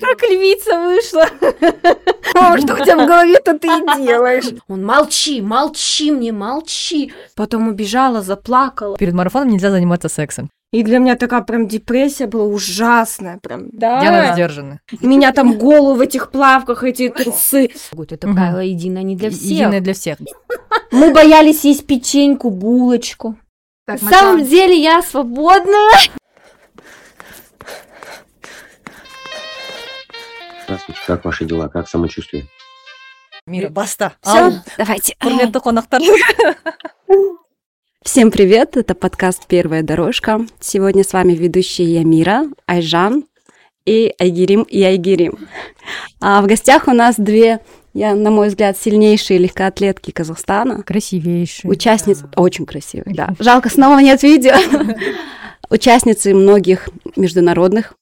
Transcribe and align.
Как 0.00 0.22
львица 0.22 0.80
вышла. 0.80 1.26
Что 2.58 2.74
у 2.74 2.84
тебя 2.84 2.96
в 2.96 3.06
голове-то 3.06 3.58
ты 3.58 3.68
и 3.68 4.04
делаешь? 4.04 4.46
Он, 4.68 4.84
молчи, 4.84 5.40
молчи 5.40 6.10
мне, 6.10 6.32
молчи. 6.32 7.12
Потом 7.36 7.68
убежала, 7.68 8.22
заплакала. 8.22 8.96
Перед 8.96 9.14
марафоном 9.14 9.48
нельзя 9.48 9.70
заниматься 9.70 10.08
сексом. 10.08 10.50
И 10.72 10.84
для 10.84 10.98
меня 10.98 11.16
такая 11.16 11.40
прям 11.40 11.66
депрессия 11.66 12.28
была 12.28 12.44
ужасная, 12.44 13.40
прям, 13.42 13.70
да. 13.72 14.00
Диана 14.00 14.32
сдержана. 14.34 14.80
Меня 15.00 15.32
там 15.32 15.58
голову 15.58 15.94
в 15.94 16.00
этих 16.00 16.30
плавках, 16.30 16.84
эти 16.84 17.08
трусы. 17.08 17.70
Это 17.92 18.28
правило 18.28 18.60
единое 18.60 19.02
не 19.02 19.16
для 19.16 19.30
всех. 19.30 19.42
Единое 19.42 19.80
для 19.80 19.94
всех. 19.94 20.18
Мы 20.92 21.12
боялись 21.12 21.64
есть 21.64 21.86
печеньку, 21.86 22.50
булочку. 22.50 23.36
На 23.88 23.98
самом 23.98 24.44
деле 24.44 24.80
я 24.80 25.02
свободная. 25.02 25.90
Здравствуйте, 30.70 31.00
как 31.04 31.24
ваши 31.24 31.44
дела, 31.46 31.66
как 31.66 31.88
самочувствие? 31.88 32.46
Мира, 33.44 33.70
баста. 33.70 34.12
Все, 34.22 34.52
давайте. 34.78 35.16
Всем 38.04 38.30
привет, 38.30 38.76
это 38.76 38.94
подкаст 38.94 39.48
«Первая 39.48 39.82
дорожка». 39.82 40.46
Сегодня 40.60 41.02
с 41.02 41.12
вами 41.12 41.32
ведущие 41.32 41.92
я 41.92 42.04
Мира, 42.04 42.44
Айжан 42.66 43.24
и 43.84 44.14
Айгерим 44.20 44.62
и 44.62 44.80
Айгерим. 44.84 45.48
А 46.20 46.40
в 46.40 46.46
гостях 46.46 46.86
у 46.86 46.92
нас 46.92 47.16
две, 47.18 47.58
я, 47.92 48.14
на 48.14 48.30
мой 48.30 48.46
взгляд, 48.46 48.78
сильнейшие 48.78 49.40
легкоатлетки 49.40 50.12
Казахстана. 50.12 50.84
Красивейший. 50.84 51.68
Участницы, 51.68 52.30
очень 52.36 52.64
красивые, 52.64 53.16
да. 53.16 53.30
Жалко, 53.40 53.70
снова 53.70 53.98
нет 53.98 54.22
видео. 54.22 54.54
Участницы 55.68 56.32
многих 56.32 56.88
международных 57.16 57.94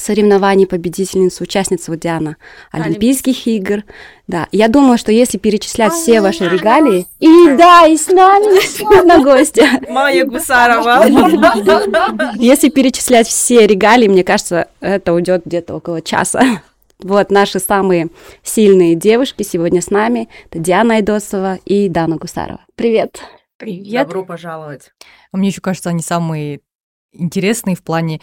соревнований, 0.00 0.66
победительница, 0.66 1.42
участница 1.42 1.90
вот 1.90 2.00
Диана 2.00 2.36
Олимпийских 2.72 3.46
игр. 3.46 3.84
Да, 4.26 4.48
я 4.52 4.68
думаю, 4.68 4.98
что 4.98 5.12
если 5.12 5.38
перечислять 5.38 5.92
все 5.92 6.20
ваши 6.20 6.48
регалии, 6.48 7.06
и 7.18 7.56
да, 7.56 7.86
и 7.86 7.96
с 7.96 8.08
нами 8.08 8.56
еще 8.56 8.86
одна 8.98 9.22
гостья. 9.22 9.80
Майя 9.88 10.24
Гусарова. 10.24 11.06
Если 12.36 12.68
перечислять 12.68 13.26
все 13.26 13.66
регалии, 13.66 14.08
мне 14.08 14.24
кажется, 14.24 14.68
это 14.80 15.12
уйдет 15.12 15.42
где-то 15.44 15.74
около 15.74 16.00
часа. 16.02 16.62
Вот 17.02 17.30
наши 17.30 17.58
самые 17.58 18.08
сильные 18.42 18.94
девушки 18.94 19.42
сегодня 19.42 19.80
с 19.80 19.90
нами. 19.90 20.28
Это 20.50 20.58
Диана 20.58 20.96
Айдосова 20.96 21.58
и 21.64 21.88
Дана 21.88 22.16
Гусарова. 22.16 22.60
Привет. 22.74 23.20
Привет. 23.56 24.06
Добро 24.06 24.24
пожаловать. 24.24 24.92
Мне 25.32 25.48
еще 25.48 25.60
кажется, 25.60 25.90
они 25.90 26.02
самые 26.02 26.60
интересные 27.12 27.76
в 27.76 27.82
плане 27.82 28.20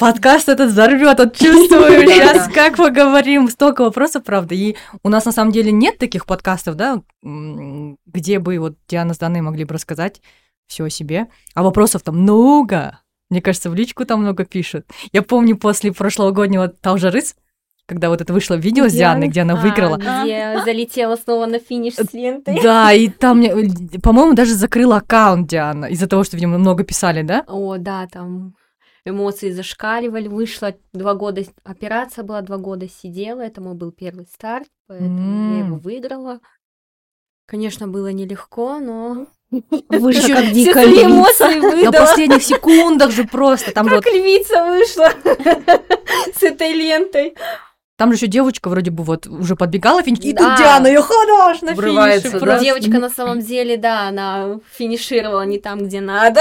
Подкаст 0.00 0.48
этот 0.48 0.70
взорвет, 0.70 1.18
вот 1.18 1.36
чувствую 1.36 1.90
сейчас, 2.08 2.48
как 2.48 2.78
поговорим, 2.78 3.50
столько 3.50 3.82
вопросов, 3.82 4.24
правда. 4.24 4.54
И 4.54 4.74
у 5.02 5.10
нас 5.10 5.26
на 5.26 5.32
самом 5.32 5.52
деле 5.52 5.72
нет 5.72 5.98
таких 5.98 6.24
подкастов, 6.24 6.74
да, 6.76 7.02
где 7.22 8.38
бы 8.38 8.58
вот 8.58 8.78
Диана 8.88 9.12
с 9.12 9.18
Даной 9.18 9.42
могли 9.42 9.64
бы 9.64 9.74
рассказать 9.74 10.22
все 10.66 10.84
о 10.84 10.90
себе. 10.90 11.26
А 11.54 11.62
вопросов 11.62 12.00
там 12.02 12.18
много. 12.18 12.98
Мне 13.28 13.42
кажется, 13.42 13.68
в 13.68 13.74
личку 13.74 14.06
там 14.06 14.22
много 14.22 14.46
пишут. 14.46 14.86
Я 15.12 15.20
помню 15.20 15.58
после 15.58 15.92
прошлогоднего 15.92 16.68
Талжарыс, 16.68 17.36
когда 17.84 18.08
вот 18.08 18.22
это 18.22 18.32
вышло 18.32 18.54
видео 18.54 18.88
с 18.88 18.94
Дианой, 18.94 19.28
где 19.28 19.42
она 19.42 19.54
выиграла. 19.54 19.98
А, 20.06 20.24
Где 20.24 20.62
залетела 20.64 21.16
снова 21.16 21.44
на 21.44 21.58
финиш 21.58 21.96
с 21.96 22.12
лентой. 22.14 22.58
Да, 22.62 22.90
и 22.94 23.08
там, 23.08 23.42
по-моему, 24.02 24.32
даже 24.32 24.54
закрыла 24.54 24.96
аккаунт 24.96 25.46
Диана 25.46 25.84
из-за 25.86 26.06
того, 26.06 26.24
что, 26.24 26.36
видимо, 26.36 26.56
много 26.56 26.84
писали, 26.84 27.20
да? 27.20 27.44
О, 27.46 27.76
да, 27.76 28.06
там 28.10 28.54
эмоции 29.04 29.50
зашкаливали. 29.50 30.28
Вышла 30.28 30.74
два 30.92 31.14
года, 31.14 31.42
операция 31.64 32.24
была 32.24 32.42
два 32.42 32.58
года 32.58 32.88
сидела. 32.88 33.40
Это 33.40 33.60
мой 33.60 33.74
был 33.74 33.92
первый 33.92 34.26
старт, 34.26 34.68
поэтому 34.86 35.54
я 35.58 35.66
его 35.66 35.76
выиграла. 35.76 36.40
Конечно, 37.46 37.88
было 37.88 38.12
нелегко, 38.12 38.78
но 38.78 39.26
Вышла 39.88 40.20
Ещё 40.22 40.36
как 40.36 40.52
дикая 40.52 40.86
львица. 40.86 41.84
На 41.84 41.92
последних 41.92 42.42
секундах 42.42 43.10
же 43.10 43.24
просто. 43.24 43.72
Там, 43.72 43.88
Как 43.88 44.04
вот, 44.04 44.14
львица 44.14 44.64
вышла 44.64 45.10
с 46.38 46.42
этой 46.42 46.72
лентой. 46.72 47.34
Там 48.00 48.10
же 48.12 48.16
еще 48.16 48.28
девочка 48.28 48.70
вроде 48.70 48.90
бы 48.90 49.04
вот 49.04 49.26
уже 49.26 49.56
подбегала 49.56 50.02
финиш. 50.02 50.20
И 50.20 50.32
Да. 50.32 50.38
тут 50.48 50.56
Диана, 50.58 50.86
ее 50.86 51.02
хорош 51.02 51.60
на 51.60 51.74
Врывается, 51.74 52.30
финише. 52.30 52.40
да? 52.40 52.46
просто. 52.46 52.64
Девочка 52.64 52.98
на 52.98 53.10
самом 53.10 53.40
деле, 53.40 53.76
да, 53.76 54.08
она 54.08 54.58
финишировала 54.72 55.44
не 55.44 55.58
там, 55.58 55.84
где 55.84 56.00
надо. 56.00 56.40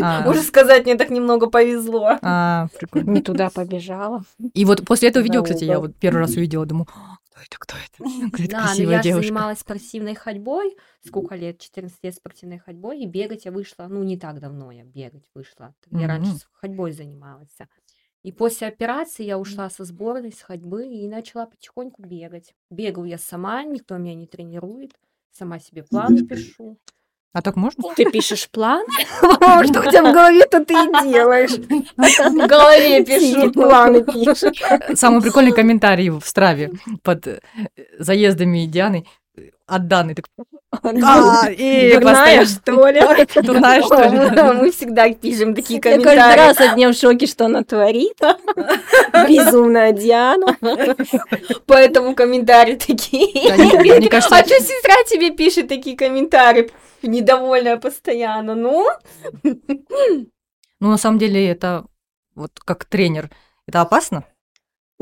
А, 0.00 0.20
Можно 0.24 0.42
сказать, 0.42 0.84
мне 0.84 0.94
так 0.94 1.10
немного 1.10 1.48
повезло. 1.48 2.18
а, 2.22 2.68
прикольно. 2.78 3.10
Не 3.10 3.20
туда 3.20 3.50
побежала. 3.50 4.22
И 4.54 4.64
вот 4.64 4.84
после 4.86 5.08
этого 5.08 5.24
видео, 5.24 5.42
кстати, 5.42 5.64
я 5.64 5.80
вот 5.80 5.96
первый 5.96 6.18
раз 6.20 6.36
увидела, 6.36 6.64
думаю, 6.66 6.86
«А, 6.94 7.16
кто 7.32 7.40
это, 7.40 7.56
кто 7.58 7.74
это? 7.74 8.48
Да, 8.48 8.58
но 8.60 8.66
красивая 8.66 8.94
я 8.96 9.02
девушка. 9.02 9.26
занималась 9.26 9.58
спортивной 9.58 10.14
ходьбой. 10.14 10.76
Сколько 11.04 11.34
лет? 11.34 11.58
14 11.58 11.98
лет 12.04 12.14
спортивной 12.14 12.58
ходьбой. 12.58 13.00
И 13.00 13.06
бегать 13.06 13.44
я 13.44 13.50
вышла, 13.50 13.88
ну, 13.88 14.04
не 14.04 14.16
так 14.16 14.38
давно 14.38 14.70
я 14.70 14.84
бегать 14.84 15.24
вышла. 15.34 15.74
Я 15.90 16.06
раньше 16.06 16.30
Мгм. 16.30 16.38
с 16.38 16.46
ходьбой 16.60 16.92
занималась. 16.92 17.48
И 18.22 18.30
после 18.30 18.68
операции 18.68 19.24
я 19.24 19.38
ушла 19.38 19.68
со 19.68 19.84
сборной, 19.84 20.32
с 20.32 20.42
ходьбы 20.42 20.86
и 20.86 21.08
начала 21.08 21.46
потихоньку 21.46 22.02
бегать. 22.02 22.54
Бегаю 22.70 23.06
я 23.06 23.18
сама, 23.18 23.64
никто 23.64 23.96
меня 23.96 24.14
не 24.14 24.26
тренирует. 24.26 24.92
Сама 25.32 25.58
себе 25.58 25.82
планы 25.82 26.24
пишу. 26.26 26.78
А 27.32 27.40
так 27.40 27.56
можно? 27.56 27.82
Ты 27.96 28.10
пишешь 28.10 28.48
план? 28.50 28.84
Что 29.18 29.80
у 29.80 29.90
тебя 29.90 30.10
в 30.10 30.12
голове-то 30.12 30.64
ты 30.64 30.74
и 30.74 31.10
делаешь? 31.10 31.52
В 31.52 32.46
голове 32.46 33.04
пишу, 33.06 33.50
планы 33.50 34.04
пишешь. 34.04 34.62
Самый 34.98 35.22
прикольный 35.22 35.52
комментарий 35.52 36.10
в 36.10 36.20
Страве 36.20 36.72
под 37.02 37.26
э, 37.26 37.40
заездами 37.98 38.66
Дианы 38.66 39.06
от 39.74 39.88
Даны. 39.88 40.14
Так, 40.14 40.26
«А, 41.04 41.50
и 41.50 41.92
Дурная, 41.94 42.44
что 42.46 42.88
ли? 42.88 43.00
Дурная, 43.42 43.82
что 43.82 44.02
ли? 44.08 44.34
да. 44.34 44.52
Мы 44.54 44.70
всегда 44.70 45.12
пишем 45.12 45.54
такие 45.54 45.76
Я 45.76 45.82
каждый 45.82 46.04
комментарии. 46.04 46.38
раз 46.40 46.60
одним 46.60 46.92
в 46.92 46.96
шоке, 46.96 47.26
что 47.26 47.44
она 47.46 47.62
творит. 47.62 48.18
Безумная 49.28 49.92
Диана. 49.92 50.56
Поэтому 51.66 52.14
комментарии 52.14 52.76
такие. 52.76 53.52
А 53.52 54.20
что 54.20 54.60
сестра 54.60 54.94
тебе 55.08 55.30
пишет 55.30 55.68
такие 55.68 55.96
комментарии? 55.96 56.70
Недовольная 57.02 57.76
постоянно. 57.76 58.54
Ну, 58.54 58.86
Ну, 59.42 60.88
на 60.90 60.96
самом 60.98 61.18
деле, 61.18 61.48
это 61.48 61.84
вот 62.34 62.52
как 62.64 62.84
тренер, 62.86 63.30
это 63.68 63.82
опасно? 63.82 64.24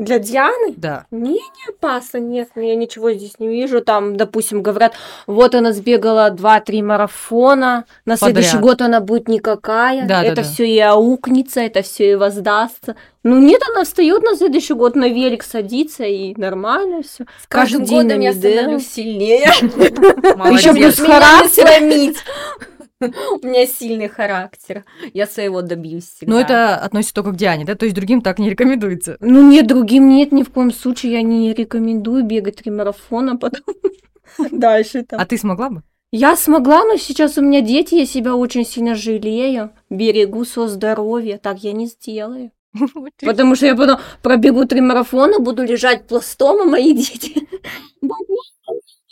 Для 0.01 0.19
Дианы 0.19 0.73
Да. 0.75 1.05
Не, 1.11 1.33
не 1.33 1.69
опасно, 1.69 2.17
нет, 2.17 2.49
я 2.55 2.75
ничего 2.75 3.13
здесь 3.13 3.39
не 3.39 3.47
вижу. 3.47 3.81
Там, 3.81 4.17
допустим, 4.17 4.61
говорят, 4.61 4.93
вот 5.27 5.55
она 5.55 5.71
сбегала 5.71 6.29
2-3 6.31 6.81
марафона, 6.83 7.85
на 8.05 8.17
следующий 8.17 8.57
Подряд. 8.57 8.63
год 8.63 8.81
она 8.81 8.99
будет 8.99 9.27
никакая, 9.27 10.01
Да, 10.07 10.21
да, 10.21 10.23
это 10.23 10.35
да. 10.37 10.43
все 10.43 10.65
и 10.67 10.79
аукнется, 10.79 11.61
это 11.61 11.81
все 11.83 12.11
и 12.11 12.15
воздастся. 12.15 12.95
Ну 13.23 13.37
нет, 13.39 13.61
она 13.71 13.83
встает 13.83 14.23
на 14.23 14.35
следующий 14.35 14.73
год 14.73 14.95
на 14.95 15.07
велик 15.07 15.43
садится 15.43 16.03
и 16.03 16.33
нормально 16.35 17.03
все. 17.03 17.25
Каждый 17.47 17.85
день 17.85 18.07
на 18.07 18.17
Медео. 18.17 18.79
сильнее. 18.79 19.45
Причем 19.61 20.37
Молодец. 20.39 20.75
плюс 20.75 20.99
характер. 20.99 22.15
У 23.41 23.47
меня 23.47 23.65
сильный 23.65 24.07
характер. 24.07 24.85
Я 25.13 25.25
своего 25.25 25.61
добьюсь 25.61 26.05
всегда. 26.05 26.33
Но 26.33 26.39
это 26.39 26.75
относится 26.75 27.15
только 27.15 27.31
к 27.31 27.35
Диане, 27.35 27.65
да? 27.65 27.75
То 27.75 27.85
есть 27.85 27.95
другим 27.95 28.21
так 28.21 28.39
не 28.39 28.49
рекомендуется. 28.49 29.17
Ну 29.19 29.49
нет, 29.49 29.67
другим 29.67 30.09
нет, 30.09 30.31
ни 30.31 30.43
в 30.43 30.51
коем 30.51 30.71
случае 30.71 31.13
я 31.13 31.21
не 31.21 31.53
рекомендую 31.53 32.23
бегать 32.23 32.57
три 32.57 32.71
марафона, 32.71 33.37
потом 33.37 33.61
дальше 34.51 35.03
там. 35.03 35.19
А 35.19 35.25
ты 35.25 35.37
смогла 35.37 35.69
бы? 35.69 35.83
Я 36.11 36.35
смогла, 36.35 36.83
но 36.83 36.97
сейчас 36.97 37.37
у 37.37 37.41
меня 37.41 37.61
дети, 37.61 37.95
я 37.95 38.05
себя 38.05 38.35
очень 38.35 38.65
сильно 38.65 38.95
жалею, 38.95 39.71
берегу 39.89 40.43
со 40.43 40.67
здоровья, 40.67 41.37
так 41.37 41.59
я 41.63 41.71
не 41.71 41.87
сделаю. 41.87 42.51
Потому 43.21 43.55
что 43.55 43.65
я 43.65 43.75
потом 43.75 43.99
пробегу 44.21 44.65
три 44.65 44.81
марафона, 44.81 45.39
буду 45.39 45.63
лежать 45.63 46.07
пластом, 46.07 46.61
а 46.61 46.65
мои 46.65 46.93
дети. 46.93 47.47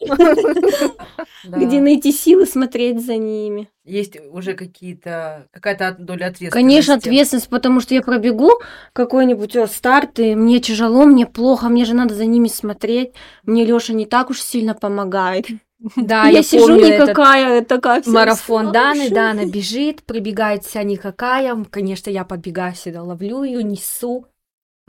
Где 1.43 1.81
найти 1.81 2.11
силы 2.11 2.45
смотреть 2.45 3.05
за 3.05 3.17
ними? 3.17 3.69
Есть 3.83 4.17
уже 4.31 4.53
какие-то 4.53 5.47
какая-то 5.51 5.95
доля 5.97 6.27
ответственности. 6.27 6.51
Конечно, 6.51 6.93
ответственность, 6.95 7.49
потому 7.49 7.81
что 7.81 7.95
я 7.95 8.01
пробегу 8.01 8.51
какой-нибудь 8.93 9.55
о, 9.55 9.67
старт, 9.67 10.19
и 10.19 10.35
мне 10.35 10.59
тяжело, 10.59 11.05
мне 11.05 11.25
плохо, 11.25 11.69
мне 11.69 11.85
же 11.85 11.93
надо 11.93 12.13
за 12.13 12.25
ними 12.25 12.47
смотреть. 12.47 13.13
Мне 13.43 13.65
Лёша 13.65 13.93
не 13.93 14.05
так 14.05 14.29
уж 14.29 14.41
сильно 14.41 14.73
помогает. 14.75 15.47
Да, 15.95 16.23
я, 16.25 16.29
я, 16.29 16.43
сижу 16.43 16.67
помню 16.67 16.85
этот 16.85 17.09
никакая, 17.09 17.63
такая 17.63 18.01
вся 18.01 18.11
марафон 18.11 18.71
Даны, 18.71 19.03
уставшая. 19.03 19.33
Дана 19.33 19.45
бежит, 19.45 20.03
прибегает 20.03 20.65
вся 20.65 20.83
никакая, 20.83 21.55
конечно, 21.69 22.09
я 22.09 22.25
подбегаю 22.25 22.75
сюда, 22.75 23.01
ловлю 23.01 23.43
ее, 23.43 23.63
несу, 23.63 24.27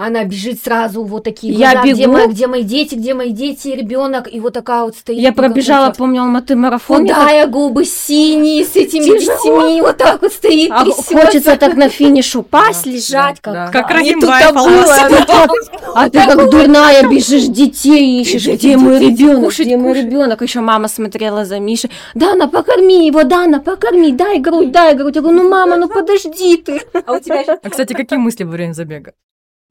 Она 0.02 0.25
бежит 0.25 0.62
сразу, 0.64 1.05
вот 1.05 1.25
такие 1.25 1.52
Я 1.52 1.73
глаза, 1.73 1.82
где, 1.93 2.02
бегу. 2.02 2.12
мои, 2.12 2.26
где 2.29 2.47
мои 2.47 2.62
дети, 2.62 2.94
где 2.94 3.12
мои 3.14 3.31
дети, 3.31 3.69
ребенок, 3.69 4.32
и 4.32 4.41
вот 4.41 4.55
такая 4.55 4.82
вот 4.85 4.97
стоит. 4.97 5.19
Я 5.19 5.32
пробежала, 5.32 5.91
помню, 5.91 6.23
Алматы 6.23 6.56
марафон. 6.56 7.05
я 7.05 7.14
Худая, 7.14 7.47
губы 7.47 7.85
синие, 7.85 8.64
с 8.64 8.75
этими 8.76 9.19
Тяжело. 9.19 9.62
детьми, 9.62 9.81
вот 9.82 9.99
так 9.99 10.23
вот 10.23 10.32
стоит, 10.32 10.70
А 10.73 10.85
трясётся. 10.85 11.14
хочется 11.17 11.56
так 11.56 11.75
на 11.76 11.88
финише 11.88 12.38
упасть, 12.38 12.85
Да, 12.85 12.91
лежать, 12.91 13.37
да, 13.44 13.67
как... 13.67 13.73
да. 13.73 13.82
Как 13.82 14.55
было, 14.55 14.94
а 14.94 15.08
ты 15.08 15.26
как- 15.26 15.50
А 15.94 16.08
ты 16.11 16.19
как 16.19 16.50
дурная 16.50 17.08
бежишь, 17.08 17.47
детей 17.49 18.23
ищешь, 18.23 18.44
Дети, 18.44 18.56
где 18.67 18.76
мой 18.76 18.99
ребенок, 18.99 19.44
кушать, 19.44 19.67
где 19.67 19.76
мой 19.76 19.93
ребенок? 20.00 20.41
Еще 20.43 20.61
мама 20.61 20.88
смотрела 20.88 21.44
за 21.44 21.58
Мишей. 21.61 21.91
Дана, 22.14 22.49
покорми 22.49 23.06
его, 23.06 23.23
Дана, 23.25 23.61
покорми, 23.61 24.12
дай 24.12 24.38
грудь, 24.38 24.73
дай 24.73 24.94
грудь. 24.94 25.17
Я 25.17 25.20
говорю, 25.23 25.43
ну 25.43 25.49
мама, 25.50 25.76
ну 25.76 25.88
подожди 25.88 26.56
ты. 26.56 26.81
А 27.06 27.12
у 27.12 27.20
тебя 27.20 27.44
А, 27.62 27.69
кстати, 27.69 27.93
какие 27.93 28.19
мысли 28.19 28.44
во 28.44 28.52
время 28.52 28.73
забега? 28.73 29.12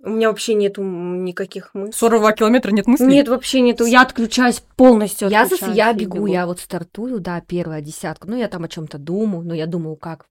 У 0.01 0.11
меня 0.11 0.29
вообще 0.29 0.53
нету 0.53 0.81
никаких 0.81 1.73
мыслей. 1.73 1.93
42 1.93 2.31
километра 2.33 2.71
нет 2.71 2.87
мыслей? 2.87 3.07
Нет, 3.07 3.27
вообще 3.27 3.59
нету. 3.59 3.85
Я 3.85 4.01
отключаюсь 4.01 4.63
полностью. 4.77 5.27
Я, 5.29 5.43
отключаюсь 5.43 5.75
я 5.75 5.91
и 5.91 5.95
бегу, 5.95 6.25
я 6.25 6.45
вот 6.45 6.59
стартую, 6.59 7.19
да, 7.19 7.41
первая 7.41 7.81
десятка. 7.81 8.27
Ну, 8.27 8.37
я 8.37 8.47
там 8.47 8.63
о 8.63 8.69
чем-то 8.69 8.97
думаю, 8.97 9.45
но 9.45 9.53
я 9.53 9.65
думаю, 9.65 9.97
как, 9.97 10.27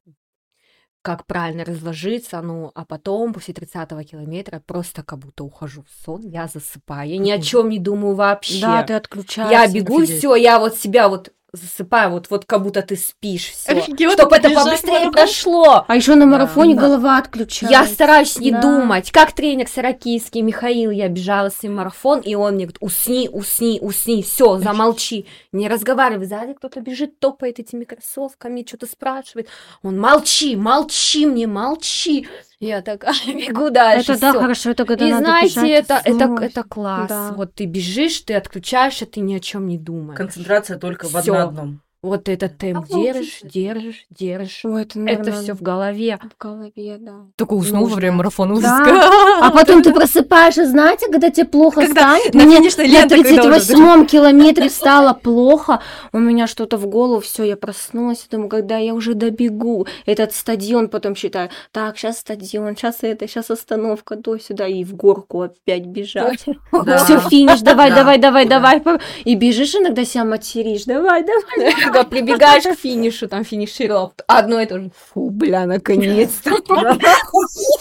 как 1.03 1.27
правильно 1.27 1.67
разложиться, 1.67 2.41
ну, 2.41 2.73
а 2.75 2.87
потом, 2.87 3.35
после 3.35 3.53
30-го 3.53 4.03
километра, 4.05 4.63
просто 4.65 5.03
как 5.03 5.19
будто 5.19 5.45
ухожу 5.45 5.83
в 5.83 6.05
сон, 6.05 6.23
я 6.23 6.47
засыпаю, 6.47 7.11
я 7.11 7.19
ни 7.19 7.31
о 7.31 7.41
чем 7.41 7.69
не 7.69 7.79
думаю 7.79 8.15
вообще. 8.15 8.63
Да, 8.63 8.83
ты 8.83 8.95
отключаешься. 8.95 9.53
я 9.53 9.71
бегу, 9.71 10.03
все, 10.05 10.35
я 10.35 10.59
вот 10.59 10.77
себя 10.77 11.11
вот 11.11 11.33
засыпаю, 11.53 12.11
вот, 12.11 12.29
вот 12.31 12.45
как 12.45 12.63
будто 12.63 12.83
ты 12.83 12.97
спишь, 12.97 13.51
все. 13.51 13.81
Чтобы 13.81 14.37
это 14.37 14.51
побыстрее 14.51 14.93
марафон. 15.07 15.13
прошло. 15.13 15.85
А 15.89 15.97
еще 15.97 16.15
на 16.15 16.27
марафоне 16.27 16.75
Да. 16.75 16.83
голова 16.83 17.19
отключается. 17.19 17.67
Я 17.71 17.87
стараюсь 17.87 18.39
не 18.39 18.51
Да. 18.51 18.61
думать. 18.61 19.11
Как 19.11 19.33
тренер 19.33 19.67
Саракийский 19.69 20.43
Михаил, 20.43 20.91
я 20.91 21.09
бежала 21.09 21.51
с 21.51 21.63
ним 21.63 21.77
марафон, 21.77 22.21
и 22.21 22.35
он 22.35 22.55
мне 22.55 22.65
говорит, 22.65 22.79
усни, 22.81 23.29
усни, 23.33 23.79
усни, 23.81 24.23
все, 24.23 24.59
замолчи, 24.59 25.27
не 25.53 25.69
разговаривай. 25.69 26.27
Сзади 26.27 26.53
кто-то 26.53 26.81
бежит, 26.81 27.19
топает 27.19 27.59
этими 27.59 27.85
кроссовками, 27.85 28.65
что-то 28.67 28.87
спрашивает. 28.87 29.49
Он, 29.83 29.99
молчи, 29.99 30.55
молчи 30.57 31.25
мне, 31.27 31.47
молчи. 31.47 32.29
Я 32.61 32.83
такая 32.83 33.15
бегу 33.27 33.71
дальше. 33.71 34.13
Это 34.13 34.21
да, 34.21 34.31
всё. 34.33 34.41
хорошо, 34.41 34.71
это 34.71 34.85
когда 34.85 35.07
И 35.07 35.11
надо 35.11 35.25
знаете, 35.25 35.61
бежать 35.61 35.85
это, 35.85 36.01
это, 36.05 36.45
это 36.45 36.63
класс. 36.65 37.09
Да. 37.09 37.33
Вот 37.37 37.55
ты 37.55 37.67
бежишь, 37.67 38.21
ты 38.21 38.35
отключаешься, 38.35 39.07
ты 39.07 39.21
ни 39.21 39.35
о 39.35 39.41
чем 39.41 39.69
не 39.69 39.79
думаешь. 39.79 40.17
Концентрация 40.17 40.77
только 40.79 41.07
в 41.07 41.21
Всё. 41.21 41.35
одном. 41.37 41.83
Вот 42.01 42.29
этот 42.29 42.59
темп 42.59 42.87
держишь, 42.87 43.41
держишь, 43.43 44.07
держишь. 44.09 44.61
Ой, 44.65 44.83
это, 44.83 45.01
Это 45.01 45.19
наверное, 45.19 45.43
все 45.43 45.55
в 45.55 45.63
голове. 45.63 46.19
в 46.23 46.41
голове, 46.41 46.97
да. 47.01 47.13
Только 47.35 47.55
уснул 47.55 47.79
во 47.79 47.89
Нужно. 47.89 47.97
время 47.97 48.17
марафона. 48.19 48.61
Да. 48.61 48.83
ужас. 48.83 49.11
А 49.43 49.51
потом 49.51 49.83
ты 49.83 49.93
просыпаешься, 49.93 50.65
знаете, 50.69 51.07
когда 51.11 51.31
тебе 51.31 51.47
плохо 51.47 51.81
Когда 51.81 52.17
станет? 52.17 52.35
на 52.35 52.45
Мне 52.45 52.59
финишной 52.59 52.87
на 52.87 52.93
ленте, 52.93 53.17
когда 53.17 53.31
уже 53.43 53.51
38 53.67 54.07
километре 54.07 54.71
стало 54.71 55.13
плохо, 55.13 55.83
у 56.13 56.19
меня 56.21 56.47
что-то 56.47 56.77
в 56.77 56.87
голову, 56.87 57.21
все, 57.21 57.43
я 57.43 57.57
проснулась, 57.57 58.25
и 58.25 58.31
думаю, 58.31 58.49
когда 58.49 58.79
я 58.79 58.95
уже 58.95 59.15
добегу, 59.15 59.89
этот 60.07 60.33
стадион 60.35 60.89
потом 60.91 61.17
считаю, 61.17 61.51
так, 61.73 61.99
сейчас 61.99 62.19
стадион, 62.21 62.77
сейчас 62.77 62.99
это, 63.03 63.27
сейчас 63.27 63.51
остановка, 63.51 64.15
до 64.15 64.39
сюда, 64.39 64.69
и 64.69 64.85
в 64.85 64.95
горку 64.95 65.43
опять 65.43 65.87
бежать. 65.87 66.45
Да. 66.73 66.99
Все, 66.99 67.19
финиш, 67.29 67.59
давай, 67.61 67.91
Да. 67.91 67.97
давай, 67.97 68.19
давай, 68.19 68.47
Да. 68.47 68.61
давай. 68.61 69.01
И 69.25 69.35
бежишь, 69.35 69.75
иногда 69.75 70.05
себя 70.05 70.25
материшь, 70.25 70.85
давай, 70.85 71.25
давай. 71.25 71.75
Когда 71.89 72.05
прибегаешь 72.05 72.65
к 72.65 72.75
финишу, 72.75 73.29
там 73.29 73.45
финишировал. 73.45 74.13
Одно 74.27 74.61
и 74.61 74.67
то 74.67 74.79
же. 74.79 74.91
Фу, 75.13 75.31
бля, 75.31 75.67
наконец-то. 75.67 76.51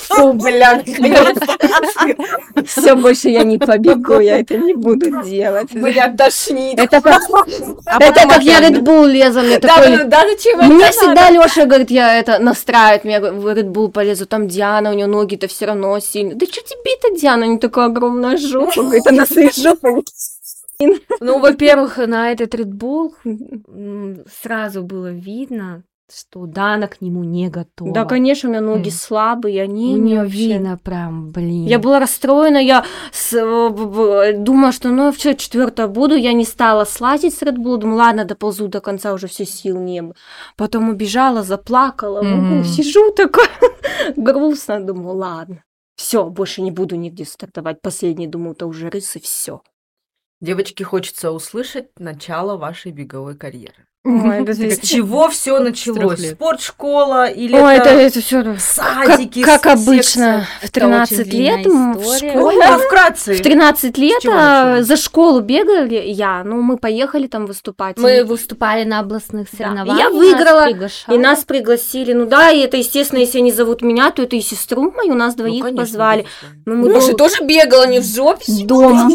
Фу, 0.08 0.34
бля, 0.34 0.76
наконец-то. 0.76 2.64
Все, 2.66 2.96
больше 2.96 3.30
я 3.30 3.44
не 3.44 3.58
побегу, 3.58 4.20
я 4.20 4.40
это 4.40 4.58
не 4.58 4.74
буду 4.74 5.24
делать. 5.24 5.72
Бля, 5.74 6.14
тошнит. 6.18 6.80
Это 6.80 7.02
как, 7.02 7.22
это 8.00 8.28
как 8.28 8.42
я 8.44 8.60
Red 8.62 8.82
Bull 8.82 9.08
лезу, 9.08 9.42
мне 9.42 9.60
такой... 9.60 9.98
всегда 10.92 11.30
Лёша 11.30 11.66
говорит, 11.66 11.92
я 11.92 12.18
это 12.18 12.40
настраивает 12.40 13.04
меня, 13.04 13.20
в 13.20 13.48
Red 13.48 13.72
Bull 13.72 13.90
полезу, 13.92 14.26
там 14.26 14.48
Диана, 14.48 14.92
у 14.92 14.94
нее 14.94 15.08
ноги-то 15.08 15.48
все 15.48 15.66
равно 15.66 16.00
сильные. 16.00 16.36
Да 16.36 16.46
что 16.46 16.62
тебе-то, 16.62 17.20
Диана, 17.20 17.46
не 17.46 17.58
такая 17.58 17.88
огромная 17.88 18.38
жопа, 18.38 18.84
говорит, 18.84 19.08
она 19.08 19.26
своей 19.26 19.52
жопой. 19.52 20.04
Ну, 21.20 21.40
во-первых, 21.40 21.98
на 21.98 22.32
этот 22.32 22.54
Red 22.56 22.72
Bull 22.72 23.14
сразу 24.42 24.84
было 24.84 25.12
видно, 25.12 25.84
что 26.14 26.46
Дана 26.46 26.88
к 26.88 27.02
нему 27.02 27.24
не 27.24 27.50
готова. 27.50 27.92
Да, 27.94 28.06
конечно, 28.06 28.48
у 28.48 28.52
меня 28.54 28.62
ноги 28.62 28.88
Мгм. 28.90 28.92
слабые, 28.92 29.62
они 29.64 29.94
У 29.94 29.98
не 29.98 30.02
нее 30.12 30.20
вообще. 30.22 30.38
видно 30.38 30.78
прям, 30.82 31.32
блин. 31.32 31.66
Я 31.66 31.80
была 31.80 32.00
расстроена, 32.00 32.58
я 32.60 32.86
с- 33.12 33.34
в- 33.44 34.34
думала, 34.38 34.72
что 34.72 34.90
ну 34.90 35.12
все, 35.12 35.34
четвертая 35.36 35.88
буду, 35.88 36.16
я 36.16 36.32
не 36.32 36.46
стала 36.46 36.86
слазить 36.86 37.34
с 37.34 37.42
Red 37.42 37.58
Bull, 37.58 37.78
думаю, 37.78 37.98
ладно, 37.98 38.24
доползу 38.24 38.68
до 38.70 38.80
конца, 38.80 39.14
уже 39.14 39.28
все 39.28 39.46
сил 39.46 39.80
не 39.82 40.02
было. 40.02 40.16
Потом 40.56 40.90
убежала, 40.90 41.44
заплакала, 41.44 42.22
Мгм. 42.22 42.64
сижу 42.64 43.12
такой, 43.12 43.48
грустно, 44.16 44.80
думаю, 44.80 45.18
ладно. 45.18 45.64
Все, 45.98 46.24
больше 46.30 46.62
не 46.62 46.72
буду 46.72 46.96
нигде 46.96 47.26
стартовать. 47.26 47.82
Последний, 47.82 48.28
думаю, 48.28 48.52
это 48.54 48.68
уже 48.68 48.90
рыс 48.90 49.16
и 49.16 49.20
все. 49.20 49.62
Девочки, 50.40 50.84
хочется 50.84 51.32
услышать 51.32 51.88
начало 51.98 52.58
вашей 52.58 52.92
беговой 52.92 53.36
карьеры. 53.36 53.74
Ой, 54.06 54.42
это 54.44 54.54
С 54.54 54.88
чего 54.88 55.28
все 55.28 55.60
началось? 55.60 55.98
трех 55.98 56.20
лет. 56.20 56.34
Спортшкола 56.36 57.28
или 57.28 57.54
Ой, 57.58 57.76
это, 57.76 57.90
это 57.90 58.00
это 58.20 58.22
все 58.22 58.42
как, 58.44 58.60
садики? 58.62 59.42
как 59.42 59.64
секция? 59.66 59.74
обычно. 59.74 60.48
В 60.62 60.64
Это 60.64 60.72
13 60.74 61.20
очень 61.28 61.32
лет 61.32 61.66
в 61.66 62.16
школе 62.18 62.36
Ой, 62.70 62.86
вкратце. 62.86 63.34
В 63.34 63.42
13 63.42 63.98
лет 63.98 64.26
а, 64.32 64.82
за 64.84 64.96
школу 64.96 65.42
бегали 65.42 65.96
я, 66.06 66.44
ну 66.46 66.62
мы 66.62 66.78
поехали 66.78 67.28
там 67.28 67.48
выступать. 67.48 67.98
Мы 67.98 68.20
И- 68.20 68.22
выступали 68.22 68.86
на 68.86 69.00
областных 69.00 69.50
Да, 69.52 69.58
соревнованиях. 69.58 69.98
я 70.00 70.10
нас 70.10 70.14
выиграла, 70.18 70.64
приглашали. 70.68 71.16
И 71.18 71.20
нас 71.20 71.44
пригласили. 71.44 72.14
Ну 72.14 72.28
да, 72.28 72.52
и 72.52 72.60
это, 72.62 72.78
естественно, 72.78 73.20
если 73.20 73.40
они 73.40 73.52
зовут 73.52 73.82
меня, 73.82 74.12
то 74.12 74.22
это 74.22 74.38
и 74.38 74.42
сестру 74.42 74.90
мою, 74.92 75.16
нас 75.16 75.34
Ну, 75.36 75.44
двоих 75.44 75.64
конечно, 75.64 75.84
позвали. 75.84 76.26
Ну, 76.66 76.76
мы 76.76 76.94
Маша 76.94 77.08
дол- 77.08 77.18
тоже 77.18 77.44
бегала, 77.44 77.88
не 77.88 78.00
в 78.00 78.06
жопе. 78.06 78.46
дома. 78.64 79.10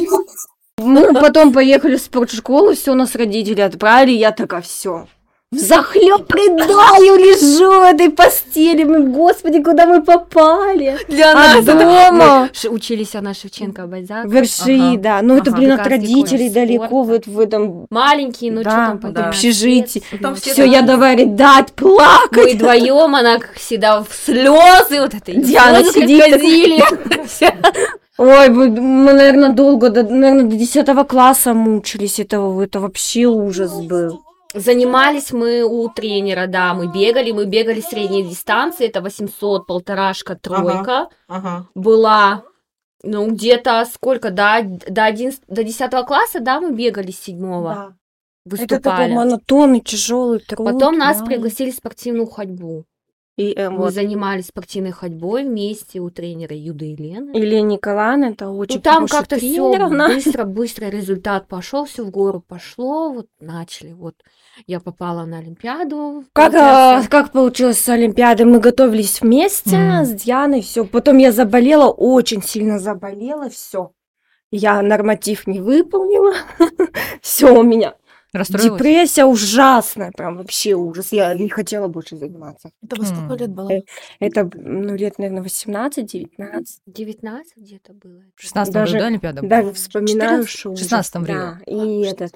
Мы 0.79 1.13
потом 1.15 1.53
поехали 1.53 1.97
в 1.97 2.01
спортшколу, 2.01 2.75
все, 2.75 2.95
нас 2.95 3.15
родители 3.15 3.61
отправили, 3.61 4.17
я 4.17 4.31
такая, 4.33 4.63
все. 4.63 5.07
Взахлеб 5.51 6.33
рыдаю, 6.33 7.17
лежу 7.19 7.69
в 7.81 7.83
этой 7.83 8.09
постели. 8.09 8.85
Мы, 8.85 9.01
господи, 9.01 9.63
куда 9.63 9.85
мы 9.85 10.03
попали? 10.03 10.97
Для 11.09 11.33
А 11.33 11.61
дома? 11.61 12.49
Ш- 12.55 12.71
Учились 12.71 13.15
она 13.15 13.35
Шевченко 13.35 13.87
Бальзак. 13.87 14.25
Верши, 14.25 14.79
Ага. 14.81 14.97
да. 14.97 15.21
Ну, 15.21 15.37
это, 15.37 15.51
Ага. 15.51 15.59
блин, 15.59 15.73
от 15.73 15.87
родителей 15.87 16.49
далеко, 16.49 16.87
спорта. 16.87 17.13
вот 17.13 17.27
в 17.27 17.39
этом... 17.39 17.87
Маленький, 17.91 18.51
ну 18.51 18.63
Да, 18.63 18.71
что 18.71 18.79
там, 18.79 18.99
по 18.99 19.09
да. 19.09 19.15
13 19.25 19.29
Общежитии. 19.29 20.03
Ну, 20.13 20.19
там 20.21 20.35
все 20.37 20.53
Все, 20.55 20.65
я 20.65 20.81
давай 20.81 21.17
рыдать, 21.17 21.73
плакать. 21.75 22.31
Мы 22.47 22.55
вдвоем, 22.55 23.15
она 23.15 23.39
как 23.39 23.53
всегда 23.57 24.03
в 24.03 24.09
слезы, 24.11 25.01
вот 25.03 25.13
это 25.13 25.33
Диана 25.33 25.85
сидит. 25.85 26.23
Ой, 28.19 28.49
мы, 28.51 28.69
мы, 28.69 29.13
наверное, 29.13 29.53
долго, 29.53 29.91
до, 29.91 30.03
наверное, 30.03 30.45
до 30.51 30.57
10 30.57 31.09
класса 31.09 31.55
мучились. 31.55 32.19
Это, 32.21 32.37
это 32.63 32.81
вообще 32.81 33.27
ужас 33.27 33.73
был. 33.81 34.23
Занимались 34.55 35.33
мы 35.33 35.63
у 35.63 35.89
тренера, 35.89 36.47
да, 36.47 36.75
мы 36.75 36.87
бегали, 36.93 37.33
мы 37.33 37.47
бегали 37.47 37.81
средние 37.81 38.23
дистанции, 38.23 38.87
это 38.87 39.01
800, 39.01 39.67
полторашка, 39.67 40.37
тройка 40.37 41.09
Ага. 41.27 41.67
была. 41.75 42.43
Ну, 43.03 43.31
где-то 43.31 43.85
сколько, 43.93 44.31
да, 44.31 44.61
до, 44.63 45.05
11, 45.05 45.43
до 45.49 45.65
10 45.65 45.91
класса, 46.07 46.41
да, 46.41 46.61
мы 46.61 46.73
бегали 46.73 47.11
с 47.11 47.21
седьмого, 47.21 47.97
Это 48.47 48.67
такой 48.67 49.07
выступали. 49.07 49.15
монотонный, 49.15 49.81
тяжелый 49.81 50.41
труд. 50.41 50.67
Потом 50.67 50.99
нас 50.99 51.19
да. 51.19 51.25
пригласили 51.25 51.71
в 51.71 51.75
спортивную 51.75 52.27
ходьбу. 52.27 52.85
И, 53.43 53.55
э, 53.57 53.71
Мы 53.71 53.79
вот. 53.79 53.95
занимались 53.95 54.47
спортивной 54.47 54.93
ходьбой 54.93 55.45
вместе 55.45 55.99
у 56.01 56.11
тренера 56.11 56.55
Юды 56.55 56.87
Елены. 56.87 57.33
Или 57.37 57.57
Николаевна, 57.61 58.29
это 58.31 58.51
очень 58.51 58.77
Ну, 58.77 58.83
там 58.83 59.07
как-то 59.09 59.37
все 59.37 59.89
быстро, 59.89 60.45
быстро 60.45 60.87
результат 60.87 61.49
пошел, 61.49 61.85
все 61.85 62.05
в 62.05 62.11
гору 62.11 62.41
пошло, 62.47 63.11
вот 63.13 63.27
начали. 63.41 63.93
Вот 63.93 64.15
я 64.67 64.79
попала 64.81 65.25
на 65.25 65.39
Олимпиаду. 65.39 66.25
Как, 66.33 66.55
а, 66.55 67.03
как 67.09 67.33
получилось 67.33 67.79
с 67.79 67.89
Олимпиадой? 67.89 68.47
Мы 68.47 68.61
готовились 68.61 69.21
вместе 69.21 69.77
Мгм. 69.77 70.05
с 70.05 70.11
Дианой, 70.23 70.61
все. 70.63 70.85
Потом 70.85 71.19
я 71.19 71.33
заболела, 71.33 71.91
очень 71.91 72.43
сильно 72.43 72.79
заболела, 72.79 73.51
все. 73.51 73.93
Я 74.51 74.83
норматив 74.83 75.47
не 75.47 75.61
выполнила. 75.61 76.35
Все 77.23 77.51
у 77.59 77.63
меня. 77.63 77.95
Расстроилась? 78.33 78.79
Депрессия 78.79 79.25
ужасная, 79.27 80.11
прям 80.11 80.39
вообще 80.39 80.75
ужас. 80.75 81.13
Я 81.13 81.35
не 81.35 81.49
хотела 81.51 81.89
больше 81.89 82.17
заниматься. 82.17 82.71
Это 82.83 82.97
во 82.97 83.05
сколько 83.05 83.35
лет 83.35 83.51
было? 83.51 83.71
Э, 83.71 83.81
Это, 84.21 84.51
ну, 84.55 84.95
лет, 84.97 85.19
наверное, 85.19 85.43
18-19. 85.43 86.29
19 86.87 87.53
где-то 87.57 87.93
было. 87.93 88.23
В 88.37 88.41
16 88.43 88.73
Даже- 88.73 88.93
году, 88.93 89.03
да, 89.03 89.07
Олимпиада? 89.09 89.41
была? 89.43 89.49
Даже 89.51 89.73
вспоминаю, 89.75 90.47
14? 90.47 90.49
что 90.49 90.71
В 90.71 90.73
ужас. 90.73 90.87
16-м 90.87 91.25
Да, 91.25 91.59
и 91.67 92.03
этот. 92.03 92.33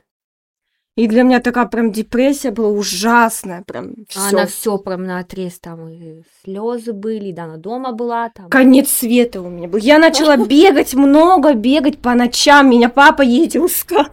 И 0.97 1.09
для 1.09 1.25
меня 1.25 1.41
такая 1.41 1.67
прям 1.67 1.93
депрессия 1.93 2.51
была 2.51 2.71
ужасная, 2.71 3.63
прям 3.67 3.93
А 4.15 4.19
всё. 4.19 4.29
Она 4.29 4.47
все 4.47 4.79
прям 4.79 5.05
на 5.05 5.19
отрез, 5.19 5.59
там 5.59 5.89
и 5.91 6.23
слезы 6.43 6.95
были, 6.95 7.33
да, 7.33 7.45
она 7.45 7.59
дома 7.59 7.93
была 7.93 8.31
там. 8.31 8.49
Конец 8.49 8.91
света 8.91 9.43
у 9.43 9.51
меня 9.51 9.69
был. 9.69 9.79
Я 9.79 9.99
начала 9.99 10.37
бегать, 10.47 10.95
много 10.95 11.53
бегать 11.53 11.99
по 11.99 12.15
ночам. 12.15 12.71
Меня 12.71 12.89
папа 12.89 13.21
ездил 13.21 13.67
искал. 13.67 14.07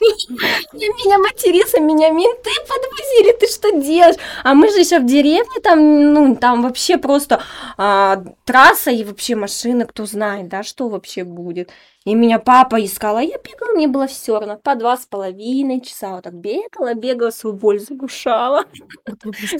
Меня 0.00 1.18
материться, 1.18 1.78
меня 1.78 2.08
менты 2.08 2.50
подвозили. 2.66 3.36
Ты 3.38 3.46
что 3.46 3.78
делаешь? 3.78 4.16
А 4.42 4.54
мы 4.54 4.70
же 4.70 4.80
еще 4.80 4.98
в 4.98 5.04
деревне, 5.04 5.60
там, 5.62 6.14
ну, 6.14 6.36
там 6.36 6.62
вообще 6.62 6.96
просто 6.96 7.42
а, 7.76 8.24
трасса 8.46 8.90
и 8.90 9.04
вообще 9.04 9.34
машины, 9.34 9.84
кто 9.84 10.06
знает, 10.06 10.48
да, 10.48 10.62
что 10.62 10.88
вообще 10.88 11.24
будет. 11.24 11.70
И 12.06 12.14
меня 12.14 12.38
папа 12.38 12.82
искал, 12.82 13.18
а 13.18 13.22
я 13.22 13.36
бегала, 13.36 13.74
мне 13.74 13.86
было 13.86 14.06
все 14.06 14.38
равно. 14.38 14.56
По 14.56 14.74
два 14.74 14.96
с 14.96 15.04
половиной 15.04 15.82
часа 15.82 16.14
вот 16.14 16.24
так 16.24 16.34
бегала, 16.34 16.94
бегала, 16.94 17.30
свою 17.30 17.54
боль 17.56 17.78
заглушала. 17.78 18.64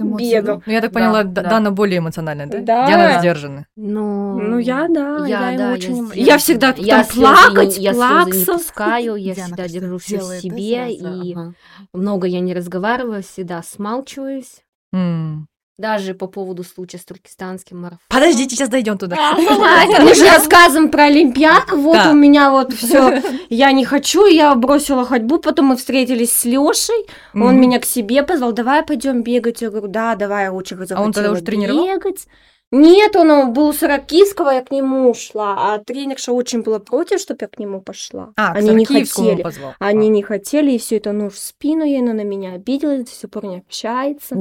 Бегал. 0.01 0.63
Ну, 0.65 0.73
я 0.73 0.81
так 0.81 0.93
поняла, 0.93 1.23
да. 1.25 1.43
Дана 1.43 1.71
более 1.71 1.99
эмоциональная, 1.99 2.47
да? 2.47 2.61
Да. 2.61 2.87
Диана 2.87 3.19
сдержанная. 3.21 3.67
Ну, 3.77 4.39
Ну, 4.41 4.59
я, 4.59 4.89
да, 4.89 5.27
я, 5.27 5.51
я, 5.51 5.59
да, 5.59 5.73
очень... 5.73 5.95
сдержана. 6.07 6.13
Я 6.15 6.39
всегда 6.39 6.75
я 6.79 6.97
там 6.97 7.05
слезы 7.05 7.21
плакать, 7.21 7.77
не, 7.79 7.85
я 7.85 7.93
слезы 7.93 8.39
не 8.39 8.45
пускаю, 8.47 9.15
я 9.17 9.35
Диана, 9.35 9.47
всегда 9.49 9.69
держу 9.69 9.99
все 9.99 10.19
в 10.19 10.41
себе 10.41 10.99
сразу? 10.99 11.23
и 11.23 11.35
Ага. 11.35 11.55
много 11.93 12.27
я 12.27 12.41
не 12.41 12.55
разговариваю, 12.55 13.23
всегда 13.23 13.63
смалчиваюсь. 13.63 14.63
М. 14.95 15.47
Даже 15.79 16.13
по 16.15 16.27
поводу 16.27 16.63
случая 16.63 16.99
с 16.99 17.05
туркестанским 17.07 17.79
марафоном. 17.79 18.01
Подождите, 18.09 18.55
сейчас 18.55 18.69
дойдем 18.69 18.99
туда. 18.99 19.17
Мы 19.37 20.15
же 20.15 20.27
рассказываем 20.27 20.91
про 20.91 21.05
Олимпиаду, 21.05 21.77
вот 21.81 21.95
Да. 21.95 22.11
у 22.11 22.15
меня 22.15 22.51
вот 22.51 22.73
все, 22.75 23.23
я 23.49 23.73
не 23.73 23.87
хочу, 23.87 24.27
я 24.27 24.55
бросила 24.55 25.07
ходьбу, 25.07 25.39
потом 25.39 25.67
мы 25.67 25.77
встретились 25.77 26.33
с 26.33 26.45
Лешей, 26.45 27.07
он 27.35 27.59
меня 27.59 27.79
к 27.81 27.87
себе 27.87 28.23
позвал, 28.23 28.53
давай 28.53 28.83
пойдем 28.85 29.23
бегать, 29.23 29.63
я 29.63 29.71
говорю, 29.71 29.89
да, 29.89 30.17
давай, 30.17 30.45
я 30.45 30.53
очень 30.53 30.77
захотела 30.77 31.01
А 31.01 31.03
он 31.03 31.13
тогда 31.13 31.33
уже 31.33 31.41
тренировал? 31.43 31.87
бегать. 31.87 32.27
Нет, 32.73 33.17
он 33.17 33.53
был 33.53 33.69
у 33.69 33.73
Саракийского, 33.73 34.51
я 34.51 34.61
к 34.63 34.71
нему 34.71 35.11
ушла, 35.11 35.57
а 35.75 35.79
тренерша 35.79 36.31
очень 36.33 36.61
была 36.63 36.79
против, 36.79 37.19
чтобы 37.19 37.39
я 37.41 37.49
к 37.49 37.59
нему 37.59 37.81
пошла. 37.81 38.33
А, 38.37 38.53
к 38.55 38.59
Они 38.59 38.71
не 38.75 38.85
хотели. 38.85 39.43
позвал. 39.43 39.73
Они 39.81 40.09
не 40.09 40.23
хотели, 40.23 40.71
и 40.73 40.79
все 40.79 40.99
это 40.99 41.11
нож 41.11 41.33
в 41.33 41.39
спину 41.39 41.83
ей, 41.85 42.01
она 42.01 42.13
на 42.13 42.23
меня 42.23 42.53
обиделась, 42.53 43.05
до 43.07 43.11
сих 43.11 43.29
пор 43.31 43.47
не 43.47 43.57
общается. 43.59 44.37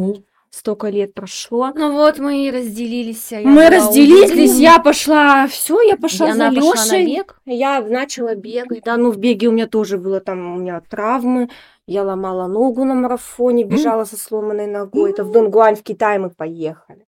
Столько 0.52 0.90
лет 0.90 1.14
прошло. 1.14 1.72
Ну 1.76 1.92
вот 1.92 2.18
мы 2.18 2.48
и 2.48 2.52
разделились. 2.52 3.32
а 3.32 3.42
я 3.42 3.48
Мы 3.48 3.70
разделились, 3.70 4.58
я 4.58 4.80
пошла, 4.80 5.48
все, 5.48 5.80
я 5.82 5.96
пошла 5.96 6.30
И 6.30 6.34
за 6.34 6.48
она 6.48 6.56
пошла 6.56 6.74
на 6.74 6.98
Лешей. 6.98 7.16
бег? 7.16 7.40
Я 7.46 7.82
начала 7.82 8.34
бегать. 8.34 8.84
Да, 8.84 8.98
ну 8.98 9.12
в 9.12 9.18
беге 9.18 9.48
у 9.48 9.52
меня 9.52 9.68
тоже 9.68 9.98
было 10.00 10.20
там, 10.20 10.56
у 10.56 10.60
меня 10.60 10.82
травмы. 10.90 11.50
Я 11.86 12.04
ломала 12.04 12.48
ногу 12.48 12.84
на 12.84 12.96
марафоне, 12.96 13.64
бежала 13.64 14.06
со 14.06 14.18
сломанной 14.18 14.68
ногой. 14.68 15.12
Это 15.12 15.24
в 15.24 15.32
Донгуань, 15.32 15.76
в 15.76 15.84
Китай 15.84 16.18
мы 16.18 16.30
поехали. 16.32 17.06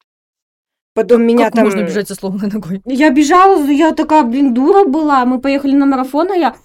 Потом 0.94 1.24
меня 1.24 1.46
Как 1.46 1.56
там... 1.56 1.66
можно 1.66 1.82
бежать 1.82 2.08
со 2.08 2.16
сломанной 2.16 2.52
ногой? 2.52 2.82
Я 2.86 3.10
бежала, 3.12 3.64
я 3.66 3.94
такая, 3.94 4.24
блин, 4.24 4.54
дура 4.54 4.86
была. 4.86 5.26
Мы 5.26 5.40
поехали 5.40 5.74
на 5.74 5.86
марафон, 5.86 6.32
а 6.32 6.36
я... 6.36 6.56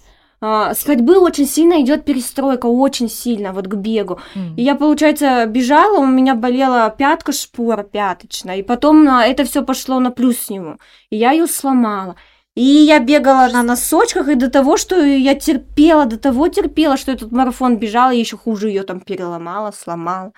а, 0.49 0.75
с 0.75 0.85
ходьбы 0.85 1.19
очень 1.19 1.47
сильно 1.47 1.81
идет 1.81 2.05
перестройка, 2.05 2.67
очень 2.67 3.09
сильно, 3.09 3.53
вот 3.53 3.67
к 3.67 3.75
бегу. 3.75 4.21
М. 4.37 4.55
И 4.57 4.62
я, 4.62 4.76
получается, 4.76 5.45
бежала, 5.47 5.99
у 5.99 6.07
меня 6.07 6.37
болела 6.37 6.88
пятка, 6.91 7.33
шпора 7.33 7.83
пяточная, 7.83 8.59
и 8.59 8.62
потом 8.62 9.09
а, 9.09 9.26
это 9.26 9.43
все 9.45 9.65
пошло 9.65 9.99
на 9.99 10.12
плюсневую, 10.12 10.79
и 11.11 11.17
я 11.17 11.33
ее 11.33 11.49
сломала. 11.49 12.15
И 12.55 12.62
я 12.62 13.00
бегала 13.00 13.49
на 13.53 13.62
носочках, 13.65 14.29
и 14.29 14.35
до 14.37 14.49
того, 14.49 14.76
что 14.76 15.05
я 15.05 15.35
терпела, 15.35 16.07
до 16.07 16.17
того 16.17 16.49
терпела, 16.49 16.97
что 16.97 17.11
этот 17.11 17.33
марафон 17.33 17.76
бежала, 17.76 18.12
и 18.12 18.21
еще 18.21 18.37
хуже 18.37 18.69
ее 18.69 18.85
там 18.85 19.00
переломала, 19.00 19.73
сломала. 19.73 20.33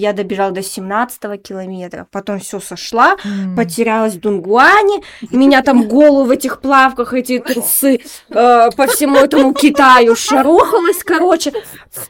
Я 0.00 0.12
добежала 0.12 0.52
до 0.52 0.62
17 0.62 1.42
километра, 1.42 2.06
потом 2.12 2.38
все 2.38 2.60
сошла, 2.60 3.16
М. 3.24 3.56
потерялась 3.56 4.14
в 4.14 4.20
Дунгуане, 4.20 5.02
меня 5.32 5.60
там 5.62 5.88
голову 5.88 6.24
в 6.24 6.30
этих 6.30 6.60
плавках, 6.60 7.14
эти 7.14 7.40
трусы 7.40 7.98
э, 8.30 8.70
по 8.76 8.86
всему 8.86 9.16
этому 9.16 9.52
Китаю 9.54 10.14
шарохалась, 10.14 11.02
короче. 11.02 11.52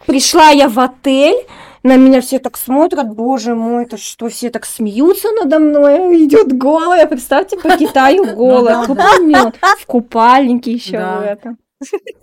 Пришла 0.07 0.51
я 0.51 0.69
в 0.69 0.79
отель, 0.79 1.47
на 1.83 1.97
меня 1.97 2.21
все 2.21 2.39
так 2.41 2.59
смотрят, 2.59 3.09
боже 3.09 3.55
мой, 3.55 3.85
это 3.85 3.97
что, 3.97 4.29
все 4.29 4.51
так 4.51 4.67
смеются 4.67 5.29
надо 5.41 5.59
мной, 5.59 6.25
идет 6.27 6.53
голая, 6.53 7.07
представьте, 7.07 7.57
по 7.57 7.75
Китаю 7.75 8.37
голая, 8.37 8.83
кто 8.85 8.95
поймет, 8.95 9.55
в 9.79 9.87
купальнике 9.87 10.73
еще 10.73 10.99
Да. 10.99 11.21
в 11.21 11.23
этом. 11.23 11.59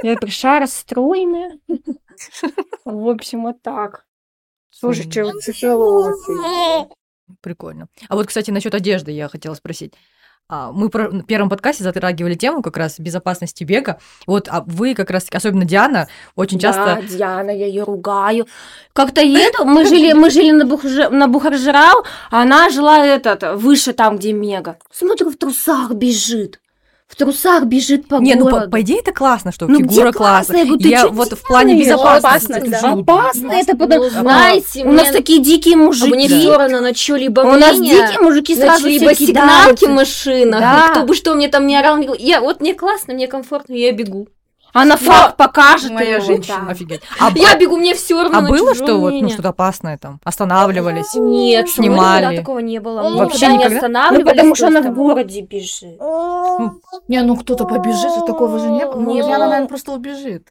Я 0.03 0.15
пришла 0.17 0.59
расстроенная. 0.59 1.57
В 2.85 3.09
общем, 3.09 3.43
вот 3.43 3.63
так. 3.63 4.05
Слушай, 4.77 5.09
что 5.09 5.31
тяжело 5.39 6.09
очень. 6.09 6.89
Прикольно. 7.41 7.87
А 8.09 8.15
вот, 8.15 8.27
кстати, 8.27 8.51
насчет 8.51 8.75
одежды 8.75 9.11
я 9.11 9.29
хотела 9.29 9.53
спросить. 9.53 9.93
А, 10.47 10.71
Мы 10.71 10.89
в 10.89 11.23
первом 11.23 11.49
подкасте 11.49 11.83
затрагивали 11.83 12.35
тему 12.35 12.61
как 12.61 12.77
раз 12.77 12.99
безопасности 12.99 13.63
бега. 13.63 13.99
Вот 14.27 14.47
а 14.49 14.63
вы 14.67 14.93
как 14.93 15.09
раз, 15.09 15.27
особенно 15.31 15.65
Диана, 15.65 16.07
очень 16.35 16.59
часто... 16.59 16.99
Да, 17.01 17.01
Диана, 17.01 17.49
я 17.49 17.65
ее 17.65 17.83
ругаю. 17.83 18.47
Как-то 18.93 19.21
еду, 19.21 19.65
мы 19.65 19.85
жили, 19.89 20.13
мы 20.13 20.29
жили 20.29 20.51
на, 20.51 21.09
на 21.09 21.27
Бухаржирау, 21.27 22.03
а 22.29 22.41
она 22.41 22.69
жила 22.69 23.03
этот, 23.03 23.55
выше 23.55 23.93
там, 23.93 24.17
где 24.17 24.33
Мега. 24.33 24.77
Смотрю, 24.91 25.31
в 25.31 25.37
трусах 25.37 25.93
бежит. 25.93 26.59
В 27.07 27.15
трусах 27.15 27.65
бежит 27.65 28.07
по 28.07 28.15
Не, 28.15 28.33
ну 28.33 28.45
по, 28.45 28.51
городу. 28.51 28.71
по 28.71 28.81
идее 28.81 28.99
это 28.99 29.13
классно, 29.13 29.51
что 29.51 29.67
Ну, 29.67 29.77
фигура 29.77 30.11
классная. 30.11 30.59
Я 30.59 30.65
говорю, 30.65 30.81
ты 30.81 30.89
я 30.89 31.01
чё 31.03 31.11
вот 31.11 31.33
в 31.33 31.47
плане 31.47 31.79
безопасности. 31.79 32.51
Опасно, 32.51 32.69
да. 32.81 32.91
Опасно, 32.93 33.51
это 33.51 33.77
потому 33.77 34.03
Ну, 34.05 34.09
знаете, 34.09 34.83
у 34.83 34.91
нас 34.91 35.03
мне- 35.09 35.11
такие 35.13 35.39
дикие 35.39 35.75
мужики. 35.75 36.11
Мне 36.11 36.27
все 36.27 36.57
равно 36.57 36.81
на 36.81 36.95
что-либо 36.95 37.41
У 37.41 37.51
нас 37.55 37.77
дикие 37.79 38.19
мужики 38.21 38.55
сразу 38.55 38.89
все 38.89 39.15
сигналки 39.15 39.85
в 39.85 39.89
машинах. 39.91 40.59
Да. 40.59 40.87
Кто 40.89 41.03
бы 41.03 41.13
что 41.13 41.35
мне 41.35 41.47
там 41.47 41.67
не 41.67 41.77
орал, 41.77 41.97
не 41.97 42.09
я, 42.17 42.41
вот 42.41 42.59
мне 42.59 42.73
классно, 42.73 43.13
мне 43.13 43.27
комфортно, 43.27 43.73
я 43.73 43.91
бегу. 43.91 44.27
Она 44.75 44.97
факт 44.97 45.37
покажет. 45.37 45.89
Моя 45.91 46.19
женщина. 46.19 46.63
да. 46.65 46.71
Офигеть. 46.71 47.01
А, 47.19 47.31
Я 47.33 47.57
бегу, 47.57 47.77
мне 47.77 47.93
все 47.93 48.21
равно 48.21 48.39
а 48.39 48.41
было, 48.41 48.75
что 48.75 48.97
вот 48.99 49.13
ну, 49.13 49.29
что-то 49.29 49.49
опасное 49.49 49.97
там? 49.97 50.19
Останавливались? 50.25 51.15
Нет, 51.15 51.69
Снимали. 51.69 52.23
никогда 52.23 52.41
такого 52.41 52.59
не 52.59 52.79
было. 52.79 53.03
Мы 53.09 53.17
Вообще 53.19 53.47
никогда 53.47 53.63
не? 53.63 53.69
Ну, 53.69 53.75
останавливались. 53.77 54.31
потому 54.31 54.55
что 54.55 54.67
то 54.69 54.77
она 54.77 54.81
в 54.81 54.93
городе 54.93 55.41
бежит. 55.41 55.99
Не, 57.07 57.21
ну 57.23 57.37
кто-то 57.37 57.63
побежит, 57.65 58.11
и 58.21 58.25
такого 58.27 58.59
же 58.59 58.67
не 58.69 58.85
было. 58.85 58.99
Ну, 58.99 59.11
Не 59.13 59.21
Диана, 59.21 59.35
было. 59.37 59.45
наверное, 59.45 59.67
просто 59.69 59.91
убежит. 59.93 60.49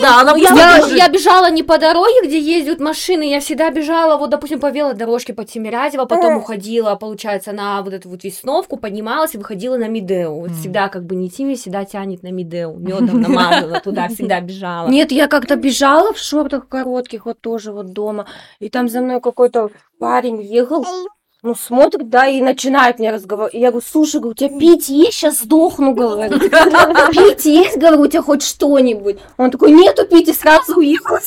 Да, 0.00 0.20
она 0.20 0.34
Я, 0.36 1.08
бежала 1.08 1.50
не 1.50 1.62
по 1.62 1.78
дороге, 1.78 2.24
где 2.24 2.38
ездят 2.38 2.80
машины, 2.80 3.28
я 3.28 3.40
всегда 3.40 3.70
бежала, 3.70 4.16
вот, 4.16 4.30
допустим, 4.30 4.60
по 4.60 4.70
велодорожке 4.70 5.34
по 5.34 5.44
Тимирязево, 5.44 6.06
потом 6.06 6.36
уходила, 6.36 6.94
получается, 6.94 7.52
на 7.52 7.82
вот 7.82 7.92
эту 7.92 8.08
вот 8.08 8.24
Весновку, 8.24 8.76
поднималась 8.76 9.34
и 9.34 9.38
выходила 9.38 9.76
на 9.76 9.88
Мидео. 9.88 10.34
Вот 10.34 10.50
М. 10.50 10.54
всегда 10.54 10.88
как 10.88 11.04
бы 11.04 11.14
не 11.16 11.28
Тими, 11.28 11.54
всегда 11.54 11.84
тянет 11.84 12.22
на 12.22 12.30
Мидео. 12.32 12.72
Медом 12.72 13.20
намазала, 13.20 13.80
туда 13.80 14.08
всегда 14.08 14.40
бежала. 14.40 14.88
Нет, 14.88 15.12
я 15.12 15.26
как-то 15.28 15.56
бежала 15.56 16.12
в 16.12 16.18
шортах 16.18 16.68
коротких, 16.68 17.26
вот 17.26 17.40
тоже 17.40 17.72
вот 17.72 17.92
дома, 17.92 18.26
и 18.58 18.68
там 18.68 18.88
за 18.88 19.00
мной 19.00 19.20
какой-то 19.20 19.70
парень 19.98 20.40
ехал, 20.42 20.86
ну, 21.42 21.54
смотрит, 21.54 22.10
да, 22.10 22.26
и 22.26 22.42
начинает 22.42 22.98
мне 22.98 23.10
разговаривать. 23.10 23.54
И 23.54 23.60
я 23.60 23.70
говорю, 23.70 23.86
слушай, 23.86 24.20
говорю, 24.20 24.32
у 24.32 24.34
тебя 24.34 24.58
пить 24.58 24.88
есть? 24.88 25.14
Сейчас 25.14 25.38
сдохну, 25.40 25.94
говорю. 25.94 26.38
Пить 26.38 27.46
есть, 27.46 27.78
говорю, 27.78 28.02
у 28.02 28.06
тебя 28.06 28.22
хоть 28.22 28.42
что-нибудь? 28.42 29.18
Он 29.38 29.50
такой, 29.50 29.72
нету 29.72 30.06
пить, 30.06 30.28
и 30.28 30.34
сразу 30.34 30.76
уехал. 30.76 31.18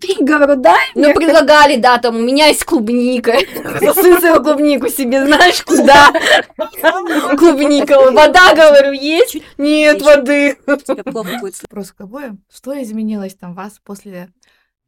Пить, 0.00 0.20
говорю, 0.20 0.56
дай 0.56 0.90
Ну, 0.94 1.12
предлагали, 1.12 1.76
да, 1.76 1.98
там, 1.98 2.16
у 2.16 2.20
меня 2.20 2.46
есть 2.46 2.64
клубника. 2.64 3.34
Засунь 3.80 4.18
свою 4.18 4.42
клубнику 4.42 4.88
себе, 4.88 5.26
знаешь, 5.26 5.62
куда? 5.62 6.12
Клубника. 7.36 8.10
Вода, 8.10 8.54
говорю, 8.54 8.92
есть? 8.92 9.38
Нет 9.58 10.00
воды. 10.02 10.56
Вопрос 10.66 11.92
к 11.92 12.00
обоим. 12.00 12.38
Что 12.52 12.80
изменилось 12.80 13.34
там 13.34 13.54
вас 13.54 13.80
после 13.84 14.30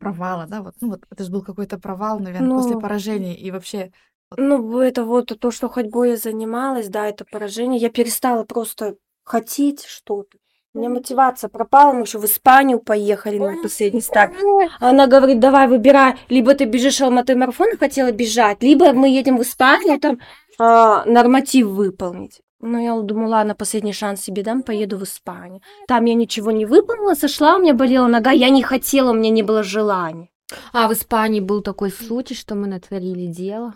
провала, 0.05 0.47
да? 0.47 0.63
Вот, 0.63 0.75
ну 0.81 0.91
вот 0.91 1.01
это 1.11 1.25
же 1.25 1.31
был 1.31 1.43
какой-то 1.43 1.79
провал, 1.79 2.19
наверное, 2.21 2.49
Ну. 2.49 2.57
после 2.57 2.79
поражения. 2.79 3.37
И 3.37 3.51
вообще, 3.51 3.91
Ну, 4.37 4.81
это 4.81 5.05
вот 5.05 5.39
то, 5.39 5.51
что 5.51 5.69
ходьбой 5.69 6.11
я 6.11 6.17
занималась, 6.17 6.89
да, 6.89 7.07
это 7.07 7.25
поражение. 7.25 7.81
Я 7.81 7.91
перестала 7.91 8.45
просто 8.45 8.97
хотеть 9.25 9.85
что-то. 9.85 10.39
У 10.75 10.79
меня 10.79 10.89
мотивация 10.89 11.49
пропала, 11.49 11.93
мы 11.93 12.01
еще 12.01 12.19
в 12.19 12.25
Испанию 12.25 12.81
поехали 12.81 13.39
на 13.39 13.63
последний 13.63 14.01
старт. 14.01 14.33
Она 14.81 15.07
говорит, 15.07 15.39
давай 15.39 15.69
выбирай, 15.69 16.17
либо 16.29 16.53
ты 16.55 16.65
бежишь 16.65 17.01
Алматы 17.01 17.37
марафон, 17.37 17.77
хотела 17.79 18.11
бежать, 18.11 18.61
либо 18.63 18.93
мы 18.93 19.09
едем 19.09 19.39
в 19.39 19.43
Испанию, 19.43 20.01
там 20.01 20.19
а, 20.59 21.05
норматив 21.05 21.69
выполнить. 21.69 22.41
Ну, 22.67 22.79
я 22.83 22.99
думаю, 23.01 23.29
ладно, 23.29 23.55
последний 23.55 23.93
шанс 23.93 24.23
себе 24.23 24.43
дам, 24.43 24.63
поеду 24.63 24.97
в 24.97 25.03
Испанию. 25.03 25.61
Там 25.87 26.07
я 26.07 26.15
ничего 26.15 26.51
не 26.51 26.65
выполнила, 26.67 27.15
сошла, 27.15 27.57
у 27.57 27.59
меня 27.61 27.75
болела 27.75 28.07
нога, 28.07 28.31
я 28.31 28.49
не 28.49 28.63
хотела, 28.63 29.11
у 29.11 29.15
меня 29.15 29.29
не 29.31 29.43
было 29.43 29.63
желания. 29.63 30.29
А 30.73 30.89
в 30.89 30.93
Испании 30.93 31.41
был 31.41 31.61
такой 31.63 31.91
случай, 31.91 32.35
что 32.35 32.55
мы 32.55 32.67
натворили 32.67 33.27
дело. 33.27 33.75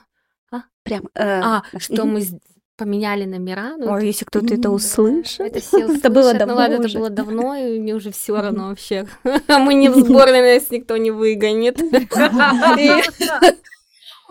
Прям. 0.85 1.02
э, 1.14 1.40
А, 1.45 1.62
что 1.78 2.07
мы 2.07 2.23
поменяли 2.78 3.26
номера. 3.26 3.75
Ну, 3.76 3.90
Ой, 3.90 3.97
это- 3.99 4.07
если 4.07 4.25
кто-то 4.25 4.54
это 4.54 4.71
услышит. 4.71 5.40
это 5.40 5.61
все 5.61 5.92
Это 5.97 6.09
было 6.09 6.33
давно 6.33 6.54
Ну 6.54 6.61
ладно, 6.61 6.87
это 6.87 6.99
было 6.99 7.11
давно, 7.11 7.54
и 7.57 7.78
мне 7.80 7.95
уже 7.95 8.11
все 8.11 8.40
равно 8.40 8.68
вообще. 8.68 9.07
Мы 9.49 9.75
не 9.75 9.90
в 9.90 9.97
сборной, 9.97 10.54
нас 10.54 10.71
никто 10.71 10.97
не 10.97 11.11
выгонит. 11.11 11.78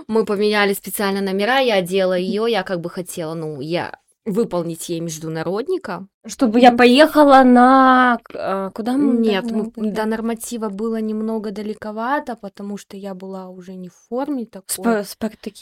Мы 0.08 0.26
поменяли 0.26 0.74
специально 0.74 1.22
номера, 1.22 1.60
я 1.60 1.76
одела 1.76 2.14
ее, 2.18 2.46
я 2.50 2.64
как 2.64 2.82
бы 2.82 2.90
хотела, 2.90 3.34
ну, 3.34 3.60
я 3.62 3.92
выполнить 4.27 4.89
ей 4.89 5.00
международника. 5.00 6.07
Чтобы 6.25 6.60
я 6.60 6.72
поехала 6.74 7.43
на... 7.43 8.19
а, 8.36 8.69
Куда 8.72 8.98
мы? 8.98 9.17
Нет, 9.17 9.46
мы- 9.51 9.91
до 9.91 10.05
норматива 10.05 10.69
было 10.69 11.00
немного 11.00 11.51
далековато, 11.51 12.36
потому 12.36 12.77
что 12.77 12.98
я 12.98 13.13
была 13.13 13.48
уже 13.50 13.75
не 13.75 13.88
в 13.89 13.93
форме 14.10 14.46
такой. 14.46 15.03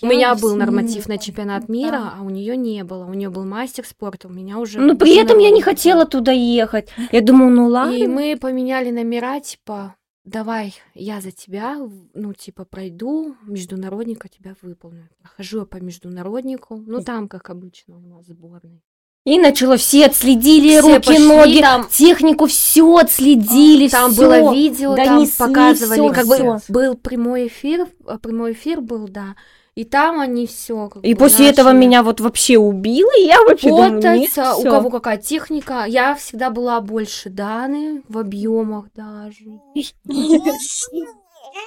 У 0.02 0.08
меня 0.08 0.34
был 0.36 0.56
норматив 0.56 1.08
на 1.08 1.18
чемпионат 1.18 1.70
мира, 1.70 2.14
а 2.18 2.24
у 2.24 2.30
нее 2.30 2.58
не 2.58 2.84
было. 2.84 3.06
У 3.06 3.14
нее 3.14 3.30
был 3.30 3.46
мастер 3.46 3.86
спорта, 3.86 4.28
у 4.28 4.32
меня 4.32 4.58
уже. 4.58 4.80
Но 4.80 4.96
при 4.96 5.16
этом 5.16 5.38
я 5.40 5.52
не 5.52 5.62
хотела 5.62 6.06
туда 6.06 6.32
ехать. 6.32 6.90
Я 7.12 7.22
думаю, 7.22 7.52
ну 7.52 7.68
ладно. 7.68 7.94
И 7.94 8.08
мы 8.08 8.36
поменяли 8.40 8.90
номера, 8.92 9.40
типа, 9.40 9.96
давай, 10.26 10.76
я 10.94 11.22
за 11.22 11.32
тебя, 11.32 11.78
в- 11.80 12.08
ну, 12.14 12.34
типа, 12.34 12.66
пройду, 12.66 13.36
международника 13.46 14.28
тебя 14.28 14.56
выполню. 14.62 15.08
Прохожу 15.22 15.60
я 15.60 15.66
по 15.66 15.78
международнику, 15.78 16.78
ну, 16.86 17.02
там, 17.04 17.28
как 17.28 17.50
обычно, 17.50 17.98
у 17.98 18.02
нас 18.02 18.26
сборный. 18.26 18.82
И 19.26 19.40
начало, 19.40 19.78
все 19.78 20.06
отследили 20.06 20.70
Все 20.70 20.82
руки, 20.82 21.08
пошли 21.08 21.28
ноги, 21.28 21.60
там. 21.62 21.88
технику, 21.90 22.46
все 22.46 22.98
отследили, 22.98 23.88
Там 23.90 24.12
всё. 24.12 24.22
было 24.22 24.54
видео, 24.54 24.96
там 24.96 25.06
донесли 25.18 25.38
показывали, 25.40 25.96
всё, 26.00 26.14
как 26.14 26.26
всё. 26.26 26.38
бы 26.54 26.60
был 26.70 26.96
прямой 26.96 27.48
эфир, 27.48 27.88
а, 28.06 28.20
прямой 28.20 28.52
эфир 28.52 28.82
был, 28.82 29.08
да, 29.08 29.36
и 29.76 29.84
там 29.84 30.20
они 30.22 30.48
все. 30.48 30.90
И 31.04 31.14
после 31.16 31.50
этого 31.50 31.72
меня 31.74 32.02
вот 32.02 32.20
вообще 32.22 32.58
убило, 32.58 33.12
и 33.20 33.24
я 33.26 33.42
вообще 33.44 33.70
думаю, 33.70 33.94
нет, 34.00 34.30
Фотаться, 34.30 34.56
у 34.56 34.60
всё. 34.62 34.72
кого 34.72 34.90
какая 34.90 35.18
техника. 35.18 35.84
Я 35.86 36.16
всегда 36.16 36.50
была 36.50 36.80
больше 36.82 37.30
Даны, 37.30 38.02
в 38.08 38.18
объемах 38.18 38.86
даже. 38.96 39.44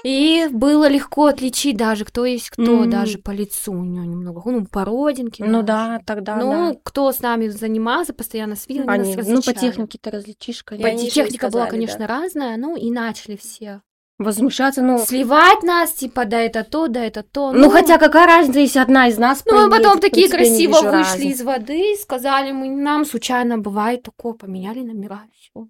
И 0.04 0.48
было 0.50 0.88
легко 0.88 1.26
отличить 1.26 1.76
даже, 1.76 2.04
кто 2.04 2.24
есть 2.26 2.50
кто, 2.50 2.82
М. 2.84 2.90
даже 2.90 3.18
по 3.18 3.30
лицу 3.30 3.72
у 3.72 3.84
нее 3.84 4.06
немного, 4.06 4.42
ну, 4.44 4.66
по 4.66 4.84
родинке. 4.84 5.44
Ну 5.44 5.62
да, 5.62 6.00
тогда 6.04 6.36
Ну, 6.36 6.50
да. 6.74 6.76
кто 6.82 7.10
с 7.12 7.20
нами 7.20 7.48
занимался, 7.48 8.12
постоянно 8.12 8.54
с 8.56 8.66
видом, 8.68 8.88
Они- 8.90 9.08
ну, 9.14 9.14
по 9.14 9.20
различали. 9.20 9.54
технике-то 9.58 10.10
различишь, 10.10 10.64
По- 10.64 10.76
конечно. 10.76 11.08
техника 11.10 11.48
была, 11.48 11.66
конечно, 11.66 12.06
разная, 12.06 12.56
ну, 12.56 12.76
и 12.76 12.90
начали 12.90 13.36
все 13.36 13.80
Возмущаться, 14.18 14.82
ну... 14.82 14.98
сливать 14.98 15.62
нас, 15.62 15.92
типа, 15.92 16.25
да 16.25 16.40
это 16.40 16.64
то, 16.64 16.88
да 16.88 17.04
это 17.04 17.22
то. 17.22 17.52
Ну, 17.52 17.70
хотя 17.70 17.98
какая 17.98 18.26
разница, 18.26 18.58
если 18.58 18.80
одна 18.80 19.06
из 19.08 19.16
нас 19.16 19.42
Ну, 19.46 19.52
мы 19.54 19.70
поедет, 19.70 19.76
потом 19.87 20.00
такие 20.00 20.28
принципе, 20.28 20.66
красиво 20.68 20.90
вышли 20.90 21.10
разницы. 21.10 21.28
из 21.28 21.42
воды, 21.42 21.96
сказали 22.02 22.50
мы, 22.50 22.68
нам 22.68 23.04
случайно 23.04 23.58
бывает 23.58 24.02
такое, 24.02 24.32
поменяли 24.32 24.80
номера, 24.80 25.22
всё. 25.38 25.68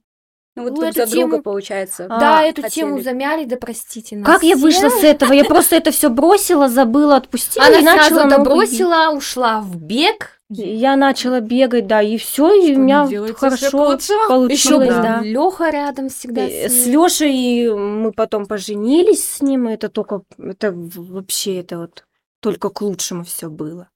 Ну, 0.56 0.62
вот 0.64 0.70
Ну, 0.72 0.76
друг 0.80 0.84
эту 0.96 1.06
за 1.06 1.12
друга, 1.12 1.36
тему- 1.36 1.42
получается. 1.42 2.06
А, 2.08 2.18
да, 2.18 2.42
эту 2.42 2.62
хотели. 2.62 2.86
тему 2.86 3.00
замяли, 3.00 3.44
да 3.44 3.56
простите 3.56 4.16
нас. 4.16 4.26
Как 4.26 4.42
я 4.42 4.56
все. 4.56 4.62
вышла 4.62 4.88
с 4.88 5.04
этого? 5.04 5.32
Я 5.34 5.44
просто 5.44 5.76
это 5.76 5.90
все 5.90 6.08
бросила, 6.08 6.68
забыла, 6.68 7.16
отпустила 7.16 7.66
Она 7.66 7.78
и 7.78 7.82
сразу 7.82 8.20
это 8.20 8.38
бросила, 8.40 9.10
ушла 9.10 9.60
в 9.60 9.76
бег. 9.76 10.37
Я 10.50 10.96
начала 10.96 11.40
бегать, 11.40 11.86
да, 11.86 12.00
и 12.00 12.16
все, 12.16 12.50
и 12.52 12.74
у 12.74 12.80
меня 12.80 13.06
хорошо 13.34 13.92
Еще 13.92 14.28
получилось, 14.28 14.88
да. 14.88 15.20
Леха 15.22 15.68
рядом 15.70 16.08
всегда 16.08 16.42
Э, 16.48 16.68
с 16.70 16.84
С. 16.84 16.86
Лешей 16.86 17.70
мы 17.74 18.12
потом 18.12 18.46
поженились 18.46 19.24
с 19.24 19.42
ним, 19.42 19.68
и 19.68 19.74
это 19.74 19.90
только, 19.90 20.22
это 20.38 20.72
вообще, 20.72 21.60
это 21.60 21.78
вот 21.78 22.04
только 22.40 22.70
к 22.70 22.80
лучшему 22.80 23.24
все 23.24 23.50
было. 23.50 23.88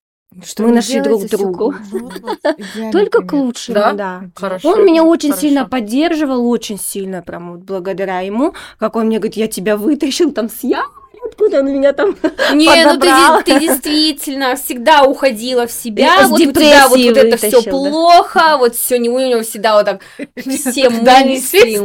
Что 0.45 0.63
мы 0.63 0.73
нашли 0.73 1.01
друг 1.01 1.27
друга. 1.29 1.77
Только 2.93 3.23
к 3.23 3.33
лучшему, 3.35 3.75
Да? 3.75 3.93
да. 3.93 4.23
Хорошо. 4.35 4.71
Он 4.71 4.87
меня 4.87 5.05
очень 5.05 5.29
хорошо. 5.31 5.47
сильно 5.47 5.69
поддерживал, 5.69 6.49
очень 6.49 6.79
сильно, 6.79 7.21
прям 7.23 7.53
вот 7.53 7.61
благодаря 7.65 8.21
ему, 8.21 8.55
как 8.79 8.97
он 8.97 9.07
мне 9.07 9.19
говорит, 9.19 9.37
я 9.37 9.47
тебя 9.47 9.77
вытащил 9.77 10.33
там 10.33 10.49
с 10.49 10.63
ямы, 10.65 10.89
откуда 11.33 11.61
он 11.61 11.73
меня 11.73 11.93
там 11.93 12.11
Не, 12.53 12.85
ну 12.85 12.99
ты, 12.99 13.09
ты 13.45 13.61
действительно 13.61 14.55
всегда 14.57 15.05
уходила 15.05 15.67
в 15.67 15.73
себя, 15.73 16.23
Из 16.23 16.29
вот 16.29 16.41
у 16.41 16.53
тебя 16.53 16.89
вот, 16.89 16.99
вот 16.99 17.17
это 17.17 17.37
все 17.37 17.63
да. 17.63 17.71
плохо, 17.71 18.57
вот 18.59 18.77
все 18.77 18.99
не 18.99 19.09
у 19.09 19.19
него 19.19 19.43
всегда 19.43 19.75
вот 19.75 19.87
так 19.87 20.03
все 20.37 20.91
Да, 21.03 21.21
мысли, 21.25 21.79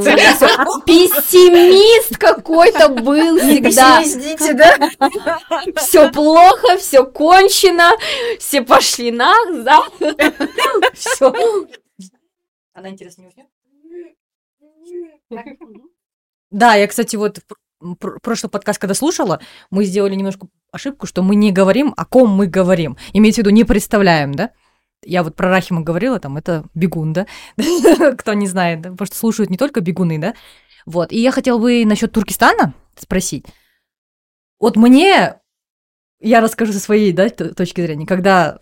пессимист 0.85 2.17
какой-то 2.17 2.89
был 2.89 3.39
всегда. 3.39 4.03
Да? 4.53 4.77
Все 5.77 6.11
плохо, 6.11 6.77
все 6.77 7.05
кончено, 7.05 7.91
все 8.39 8.61
пошли 8.61 9.11
назад. 9.11 9.91
Все. 10.93 11.33
Она 12.73 12.89
интересно 12.89 13.23
не? 13.23 13.45
Да, 16.51 16.75
я, 16.75 16.87
кстати, 16.87 17.15
вот 17.15 17.39
прошлый 18.21 18.49
подкаст, 18.49 18.79
когда 18.79 18.93
слушала, 18.93 19.39
мы 19.69 19.85
сделали 19.85 20.15
немножко 20.15 20.47
ошибку, 20.71 21.05
что 21.05 21.21
мы 21.21 21.35
не 21.35 21.51
говорим, 21.51 21.93
о 21.95 22.05
ком 22.05 22.29
мы 22.29 22.47
говорим. 22.47 22.97
Имеется 23.13 23.41
в 23.41 23.45
виду, 23.45 23.51
не 23.51 23.63
представляем, 23.63 24.33
да? 24.33 24.51
Я 25.03 25.23
вот 25.23 25.35
про 25.35 25.49
Рахима 25.49 25.81
говорила, 25.81 26.19
там, 26.19 26.37
это 26.37 26.65
бегун, 26.73 27.13
да? 27.13 27.27
Кто 28.17 28.33
не 28.33 28.47
знает, 28.47 28.81
да? 28.81 28.91
потому 28.91 29.05
что 29.05 29.15
слушают 29.15 29.49
не 29.49 29.57
только 29.57 29.81
бегуны, 29.81 30.17
да? 30.17 30.33
Вот, 30.85 31.11
и 31.11 31.19
я 31.19 31.31
хотела 31.31 31.59
бы 31.59 31.85
насчет 31.85 32.11
Туркестана 32.11 32.73
спросить. 32.95 33.45
Вот 34.59 34.75
мне, 34.75 35.35
я 36.19 36.41
расскажу 36.41 36.73
со 36.73 36.79
своей, 36.79 37.11
да, 37.11 37.29
точки 37.29 37.81
зрения, 37.81 38.07
когда 38.07 38.59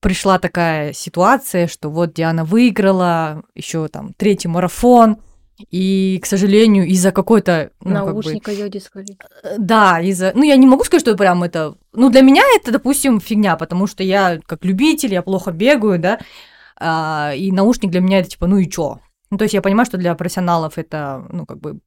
пришла 0.00 0.38
такая 0.38 0.92
ситуация, 0.92 1.66
что 1.66 1.90
вот 1.90 2.14
Диана 2.14 2.44
выиграла, 2.44 3.42
еще 3.54 3.88
там 3.88 4.14
третий 4.14 4.48
марафон, 4.48 5.18
и, 5.70 6.18
к 6.22 6.26
сожалению, 6.26 6.86
из-за 6.86 7.12
какой-то, 7.12 7.70
ну, 7.80 7.94
как 7.94 8.04
бы, 8.04 8.10
наушника 8.10 8.50
ее 8.50 8.68
дисквалифицировали. 8.68 9.34
Э, 9.42 9.56
Да, 9.58 10.00
из-за... 10.00 10.32
Ну, 10.34 10.42
я 10.42 10.56
не 10.56 10.66
могу 10.66 10.84
сказать, 10.84 11.02
что 11.02 11.16
прям 11.16 11.42
это... 11.42 11.76
Ну, 11.92 12.10
для 12.10 12.22
меня 12.22 12.42
это, 12.56 12.72
допустим, 12.72 13.20
фигня, 13.20 13.56
потому 13.56 13.86
что 13.86 14.02
я 14.02 14.40
как 14.46 14.64
любитель, 14.64 15.12
я 15.12 15.22
плохо 15.22 15.50
бегаю, 15.50 15.98
да, 15.98 16.20
а, 16.80 17.32
и 17.34 17.50
наушник 17.50 17.90
для 17.90 18.00
меня 18.00 18.20
это 18.20 18.30
типа, 18.30 18.46
ну 18.46 18.58
и 18.58 18.68
чё? 18.68 19.00
Ну, 19.30 19.38
то 19.38 19.44
есть 19.44 19.54
я 19.54 19.62
понимаю, 19.62 19.86
что 19.86 19.98
для 19.98 20.14
профессионалов 20.14 20.78
это, 20.78 21.26
ну, 21.30 21.44
как 21.44 21.60
бы 21.60 21.80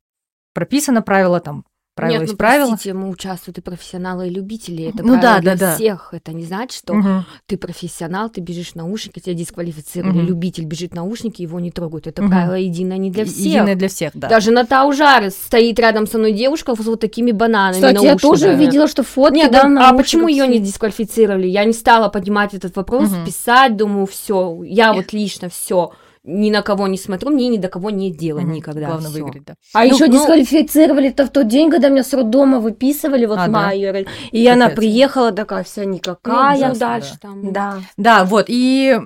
прописано 0.53 1.01
правило, 1.01 1.39
там, 1.39 1.65
правило 1.95 2.19
Нет, 2.21 2.29
ну, 2.31 2.37
правило. 2.37 2.67
простите, 2.69 2.93
мы 2.93 3.09
участвуют 3.09 3.57
и 3.57 3.61
профессионалы, 3.61 4.27
и 4.27 4.29
любители. 4.29 4.85
Это 4.85 5.03
Ну 5.03 5.15
да, 5.15 5.19
правило 5.21 5.41
для 5.41 5.55
да, 5.55 5.59
да. 5.67 5.75
всех. 5.75 6.09
Это 6.13 6.31
не 6.31 6.45
значит, 6.45 6.77
что 6.77 6.93
Мгм. 6.93 7.25
ты 7.45 7.57
профессионал, 7.57 8.29
ты 8.29 8.41
бежишь 8.41 8.71
в 8.71 8.75
наушники, 8.75 9.19
тебя 9.19 9.33
дисквалифицировали. 9.35 10.17
Мгм. 10.19 10.27
Любитель 10.27 10.65
бежит 10.65 10.91
в 10.91 10.95
наушники, 10.95 11.41
его 11.41 11.59
не 11.59 11.71
трогают. 11.71 12.07
Это 12.07 12.21
Мгм. 12.21 12.31
правило 12.31 12.53
единое 12.55 12.97
не 12.97 13.11
для 13.11 13.25
всех. 13.25 13.37
Единое 13.45 13.75
для 13.75 13.89
всех, 13.89 14.11
да. 14.15 14.29
Даже 14.29 14.51
на 14.51 14.65
Таужаре 14.65 15.29
стоит 15.31 15.79
рядом 15.79 16.07
со 16.07 16.17
мной 16.17 16.31
девушка 16.33 16.75
с 16.75 16.79
вот 16.85 16.99
такими 16.99 17.31
бананами. 17.31 17.75
Кстати, 17.81 18.03
я 18.03 18.15
тоже 18.15 18.45
наушниками. 18.47 18.65
видела, 18.65 18.87
что 18.87 19.03
фотки, 19.03 19.35
Нет, 19.37 19.51
да, 19.51 19.67
ну, 19.67 19.81
а 19.81 19.93
почему 19.93 20.27
ее 20.27 20.47
не 20.47 20.59
дисквалифицировали? 20.59 21.47
Я 21.47 21.65
не 21.65 21.73
стала 21.73 22.09
поднимать 22.09 22.53
этот 22.53 22.75
вопрос, 22.75 23.09
Мгм. 23.11 23.25
писать, 23.25 23.75
думаю, 23.77 24.05
все, 24.05 24.61
я 24.63 24.93
вот 24.93 25.13
лично 25.13 25.49
все, 25.49 25.91
ни 26.23 26.51
на 26.51 26.61
кого 26.61 26.87
не 26.87 26.97
смотрю, 26.97 27.31
мне 27.31 27.47
ни 27.47 27.57
до 27.57 27.67
кого 27.67 27.89
нет 27.89 28.15
дела 28.15 28.39
Мгм. 28.41 28.51
никогда. 28.53 28.87
Главное 28.87 29.09
всё. 29.09 29.23
выиграть, 29.23 29.43
да. 29.45 29.53
А 29.73 29.83
Ну, 29.85 29.93
еще 29.93 30.05
ну- 30.07 30.13
дисквалифицировали-то 30.13 31.25
в 31.25 31.29
тот 31.31 31.47
день, 31.47 31.71
когда 31.71 31.89
меня 31.89 32.03
с 32.03 32.13
роддома 32.13 32.59
выписывали, 32.59 33.25
вот 33.25 33.39
А, 33.39 33.45
да? 33.47 33.51
Майер. 33.51 34.07
И 34.31 34.47
она 34.47 34.65
Капец. 34.65 34.77
приехала 34.77 35.31
такая 35.31 35.63
вся 35.63 35.83
Ну, 35.83 35.89
никакая. 35.93 36.51
ну, 36.51 36.65
ужасно, 36.65 36.79
дальше 36.79 37.13
да. 37.13 37.27
там. 37.27 37.51
Да. 37.53 37.77
Да, 37.97 38.23
вот, 38.25 38.45
и 38.49 38.99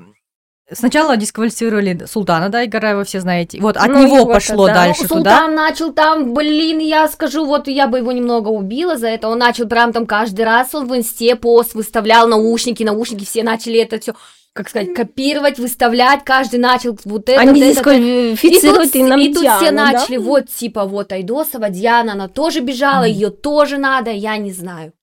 сначала 0.71 1.15
дисквалифицировали 1.15 2.05
Султана, 2.05 2.49
да, 2.49 2.65
Игораева, 2.65 3.03
все 3.03 3.21
знаете. 3.21 3.61
Вот 3.61 3.77
от 3.77 3.87
Ну, 3.87 4.03
него 4.05 4.25
вот 4.25 4.33
пошло 4.33 4.65
это, 4.67 4.73
да. 4.75 4.85
дальше 4.85 5.01
Ну, 5.03 5.07
туда. 5.07 5.31
Султан 5.37 5.55
начал 5.55 5.93
там, 5.93 6.33
блин, 6.33 6.79
я 6.79 7.07
скажу, 7.07 7.45
вот 7.45 7.67
я 7.67 7.87
бы 7.87 7.99
его 7.99 8.11
немного 8.11 8.49
убила 8.49 8.97
за 8.97 9.07
это. 9.07 9.29
Он 9.29 9.37
начал 9.39 9.67
прям 9.67 9.93
там 9.93 10.05
каждый 10.05 10.43
раз, 10.43 10.73
он 10.75 10.87
в 10.87 10.95
инсте 10.97 11.35
пост 11.35 11.75
выставлял 11.75 12.27
наушники, 12.27 12.83
наушники, 12.83 13.23
все 13.25 13.43
начали 13.43 13.79
это 13.79 13.99
все, 13.99 14.15
как 14.55 14.69
сказать, 14.69 14.93
копировать, 14.93 15.59
выставлять, 15.59 16.23
каждый 16.23 16.59
начал 16.61 16.97
вот 17.03 17.27
это, 17.27 17.41
Они 17.41 17.59
вот 17.61 17.61
это. 17.61 17.73
дисквалифицируют 17.73 18.95
и 18.95 18.99
и 18.99 19.01
тут, 19.01 19.09
нам 19.09 19.19
и 19.19 19.33
тут 19.33 19.37
все 19.43 19.59
Диану, 19.59 19.77
да? 19.77 19.91
начали, 19.91 20.15
вот, 20.15 20.47
типа, 20.47 20.85
вот 20.85 21.11
Айдосова, 21.11 21.69
Диана, 21.69 22.13
она 22.13 22.29
тоже 22.29 22.61
бежала, 22.61 23.03
Мгм. 23.03 23.11
ее 23.11 23.29
тоже 23.31 23.77
надо, 23.77 24.11
я 24.11 24.37
не 24.37 24.53
знаю. 24.53 24.93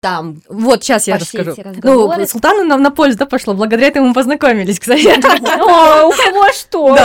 Там 0.00 0.42
Вот, 0.48 0.82
сейчас 0.82 1.06
я 1.06 1.18
расскажу. 1.18 1.54
Ну, 1.84 2.26
Султану 2.26 2.64
нам 2.64 2.82
на 2.82 2.90
пользу 2.90 3.16
да, 3.16 3.26
пошло, 3.26 3.54
благодаря 3.54 3.86
этому 3.86 4.08
мы 4.08 4.12
познакомились, 4.14 4.80
кстати. 4.80 5.06
О, 5.60 6.08
у 6.08 6.12
кого 6.12 6.52
что? 6.52 6.96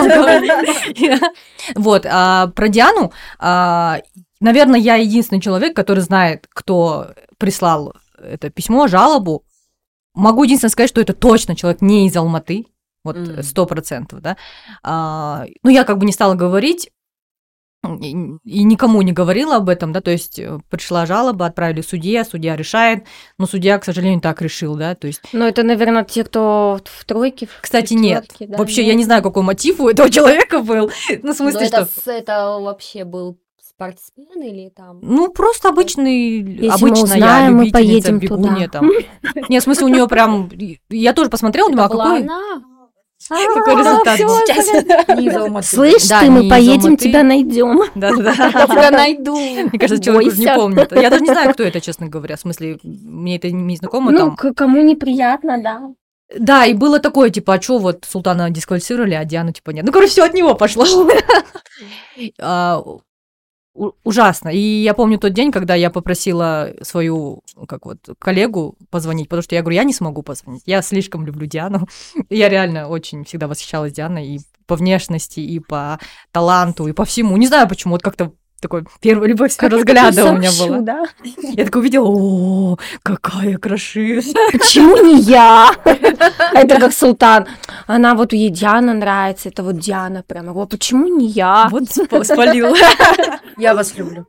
Вот, 1.75 2.05
а, 2.09 2.47
про 2.47 2.67
Диану, 2.67 3.13
а, 3.37 3.99
наверное, 4.39 4.79
я 4.79 4.95
единственный 4.95 5.39
человек, 5.39 5.75
который 5.75 5.99
знает, 5.99 6.47
кто 6.51 7.09
прислал 7.37 7.93
это 8.17 8.49
письмо, 8.49 8.87
жалобу. 8.87 9.43
Могу 10.13 10.43
единственное 10.43 10.71
сказать, 10.71 10.89
что 10.89 11.02
это 11.02 11.13
точно 11.13 11.56
человек 11.56 11.82
не 11.82 12.08
из 12.08 12.15
Алматы, 12.15 12.65
вот 13.04 13.17
сто 13.43 13.65
процентов, 13.65 14.21
да. 14.21 14.38
А, 14.84 15.45
Ну, 15.63 15.69
я 15.69 15.84
как 15.84 15.97
бы 15.97 16.06
не 16.06 16.12
стала 16.12 16.36
говорить, 16.36 16.91
и, 18.00 18.12
и 18.43 18.63
никому 18.63 19.02
не 19.02 19.12
говорила 19.12 19.56
об 19.56 19.67
этом, 19.67 19.91
да, 19.91 20.02
то 20.02 20.12
есть 20.12 20.38
э, 20.38 20.60
пришла 20.69 21.08
жалоба, 21.08 21.47
отправили 21.47 21.82
судье, 21.82 22.24
судья 22.24 22.56
решает, 22.56 23.06
но 23.39 23.47
судья, 23.47 23.80
к 23.80 23.86
сожалению, 23.86 24.21
так 24.21 24.39
решил, 24.43 24.76
да, 24.76 24.93
то 24.93 25.08
есть... 25.08 25.21
Но 25.34 25.47
это, 25.47 25.63
наверное, 25.63 26.04
те, 26.04 26.24
кто 26.24 26.80
в 26.86 27.06
тройке, 27.06 27.47
в 27.47 27.60
Кстати, 27.60 27.95
нет. 27.95 28.28
да, 28.39 28.58
Вообще, 28.60 28.82
нет? 28.82 28.89
я 28.89 28.93
не 28.93 29.04
знаю, 29.04 29.24
какой 29.24 29.41
мотив 29.41 29.80
у 29.80 29.89
этого 29.89 30.10
человека 30.12 30.60
был. 30.62 30.91
Ну, 31.10 31.15
в 31.21 31.24
Но 31.24 31.34
смысле, 31.34 31.65
это, 31.65 31.86
что... 31.88 32.02
с- 32.02 32.08
это 32.08 32.60
вообще 32.60 33.04
был 33.04 33.39
спортсмен 33.81 34.41
или 34.43 34.69
там... 34.69 34.99
Ну, 35.01 35.29
просто 35.29 35.69
обычный, 35.69 36.41
Если 36.41 36.67
мы 36.67 36.73
обычная 36.73 37.03
узнаем, 37.03 37.55
мы 37.55 37.71
поедем 37.71 38.19
бегунья 38.19 38.67
туда. 38.67 38.79
там. 38.79 38.89
Нет, 39.49 39.61
в 39.61 39.65
смысле, 39.65 39.85
у 39.85 39.89
нее 39.89 40.07
прям... 40.07 40.49
Я 40.89 41.13
тоже 41.13 41.29
посмотрела, 41.29 41.69
думаю, 41.69 41.85
а 41.85 41.89
какой... 41.89 42.27
Какой 43.29 43.75
результат 43.75 44.19
был? 44.19 45.15
Низа 45.21 45.61
Слышь, 45.61 46.07
Да, 46.07 46.21
ты, 46.21 46.31
мы 46.31 46.49
поедем, 46.49 46.97
тебя 46.97 47.21
найдем. 47.21 47.83
Да-да-да. 47.93 48.81
Я 48.81 48.89
найду. 48.89 49.35
Мне 49.37 49.79
кажется, 49.79 50.03
человек 50.03 50.33
уже 50.33 50.41
не 50.41 50.55
помнит. 50.55 50.91
Я 50.91 51.11
даже 51.11 51.21
не 51.21 51.29
знаю, 51.29 51.53
кто 51.53 51.61
это, 51.61 51.79
честно 51.79 52.07
говоря. 52.07 52.35
В 52.35 52.39
смысле, 52.39 52.79
мне 52.83 53.35
это 53.35 53.51
не 53.51 53.75
знакомо 53.75 54.11
Ну, 54.11 54.35
кому 54.35 54.81
неприятно, 54.81 55.61
да. 55.61 55.91
Да, 56.35 56.65
и 56.65 56.73
было 56.73 56.97
такое, 56.97 57.29
типа, 57.29 57.53
а 57.53 57.61
что 57.61 57.77
вот 57.77 58.05
Султана 58.09 58.49
дисквалифицировали, 58.49 59.13
а 59.13 59.23
Диану, 59.23 59.51
типа, 59.51 59.69
нет. 59.69 59.85
Ну, 59.85 59.91
короче, 59.91 60.13
все 60.13 60.25
от 60.25 60.33
него 60.33 60.55
пошло. 60.55 60.85
Ужасно. 63.73 64.49
И 64.49 64.60
я 64.60 64.93
помню 64.93 65.17
тот 65.17 65.34
день, 65.34 65.51
когда 65.51 65.75
я 65.75 65.89
попросила 65.89 66.73
свою, 66.81 67.41
как 67.69 67.86
вот, 67.86 67.99
коллегу 68.19 68.75
позвонить, 68.89 69.29
потому 69.29 69.43
что 69.43 69.55
я 69.55 69.62
говорю, 69.62 69.77
я 69.77 69.84
не 69.86 69.93
смогу 69.93 70.23
позвонить. 70.23 70.63
Я 70.65 70.81
слишком 70.81 71.25
люблю 71.25 71.45
Диану. 71.45 71.88
Я 72.29 72.49
реально 72.49 72.89
очень 72.89 73.23
всегда 73.23 73.47
восхищалась 73.47 73.93
Дианой 73.93 74.27
и 74.27 74.39
по 74.65 74.75
внешности, 74.75 75.39
и 75.39 75.60
по 75.60 75.99
таланту, 76.31 76.88
и 76.88 76.93
по 76.93 77.05
всему. 77.05 77.38
Не 77.38 77.47
знаю 77.47 77.67
почему, 77.67 77.93
вот 77.93 78.01
как-то 78.01 78.34
такой 78.62 78.86
первая 79.02 79.28
любовь 79.28 79.52
с 79.52 79.58
первого 79.58 79.80
взгляда 79.80 80.32
у 80.32 80.38
меня 80.38 80.50
была. 80.58 80.80
да? 80.80 81.06
Я 81.24 81.65
такая 81.65 81.82
увидела, 81.82 82.08
о, 82.08 82.78
какая 83.04 83.58
красивая. 83.58 84.21
Почему 84.52 84.97
не 85.04 85.19
я? 85.21 85.71
Это 86.54 86.80
как 86.80 86.93
Султан. 86.93 87.47
Она 87.88 88.15
вот 88.15 88.32
ей 88.34 88.50
Диана 88.50 88.93
нравится, 88.93 89.50
это 89.50 89.63
вот 89.63 89.78
Диана 89.80 90.24
прям. 90.24 90.45
Я 90.45 90.52
говорю, 90.52 90.67
почему 90.69 91.08
не 91.08 91.28
я? 91.28 91.67
Вот 91.71 91.84
спа- 91.84 92.24
спалила. 92.24 92.76
Я 93.58 93.74
вас 93.76 93.95
люблю. 93.97 94.28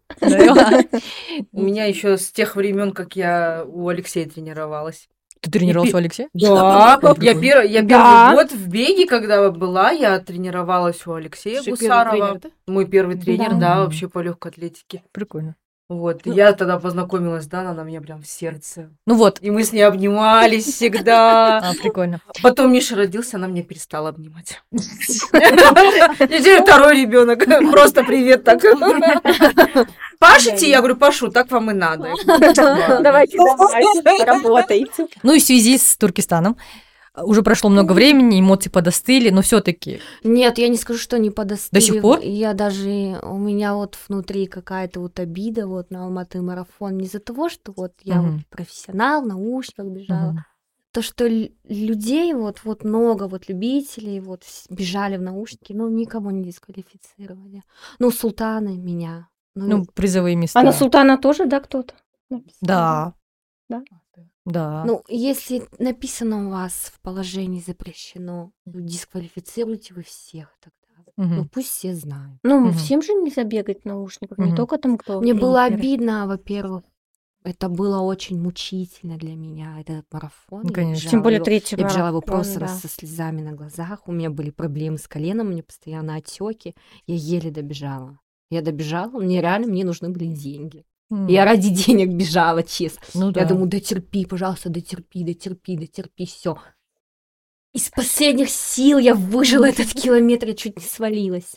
У 1.53 1.63
меня 1.63 1.85
еще 1.85 2.17
с 2.17 2.31
тех 2.33 2.57
времен, 2.57 2.93
как 2.93 3.15
я 3.17 3.65
у 3.67 3.89
Алексея 3.89 4.29
тренировалась. 4.29 5.09
Ты 5.43 5.51
тренировался 5.51 5.97
у 5.97 5.99
Алексея? 5.99 6.29
Да, 6.35 6.99
я, 7.21 7.33
пер- 7.35 7.67
я 7.67 7.83
Да. 7.83 7.89
первый 8.31 8.45
год 8.45 8.53
в 8.53 8.69
беге, 8.69 9.07
когда 9.07 9.51
была, 9.51 9.91
я 9.91 10.21
тренировалась 10.21 11.05
у 11.07 11.15
Алексея 11.15 11.61
Гусарова. 11.69 12.41
Мой 12.69 12.87
первый 12.87 13.19
тренер, 13.19 13.55
да, 13.59 13.81
вообще 13.81 14.09
по 14.09 14.21
легкой 14.21 14.53
атлетике. 14.53 15.03
Прикольно. 15.11 15.57
Вот, 15.99 16.23
я 16.25 16.53
тогда 16.53 16.79
познакомилась 16.79 17.47
Даной, 17.47 17.73
она 17.73 17.83
меня 17.83 18.01
прям 18.01 18.23
в 18.23 18.27
сердце. 18.27 18.91
Ну 19.07 19.15
вот. 19.15 19.39
И 19.41 19.51
мы 19.51 19.63
с 19.65 19.73
ней 19.73 19.83
обнимались 19.83 20.65
всегда. 20.65 21.59
А, 21.59 21.73
прикольно. 21.81 22.21
Потом 22.43 22.73
Миша 22.73 22.97
родился, 22.97 23.37
она 23.37 23.47
меня 23.47 23.63
перестала 23.63 24.09
обнимать. 24.09 24.63
И 24.73 24.79
теперь 24.79 26.63
второй 26.63 27.01
ребенок. 27.01 27.45
Просто 27.71 28.05
привет 28.05 28.45
так. 28.45 28.63
Пашите? 30.19 30.71
Я 30.71 30.79
говорю, 30.79 30.97
Пашу, 30.97 31.31
так 31.31 31.51
вам 31.51 31.71
и 31.71 31.75
надо. 31.75 32.11
Давайте, 32.27 33.37
давайте, 33.39 34.25
работайте. 34.25 35.07
Ну 35.23 35.35
и 35.35 35.41
в 35.41 35.43
связи 35.43 35.79
с 35.79 35.97
Туркестаном 35.97 36.57
уже 37.17 37.43
прошло 37.43 37.69
много 37.71 37.93
времени, 37.93 38.41
эмоции 38.41 38.71
подостыли, 38.71 39.31
но 39.31 39.43
все-таки 39.43 40.01
Нет, 40.25 40.59
я 40.59 40.69
не 40.69 40.77
скажу, 40.77 40.99
что 40.99 41.19
не 41.19 41.31
подостыли. 41.31 41.81
До 41.81 41.87
сих 41.87 42.03
пор? 42.03 42.21
Я 42.21 42.55
даже... 42.55 43.19
У 43.23 43.39
меня 43.39 43.75
вот 43.75 43.99
внутри 44.09 44.47
какая-то 44.47 45.01
вот 45.01 45.21
обида 45.21 45.67
вот 45.67 45.91
на 45.91 46.05
Алматы 46.05 46.41
марафон. 46.41 46.97
Не 46.97 47.07
из-за 47.07 47.21
того, 47.21 47.49
что 47.49 47.73
вот 47.77 47.93
я 48.03 48.21
Мгм. 48.21 48.37
вот 48.37 48.47
профессионал, 48.47 49.23
в 49.23 49.27
наушниках 49.27 49.87
бежала. 49.87 50.45
То, 50.93 51.01
что 51.01 51.27
людей 51.27 52.35
вот, 52.35 52.61
вот 52.65 52.85
много, 52.85 53.27
вот 53.27 53.49
любителей 53.49 54.21
вот 54.21 54.43
бежали 54.69 55.17
в 55.17 55.23
наушники, 55.23 55.73
но 55.73 55.89
никого 55.89 56.31
не 56.31 56.45
дисквалифицировали. 56.45 57.63
Ну, 57.99 58.11
султаны 58.11 58.77
меня. 58.77 59.29
Ну, 59.55 59.79
ну 59.79 59.85
призовые 59.95 60.37
места. 60.37 60.61
А 60.61 60.63
на 60.63 60.73
Султана 60.73 61.19
тоже, 61.19 61.47
да, 61.47 61.61
кто-то? 61.61 61.95
написал? 62.33 62.59
Да. 62.61 63.15
Да? 63.69 63.83
Да. 64.45 64.85
ну, 64.85 65.03
если 65.09 65.63
написано 65.79 66.47
у 66.49 66.51
вас 66.51 66.73
в 66.95 67.01
положении 67.01 67.61
запрещено, 67.61 68.51
ну, 68.65 68.81
дисквалифицируйте 68.81 69.95
вы 69.95 70.03
всех 70.03 70.49
тогда. 70.61 70.79
Мгм. 71.17 71.37
Ну, 71.37 71.45
пусть 71.47 71.69
все 71.69 71.95
знают. 71.95 72.39
Ну, 72.43 72.61
Мгм. 72.61 72.73
всем 72.73 73.03
же 73.03 73.13
нельзя 73.13 73.45
бегать 73.45 73.83
в 73.83 73.85
наушниках, 73.85 74.39
не 74.39 74.55
только 74.55 74.79
там 74.79 74.97
кто. 74.99 75.21
Мне 75.21 75.35
было 75.35 75.65
обидно, 75.65 76.27
во-первых, 76.27 76.83
это 77.45 77.69
было 77.69 78.01
очень 78.01 78.41
мучительно 78.41 79.17
для 79.19 79.35
меня, 79.35 79.79
этот 79.81 80.07
марафон. 80.13 80.63
Ну, 80.65 80.73
конечно. 80.73 81.11
Тем 81.11 81.23
более 81.23 81.37
его- 81.37 81.45
третий 81.45 81.77
Я 81.77 81.85
бежала 81.85 82.09
его 82.09 82.21
просто 82.21 82.61
да. 82.61 82.69
со 82.69 82.89
слезами 82.89 83.43
на 83.43 83.53
глазах. 83.53 84.07
У 84.09 84.13
меня 84.13 84.31
были 84.31 84.51
проблемы 84.51 84.97
с 84.99 85.07
коленом, 85.09 85.49
у 85.49 85.51
меня 85.51 85.63
постоянно 85.63 86.15
отеки. 86.17 86.75
Я 87.07 87.15
еле 87.17 87.51
добежала. 87.51 88.19
Я 88.51 88.63
добежала, 88.63 89.19
мне 89.21 89.41
реально 89.41 89.67
мне 89.69 89.85
нужны 89.85 90.09
были 90.11 90.27
деньги. 90.27 90.85
М. 91.13 91.27
Я 91.29 91.45
ради 91.45 91.69
денег 91.69 92.09
бежала, 92.09 92.63
честно. 92.63 93.03
Ну 93.15 93.27
Я 93.27 93.33
да. 93.33 93.45
думаю, 93.45 93.67
дотерпи, 93.69 94.25
пожалуйста, 94.25 94.71
дотерпи, 94.71 95.23
дотерпи, 95.23 95.77
дотерпи, 95.77 96.25
все. 96.27 96.57
Из 97.75 97.89
последних 97.91 98.49
сил 98.51 98.99
я 98.99 99.15
выжила 99.15 99.67
этот 99.67 99.93
километр, 99.93 100.49
я 100.49 100.55
чуть 100.55 100.77
не 100.79 100.85
свалилась. 100.85 101.55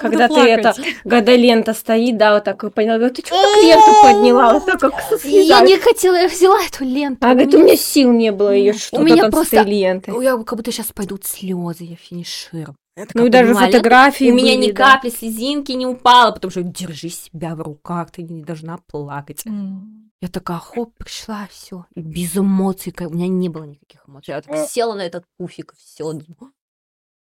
Когда 0.00 0.26
ты 0.28 0.34
плакать. 0.34 0.58
это, 0.58 0.74
когда 1.08 1.36
лента 1.36 1.72
стоит, 1.74 2.16
да, 2.16 2.34
вот 2.34 2.44
так 2.44 2.64
и 2.64 2.70
поняла, 2.70 2.96
говорю, 2.98 3.14
ты 3.14 3.22
что 3.24 3.36
так 3.40 3.62
ленту 3.62 3.92
подняла? 4.02 4.54
Вот 4.54 4.64
так 4.66 4.80
как 4.80 4.94
со 5.00 5.28
Я 5.28 5.60
не 5.60 5.76
хотела, 5.78 6.14
я 6.16 6.28
взяла 6.28 6.58
эту 6.64 6.84
ленту. 6.84 7.18
А 7.24 7.34
говорит, 7.34 7.54
у 7.54 7.62
меня 7.62 7.76
сил 7.76 8.10
не 8.12 8.32
было 8.32 8.52
ее 8.52 8.72
У 8.72 8.78
что-то 8.78 9.02
меня 9.04 9.22
там 9.22 9.30
с 9.30 9.34
просто- 9.34 9.56
этой 9.58 9.70
лентой. 9.70 10.24
Я 10.24 10.36
как 10.38 10.56
будто 10.58 10.72
сейчас 10.72 10.90
пойдут 10.92 11.24
слезы, 11.24 11.84
я 11.84 11.96
финиширую. 11.96 12.74
Я 12.96 13.06
Ну 13.14 13.26
и 13.26 13.28
даже 13.28 13.52
ленту, 13.52 13.66
фотографии 13.66 14.30
У 14.30 14.34
меня 14.34 14.56
были, 14.56 14.68
ни 14.68 14.72
да. 14.72 14.92
капли 14.94 15.10
слезинки 15.10 15.72
не 15.72 15.86
упала, 15.86 16.32
потому 16.32 16.50
что 16.50 16.62
держи 16.62 17.10
себя 17.10 17.54
в 17.54 17.60
руках, 17.60 18.10
ты 18.10 18.22
не 18.22 18.42
должна 18.42 18.78
плакать. 18.78 19.44
М. 19.46 20.10
Я 20.22 20.28
такая, 20.28 20.58
хоп, 20.58 20.94
пришла, 20.96 21.46
все, 21.50 21.84
без 21.94 22.36
эмоций, 22.36 22.94
у 23.00 23.10
меня 23.10 23.28
не 23.28 23.50
было 23.50 23.64
никаких 23.64 24.08
эмоций. 24.08 24.32
Я 24.32 24.40
так 24.40 24.68
села 24.68 24.94
на 24.94 25.02
этот 25.02 25.24
пуфик, 25.36 25.74
все. 25.76 26.10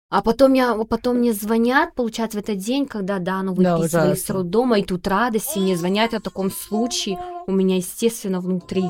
А 0.09 0.21
потом, 0.21 0.53
я, 0.53 0.73
потом 0.85 1.17
мне 1.17 1.33
звонят, 1.33 1.93
получается, 1.95 2.37
в 2.37 2.41
этот 2.43 2.59
день, 2.59 2.85
когда 2.85 3.17
Дану 3.19 3.53
Да, 3.55 3.77
выписывали 3.77 4.13
с 4.13 4.19
ужасно. 4.23 4.35
роддома, 4.35 4.79
и 4.79 4.83
тут 4.83 5.05
радость, 5.07 5.57
и 5.57 5.59
мне 5.59 5.75
звонят 5.75 6.13
о 6.13 6.21
таком 6.21 6.49
случае. 6.51 7.17
У 7.47 7.51
меня, 7.51 7.77
естественно, 7.77 8.39
внутри 8.39 8.83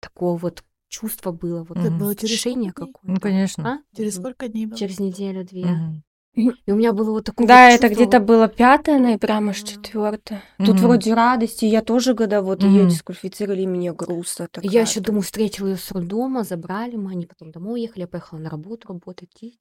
такого 0.00 0.38
вот 0.38 0.62
чувства 0.88 1.32
было, 1.32 1.64
вот 1.64 1.78
Это 1.78 1.90
было 1.90 2.12
решение 2.12 2.72
какое-то. 2.72 2.98
Ну, 3.02 3.20
конечно. 3.20 3.68
А? 3.68 3.96
Через 3.96 4.16
сколько 4.16 4.48
дней 4.48 4.66
было? 4.66 4.78
Через 4.78 4.98
неделю-две. 5.00 6.02
И 6.34 6.70
у 6.72 6.76
меня 6.76 6.92
было 6.92 7.12
вот 7.12 7.24
такое 7.24 7.46
Да, 7.46 7.70
вот 7.70 7.74
это 7.78 7.88
чувство 7.88 7.94
где-то 8.04 8.20
было 8.20 8.46
5 8.46 8.98
ноября, 8.98 9.40
может, 9.40 9.66
4. 9.66 10.42
Тут 10.58 10.68
Мгм. 10.68 10.78
вроде 10.78 11.14
радости, 11.14 11.64
я 11.64 11.80
тоже, 11.80 12.14
когда 12.14 12.42
вот 12.42 12.62
ее 12.62 12.80
Мгм. 12.82 12.90
дисквалифицировали, 12.90 13.64
мне 13.64 13.92
грустно. 13.94 14.42
Я 14.42 14.48
такая 14.48 14.82
еще 14.82 15.00
думаю, 15.00 15.22
встретила 15.22 15.68
ее 15.68 15.76
с 15.76 15.90
роддома, 15.92 16.44
забрали 16.44 16.96
мы, 16.96 17.12
они 17.12 17.26
потом 17.26 17.52
домой 17.52 17.80
уехали, 17.80 18.02
я 18.02 18.06
поехала 18.06 18.38
на 18.38 18.50
работу 18.50 18.88
работать. 18.88 19.30
И... 19.40 19.58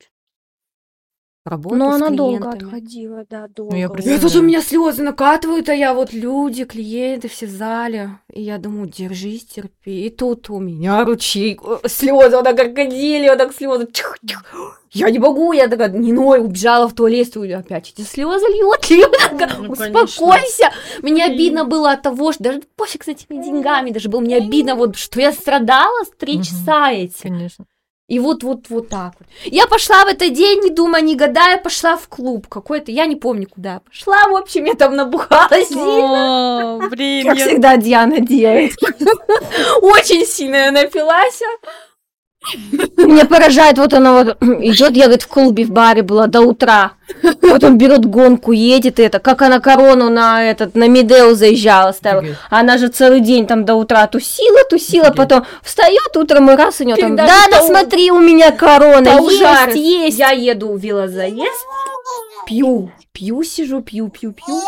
Работу 1.45 1.75
Но 1.75 1.91
с 1.91 1.95
она 1.97 2.10
долго 2.10 2.38
клиентами. 2.39 2.63
отходила, 2.65 3.25
да, 3.29 3.47
долго. 3.47 3.75
я 3.75 3.86
очень. 3.86 3.91
И 3.91 3.93
представляю. 3.93 4.21
тут 4.21 4.36
у 4.36 4.41
меня 4.41 4.62
слезы 4.63 5.03
накатывают, 5.03 5.69
а 5.69 5.75
я 5.75 5.93
вот 5.93 6.12
люди, 6.12 6.65
клиенты 6.65 7.27
все 7.27 7.45
в 7.45 7.51
зале. 7.51 8.17
И 8.34 8.41
я 8.41 8.58
думаю, 8.58 8.89
держись, 8.89 9.45
терпи. 9.45 10.08
И 10.08 10.10
тут 10.10 10.49
у 10.49 10.60
меня 10.60 11.05
ручей, 11.05 11.60
э, 11.63 11.88
слезы, 11.88 12.36
вот 12.36 12.45
так 12.45 12.58
крокодили, 12.58 13.29
вот 13.29 13.38
так 13.38 13.53
слезы. 13.53 13.86
Тих, 13.86 14.17
тих. 14.27 14.43
Я 14.89 15.12
не 15.12 15.19
могу, 15.19 15.51
я 15.51 15.67
такая, 15.67 15.89
не 15.89 16.13
ной, 16.13 16.39
убежала 16.39 16.88
в 16.88 16.95
туалет, 16.95 17.27
стою, 17.27 17.60
опять 17.60 17.93
эти 17.95 18.01
слезы 18.01 18.47
льет, 18.47 18.89
льет. 18.89 19.13
Ну, 19.60 19.71
Успокойся. 19.71 20.71
Мне 21.03 21.25
обидно 21.25 21.65
было 21.65 21.91
от 21.91 22.01
того, 22.01 22.31
что 22.31 22.43
даже 22.43 22.63
пофиг 22.75 23.03
с 23.03 23.08
этими 23.10 23.43
деньгами, 23.43 23.91
даже 23.91 24.10
было 24.10 24.21
мне 24.21 24.38
обидно, 24.38 24.73
вот, 24.75 24.95
что 24.95 25.19
я 25.21 25.31
страдала 25.31 26.05
с 26.05 26.10
три 26.17 26.41
часа 26.41 26.91
эти. 26.91 27.21
Конечно. 27.21 27.65
И 28.07 28.19
вот, 28.19 28.43
вот, 28.43 28.69
вот 28.69 28.89
так 28.89 29.13
вот. 29.19 29.27
Я 29.45 29.65
пошла 29.65 30.05
в 30.05 30.07
этот 30.07 30.31
день, 30.31 30.59
не 30.61 30.69
думая, 30.69 31.01
не 31.01 31.15
гадая, 31.15 31.57
пошла 31.57 31.97
в 31.97 32.07
клуб 32.07 32.47
какой-то, 32.47 32.91
я 32.91 33.07
не 33.07 33.15
помню, 33.15 33.47
куда 33.49 33.73
я 33.75 33.79
пошла, 33.79 34.27
в 34.27 34.35
общем, 34.35 34.65
я 34.65 34.75
там 34.75 34.95
набухалась 34.95 35.69
сильно, 35.69 36.75
О, 36.75 36.87
блин, 36.89 37.25
Как 37.27 37.37
я- 37.37 37.47
всегда 37.47 37.77
Диана 37.77 38.19
делает. 38.19 38.73
очень 39.81 40.25
сильно 40.27 40.55
я 40.55 40.71
напилась. 40.71 41.41
Меня 42.97 43.25
поражает, 43.25 43.77
вот 43.77 43.93
она 43.93 44.23
вот 44.23 44.38
идет, 44.41 44.95
я, 44.95 45.05
говорит, 45.05 45.23
в 45.23 45.27
клубе 45.27 45.65
в 45.65 45.71
баре 45.71 46.01
была 46.01 46.27
до 46.27 46.41
утра. 46.41 46.93
Потом 47.41 47.77
берет 47.77 48.05
гонку, 48.05 48.51
едет 48.51 48.99
это, 48.99 49.19
как 49.19 49.41
она 49.41 49.60
корону 49.60 50.10
на 50.10 50.43
этот, 50.43 50.75
на 50.75 50.88
Медеу 50.88 51.36
заезжала, 51.36 51.91
ставила. 51.91 52.36
Она 52.49 52.77
же 52.77 52.88
целый 52.88 53.19
день 53.19 53.45
там 53.45 53.63
до 53.63 53.75
утра 53.75 54.08
тусила, 54.08 54.63
тусила, 54.69 55.12
потом 55.12 55.45
встает 55.63 56.17
утром 56.17 56.49
и 56.49 56.55
раз 56.55 56.81
у 56.81 56.84
нее 56.84 56.95
там, 56.95 57.15
да, 57.15 57.27
да, 57.51 57.62
смотри, 57.62 58.12
у 58.12 58.19
меня 58.19 58.51
корона, 58.51 59.19
есть, 59.19 59.75
есть. 59.75 60.19
Я 60.19 60.31
еду 60.31 60.73
в 60.73 60.79
велозаезд, 60.79 61.65
Пью, 62.45 62.91
пью, 63.12 63.43
сижу, 63.43 63.81
пью, 63.81 64.10
пью, 64.10 64.34
пью. 64.34 64.62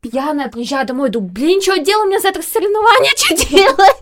Пьяная, 0.00 0.48
приезжаю 0.48 0.86
домой, 0.86 1.10
думаю, 1.10 1.32
блин, 1.32 1.60
что 1.60 1.78
делать, 1.78 2.06
у 2.06 2.08
меня 2.08 2.20
завтра 2.20 2.42
соревнования, 2.42 3.12
что 3.16 3.34
делать? 3.48 3.96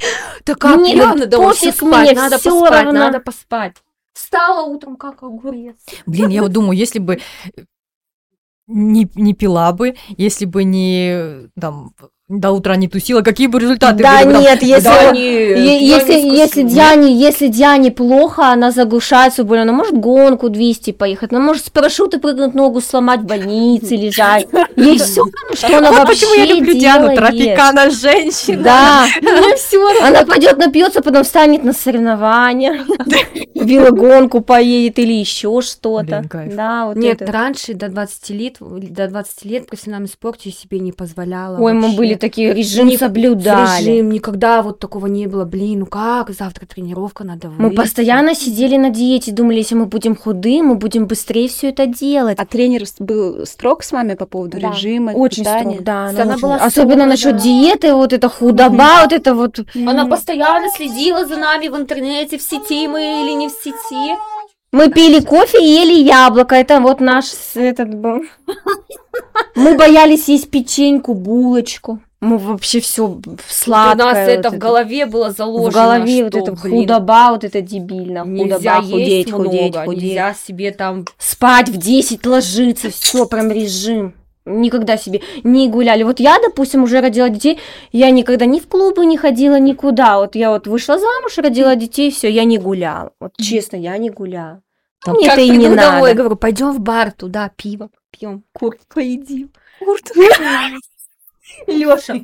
Такая 0.44 0.76
Мне 0.76 0.94
пьяная, 0.94 1.26
думаю, 1.26 1.54
все 1.54 1.72
спать, 1.72 2.14
надо 2.14 2.38
поспать, 2.38 2.70
равно. 2.70 2.92
надо 2.92 3.20
поспать. 3.20 3.76
Встала 4.12 4.66
утром, 4.66 4.96
как 4.96 5.22
огурец. 5.22 5.76
Блин, 6.06 6.28
я 6.28 6.42
вот 6.42 6.52
думаю, 6.52 6.76
если 6.76 6.98
бы 6.98 7.20
не, 8.66 9.10
не 9.14 9.34
пила 9.34 9.72
бы, 9.72 9.96
если 10.16 10.44
бы 10.44 10.64
не 10.64 11.48
там 11.60 11.94
до 12.28 12.50
утра 12.50 12.74
не 12.74 12.88
тусила, 12.88 13.22
какие 13.22 13.46
бы 13.46 13.60
результаты 13.60 14.02
Да 14.02 14.16
были 14.18 14.26
бы 14.26 14.32
там? 14.32 14.42
нет, 14.42 14.62
если, 14.62 14.82
Да, 14.84 15.10
е- 15.12 15.86
если, 15.86 16.14
если, 16.14 16.62
Диане, 16.62 17.12
если 17.14 17.46
Диане 17.46 17.92
плохо, 17.92 18.48
она 18.48 18.72
заглушается 18.72 19.44
боль, 19.44 19.60
она 19.60 19.72
может 19.72 19.94
гонку 19.96 20.48
200 20.48 20.90
поехать, 20.90 21.30
она 21.32 21.40
может 21.40 21.66
с 21.66 21.70
парашюта 21.70 22.18
прыгнуть, 22.18 22.52
ногу 22.54 22.80
сломать, 22.80 23.20
в 23.20 23.26
больнице 23.26 23.94
лежать. 23.94 24.48
Ей 24.74 24.98
все, 24.98 25.22
что 25.54 25.78
она 25.78 25.92
вообще 25.92 26.26
почему 26.26 26.34
я 26.34 26.46
люблю 26.46 26.74
Диану, 26.74 27.12
делает. 27.14 27.18
тропикана 27.18 27.90
женщина. 27.90 28.62
Да, 28.64 29.06
все 29.56 30.02
она 30.02 30.24
пойдет 30.24 30.58
напьется, 30.58 31.02
потом 31.02 31.22
встанет 31.22 31.62
на 31.62 31.72
соревнования, 31.72 32.84
велогонку 33.54 34.40
поедет 34.40 34.98
или 34.98 35.12
еще 35.12 35.60
что-то. 35.62 36.24
Да, 36.56 36.86
вот 36.86 36.96
Нет, 36.96 37.22
раньше 37.22 37.74
до 37.74 37.88
20 37.88 38.30
лет, 38.30 38.56
до 38.60 39.06
20 39.06 39.44
лет 39.44 39.64
в 39.64 39.66
профессиональном 39.68 40.08
спорте 40.08 40.50
себе 40.50 40.80
не 40.80 40.90
позволяла. 40.90 41.58
Ой, 41.60 41.72
мы 41.72 41.82
вообще. 41.82 42.15
Были 42.16 42.30
такие, 42.30 42.52
режим 42.54 42.88
Ни- 42.88 42.96
соблюдали. 42.96 43.84
Режим, 43.84 44.10
никогда 44.10 44.62
вот 44.62 44.78
такого 44.78 45.06
не 45.06 45.26
было. 45.26 45.44
Блин, 45.44 45.80
ну 45.80 45.86
как, 45.86 46.30
завтра 46.30 46.66
тренировка, 46.66 47.24
надо 47.24 47.48
Мы 47.48 47.68
выйти. 47.68 47.76
постоянно 47.76 48.34
сидели 48.34 48.76
на 48.76 48.90
диете, 48.90 49.32
думали, 49.32 49.58
если 49.58 49.74
мы 49.74 49.86
будем 49.86 50.16
худые, 50.16 50.62
мы 50.62 50.74
будем 50.74 51.06
быстрее 51.06 51.48
все 51.48 51.68
это 51.70 51.86
делать. 51.86 52.38
А 52.38 52.46
тренер 52.46 52.84
был 52.98 53.46
строг 53.46 53.82
с 53.82 53.92
вами 53.92 54.14
по 54.14 54.26
поводу 54.26 54.58
Да, 54.60 54.70
режима, 54.70 55.12
Очень 55.12 55.44
питания? 55.44 55.70
строг, 55.72 55.84
да. 55.84 56.06
Она 56.08 56.32
очень- 56.34 56.40
была 56.42 56.54
Особенно 56.56 56.70
строгая, 56.70 57.06
насчет 57.06 57.32
да. 57.36 57.38
диеты, 57.42 57.94
вот 57.94 58.12
это 58.12 58.28
худоба, 58.28 59.02
вот 59.02 59.12
это 59.12 59.34
вот. 59.34 59.58
Она 59.74 60.06
постоянно 60.06 60.68
следила 60.70 61.26
за 61.26 61.36
нами 61.36 61.68
в 61.68 61.76
интернете, 61.76 62.38
в 62.38 62.42
сети 62.42 62.88
мы 62.88 63.00
или 63.22 63.32
не 63.34 63.48
в 63.48 63.52
сети. 63.52 64.16
Мы 64.72 64.90
пили 64.90 65.20
кофе 65.20 65.58
и 65.64 65.68
ели 65.68 65.94
яблоко. 66.02 66.54
Это 66.54 66.80
вот 66.80 67.00
наш 67.00 67.26
этот 67.54 67.94
был. 67.94 68.22
Мы 69.54 69.76
боялись 69.76 70.28
есть 70.28 70.50
печеньку, 70.50 71.14
булочку. 71.14 72.00
Мы 72.20 72.38
вообще 72.38 72.80
все 72.80 73.20
сладкое. 73.46 73.94
У 73.94 74.08
нас 74.08 74.18
вот 74.18 74.32
это 74.32 74.50
в 74.50 74.58
голове 74.58 75.06
было 75.06 75.30
заложено. 75.30 75.70
В 75.70 75.74
голове 75.74 76.24
вот 76.24 76.32
что, 76.32 76.38
это 76.38 76.52
блин, 76.52 76.80
худоба, 76.80 77.30
вот 77.30 77.44
это 77.44 77.60
дебильно. 77.60 78.24
Нельзя 78.24 78.80
худоба, 78.80 78.98
есть 78.98 79.30
худеть, 79.30 79.32
много, 79.32 79.48
худеть, 79.48 79.76
худеть. 79.84 80.02
нельзя 80.02 80.34
себе 80.34 80.70
там... 80.70 81.04
Спать 81.18 81.68
в 81.68 81.76
10 81.76 82.24
ложиться, 82.26 82.90
все, 82.90 83.26
прям 83.26 83.50
режим. 83.50 84.14
Никогда 84.46 84.96
себе 84.96 85.22
не 85.42 85.68
гуляли. 85.68 86.04
Вот 86.04 86.20
я, 86.20 86.38
допустим, 86.40 86.84
уже 86.84 87.00
родила 87.00 87.28
детей, 87.28 87.58
я 87.92 88.10
никогда 88.10 88.46
ни 88.46 88.60
в 88.60 88.68
клубы 88.68 89.04
не 89.04 89.18
ходила, 89.18 89.58
никуда. 89.58 90.18
Вот 90.18 90.36
я 90.36 90.50
вот 90.50 90.66
вышла 90.66 90.98
замуж, 90.98 91.36
родила 91.38 91.74
детей, 91.74 92.10
все, 92.10 92.30
я 92.30 92.44
не 92.44 92.58
гуляла. 92.58 93.10
Вот 93.20 93.32
честно, 93.36 93.76
я 93.76 93.98
не 93.98 94.10
гуляла. 94.10 94.62
Там 95.04 95.16
Мне 95.16 95.26
Как 95.26 95.34
это 95.34 95.42
и 95.42 95.50
не 95.50 95.66
приду 95.66 95.76
домой, 95.76 96.10
надо. 96.10 96.14
говорю, 96.14 96.36
пойдем 96.36 96.72
в 96.72 96.80
бар 96.80 97.12
туда, 97.12 97.50
пиво 97.56 97.90
пьем, 98.18 98.44
курт 98.52 98.80
поедим. 98.88 99.50
Леша, 101.66 102.20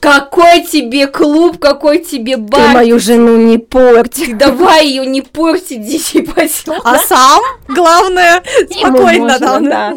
какой 0.00 0.62
тебе 0.64 1.06
клуб, 1.06 1.58
какой 1.58 1.98
тебе 1.98 2.36
Ты 2.36 2.42
бар? 2.42 2.74
мою 2.74 2.98
жену 2.98 3.36
не 3.36 3.58
порть. 3.58 4.14
Ты 4.14 4.34
давай 4.34 4.86
ее 4.86 5.06
не 5.06 5.22
порти, 5.22 5.74
иди 5.76 6.22
пойдем. 6.22 6.80
А 6.84 6.98
сам, 6.98 7.40
главное, 7.68 8.42
спокойно 8.70 9.38
да. 9.38 9.94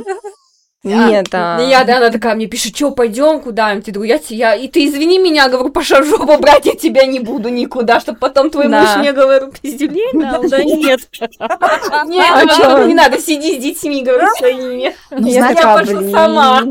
Нет, 0.84 1.28
а... 1.34 1.60
Я, 1.62 1.84
да, 1.84 1.98
она 1.98 2.10
такая 2.10 2.36
мне 2.36 2.46
пишет, 2.48 2.74
что, 2.74 2.92
пойдем 2.92 3.42
куда-нибудь? 3.42 3.88
Я 3.88 3.94
говорю, 3.94 4.10
я, 4.10 4.18
те- 4.18 4.36
я, 4.36 4.56
и 4.56 4.70
ты 4.70 4.86
извини 4.86 5.20
меня, 5.20 5.50
говорю, 5.50 5.70
Паша, 5.72 6.04
жопу 6.04 6.38
брать 6.42 6.66
я 6.66 6.76
тебя 6.76 7.06
не 7.06 7.20
буду 7.20 7.50
никуда, 7.50 8.00
чтобы 8.00 8.20
потом 8.20 8.50
твой 8.50 8.70
Да. 8.70 8.82
муж 8.82 8.96
мне, 8.98 9.12
говорю, 9.12 9.52
пиздюлей 9.62 10.12
дал, 10.14 10.42
да 10.48 10.64
нет. 10.64 11.02
Нет, 11.20 12.50
А 12.70 12.86
не 12.86 12.94
надо, 12.94 13.20
сиди 13.20 13.60
с 13.60 13.62
детьми, 13.64 14.04
говорю, 14.04 14.28
своими. 14.38 14.96
Ну, 15.12 15.28
Я 15.28 15.50
такая, 15.54 15.80
пошла 15.80 16.02
сама. 16.12 16.64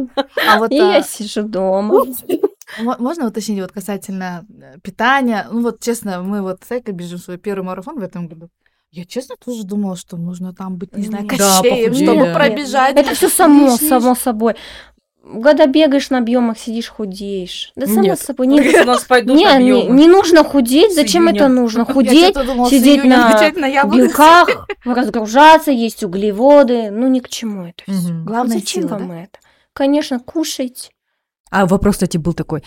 а 0.49 0.59
вот 0.59 0.71
И 0.71 0.79
а, 0.79 0.93
я 0.95 1.03
сижу 1.03 1.43
дома. 1.43 2.05
мо- 2.81 2.97
можно 2.99 3.27
уточнить 3.27 3.61
вот 3.61 3.73
касательно 3.73 4.47
э, 4.51 4.79
питания? 4.83 5.47
Ну 5.51 5.63
вот 5.63 5.81
честно, 5.81 6.23
мы 6.23 6.41
вот 6.43 6.61
с 6.67 6.71
Экой 6.75 6.95
бежим 6.95 7.19
свой 7.19 7.37
первый 7.37 7.65
марафон 7.65 7.99
в 7.99 8.03
этом 8.03 8.27
году. 8.27 8.49
Я 8.91 9.05
честно 9.05 9.37
тоже 9.37 9.65
думала, 9.65 9.97
что 9.97 10.17
нужно 10.17 10.55
там 10.55 10.77
быть, 10.77 10.97
не 10.97 11.05
знаю. 11.05 11.27
Да, 11.27 11.37
кощеем, 11.37 11.87
похудеть, 11.87 12.05
чтобы 12.05 12.25
да. 12.25 12.35
пробежать. 12.35 12.97
Это 12.97 13.15
все 13.15 13.29
само, 13.29 13.77
само 13.77 14.15
собой. 14.15 14.55
Когда 15.43 15.67
бегаешь 15.67 16.09
на 16.09 16.19
объемах, 16.19 16.59
сидишь, 16.59 16.89
худеешь. 16.89 17.73
Да 17.77 17.87
само 17.87 18.03
Нет. 18.03 18.19
собой. 18.19 18.47
Не, 18.47 18.61
у 18.81 18.85
нас 18.87 19.05
пойдут 19.05 19.37
не, 19.37 19.45
не, 19.45 19.51
объемы. 19.51 19.99
не 19.99 20.09
нужно 20.09 20.43
худеть. 20.43 20.95
Зачем 20.95 21.29
это 21.29 21.49
нужно? 21.49 21.85
Худеть, 21.85 22.35
думала, 22.35 22.71
сидеть 22.71 23.05
на 23.05 23.39
на 23.53 23.85
белках, 23.85 24.67
разгружаться, 24.85 25.71
есть 25.71 26.03
углеводы. 26.03 26.91
Ну, 26.91 27.09
ни 27.09 27.21
к 27.21 27.29
чему 27.29 27.65
это 27.65 27.83
все. 27.87 28.11
Мгм. 28.11 28.25
Главное 28.25 28.59
Зачем 28.59 28.85
сила, 28.85 28.93
вам 28.93 29.09
да? 29.09 29.23
это? 29.23 29.39
Конечно, 29.75 30.19
кушайте. 30.19 30.91
А 31.51 31.67
вопрос, 31.67 31.97
кстати, 31.97 32.17
был 32.17 32.33
такой. 32.33 32.63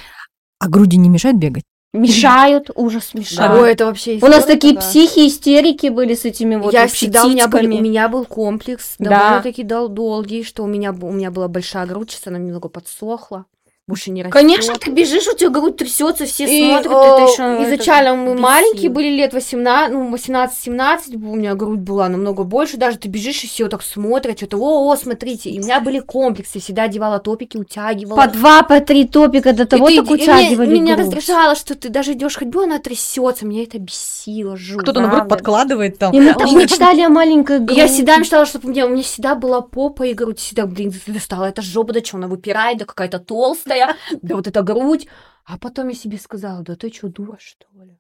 А 0.60 0.70
груди 0.70 0.98
не 0.98 1.10
мешают 1.10 1.38
бегать? 1.38 1.64
Мешают, 1.94 2.70
ужас 2.74 3.14
мешают. 3.14 3.62
Ой, 3.62 3.72
это 3.74 3.86
вообще 3.86 4.18
У 4.22 4.28
нас 4.28 4.46
такие 4.46 4.78
психи, 4.78 5.28
истерики 5.28 5.88
были 5.88 6.16
с 6.16 6.24
этими 6.24 6.56
вот 6.56 6.72
я 6.72 6.88
всегда, 6.88 7.26
у 7.26 7.30
меня, 7.30 7.50
был, 7.50 7.60
у 7.60 7.82
меня 7.82 8.08
был 8.08 8.26
комплекс 8.26 8.96
Да. 8.98 9.10
довольно-таки 9.10 9.64
дол- 9.64 9.90
долгий, 9.90 10.44
что 10.44 10.64
у 10.64 10.68
меня, 10.68 10.94
у 10.94 11.12
меня 11.12 11.32
была 11.32 11.50
большая 11.50 11.86
грудь, 11.86 12.12
сейчас 12.12 12.28
она 12.28 12.38
немного 12.38 12.70
подсохла, 12.70 13.46
больше 13.92 14.12
не 14.12 14.24
растет. 14.24 14.34
Конечно, 14.34 14.76
ты 14.76 14.92
бежишь, 14.92 15.28
у 15.28 15.36
тебя 15.36 15.50
грудь 15.50 15.78
трясется, 15.78 16.26
все 16.26 16.46
И, 16.46 16.64
смотрят, 16.72 16.86
э, 16.88 16.90
это 16.90 17.32
еще 17.32 17.64
изначально 17.66 18.16
мы 18.16 18.32
бесит. 18.32 18.40
маленькие 18.42 18.90
были, 18.90 19.10
лет 19.10 19.34
18, 19.34 19.94
ну, 19.94 20.10
18-17, 20.10 21.16
у 21.16 21.36
меня 21.36 21.56
грудь 21.56 21.80
была 21.80 22.10
намного 22.10 22.44
больше, 22.44 22.78
даже 22.78 22.98
ты 22.98 23.08
бежишь, 23.08 23.44
и 23.44 23.48
все 23.48 23.68
так 23.68 23.82
смотрят, 23.84 24.38
что-то, 24.38 24.58
о, 24.58 24.90
о, 24.92 24.96
смотрите, 24.96 25.50
и 25.50 25.60
у 25.60 25.64
меня 25.64 25.80
были 25.80 26.00
комплексы, 26.00 26.60
всегда 26.60 26.84
одевала 26.84 27.20
топики, 27.20 27.58
утягивала. 27.58 28.16
По 28.16 28.28
два, 28.28 28.64
по 28.64 28.80
три 28.80 29.06
топика 29.08 29.54
до 29.54 29.66
того, 29.66 29.90
и 29.90 29.98
так 29.98 30.08
ты- 30.08 30.14
и 30.14 30.16
мне- 30.16 30.24
утягивали 30.24 30.70
меня 30.80 30.96
грудь. 30.96 31.14
раздражало, 31.16 31.56
что 31.56 31.76
ты 31.76 31.90
даже 31.90 32.14
идешь 32.14 32.36
ходьбу, 32.38 32.62
она 32.62 32.80
трясется, 32.80 33.46
меня 33.46 33.64
это 33.64 33.78
бесило, 33.80 34.56
жуть. 34.58 34.82
Кто-то, 34.84 35.02
наоборот, 35.02 35.30
подкладывает 35.30 35.98
там. 35.98 36.14
И 36.14 36.20
мы 36.20 36.34
так 36.34 36.52
мечтали 36.52 37.02
о 37.02 37.10
маленькой 37.10 37.58
И 37.58 37.60
груди. 37.60 37.80
Я 37.82 37.88
всегда 37.88 38.18
мечтала, 38.18 38.46
чтобы 38.46 38.68
у 38.68 38.72
меня, 38.72 38.86
у 38.86 38.90
меня 38.90 39.04
всегда 39.04 39.36
была 39.36 39.62
попа 39.62 40.04
и 40.04 40.14
грудь, 40.14 40.40
всегда, 40.40 40.66
блин, 40.66 40.94
достала 41.08 41.46
эта 41.46 41.62
жопа, 41.62 41.94
да 41.94 42.00
что, 42.04 42.18
она 42.18 42.28
выпирает, 42.28 42.78
да 42.78 42.86
какая-то 42.86 43.20
толстая, 43.20 43.81
да 44.22 44.36
вот 44.36 44.48
эта 44.48 44.62
грудь. 44.64 45.08
А 45.46 45.58
потом 45.58 45.88
я 45.90 45.96
себе 45.96 46.18
сказала, 46.18 46.62
да 46.64 46.76
ты 46.76 46.92
что, 46.92 47.10
дура, 47.10 47.38
что 47.40 47.66
ли? 47.84 47.98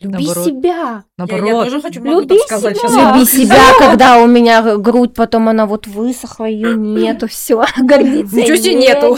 Люби 0.00 0.24
Наоборот. 0.26 0.44
себя. 0.46 0.68
Я, 0.68 0.74
я 0.74 1.04
Наоборот. 1.18 1.64
тоже 1.64 1.80
хочу 1.82 2.02
могу 2.02 2.20
Люби 2.22 2.38
сказать 2.46 2.76
себя. 2.76 2.88
сейчас. 2.88 3.14
Люби 3.16 3.24
себя, 3.26 3.60
когда 3.78 4.18
у 4.22 4.26
меня 4.26 4.76
грудь, 4.76 5.14
потом 5.14 5.48
она 5.48 5.66
вот 5.66 5.86
высохла, 5.86 6.46
ее 6.46 6.74
нету, 6.76 7.28
все, 7.28 7.64
гордиться 7.78 8.34
Ничего 8.36 8.56
себе 8.56 8.74
нету. 8.80 9.16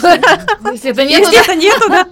Если 0.71 0.91
это 0.91 1.05
нет, 1.05 1.27
Где-то 1.29 1.55
нету, 1.55 1.89
да? 1.89 2.07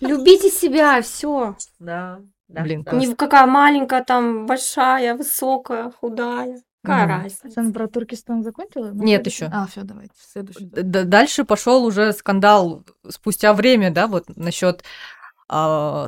любите 0.00 0.50
себя, 0.50 1.02
все. 1.02 1.56
Да. 1.80 2.20
да, 2.48 2.62
Блин, 2.62 2.82
да. 2.84 2.92
Не 2.92 3.12
какая 3.14 3.46
маленькая, 3.46 4.04
там 4.04 4.46
большая, 4.46 5.16
высокая, 5.16 5.90
худая. 6.00 6.62
Какая 6.84 7.06
Мгм. 7.06 7.22
разница? 7.22 7.50
Сам 7.50 7.72
про 7.72 7.88
Туркестан 7.88 8.42
закончила? 8.42 8.90
Нет 8.92 9.26
еще. 9.26 9.46
А, 9.52 9.66
все, 9.66 9.82
давайте, 9.82 10.12
следующий. 10.32 10.66
Д- 10.66 11.04
Дальше 11.04 11.44
пошел 11.44 11.84
уже 11.84 12.12
скандал 12.12 12.84
спустя 13.08 13.54
время, 13.54 13.90
да, 13.90 14.06
вот 14.06 14.24
насчет 14.36 14.84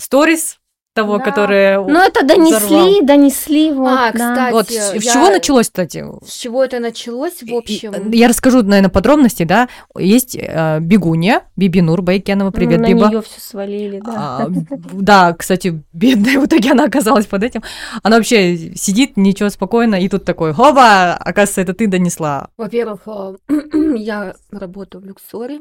сторис 0.00 0.60
того, 0.96 1.18
Да. 1.18 1.24
которые... 1.24 1.80
Ну, 1.86 1.98
это 2.00 2.24
донесли, 2.26 2.56
взорвал. 2.66 3.02
донесли, 3.04 3.72
вот, 3.72 3.88
А, 3.88 4.12
да. 4.12 4.12
кстати, 4.12 4.52
Вот 4.52 4.68
с, 4.70 4.72
с 4.72 4.94
я- 5.04 5.12
чего 5.12 5.28
началось, 5.30 5.66
кстати? 5.66 6.04
С 6.26 6.32
чего 6.32 6.64
это 6.64 6.80
началось, 6.80 7.34
в 7.42 7.46
И- 7.46 7.54
общем? 7.56 8.10
Я 8.10 8.26
расскажу, 8.28 8.62
наверное, 8.62 8.90
подробности, 8.90 9.44
да. 9.44 9.68
Есть 9.96 10.34
э, 10.36 10.80
Бегунья, 10.80 11.42
Бибинур 11.56 12.02
Байкенова, 12.02 12.50
привет, 12.50 12.80
на 12.80 12.88
Биба. 12.88 13.08
нее 13.10 13.22
все 13.22 13.40
свалили, 13.40 14.00
да. 14.00 14.12
А, 14.16 14.46
да, 14.92 15.32
кстати, 15.34 15.82
бедная, 15.92 16.40
в 16.40 16.46
итоге 16.46 16.72
она 16.72 16.84
оказалась 16.84 17.26
под 17.26 17.42
этим. 17.44 17.62
Она 18.02 18.16
вообще 18.16 18.56
сидит, 18.74 19.16
ничего, 19.16 19.50
спокойно, 19.50 19.94
и 19.96 20.08
тут 20.08 20.24
такой, 20.24 20.52
хоба, 20.54 21.12
оказывается, 21.14 21.60
это 21.60 21.74
ты 21.74 21.86
донесла. 21.86 22.48
Во-первых, 22.56 23.00
э, 23.06 23.34
я 23.96 24.34
работаю 24.50 25.02
в 25.02 25.04
Люксоре. 25.06 25.60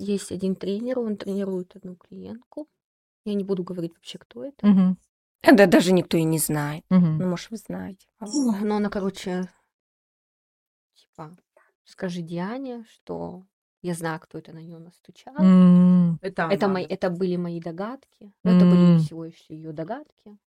Есть 0.00 0.32
один 0.32 0.56
тренер, 0.56 0.98
он 0.98 1.16
тренирует 1.16 1.70
одну 1.76 1.94
клиентку. 1.96 2.66
Я 3.24 3.34
не 3.34 3.44
буду 3.44 3.64
говорить 3.64 3.94
вообще, 3.94 4.18
кто 4.18 4.44
это. 4.44 4.66
Мгм, 4.66 4.96
Да 5.56 5.66
даже 5.66 5.92
никто 5.92 6.16
и 6.16 6.24
не 6.24 6.38
знает. 6.38 6.84
мгм. 6.90 7.18
Ну, 7.18 7.28
может, 7.28 7.50
вы 7.50 7.56
знаете. 7.56 8.06
Но 8.20 8.76
она, 8.76 8.88
короче, 8.90 9.48
типа, 10.94 11.36
скажи 11.84 12.22
Диане, 12.22 12.84
что 12.88 13.44
я 13.82 13.94
знаю, 13.94 14.20
кто 14.20 14.38
это 14.38 14.52
на 14.52 14.58
нее 14.58 14.78
настучал. 14.78 15.34
Это, 16.22 16.48
Это, 16.48 16.68
мои, 16.68 16.84
это 16.84 17.10
были 17.10 17.36
мои 17.36 17.60
догадки. 17.60 18.32
Но 18.44 18.52
это 18.52 18.64
были 18.66 18.96
всего 18.96 19.24
еще 19.26 19.54
ее 19.54 19.72
догадки. 19.72 20.38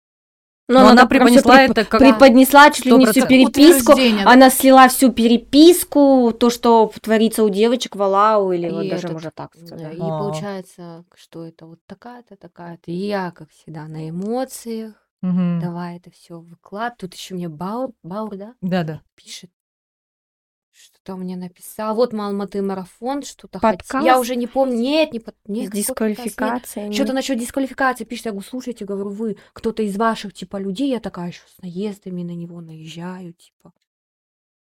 Но, 0.69 0.81
Но 0.81 0.89
она 0.89 1.03
всё 1.03 1.09
преподнесла 1.09 1.57
преп- 1.65 1.71
это 1.71 1.85
как... 1.85 2.01
преподнесла 2.01 2.71
чуть 2.71 2.87
ли 2.87 2.93
не 2.93 3.07
всю 3.07 3.21
100%. 3.21 3.29
переписку. 3.29 3.93
Да. 3.95 4.33
Она 4.33 4.51
слила 4.51 4.89
всю 4.89 5.13
переписку, 5.13 6.33
то, 6.39 6.51
что 6.51 6.91
творится 7.01 7.45
у 7.45 7.49
девочек 7.49 7.95
в 7.95 8.03
Алау, 8.03 8.51
или 8.53 8.69
вот 8.69 8.89
даже 8.89 9.07
этот, 9.07 9.13
можно 9.13 9.31
так 9.31 9.55
сказать. 9.55 9.95
И 9.95 9.99
получается, 9.99 11.05
что 11.15 11.45
это 11.45 11.67
вот 11.67 11.79
такая-то, 11.87 12.37
такая-то. 12.37 12.91
И 12.91 12.95
я, 12.95 13.31
как 13.31 13.51
всегда, 13.51 13.87
на 13.87 14.09
эмоциях. 14.11 14.95
Давай 15.23 15.97
это 15.97 16.11
все 16.11 16.39
выклад. 16.41 16.97
Тут 16.99 17.15
еще 17.15 17.35
мне 17.35 17.49
Баур, 17.49 17.91
Баур, 18.03 18.37
да, 18.37 18.55
Да-да. 18.61 19.01
пишет. 19.17 19.51
Что-то 20.87 21.17
мне 21.17 21.37
написал. 21.37 21.97
Вот 21.97 22.15
Алматы 22.15 22.63
марафон, 22.63 23.23
что-то 23.23 23.59
хотел. 23.59 24.05
Я 24.05 24.21
уже 24.21 24.37
не 24.37 24.47
помню. 24.47 24.77
Нет, 24.77 25.13
не 25.13 25.19
под... 25.19 25.35
С 25.35 25.49
нет? 25.49 25.65
Нет. 25.65 25.73
дисквалификацией. 25.73 26.93
Что-то 26.93 27.13
насчет 27.13 27.41
дисквалификации 27.41 28.05
пишет. 28.05 28.27
Я 28.27 28.31
говорю, 28.31 28.47
слушайте, 28.49 28.85
говорю, 28.85 29.11
вы 29.11 29.37
кто-то 29.53 29.83
из 29.83 29.97
ваших, 29.97 30.33
типа, 30.33 30.59
людей, 30.59 30.91
я 30.91 31.01
такая 31.01 31.29
еще 31.29 31.43
с 31.49 31.61
наездами 31.61 32.23
на 32.23 32.37
него 32.37 32.61
наезжаю, 32.61 33.33
типа. 33.33 33.73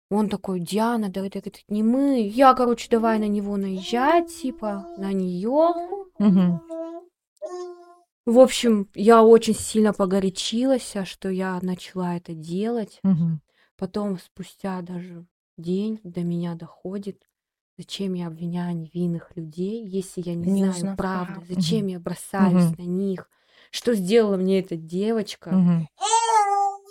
Он 0.09 0.27
такой, 0.27 0.59
Диана, 0.59 1.07
да 1.07 1.25
это, 1.25 1.39
это 1.39 1.51
не 1.69 1.81
мы. 1.81 2.27
Я, 2.27 2.53
короче, 2.55 2.89
давай 2.89 3.17
на 3.17 3.29
него 3.29 3.55
наезжать, 3.55 4.35
типа, 4.41 4.85
на 4.97 5.13
нее. 5.13 5.73
Мгм. 6.19 6.61
В 8.25 8.37
общем, 8.37 8.89
я 8.95 9.23
очень 9.23 9.55
сильно 9.55 9.93
погорячилась, 9.93 10.93
а 10.97 11.05
что 11.05 11.29
я 11.29 11.57
начала 11.61 12.17
это 12.17 12.33
делать. 12.33 12.99
Мгм. 13.03 13.41
Потом, 13.77 14.19
спустя 14.19 14.81
даже 14.81 15.25
день, 15.57 15.99
до 16.03 16.21
меня 16.21 16.55
доходит, 16.55 17.23
зачем 17.77 18.13
я 18.13 18.27
обвиняю 18.27 18.75
невинных 18.77 19.35
людей, 19.35 19.85
если 19.85 20.21
я 20.25 20.35
не, 20.35 20.45
Не 20.51 20.57
знаю 20.59 20.71
узнав 20.75 20.97
правды, 20.97 21.33
правду. 21.33 21.45
зачем 21.55 21.87
я 21.87 21.99
бросаюсь 21.99 22.71
Мгм. 22.71 22.75
на 22.77 22.83
них, 22.83 23.29
что 23.71 23.93
сделала 23.93 24.37
мне 24.37 24.59
эта 24.59 24.75
девочка. 24.75 25.51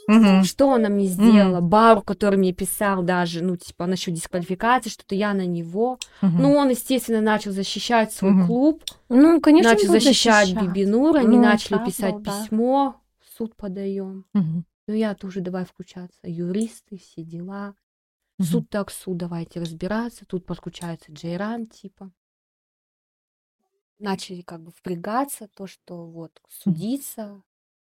Мгм. 0.06 0.42
что 0.42 0.72
она 0.74 0.88
мне 0.88 1.06
сделала, 1.06 1.60
Бару, 1.60 2.02
который 2.02 2.36
мне 2.36 2.52
писал 2.52 3.02
даже, 3.04 3.44
ну, 3.44 3.56
типа, 3.56 3.86
насчет 3.86 4.12
дисквалификации, 4.12 4.90
что-то 4.90 5.14
я 5.14 5.34
на 5.34 5.46
него. 5.46 5.98
Мгм. 6.20 6.42
Ну, 6.42 6.54
он, 6.54 6.70
естественно, 6.70 7.20
начал 7.20 7.52
защищать 7.52 8.12
свой 8.12 8.32
Мгм. 8.32 8.46
клуб, 8.46 8.82
Ну, 9.08 9.40
конечно, 9.40 9.70
начал 9.72 9.88
защищать 9.92 10.48
защищать. 10.48 10.74
Бибинур, 10.74 11.16
они 11.16 11.36
Ну, 11.36 11.42
начали 11.42 11.78
да, 11.78 11.84
писать 11.84 12.14
ну 12.14 12.20
да. 12.22 12.42
письмо, 12.42 13.00
в 13.20 13.36
суд 13.36 13.54
подаем. 13.54 14.24
Мгм. 14.34 14.64
Ну, 14.88 14.94
я 14.94 15.14
тоже 15.14 15.40
давай 15.40 15.64
включаться, 15.64 16.18
юристы, 16.24 16.98
все 16.98 17.22
дела. 17.22 17.74
Мгм. 18.40 18.46
Суд 18.46 18.70
так 18.70 18.90
суд, 18.90 19.18
давайте 19.18 19.60
разбираться. 19.60 20.24
Тут 20.24 20.46
подключается 20.46 21.12
Джейран, 21.12 21.66
типа. 21.66 22.10
Начали 23.98 24.40
как 24.40 24.62
бы 24.62 24.70
впрягаться, 24.70 25.46
то, 25.48 25.66
что 25.66 26.06
вот 26.06 26.40
судиться, 26.48 27.42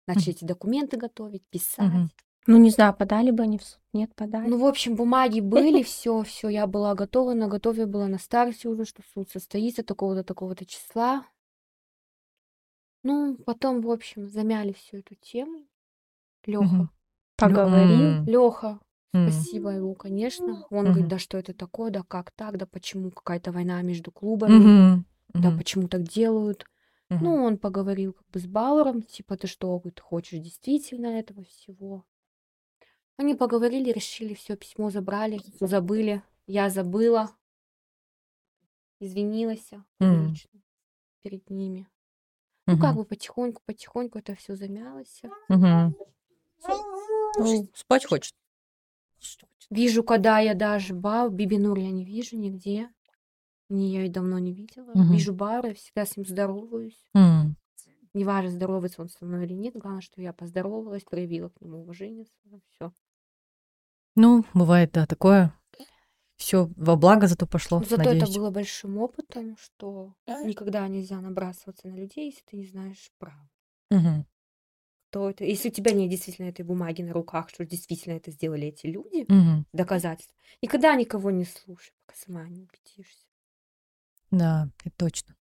начали 0.07 0.29
эти 0.29 0.45
документы 0.45 0.95
готовить, 0.95 1.45
писать. 1.49 1.89
Мгм. 1.89 2.09
Ну, 2.47 2.57
не 2.57 2.69
знаю, 2.69 2.95
подали 2.95 3.31
бы 3.31 3.43
они 3.43 3.57
в 3.57 3.65
суд. 3.65 3.81
Нет, 3.91 4.15
подали. 4.15 4.47
Ну, 4.47 4.57
в 4.57 4.65
общем, 4.65 4.95
бумаги 4.95 5.41
были, 5.41 5.83
все, 5.83 6.23
все, 6.23 6.47
я 6.47 6.67
была 6.67 6.95
готова, 6.95 7.33
на 7.33 7.49
готове 7.49 7.85
была 7.85 8.07
на 8.07 8.17
старте 8.17 8.69
уже, 8.69 8.85
что 8.85 9.01
суд 9.13 9.29
состоится 9.29 9.83
такого-то, 9.83 10.23
такого-то 10.23 10.65
числа. 10.65 11.27
Ну, 13.03 13.35
потом, 13.45 13.81
в 13.81 13.91
общем, 13.91 14.29
замяли 14.29 14.71
всю 14.71 14.99
эту 14.99 15.15
тему. 15.15 15.67
Леха. 16.45 16.63
Мгм. 16.63 16.89
Поговорил. 17.35 18.01
М. 18.01 18.25
Леха. 18.25 18.79
Спасибо 19.23 19.69
ему, 19.69 19.95
конечно. 19.95 20.65
Он 20.69 20.85
говорит, 20.85 21.07
да 21.07 21.19
что 21.19 21.37
это 21.37 21.53
такое, 21.53 21.91
да 21.91 22.03
как 22.03 22.31
так, 22.31 22.57
да 22.57 22.65
почему 22.65 23.11
какая-то 23.11 23.51
война 23.51 23.81
между 23.81 24.11
клубами, 24.11 24.99
да 25.33 25.51
почему 25.57 25.87
так 25.87 26.03
делают. 26.03 26.65
Ну, 27.09 27.43
он 27.43 27.57
поговорил 27.57 28.13
как 28.13 28.27
бы 28.29 28.39
с 28.39 28.45
Бауэром, 28.45 29.01
типа, 29.01 29.37
ты 29.37 29.47
что, 29.47 29.77
говорит, 29.79 29.99
хочешь 29.99 30.39
действительно 30.39 31.07
этого 31.07 31.43
всего? 31.43 32.03
Они 33.17 33.35
поговорили, 33.35 33.91
решили, 33.91 34.33
все, 34.33 34.57
письмо 34.57 34.89
забрали, 34.89 35.39
забыли. 35.61 36.21
Я 36.47 36.69
забыла, 36.69 37.31
извинилась 38.99 39.69
М. 39.99 40.27
лично 40.27 40.61
перед 41.21 41.49
ними. 41.49 41.87
Ну, 42.67 42.77
как 42.77 42.95
бы 42.95 43.05
потихоньку, 43.05 43.61
потихоньку 43.65 44.19
это 44.19 44.35
все 44.35 44.55
замялось. 44.55 45.21
Ну, 47.37 47.69
спать 47.73 48.05
хочет. 48.05 48.33
Вижу, 49.69 50.03
когда 50.03 50.39
я 50.39 50.53
даже 50.53 50.93
Бау, 50.93 51.29
Бибинур 51.29 51.77
я 51.77 51.91
не 51.91 52.05
вижу 52.05 52.37
нигде. 52.37 52.89
Не, 53.69 53.91
я 53.91 54.05
и 54.05 54.09
давно 54.09 54.37
не 54.39 54.53
видела. 54.53 54.91
Мгм. 54.93 55.11
Вижу 55.13 55.33
Бара, 55.33 55.69
я 55.69 55.75
всегда 55.75 56.05
с 56.05 56.15
ним 56.17 56.25
здороваюсь. 56.25 57.03
М. 57.15 57.55
Неважно, 58.13 58.51
здоровается 58.51 59.01
он 59.01 59.09
со 59.09 59.25
мной 59.25 59.45
или 59.45 59.53
нет, 59.53 59.75
главное, 59.75 60.01
что 60.01 60.21
я 60.21 60.31
поздоровалась, 60.33 61.03
проявила 61.03 61.49
к 61.49 61.59
нему 61.61 61.81
уважение. 61.81 62.25
Все. 62.69 62.93
Ну, 64.15 64.45
бывает, 64.53 64.91
да, 64.93 65.05
такое. 65.05 65.53
Все 66.37 66.69
во 66.75 66.95
благо 66.95 67.27
зато 67.27 67.47
пошло, 67.47 67.79
Зато 67.79 67.97
надеюсь. 67.97 68.23
это 68.23 68.39
было 68.39 68.51
большим 68.51 68.97
опытом, 68.97 69.57
что 69.57 70.13
никогда 70.43 70.87
нельзя 70.87 71.19
набрасываться 71.21 71.87
на 71.87 71.95
людей, 71.95 72.25
если 72.27 72.43
ты 72.43 72.57
не 72.57 72.65
знаешь 72.67 73.11
правду. 73.17 73.49
Мгм. 73.89 74.25
Кто 75.15 75.29
это? 75.29 75.45
Если 75.45 75.69
у 75.69 75.71
тебя 75.71 75.93
нет 75.93 76.09
действительно 76.09 76.49
этой 76.49 76.65
бумаги 76.65 77.01
на 77.01 77.13
руках, 77.13 77.47
что 77.47 77.63
действительно 77.63 78.15
это 78.15 78.31
сделали 78.31 78.67
эти 78.67 78.85
люди, 78.87 79.23
Мгм. 79.29 79.65
доказательств, 79.71 80.35
никогда 80.61 80.93
никого 80.93 81.31
не 81.31 81.45
слушай, 81.45 81.93
пока 82.05 82.19
сама 82.19 82.43
не 82.49 82.63
убедишься. 82.63 83.25
Да, 84.31 84.67
это 84.83 84.93
точно. 84.97 85.37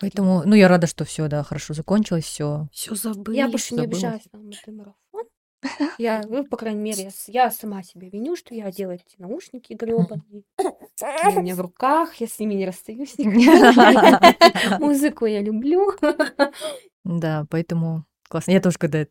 Поэтому, 0.00 0.44
ну, 0.46 0.54
я 0.54 0.68
рада, 0.68 0.86
что 0.86 1.04
все, 1.04 1.28
да, 1.28 1.42
хорошо 1.42 1.74
закончилось, 1.74 2.24
все. 2.24 2.68
Все 2.72 2.94
забыли. 2.94 3.36
Я 3.36 3.50
больше 3.50 3.74
не 3.74 3.82
обижаюсь 3.82 4.32
на 4.32 4.38
мой 4.38 4.54
марафон. 4.68 5.26
Я, 5.98 6.22
ну, 6.26 6.46
по 6.46 6.56
крайней 6.56 6.80
мере, 6.80 7.10
я, 7.26 7.50
сама 7.50 7.82
себя 7.82 8.08
виню, 8.08 8.34
что 8.34 8.54
я 8.54 8.72
делаю 8.72 8.98
эти 8.98 9.20
наушники 9.20 9.74
гребаные. 9.74 10.44
Они 11.02 11.36
у 11.36 11.42
меня 11.42 11.54
в 11.54 11.60
руках, 11.60 12.14
я 12.14 12.26
с 12.26 12.38
ними 12.38 12.54
не 12.54 12.64
расстаюсь 12.64 13.14
никогда. 13.18 14.34
Музыку 14.78 15.26
я 15.26 15.42
люблю. 15.42 15.92
Да, 17.04 17.46
поэтому 17.50 18.06
классно. 18.28 18.50
Я 18.52 18.60
тоже, 18.60 18.76
когда 18.78 19.06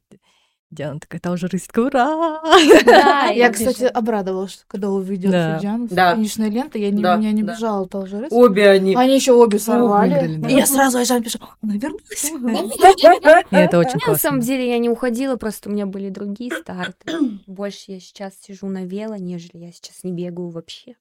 Диана 0.72 1.00
такая, 1.00 1.22
та 1.22 1.32
уже 1.32 1.46
рысит, 1.48 1.78
ура! 1.78 2.42
Да, 2.84 3.26
Я, 3.36 3.52
кстати, 3.52 3.84
обрадовалась, 3.84 4.54
что 4.54 4.64
когда 4.68 4.90
увидела. 4.90 5.60
Диану 5.62 5.88
Да. 5.92 6.16
финишной 6.16 6.50
лентой, 6.50 6.82
я 6.82 6.90
не, 6.90 7.00
Да, 7.04 7.16
меня 7.16 7.32
не 7.32 7.44
да. 7.44 7.54
бежала 7.54 7.88
тоже 7.88 8.22
рысь. 8.22 8.32
Обе 8.32 8.70
они. 8.72 8.96
Они 8.96 9.14
еще 9.14 9.34
обе 9.34 9.60
сорвали. 9.60 10.42
И 10.50 10.56
я 10.56 10.66
сразу 10.66 10.98
Айжан 10.98 11.22
пишу, 11.22 11.38
она 11.62 11.76
вернулась. 11.76 12.32
Это 13.52 13.78
очень 13.80 14.00
На 14.08 14.16
самом 14.16 14.40
классно. 14.40 14.42
деле 14.42 14.70
я 14.70 14.80
не 14.80 14.90
уходила, 14.90 15.36
просто 15.36 15.70
у 15.70 15.72
меня 15.74 15.86
были 15.86 16.10
другие 16.10 16.52
старты. 16.52 17.12
Больше 17.46 17.92
я 17.92 18.00
сейчас 18.00 18.34
сижу 18.42 18.68
на 18.68 18.84
вело, 18.86 19.16
нежели 19.16 19.58
я 19.58 19.72
сейчас 19.72 20.04
не 20.04 20.12
бегаю 20.12 20.50
вообще. 20.50 20.96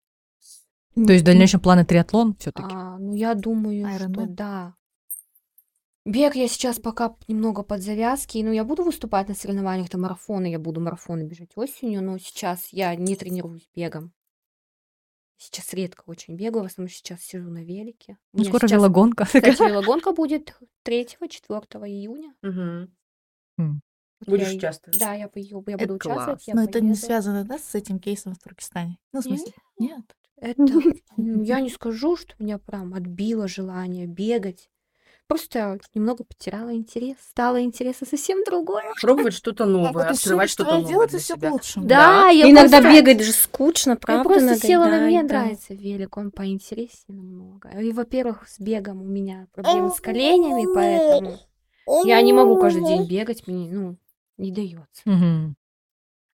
То 0.94 1.12
есть 1.12 1.22
в 1.22 1.27
дальнейшем 1.27 1.61
планы 1.61 1.87
триатлон 1.87 2.37
все 2.38 2.53
таки 2.53 2.68
А, 2.75 2.98
ну, 2.98 3.14
я 3.14 3.33
думаю, 3.35 3.88
что 3.96 4.27
да. 4.27 4.75
Бег 6.04 6.34
я 6.34 6.48
сейчас 6.48 6.80
пока 6.80 7.14
немного 7.28 7.62
под 7.62 7.80
завязки. 7.80 8.38
Ну, 8.38 8.50
я 8.52 8.64
буду 8.64 8.82
выступать 8.82 9.28
на 9.28 9.34
соревнованиях, 9.34 9.86
это 9.86 9.98
марафоны, 9.98 10.46
я 10.50 10.58
буду 10.58 10.80
марафоны 10.80 11.22
бежать 11.22 11.52
осенью, 11.54 12.02
но 12.02 12.18
сейчас 12.18 12.68
я 12.72 12.94
не 12.96 13.14
тренируюсь 13.14 13.68
бегом. 13.74 14.12
Сейчас 15.36 15.72
редко 15.74 16.02
очень 16.06 16.36
бегаю, 16.36 16.64
в 16.64 16.66
основном 16.66 16.88
сейчас 16.88 17.20
сижу 17.22 17.50
на 17.50 17.64
велике. 17.64 18.18
У 18.32 18.38
Ну, 18.38 18.40
меня 18.42 18.50
скоро 18.50 18.60
сейчас, 18.68 18.72
велогонка. 18.72 19.24
Кстати, 19.26 19.62
велогонка 19.68 20.12
будет 20.12 20.56
3-4 20.84 21.88
июня. 21.88 22.34
Вот 23.58 24.28
Будешь 24.28 24.50
я 24.50 24.56
участвовать? 24.56 24.98
Да, 25.00 25.14
я, 25.14 25.28
пою, 25.28 25.64
я 25.66 25.74
Это 25.74 25.82
буду 25.84 25.94
участвовать. 25.94 26.26
класс. 26.26 26.42
я 26.46 26.54
Но 26.54 26.62
это 26.62 26.80
не 26.80 26.90
поеду. 26.92 27.00
связано, 27.06 27.44
да, 27.44 27.58
с 27.58 27.74
этим 27.74 27.98
кейсом 27.98 28.34
в 28.34 28.38
Туркестане? 28.38 28.98
Ну, 29.12 29.20
в 29.20 29.24
смысле, 29.24 29.52
нет. 29.78 30.16
Это, 30.36 30.62
ну, 31.16 31.42
я 31.42 31.60
не 31.60 31.70
скажу, 31.70 32.16
что 32.16 32.32
меня 32.38 32.58
прям 32.58 32.94
отбило 32.94 33.48
желание 33.48 34.06
бегать. 34.06 34.70
Просто 35.33 35.79
немного 35.95 36.25
потеряла 36.25 36.75
интерес. 36.75 37.16
Стало 37.31 37.62
интересно 37.62 38.07
совсем 38.07 38.45
другое. 38.45 38.85
Пробовать 39.01 39.35
что-то 39.35 39.64
новое, 39.64 39.88
А 39.90 39.92
вот 39.92 40.05
и 40.05 40.09
открывать 40.11 40.51
что-то 40.51 40.71
твоё 40.71 40.83
новое 40.83 40.92
дело, 40.92 41.07
для 41.09 41.18
к 41.18 41.23
себя. 41.23 41.51
лучшему. 41.53 41.87
Да, 41.87 42.29
я 42.29 42.51
Иногда 42.51 42.81
просто- 42.81 42.92
бегать 43.03 43.25
же 43.25 43.33
скучно, 43.33 43.97
правда? 43.97 44.35
Я 44.35 44.38
просто 44.40 44.66
села 44.66 44.85
на 44.85 44.90
надоедает, 44.90 45.12
мне 45.23 45.23
да. 45.29 45.35
нравится 45.40 45.75
велик, 45.75 46.16
он 46.16 46.31
поинтереснее 46.31 47.18
намного. 47.21 47.68
И, 47.71 47.92
во-первых, 47.92 48.49
с 48.49 48.59
бегом 48.61 49.01
у 49.03 49.07
меня 49.07 49.47
проблемы 49.53 49.90
с 49.90 50.01
коленями, 50.01 50.66
поэтому 50.75 51.38
я 52.05 52.21
не 52.23 52.33
могу 52.33 52.61
каждый 52.61 52.85
день 52.85 53.07
бегать, 53.09 53.47
мне, 53.47 53.71
ну, 53.73 53.97
не 54.37 54.51
дается. 54.53 55.03
Мгм. 55.05 55.57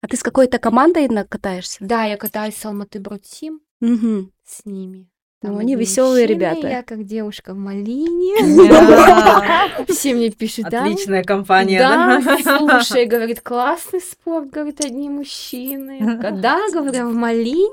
А 0.01 0.07
ты 0.07 0.15
с 0.17 0.23
какой-то 0.23 0.59
командой 0.59 1.07
катаешься? 1.27 1.77
Да, 1.81 2.03
я 2.05 2.17
катаюсь 2.17 2.55
с 2.55 2.65
Алматы 2.65 2.99
Бродсим 2.99 3.61
Мгм. 3.79 4.31
с 4.45 4.63
ними. 4.65 5.09
Ну, 5.43 5.49
Там 5.49 5.57
они 5.59 5.73
одни 5.73 5.85
веселые 5.85 6.25
мужчины, 6.25 6.35
ребята. 6.35 6.67
Я 6.67 6.81
как 6.81 7.03
девушка 7.03 7.53
в 7.53 7.57
малине. 7.57 8.35
Да. 8.67 9.85
Все 9.87 10.15
мне 10.15 10.31
пишут, 10.31 10.65
да? 10.71 10.83
Отличная 10.83 11.23
компания, 11.23 11.77
Да, 11.77 12.19
да? 12.19 12.57
слушай, 12.57 13.05
говорит, 13.05 13.41
классный 13.41 14.01
спорт, 14.01 14.49
говорит, 14.49 14.83
одни 14.83 15.09
мужчины. 15.09 16.19
Когда, 16.19 16.57
говорю, 16.73 17.09
в 17.09 17.13
малине. 17.13 17.67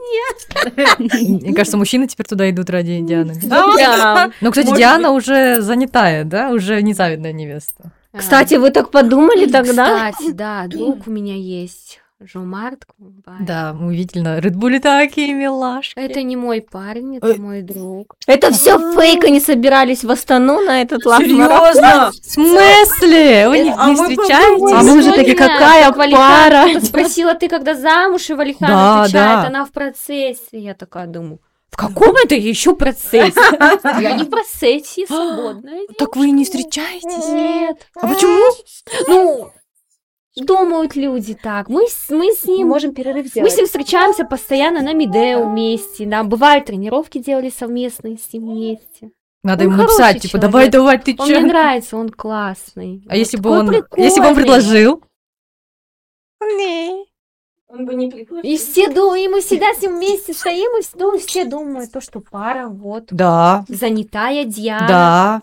Мне 1.41 1.55
кажется, 1.55 1.79
мужчины 1.79 2.07
теперь 2.07 2.27
туда 2.27 2.51
идут 2.51 2.69
ради 2.69 3.01
Дианы. 3.01 3.35
Да. 3.43 4.31
Ну, 4.43 4.51
кстати, 4.51 4.77
Диана 4.77 5.13
уже 5.13 5.63
занятая, 5.63 6.25
да? 6.25 6.51
Уже 6.51 6.83
незавидная 6.83 7.33
невеста. 7.33 7.93
А, 8.13 8.19
Кстати, 8.19 8.55
вы 8.55 8.71
так 8.71 8.91
подумали 8.91 9.47
тогда? 9.51 10.11
Кстати, 10.13 10.33
да, 10.33 10.67
друг 10.67 11.07
у 11.07 11.11
меня 11.11 11.35
есть. 11.35 12.01
Жомарт 12.21 12.85
Кумбай. 12.87 13.35
Да, 13.41 13.75
мы 13.75 13.95
видели 13.95 14.23
на 14.23 14.41
Редбуле 14.41 14.79
такие 14.81 15.35
милашки. 15.35 15.99
Это 15.99 16.23
не 16.23 16.37
мой 16.37 16.63
парень, 16.63 17.17
это 17.19 17.27
Ой. 17.27 17.39
мой 17.39 17.63
друг. 17.63 18.15
Это 18.27 18.53
все 18.53 18.79
фейк, 18.95 19.25
они 19.25 19.41
собирались 19.41 20.05
в 20.05 20.11
Астану 20.11 20.61
на 20.61 20.81
этот 20.81 21.05
лав-марафон. 21.05 21.75
Серьезно? 21.75 22.11
В 22.13 22.25
смысле? 22.25 23.49
Вы 23.49 23.59
не, 23.61 23.75
А 23.77 23.91
не 23.91 23.97
мы 23.97 24.09
встречаетесь? 24.09 24.73
А 24.73 24.83
мы 24.83 24.99
уже 24.99 25.13
такие, 25.13 25.37
какая 25.37 25.93
пара? 25.93 26.81
спросила, 26.81 27.35
ты 27.35 27.49
когда 27.49 27.75
замуж, 27.75 28.31
и 28.31 28.35
Валихан 28.35 28.69
Да, 28.69 29.03
отвечает, 29.03 29.43
да. 29.43 29.47
она 29.49 29.65
в 29.65 29.73
процессе. 29.73 30.39
Я 30.53 30.75
такая 30.75 31.07
думаю, 31.07 31.41
в 31.71 31.77
каком 31.77 32.15
это 32.25 32.37
еще 32.37 32.77
процессе? 32.77 33.35
Я 34.01 34.13
не 34.13 34.23
в 34.23 34.31
процессе, 34.31 35.07
свободная. 35.07 35.81
Так 35.99 36.15
вы 36.17 36.29
и 36.29 36.31
не 36.31 36.45
встречаетесь? 36.45 37.29
Нет. 37.29 37.89
А 38.01 38.07
почему? 38.07 38.45
Ну, 39.09 39.51
думают 40.37 40.97
люди 40.97 41.35
так. 41.41 41.69
Мы, 41.69 41.87
с- 41.89 42.11
мы 42.11 42.33
с 42.33 42.45
ним... 42.45 42.69
Можем 42.69 42.95
перерыв 42.95 43.25
Мы 43.25 43.29
с 43.29 43.31
сделать. 43.33 43.57
ним 43.57 43.67
встречаемся 43.67 44.25
постоянно 44.25 44.81
на 44.83 44.93
Медео 44.93 45.49
вместе, 45.49 46.07
да, 46.07 46.25
бывают 46.25 46.67
тренировки 46.67 47.19
делали 47.19 47.51
совместные 47.51 48.19
с 48.19 48.33
ним 48.33 48.51
вместе. 48.51 49.11
Надо 49.43 49.65
Он 49.65 49.73
ему 49.73 49.83
написать, 49.83 50.23
типа, 50.23 50.39
человек. 50.39 50.51
давай, 50.51 50.69
давай, 50.71 50.99
ты 50.99 51.15
Он 51.19 51.27
мне 51.27 51.35
чё? 51.41 51.47
нравится, 51.47 51.97
он 51.97 52.09
классный. 52.09 53.05
А 53.09 53.17
если 53.17 53.37
бы 53.37 53.51
он, 53.51 53.71
если 53.97 54.21
бы 54.21 54.27
он 54.29 54.35
прикольный. 54.35 54.35
предложил? 54.35 55.03
Он 57.69 57.87
бы 57.87 57.95
не 57.95 58.09
пригласил. 58.11 58.51
И 58.51 58.57
все 58.57 58.89
думают, 58.89 59.25
и 59.25 59.29
мы 59.29 59.41
всегда 59.41 59.75
с 59.75 59.83
ним 59.83 59.97
вместе 59.97 60.33
стоим, 60.33 60.79
и 60.79 60.83
все, 60.83 60.97
ну, 60.97 61.19
все 61.19 61.45
думают, 61.45 61.91
то, 61.93 62.01
что 62.01 62.21
пара, 62.21 62.69
вот, 62.69 63.07
Да, 63.11 63.65
занятая 63.69 64.45
Диана. 64.45 64.87
да. 64.89 65.43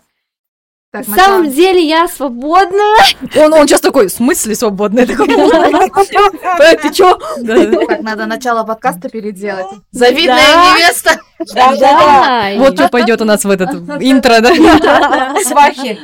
Так, 0.92 1.08
На 1.08 1.16
самом 1.16 1.50
деле 1.50 1.82
я 1.82 2.06
свободная. 2.06 2.96
Он, 3.36 3.54
он 3.54 3.66
сейчас 3.66 3.80
такой, 3.80 4.08
в 4.08 4.12
смысле 4.12 4.54
свободный? 4.54 5.06
Такой, 5.06 5.26
«Э, 5.26 6.76
ты 6.76 6.92
чё? 6.92 7.18
Так, 7.18 8.02
надо 8.02 8.26
начало 8.26 8.62
подкаста 8.64 9.08
переделать. 9.08 9.68
Завидная 9.90 10.74
невеста. 10.74 11.18
Да, 11.54 12.52
Вот 12.58 12.74
что 12.74 12.90
пойдет 12.90 13.22
у 13.22 13.24
нас 13.24 13.42
в 13.42 13.48
этот 13.48 13.72
интро, 14.02 14.40
да? 14.40 15.34
Свахи. 15.42 15.98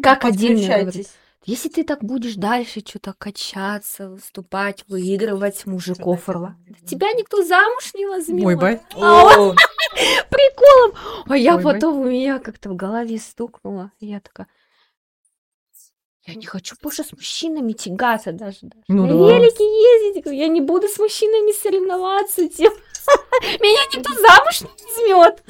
Как 0.00 0.24
один. 0.24 0.92
Если 1.44 1.68
ты 1.68 1.84
так 1.84 2.04
будешь 2.04 2.36
дальше 2.36 2.80
что-то 2.80 3.14
качаться, 3.14 4.08
выступать, 4.08 4.84
выигрывать 4.88 5.66
мужиков 5.66 6.28
рвать, 6.28 6.54
тебя 6.86 7.12
никто 7.12 7.42
замуж 7.42 7.94
не 7.94 8.06
возьмет. 8.06 8.42
Мой 8.42 8.56
бай. 8.56 8.80
О, 8.94 9.54
приколом. 10.30 10.94
А 11.28 11.36
я 11.36 11.58
потом 11.58 12.00
у 12.00 12.04
меня 12.04 12.38
как-то 12.38 12.70
в 12.70 12.76
голове 12.76 13.18
стукнуло. 13.18 13.90
И 13.98 14.06
я 14.06 14.20
такая, 14.20 14.46
я 16.26 16.34
не 16.34 16.46
хочу 16.46 16.76
больше 16.80 17.02
с 17.02 17.12
мужчинами 17.12 17.72
тягаться 17.72 18.32
даже. 18.32 18.58
даже. 18.62 18.84
Ну 18.86 19.06
на 19.06 19.26
да. 19.26 19.36
велике 19.36 19.64
ездить. 19.64 20.24
Я 20.26 20.46
не 20.46 20.60
буду 20.60 20.86
с 20.86 20.98
мужчинами 20.98 21.52
соревноваться. 21.52 22.48
тем. 22.48 22.72
Меня 23.60 23.80
никто 23.92 24.12
замуж 24.14 24.60
не 24.60 25.12
возьмет. 25.12 25.42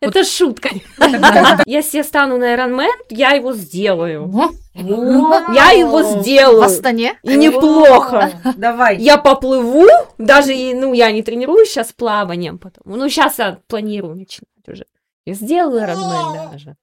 Это 0.00 0.24
шутка. 0.24 0.70
Если 1.66 1.98
я 1.98 2.04
стану 2.04 2.38
на 2.38 2.54
Ironman, 2.54 2.88
я 3.10 3.32
его 3.32 3.52
сделаю. 3.52 4.32
Я 4.74 5.72
его 5.72 5.98
В 5.98 6.22
сделаю. 6.22 6.62
Астане. 6.62 7.18
И 7.22 7.36
неплохо. 7.36 8.32
Давай. 8.56 8.96
Я 8.98 9.18
поплыву, 9.18 9.86
даже, 10.16 10.52
ну, 10.74 10.94
я 10.94 11.12
не 11.12 11.22
тренируюсь 11.22 11.68
сейчас 11.68 11.92
плаванием, 11.92 12.58
потому, 12.58 12.96
ну, 12.96 13.08
сейчас 13.08 13.38
я 13.38 13.60
планирую 13.66 14.16
начинать 14.16 14.48
уже. 14.66 14.86
Я 15.26 15.34
сделаю 15.34 15.82
Ironman 15.82 16.50
даже. 16.50 16.76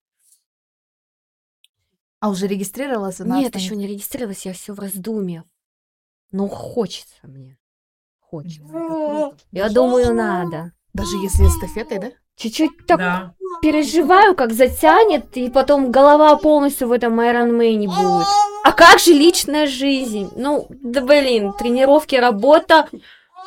А 2.20 2.30
уже 2.30 2.48
регистрировалась? 2.48 3.20
Нет, 3.20 3.56
еще 3.56 3.76
не 3.76 3.88
регистрировалась, 3.88 4.46
я 4.46 4.54
все 4.54 4.74
в 4.74 4.80
раздумье. 4.80 5.44
Но 6.32 6.48
хочется 6.48 7.16
мне. 7.24 7.58
Хочется. 8.20 9.34
Я 9.52 9.70
думаю, 9.70 10.14
надо. 10.14 10.74
Даже 10.94 11.18
если 11.18 11.46
эстафетой, 11.46 12.00
да? 12.00 12.12
Чуть-чуть 12.38 12.86
так 12.86 13.00
Да. 13.00 13.34
переживаю, 13.64 14.36
как 14.36 14.54
затянет, 14.54 15.36
и 15.36 15.50
потом 15.50 15.92
голова 15.92 16.36
полностью 16.38 16.88
в 16.88 16.92
этом 16.92 17.20
Ironman 17.20 17.86
будет. 17.88 18.28
А 18.64 18.72
как 18.74 19.00
же 19.00 19.12
личная 19.12 19.66
жизнь? 19.66 20.30
Ну, 20.36 20.68
да 20.70 21.02
блин, 21.02 21.54
тренировки, 21.58 22.16
работа, 22.16 22.88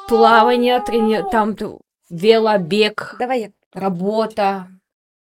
плавание, 0.08 0.80
трени... 0.80 1.22
там 1.30 1.56
велобег, 2.10 3.14
Давай 3.20 3.40
я. 3.40 3.50
работа. 3.72 4.68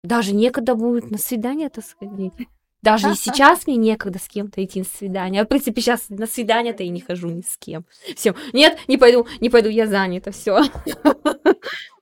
Даже 0.03 0.33
некогда 0.33 0.73
будет 0.73 1.11
на 1.11 1.19
свидание-то 1.19 1.81
сходить. 1.81 2.33
Даже 2.81 3.11
и 3.11 3.13
сейчас 3.15 3.67
мне 3.67 3.75
некогда 3.75 4.17
с 4.17 4.27
кем-то 4.27 4.63
идти 4.63 4.79
на 4.79 4.85
свидание. 4.85 5.41
А, 5.43 5.45
в 5.45 5.47
принципе, 5.47 5.79
сейчас 5.81 6.05
на 6.09 6.25
свидание-то 6.25 6.81
и 6.81 6.89
не 6.89 7.01
хожу 7.01 7.27
ни 7.29 7.41
с 7.41 7.55
кем. 7.59 7.85
Все. 8.15 8.33
Нет, 8.51 8.79
не 8.87 8.97
пойду, 8.97 9.27
не 9.41 9.49
пойду, 9.51 9.69
я 9.69 9.85
занята, 9.85 10.31
все. 10.31 10.61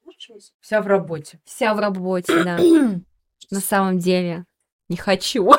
Вся 0.59 0.81
в 0.81 0.87
работе. 0.87 1.39
Вся 1.45 1.73
в 1.73 1.79
работе, 1.79 2.43
да. 2.43 2.57
На 3.51 3.59
самом 3.59 3.99
деле, 3.99 4.45
не 4.89 4.97
хочу. 4.97 5.51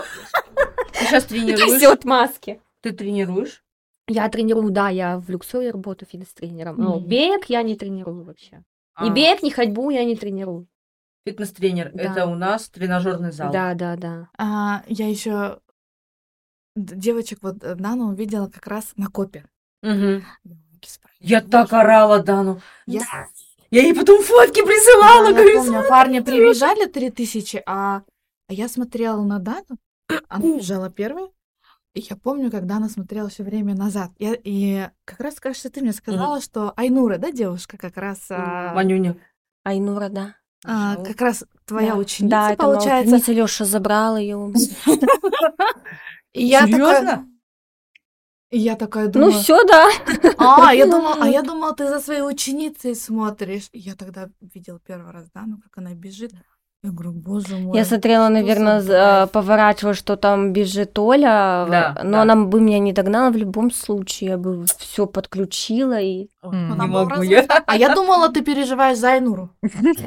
Ты 0.92 1.06
сейчас 1.06 1.24
тренируешь? 1.24 1.78
Все 1.78 1.92
от 1.92 2.04
маски. 2.04 2.60
Ты 2.80 2.92
тренируешь? 2.92 3.62
Я 4.06 4.28
тренирую, 4.28 4.70
да, 4.70 4.88
я 4.88 5.18
в 5.18 5.28
Люксоре 5.28 5.70
работаю 5.70 6.08
фитнес-тренером. 6.08 6.76
Но 6.76 6.98
бег 6.98 7.44
я 7.46 7.62
не 7.62 7.76
тренирую 7.76 8.24
вообще. 8.24 8.64
Ни 9.00 9.10
А, 9.10 9.12
бег, 9.12 9.42
ни 9.42 9.50
ходьбу 9.50 9.90
я 9.90 10.04
не 10.04 10.16
тренирую. 10.16 10.66
Фитнес-тренер. 11.26 11.92
Да. 11.92 12.02
Это 12.02 12.26
у 12.26 12.34
нас 12.34 12.68
тренажерный 12.70 13.32
зал. 13.32 13.52
Да, 13.52 13.74
да, 13.74 13.96
да. 13.96 14.28
А, 14.38 14.82
я 14.86 15.08
еще 15.08 15.60
девочек 16.74 17.40
вот 17.42 17.62
э, 17.62 17.74
Дану 17.74 18.08
увидела 18.08 18.48
как 18.48 18.66
раз 18.66 18.92
на 18.96 19.08
копе. 19.08 19.44
Мгм. 19.82 20.24
Я 21.20 21.40
так 21.42 21.72
орала 21.72 22.22
Дану. 22.22 22.60
Я, 22.86 23.02
Я 23.70 23.82
ей 23.82 23.94
потом 23.94 24.22
фотки 24.22 24.62
присылала, 24.64 25.26
я 25.28 25.32
говорю, 25.32 25.58
помню, 25.58 25.88
парни 25.88 26.20
прибежали 26.20 26.86
3000, 26.86 27.62
а, 27.66 28.02
а 28.48 28.52
я 28.52 28.68
смотрела 28.68 29.22
на 29.22 29.38
Дану, 29.38 29.78
она 30.28 30.56
бежала 30.58 30.88
первой, 30.90 31.28
и 31.94 32.00
я 32.00 32.16
помню, 32.16 32.50
как 32.50 32.66
Дана 32.66 32.88
смотрела 32.88 33.28
все 33.28 33.42
время 33.42 33.74
назад. 33.74 34.10
Я, 34.18 34.34
и 34.42 34.88
как 35.04 35.20
раз, 35.20 35.40
кажется, 35.40 35.68
ты 35.68 35.80
мне 35.82 35.92
сказала, 35.92 36.40
что 36.40 36.72
Айнура, 36.76 37.18
да, 37.18 37.30
девушка, 37.30 37.76
как 37.76 37.96
раз, 37.96 38.26
а, 38.30 38.72
Манюня. 38.74 39.16
Айнура, 39.64 40.08
да. 40.08 40.34
а, 40.64 40.96
как 40.96 41.20
раз 41.20 41.44
твоя 41.66 41.92
Да. 41.92 41.96
ученица, 41.98 42.30
Да, 42.30 42.52
это 42.52 42.62
получается. 42.62 43.14
ученица, 43.16 43.32
Лёша 43.32 43.64
забрал 43.64 44.16
ее. 44.16 44.52
Я 46.32 46.60
такая, 46.66 47.00
Серьезно? 47.00 47.28
И 48.50 48.58
я 48.58 48.76
такая 48.76 49.06
Ну 49.06 49.12
думаю, 49.12 49.32
все, 49.32 49.62
да. 49.64 49.88
А, 50.38 50.74
я 50.74 50.86
думала, 50.90 51.16
а 51.20 51.28
я 51.28 51.42
думала, 51.42 51.74
ты 51.74 51.86
за 51.86 52.00
своей 52.00 52.22
ученицей 52.22 52.94
смотришь. 52.94 53.68
И 53.72 53.78
я 53.78 53.94
тогда 53.94 54.28
видела 54.54 54.80
первый 54.86 55.12
раз 55.12 55.26
Дану, 55.34 55.58
как 55.62 55.76
она 55.76 55.94
бежит. 55.94 56.32
Я 56.84 56.90
говорю, 56.92 57.10
боже 57.10 57.56
мой. 57.56 57.76
Я 57.76 57.84
смотрела, 57.84 58.28
наверное, 58.28 58.80
за 58.80 58.92
кайф? 58.92 59.30
поворачивала, 59.32 59.94
что 59.94 60.16
там 60.16 60.52
бежит 60.52 60.96
Оля, 60.96 61.66
Да, 61.68 62.00
но 62.04 62.10
да. 62.12 62.22
она 62.22 62.36
бы 62.36 62.60
меня 62.60 62.78
не 62.78 62.92
догнала 62.92 63.30
в 63.30 63.36
любом 63.36 63.72
случае. 63.72 64.30
Я 64.30 64.38
бы 64.38 64.64
все 64.78 65.06
подключила 65.06 66.00
и. 66.00 66.28
Не 66.44 66.86
могу 66.86 67.22
я. 67.22 67.44
А 67.66 67.76
я 67.76 67.94
думала, 67.94 68.28
ты 68.28 68.42
переживаешь 68.42 68.98
за 68.98 69.08
Айнуру. 69.08 69.50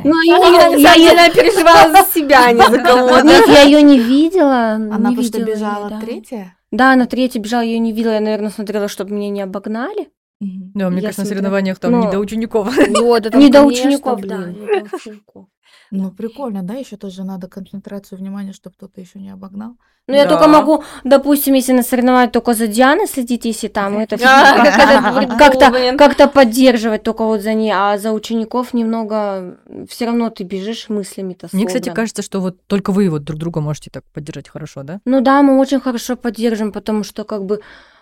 Ну, 0.03 0.21
я, 0.23 0.93
я 0.93 1.29
переживала 1.29 1.91
за 1.91 2.09
себя, 2.09 2.45
а 2.45 2.51
не 2.53 2.65
за 2.65 2.79
кого-то. 2.79 3.21
Нет, 3.21 3.47
я 3.47 3.63
ее 3.63 3.81
не 3.81 3.99
видела. 3.99 4.71
Она 4.75 5.09
не 5.09 5.15
просто 5.15 5.43
бежала 5.43 5.89
да. 5.89 5.99
третья. 5.99 6.55
Да, 6.71 6.95
на 6.95 7.05
третьей 7.05 7.41
бежала, 7.41 7.61
я 7.61 7.71
ее 7.71 7.79
не 7.79 7.91
видела. 7.91 8.13
Я, 8.13 8.21
наверное, 8.21 8.49
смотрела, 8.49 8.87
чтобы 8.87 9.13
меня 9.13 9.29
не 9.29 9.41
обогнали. 9.41 10.09
Да, 10.39 10.89
мне 10.89 11.01
Я 11.01 11.07
кажется, 11.09 11.21
на 11.21 11.25
смотрела. 11.25 11.25
соревнованиях 11.25 11.79
там 11.79 11.91
Ну, 11.91 12.05
не 12.05 12.11
до 12.11 12.19
учеников. 12.19 12.75
Вот, 13.01 13.25
это, 13.25 13.37
Не 13.37 13.49
до 13.49 13.63
учеников, 13.63 14.21
да, 14.21 14.37
блин. 14.37 14.61
не 14.61 14.67
до 14.89 14.95
учеников. 14.95 15.47
Ну, 15.91 16.11
прикольно, 16.11 16.63
да? 16.63 16.73
Еще 16.75 16.97
тоже 16.97 17.23
надо 17.23 17.47
концентрацию 17.47 18.17
внимания, 18.17 18.53
чтобы 18.53 18.75
кто-то 18.75 18.99
еще 19.01 19.19
не 19.19 19.29
обогнал. 19.29 19.77
Ну, 20.11 20.17
я 20.17 20.25
Да. 20.25 20.29
только 20.31 20.47
могу, 20.47 20.83
допустим, 21.03 21.55
если 21.55 21.73
на 21.73 21.83
соревнованиях 21.83 22.31
только 22.31 22.53
за 22.53 22.67
Дианой 22.67 23.07
следить, 23.07 23.45
если 23.45 23.67
там 23.69 23.97
это 23.97 24.17
как-то 25.37 25.95
как-то 25.97 26.27
поддерживать 26.27 27.03
только 27.03 27.23
вот 27.25 27.41
за 27.41 27.53
ней, 27.53 27.71
а 27.73 27.97
за 27.97 28.11
учеников 28.11 28.73
немного 28.73 29.57
все 29.89 30.05
равно 30.05 30.29
ты 30.29 30.43
бежишь 30.43 30.89
мыслями-то 30.89 31.47
Мне, 31.53 31.65
кстати, 31.65 31.89
кажется, 31.89 32.21
что 32.21 32.39
вот 32.41 32.55
только 32.67 32.91
вы 32.91 33.09
вот 33.09 33.23
друг 33.23 33.39
друга 33.39 33.61
можете 33.61 33.89
так 33.89 34.03
поддержать 34.13 34.49
хорошо, 34.49 34.83
да? 34.83 34.99
Ну 35.05 35.21
да, 35.21 35.41
мы 35.41 35.59
очень 35.59 35.79
хорошо 35.79 36.15
поддерживаем, 36.15 36.71
потому 36.71 37.03
что 37.03 37.23
как 37.23 37.45
бы 37.45 37.61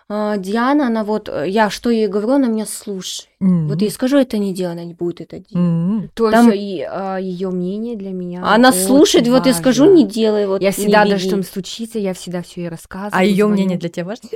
Диана, 0.10 0.88
она 0.88 1.04
вот, 1.04 1.30
э, 1.30 1.46
я 1.48 1.70
что 1.70 1.92
ей 1.92 2.08
говорю, 2.08 2.32
она 2.32 2.48
меня 2.48 2.66
слушает. 2.66 3.30
Вот 3.40 3.82
ей 3.82 3.92
скажу, 3.92 4.18
это 4.18 4.38
не 4.40 4.54
делай, 4.56 4.72
она 4.74 4.84
не 4.84 4.96
будет 4.96 5.22
это 5.22 5.38
делать. 5.38 5.54
М. 5.56 6.10
То 6.16 6.32
Там- 6.32 6.50
есть 6.50 6.58
ее 6.60 7.50
мнение 7.52 7.96
для 7.96 8.10
меня 8.12 8.42
Она 8.44 8.70
очень 8.70 8.80
слушает, 8.80 9.28
вот 9.28 9.46
я 9.46 9.54
скажу, 9.54 9.84
важно. 9.86 9.96
не 9.98 10.06
делай, 10.06 10.48
вот 10.48 10.62
Я 10.62 10.72
всегда, 10.72 11.04
даже 11.04 11.16
беги. 11.16 11.22
что 11.28 11.30
там 11.32 11.44
случится, 11.44 12.00
я 12.00 12.14
всегда 12.16 12.42
все 12.42 12.62
ей 12.62 12.70
рассказываю. 12.70 13.12
А 13.14 13.24
ее 13.24 13.48
мнение 13.48 13.78
для 13.78 13.90
тебя 13.90 14.06
важно? 14.06 14.30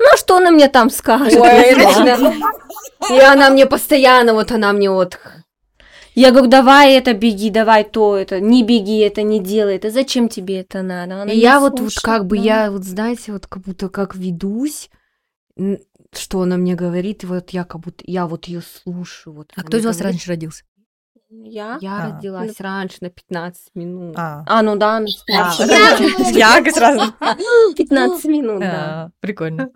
Ну, 0.00 0.06
а 0.12 0.16
что 0.16 0.38
она 0.38 0.50
мне 0.50 0.68
там 0.68 0.88
скажет? 0.90 1.38
Ой. 1.40 1.74
И 3.10 3.20
она 3.20 3.50
мне 3.50 3.66
постоянно, 3.66 4.32
вот 4.34 4.50
она 4.52 4.72
мне 4.72 4.90
вот... 4.90 5.18
Я 6.14 6.30
говорю, 6.30 6.48
давай 6.48 6.94
это 6.94 7.12
беги, 7.12 7.50
давай 7.50 7.84
то 7.84 8.16
это, 8.16 8.40
не 8.40 8.62
беги, 8.62 8.98
это 8.98 9.22
не 9.22 9.40
делай, 9.40 9.76
это 9.76 9.90
зачем 9.90 10.28
тебе 10.28 10.60
это 10.60 10.82
надо? 10.82 11.22
Она 11.22 11.32
И 11.32 11.38
я 11.38 11.58
вот, 11.60 11.72
вот 11.72 11.78
слушает, 11.92 12.04
как 12.04 12.26
бы, 12.26 12.36
да. 12.36 12.42
я 12.42 12.70
вот, 12.70 12.84
знаете, 12.84 13.32
вот 13.32 13.46
как 13.46 13.62
будто 13.62 13.88
как 13.88 14.14
ведусь, 14.14 14.90
что 16.12 16.42
она 16.42 16.56
мне 16.56 16.74
говорит, 16.76 17.24
и 17.24 17.26
вот 17.26 17.50
я 17.50 17.64
как 17.64 17.80
будто, 17.80 18.04
я 18.06 18.26
вот 18.26 18.44
ее 18.46 18.62
слушаю. 18.62 19.34
Вот 19.34 19.52
А 19.56 19.62
кто 19.62 19.76
из 19.76 19.84
вас 19.84 19.96
говорит. 19.96 20.12
раньше 20.14 20.28
родился? 20.30 20.64
Я? 21.30 21.78
Я 21.80 21.96
А. 22.04 22.16
родилась 22.16 22.60
раньше 22.60 22.98
на 23.00 23.10
15 23.10 23.74
минут. 23.74 24.14
А, 24.16 24.44
А, 24.46 24.62
ну 24.62 24.76
да, 24.76 24.98
она 24.98 25.08
старше. 25.08 25.62
я 26.38 26.62
как 26.62 26.72
сразу. 26.72 27.12
15 27.76 28.24
минут, 28.26 28.60
да. 28.60 29.04
А, 29.06 29.10
Прикольно. 29.18 29.70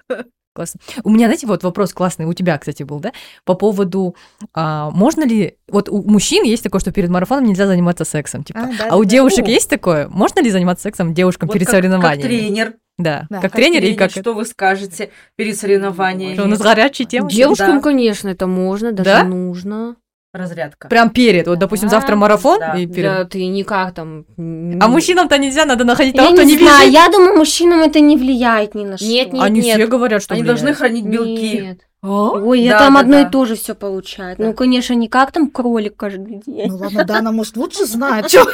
Классно. 0.59 0.81
У 1.05 1.11
меня, 1.11 1.27
знаете, 1.27 1.47
вот 1.47 1.63
вопрос 1.63 1.93
классный, 1.93 2.27
у 2.27 2.33
тебя, 2.33 2.59
кстати, 2.59 2.83
был, 2.83 2.99
да? 2.99 3.13
По 3.45 3.55
поводу, 3.55 4.17
а, 4.53 4.91
можно 4.91 5.25
ли... 5.25 5.55
Вот 5.69 5.89
у 5.89 6.03
мужчин 6.03 6.43
есть 6.43 6.65
такое, 6.65 6.81
что 6.81 6.91
перед 6.91 7.11
марафоном 7.11 7.45
нельзя 7.45 7.69
заниматься 7.69 8.05
сексом, 8.05 8.43
типа. 8.43 8.59
А, 8.63 8.67
да, 8.77 8.89
А 8.91 8.97
у 8.97 9.05
да. 9.05 9.11
девушек 9.11 9.47
О. 9.47 9.49
есть 9.49 9.71
такое? 9.71 10.09
Можно 10.09 10.41
ли 10.43 10.51
заниматься 10.51 10.83
сексом 10.83 11.15
девушкам 11.15 11.47
Вот 11.47 11.53
перед 11.53 11.69
как- 11.69 11.77
соревнованиями? 11.77 12.21
Как 12.23 12.29
тренер. 12.29 12.75
Да, 12.99 13.27
Да, 13.31 13.37
как 13.41 13.53
как 13.53 13.61
тренер 13.61 13.85
и 13.85 13.95
как... 13.95 14.11
Что 14.11 14.35
вы 14.35 14.45
скажете 14.45 15.11
перед 15.37 15.57
соревнованиями? 15.57 16.35
Что, 16.35 16.43
у 16.43 16.49
нас 16.49 16.59
горячая 16.59 17.07
тема? 17.07 17.31
Девушкам, 17.31 17.77
Да. 17.77 17.81
конечно, 17.83 18.29
это 18.29 18.49
можно, 18.49 18.91
даже 18.91 19.11
Да? 19.11 19.23
нужно. 19.23 19.95
Разрядка. 20.39 20.89
Прям 20.89 21.11
перед. 21.11 21.47
Вот, 21.49 21.59
допустим, 21.59 21.89
завтра 21.89 22.17
марафон 22.17 22.61
Да. 22.61 22.75
и 22.79 22.87
Да, 22.87 22.95
перед. 22.95 23.29
ты 23.31 23.47
никак 23.47 23.93
там... 23.95 24.25
А 24.37 24.89
мужчинам-то 24.89 25.37
нельзя, 25.39 25.65
надо 25.65 25.85
находить 25.85 26.15
Я 26.15 26.23
того, 26.23 26.35
кто 26.35 26.43
не 26.45 26.53
не 26.53 26.59
знаю, 26.59 26.81
бежит. 26.89 26.95
я 26.95 27.09
думаю, 27.11 27.37
мужчинам 27.37 27.81
это 27.81 28.01
не 28.01 28.17
влияет 28.17 28.75
ни 28.75 28.85
на 28.85 28.97
что. 28.97 29.07
Нет, 29.07 29.33
нет, 29.33 29.43
Они 29.43 29.61
нет. 29.61 29.77
все 29.77 29.87
говорят, 29.87 30.23
что 30.23 30.35
Они 30.35 30.43
влияет. 30.43 30.61
должны 30.61 30.75
хранить 30.77 31.05
белки. 31.07 31.61
Нет. 31.61 31.81
Ой, 32.01 32.61
я 32.61 32.73
Да, 32.75 32.79
там 32.79 32.95
да, 32.95 33.01
одно 33.01 33.13
да. 33.15 33.23
и 33.23 33.31
то 33.31 33.45
же 33.45 33.57
все 33.57 33.75
получает. 33.75 34.39
Ну, 34.39 34.47
Да. 34.47 34.53
конечно, 34.53 34.95
не 34.95 35.09
как 35.09 35.33
там 35.33 35.51
кролик 35.51 35.97
каждый 35.97 36.37
день. 36.47 36.69
Ну 36.71 36.77
ладно, 36.77 37.05
да, 37.05 37.19
она 37.19 37.33
может 37.33 37.57
лучше 37.57 37.85
знать. 37.87 38.29
Чё? 38.31 38.47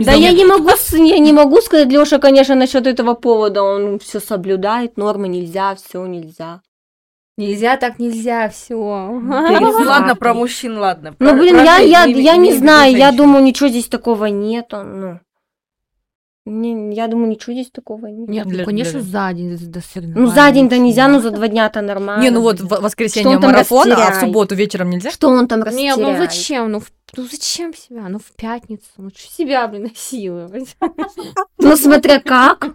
Да 0.00 0.12
я 0.12 0.32
не 0.32 0.44
могу, 0.46 0.70
с- 0.70 0.94
я 0.96 1.18
не 1.18 1.32
могу 1.32 1.60
сказать, 1.60 1.88
Леша, 1.88 2.18
конечно, 2.18 2.54
насчет 2.54 2.86
этого 2.86 3.12
повода. 3.14 3.62
Он 3.62 3.98
все 3.98 4.18
соблюдает, 4.18 4.96
нормы 4.96 5.28
нельзя, 5.28 5.74
все 5.74 6.04
нельзя. 6.06 6.62
Нельзя 7.36 7.76
так 7.76 7.98
нельзя, 7.98 8.48
все. 8.48 8.76
Ладно, 8.76 10.14
про 10.14 10.34
мужчин, 10.34 10.78
ладно. 10.78 11.14
Ну, 11.18 11.36
блин, 11.36 11.56
я, 11.56 11.78
я, 11.78 12.04
я 12.04 12.36
не 12.36 12.52
знаю, 12.52 12.96
я 12.96 13.10
думаю, 13.10 13.42
ничего 13.44 13.68
здесь 13.68 13.88
такого 13.88 14.26
нету. 14.26 14.82
Ну, 14.84 15.18
не, 16.46 16.94
я 16.94 17.08
думаю, 17.08 17.30
ничего 17.30 17.54
здесь 17.54 17.70
такого 17.70 18.06
нет. 18.06 18.28
Нет, 18.28 18.46
Для- 18.46 18.58
ну, 18.60 18.64
конечно, 18.66 19.00
для- 19.00 19.10
за 19.10 19.32
день 19.32 19.56
до 19.58 19.80
соревнований. 19.80 20.28
Ну, 20.28 20.34
за 20.34 20.50
день-то 20.52 20.76
нельзя, 20.78 21.08
но 21.08 21.14
но 21.14 21.20
за 21.20 21.30
два 21.30 21.48
дня-то 21.48 21.80
нормально. 21.80 22.22
Не, 22.22 22.30
ну 22.30 22.42
вот 22.42 22.60
в 22.60 22.68
воскресенье 22.68 23.38
марафон, 23.38 23.90
а 23.92 24.10
в 24.12 24.20
субботу 24.20 24.54
вечером 24.54 24.90
нельзя? 24.90 25.10
Что 25.10 25.28
он 25.28 25.48
там 25.48 25.60
Не, 25.60 25.64
растеряет? 25.64 25.98
ну 25.98 26.16
зачем? 26.18 26.70
Ну, 26.70 26.80
в- 26.80 26.92
ну 27.16 27.24
зачем 27.24 27.74
себя? 27.74 28.08
Ну 28.08 28.18
в 28.18 28.32
пятницу. 28.32 28.86
Ну 28.96 29.10
что 29.10 29.30
себя, 29.32 29.66
блин, 29.68 29.84
насиловать? 29.84 30.76
Ну, 31.58 31.76
смотря 31.76 32.20
как. 32.20 32.66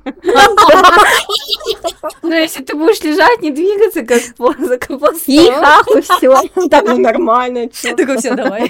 Ну 2.23 2.33
если 2.33 2.63
ты 2.63 2.75
будешь 2.75 3.01
лежать, 3.01 3.41
не 3.41 3.51
двигаться, 3.51 4.03
как 4.03 4.35
поза, 4.35 4.77
как. 4.77 4.99
И 5.27 5.51
хах, 5.51 5.87
и 5.95 6.01
все. 6.01 6.41
Так, 6.69 6.85
ну, 6.85 6.97
нормально. 6.97 7.69
Такой, 7.69 8.17
все, 8.17 8.33
давай. 8.33 8.67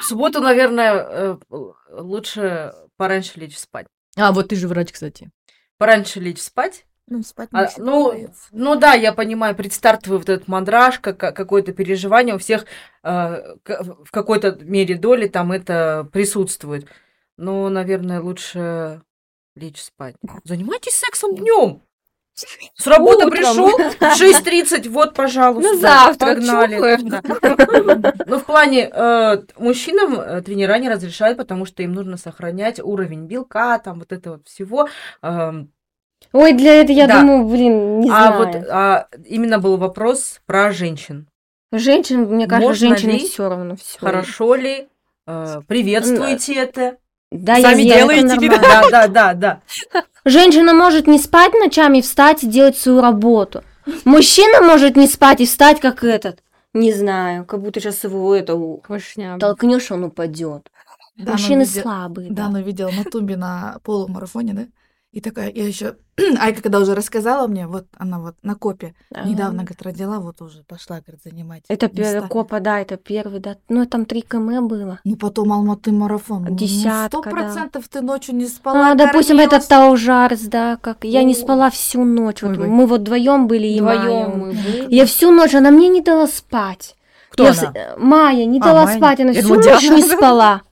В 0.00 0.04
субботу, 0.04 0.40
наверное, 0.40 0.94
э, 0.94 1.36
лучше 1.92 2.74
пораньше 2.98 3.40
лечь 3.40 3.56
спать. 3.56 3.86
А, 4.16 4.32
вот 4.32 4.48
ты 4.48 4.56
же 4.56 4.68
врач, 4.68 4.92
кстати. 4.92 5.30
Пораньше 5.78 6.20
лечь 6.20 6.42
спать. 6.42 6.84
Ну, 7.06 7.22
спать 7.22 7.50
А, 7.52 7.68
ну, 7.76 8.14
ну 8.50 8.76
да, 8.76 8.94
я 8.94 9.12
понимаю, 9.12 9.54
предстартовый 9.54 10.18
вот 10.18 10.28
этот 10.30 10.48
мандраж, 10.48 11.00
как- 11.00 11.18
какое-то 11.18 11.72
переживание 11.72 12.34
у 12.34 12.38
всех 12.38 12.64
э, 13.02 13.56
в 13.64 14.10
какой-то 14.10 14.56
мере 14.60 14.96
доли 14.96 15.28
там 15.28 15.52
это 15.52 16.08
присутствует. 16.12 16.86
Но, 17.36 17.68
наверное, 17.68 18.20
лучше 18.22 19.02
лечь 19.54 19.82
спать. 19.82 20.16
Занимайтесь 20.44 20.94
сексом 20.94 21.34
днем. 21.34 21.82
С 22.74 22.86
работы 22.86 23.26
Утром. 23.26 23.30
пришел, 23.30 23.78
6.30, 23.78 24.88
вот, 24.88 25.14
пожалуйста. 25.14 25.72
На 25.72 25.78
завтрак, 25.78 26.38
погнали. 26.38 26.98
Ну, 28.26 28.38
в 28.38 28.44
плане 28.44 28.90
э, 28.90 29.42
мужчинам 29.56 30.18
э, 30.18 30.42
тренера 30.42 30.78
не 30.78 30.88
разрешают, 30.88 31.38
потому 31.38 31.64
что 31.66 31.82
им 31.82 31.92
нужно 31.92 32.16
сохранять 32.16 32.80
уровень 32.80 33.26
белка, 33.26 33.78
там 33.78 34.00
вот 34.00 34.10
это 34.10 34.32
вот 34.32 34.48
всего. 34.48 34.88
Эм, 35.22 35.70
Ой, 36.32 36.52
для 36.52 36.80
этого, 36.80 36.96
я 36.96 37.06
Да. 37.06 37.20
думаю, 37.20 37.44
блин, 37.46 38.00
не 38.00 38.10
а 38.10 38.26
знаю. 38.26 38.38
вот 38.38 38.56
а, 38.70 39.06
именно 39.26 39.58
был 39.58 39.76
вопрос 39.76 40.40
про 40.46 40.72
женщин. 40.72 41.26
Женщин, 41.72 42.22
мне 42.26 42.46
кажется, 42.46 42.68
Можно 42.68 42.88
женщины 42.96 43.18
все 43.28 43.48
равно 43.48 43.76
все. 43.76 43.98
Хорошо 43.98 44.54
ли? 44.54 44.88
Э, 45.26 45.60
приветствуете 45.66 46.54
это? 46.54 46.96
Да, 47.32 47.56
Сами 47.60 47.82
я 47.82 47.96
делаете, 47.98 48.26
это 48.26 48.36
тебе. 48.38 48.58
Да, 48.58 48.88
да, 48.90 49.08
да, 49.08 49.34
да. 49.34 49.60
Женщина 50.24 50.72
может 50.74 51.06
не 51.06 51.18
спать 51.18 51.52
ночами, 51.54 52.00
встать 52.00 52.44
и 52.44 52.46
делать 52.46 52.76
свою 52.78 53.00
работу. 53.00 53.62
Мужчина 54.04 54.60
может 54.62 54.96
не 54.96 55.06
спать 55.08 55.40
и 55.40 55.46
встать, 55.46 55.80
как 55.80 56.04
этот. 56.04 56.40
Не 56.72 56.92
знаю, 56.92 57.44
как 57.44 57.60
будто 57.60 57.80
сейчас 57.80 58.02
его 58.04 58.34
это 58.34 58.56
толкнешь, 59.38 59.90
он 59.90 60.04
упадет. 60.04 60.70
Да, 61.16 61.32
Мужчины 61.32 61.60
видел- 61.62 61.82
слабые. 61.82 62.30
Да, 62.30 62.44
Да. 62.44 62.48
но 62.50 62.60
видела 62.60 62.90
на 62.90 63.04
тумбе 63.04 63.36
на 63.36 63.78
полумарафоне, 63.84 64.52
да? 64.52 64.62
И 65.14 65.20
такая, 65.20 65.48
я 65.48 65.64
еще, 65.64 65.94
Айка 66.40 66.60
когда 66.60 66.80
уже 66.80 66.96
рассказала 66.96 67.46
мне, 67.46 67.68
вот 67.68 67.86
она 67.96 68.18
вот 68.18 68.34
на 68.42 68.56
копе, 68.56 68.96
недавно, 69.24 69.62
говорит, 69.62 69.82
родила, 69.82 70.18
вот 70.18 70.42
уже 70.42 70.64
пошла, 70.64 71.00
говорит, 71.00 71.22
занимать. 71.24 71.62
Это 71.68 71.86
первый 71.88 72.28
копа, 72.28 72.58
да, 72.58 72.80
это 72.80 72.96
первый, 72.96 73.38
да. 73.38 73.56
Ну, 73.68 73.86
там 73.86 74.06
3 74.06 74.22
км 74.22 74.60
было. 74.62 74.98
Ну, 75.04 75.14
потом 75.14 75.52
Алматы 75.52 75.92
марафон. 75.92 76.46
Ну, 76.48 76.56
Десятка, 76.56 77.06
Сто 77.06 77.22
да. 77.22 77.30
процентов 77.30 77.88
ты 77.88 78.00
ночью 78.00 78.34
не 78.34 78.46
спала. 78.46 78.90
А, 78.90 78.94
допустим, 78.96 79.36
кормилась. 79.36 79.54
этот 79.54 79.68
Таужарс, 79.68 80.40
да, 80.40 80.78
как 80.78 81.04
я 81.04 81.22
не 81.22 81.34
О. 81.34 81.36
спала 81.36 81.70
всю 81.70 82.02
ночь. 82.04 82.42
Вот 82.42 82.58
мы 82.58 82.86
вот 82.86 83.02
вдвоем 83.02 83.46
были 83.46 83.68
и. 83.68 83.80
Вдвоем 83.80 84.36
мы 84.36 84.48
были. 84.48 84.92
Я 84.92 85.06
всю 85.06 85.30
ночь, 85.30 85.54
она 85.54 85.70
мне 85.70 85.88
не 85.88 86.00
дала 86.00 86.26
спать. 86.26 86.96
Кто 87.34 87.44
Я 87.44 87.50
она? 87.50 87.72
э, 87.74 87.94
Майя 87.98 88.46
не 88.46 88.58
А, 88.60 88.62
дала 88.64 88.84
Майя. 88.84 88.96
спать, 88.96 89.20
она 89.20 89.30
Я 89.32 89.40
всю 89.40 89.48
думала, 89.54 89.70
ночь 89.72 89.80
Диана. 89.82 89.96
не 89.96 90.02
спала. 90.02 90.62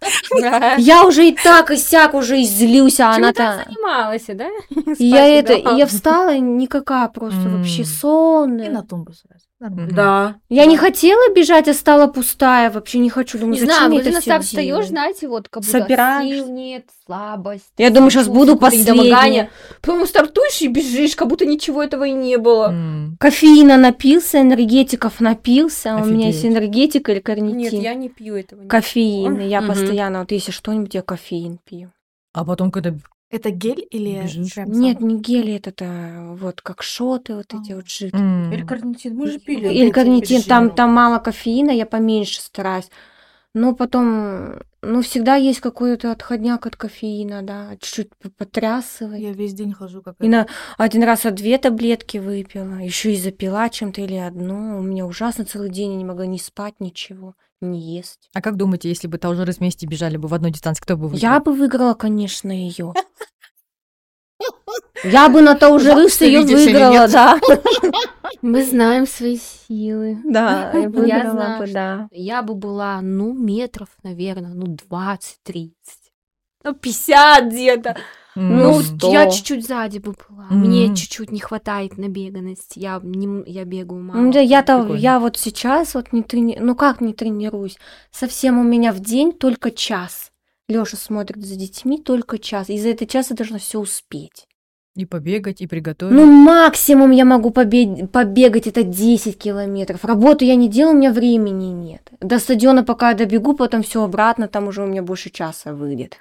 Я 0.78 1.04
уже 1.04 1.28
и 1.28 1.36
так, 1.36 1.70
и 1.70 1.76
сяк 1.76 2.14
уже 2.14 2.40
и 2.40 2.44
злюсь, 2.44 2.98
а 3.00 3.14
Чем 3.14 3.32
ты 3.32 3.42
она-то... 3.42 3.64
занималась, 3.66 4.24
да? 4.28 4.48
Я 4.98 5.26
это, 5.26 5.52
я 5.54 5.86
встала 5.86 6.36
никакая 6.38 7.08
просто 7.08 7.40
вообще 7.48 7.82
М. 7.82 7.82
И 7.82 7.84
сонная. 7.84 8.70
на 8.70 8.82
тумбу 8.82 9.12
сразу. 9.12 9.44
Нормально. 9.62 9.92
Да. 9.94 10.36
Я 10.48 10.66
не 10.66 10.76
хотела 10.76 11.32
бежать, 11.32 11.68
а 11.68 11.74
стала 11.74 12.08
пустая, 12.08 12.68
вообще 12.68 12.98
не 12.98 13.10
хочу. 13.10 13.38
Думаю, 13.38 13.54
Не 13.54 13.60
зачем 13.60 13.76
знаю, 13.76 13.92
вроде 13.92 14.10
это 14.10 14.20
старт 14.20 14.44
встаешь, 14.44 14.86
знаете, 14.88 15.28
вот 15.28 15.48
как 15.48 15.62
будто 15.62 15.78
Собираешь. 15.78 16.34
сил 16.34 16.48
нет, 16.48 16.86
слабость. 17.06 17.70
Я 17.78 17.90
думаю, 17.90 18.10
сейчас 18.10 18.26
буду 18.26 18.56
последняя. 18.56 19.50
Потом 19.80 20.04
стартуешь 20.06 20.60
и 20.62 20.66
бежишь, 20.66 21.14
как 21.14 21.28
будто 21.28 21.46
ничего 21.46 21.80
этого 21.80 22.02
и 22.04 22.10
не 22.10 22.38
было. 22.38 22.70
М. 22.70 23.16
Кофеина 23.20 23.76
напился, 23.76 24.40
энергетиков 24.40 25.20
напился. 25.20 25.94
У 25.94 26.06
меня 26.06 26.26
есть 26.26 26.40
Офигеть. 26.40 26.56
энергетик 26.56 27.08
или 27.08 27.20
карнитин. 27.20 27.58
Нет, 27.58 27.72
я 27.72 27.94
не 27.94 28.08
пью 28.08 28.34
этого. 28.34 28.66
Кофеин. 28.66 29.38
Я 29.38 29.62
постоянно, 29.62 30.20
вот 30.20 30.32
если 30.32 30.50
что-нибудь, 30.50 30.94
я 30.94 31.02
кофеин 31.02 31.60
пью. 31.64 31.92
А 32.34 32.44
потом, 32.44 32.72
когда... 32.72 32.94
Это 33.32 33.50
гель 33.50 33.86
или 33.90 34.22
Бежишь. 34.22 34.56
Нет, 34.66 35.00
не 35.00 35.18
гели, 35.18 35.54
это, 35.54 35.70
это 35.70 36.36
вот 36.38 36.60
как 36.60 36.82
шоты, 36.82 37.34
вот 37.34 37.46
эти 37.54 37.72
А. 37.72 37.76
вот 37.76 37.88
жидкие. 37.88 38.20
М. 38.20 38.52
Или 38.52 38.62
карнитин, 38.62 39.16
мы 39.16 39.26
же 39.26 39.40
пили. 39.40 39.72
Или 39.72 39.90
карнитин, 39.90 40.42
там, 40.42 40.70
там 40.70 40.92
мало 40.92 41.18
кофеина, 41.18 41.70
я 41.70 41.86
поменьше 41.86 42.42
стараюсь. 42.42 42.90
Но 43.54 43.74
потом, 43.74 44.60
ну, 44.82 45.00
всегда 45.00 45.36
есть 45.36 45.60
какой-то 45.60 46.12
отходняк 46.12 46.66
от 46.66 46.76
кофеина, 46.76 47.42
да, 47.42 47.76
чуть-чуть 47.80 48.10
потрясывает. 48.36 49.22
Я 49.22 49.32
весь 49.32 49.54
день 49.54 49.72
хожу 49.72 50.02
как 50.02 50.16
И 50.20 50.28
на 50.28 50.46
один 50.76 51.02
раз 51.02 51.24
я 51.24 51.30
две 51.30 51.56
таблетки 51.56 52.18
выпила, 52.18 52.76
еще 52.82 53.14
и 53.14 53.16
запила 53.16 53.70
чем-то 53.70 54.02
или 54.02 54.16
одну. 54.16 54.78
У 54.78 54.82
меня 54.82 55.06
ужасно 55.06 55.46
целый 55.46 55.70
день, 55.70 55.92
я 55.92 55.96
не 55.96 56.04
могла 56.04 56.26
ни 56.26 56.36
спать, 56.38 56.74
ничего, 56.80 57.34
не 57.62 57.80
есть. 57.80 58.28
А 58.34 58.42
как 58.42 58.56
думаете, 58.56 58.88
если 58.88 59.06
бы 59.06 59.18
Таужеры 59.18 59.52
вместе 59.52 59.86
бежали 59.86 60.16
бы 60.16 60.28
в 60.28 60.34
одной 60.34 60.50
дистанции, 60.50 60.82
кто 60.82 60.96
бы 60.96 61.08
выиграл? 61.08 61.20
Я 61.20 61.40
бы 61.40 61.52
выиграла, 61.52 61.94
конечно, 61.94 62.50
ее. 62.50 62.92
Я 65.04 65.28
бы 65.28 65.42
на 65.42 65.56
то 65.56 65.70
уже 65.70 65.86
Жалко, 65.86 66.02
рыс 66.02 66.14
что 66.14 66.24
ее 66.24 66.42
выиграла, 66.42 67.08
да. 67.08 67.40
Мы 68.42 68.64
знаем 68.64 69.06
свои 69.06 69.38
силы. 69.38 70.18
Да, 70.24 70.70
я 70.74 70.88
выиграла 70.88 71.58
бы, 71.58 71.66
да. 71.72 72.08
Я 72.10 72.42
бы 72.42 72.54
была, 72.54 73.00
ну, 73.00 73.32
метров, 73.32 73.88
наверное, 74.02 74.54
ну, 74.54 74.66
20-30. 74.66 75.72
Ну, 76.64 76.74
50 76.74 77.44
где-то. 77.46 77.96
Ну, 78.34 78.80
сто. 78.80 79.12
я 79.12 79.30
чуть-чуть 79.30 79.66
сзади 79.66 79.98
бы 79.98 80.14
была. 80.28 80.46
Мне 80.50 80.86
М. 80.86 80.94
чуть-чуть 80.94 81.30
не 81.32 81.40
хватает 81.40 81.98
набеганности. 81.98 82.78
Я, 82.78 83.00
не, 83.02 83.42
я 83.50 83.64
бегаю 83.64 84.02
мало. 84.02 84.18
Ну, 84.18 84.32
да, 84.32 84.40
я-то, 84.40 84.78
прикольно. 84.80 85.00
я 85.00 85.18
вот 85.20 85.36
сейчас 85.36 85.94
вот 85.94 86.12
не 86.12 86.22
трени... 86.22 86.56
ну 86.60 86.74
как 86.74 87.00
не 87.00 87.12
тренируюсь, 87.12 87.76
совсем 88.10 88.58
у 88.58 88.62
меня 88.62 88.92
в 88.92 89.00
день 89.00 89.32
только 89.32 89.70
час. 89.70 90.30
Лёша 90.68 90.96
смотрит 90.96 91.44
за 91.44 91.56
детьми 91.56 91.98
только 91.98 92.38
час, 92.38 92.70
и 92.70 92.78
за 92.78 92.88
этот 92.90 93.08
час 93.10 93.30
я 93.30 93.36
должна 93.36 93.58
все 93.58 93.78
успеть. 93.78 94.46
И 94.94 95.06
побегать, 95.06 95.62
и 95.62 95.66
приготовить. 95.66 96.14
Ну, 96.14 96.26
максимум 96.26 97.12
я 97.12 97.24
могу 97.24 97.48
побе- 97.50 98.06
побегать 98.06 98.66
это 98.66 98.82
10 98.82 99.38
километров. 99.38 100.04
Работу 100.04 100.44
я 100.44 100.54
не 100.54 100.68
делаю, 100.68 100.94
у 100.94 100.98
меня 100.98 101.12
времени 101.12 101.66
нет. 101.72 102.10
До 102.20 102.38
стадиона 102.38 102.84
пока 102.84 103.10
я 103.10 103.16
добегу, 103.16 103.54
потом 103.54 103.82
все 103.82 104.02
обратно, 104.04 104.48
там 104.48 104.68
уже 104.68 104.82
у 104.82 104.86
меня 104.86 105.02
больше 105.02 105.30
часа 105.30 105.72
выйдет. 105.72 106.18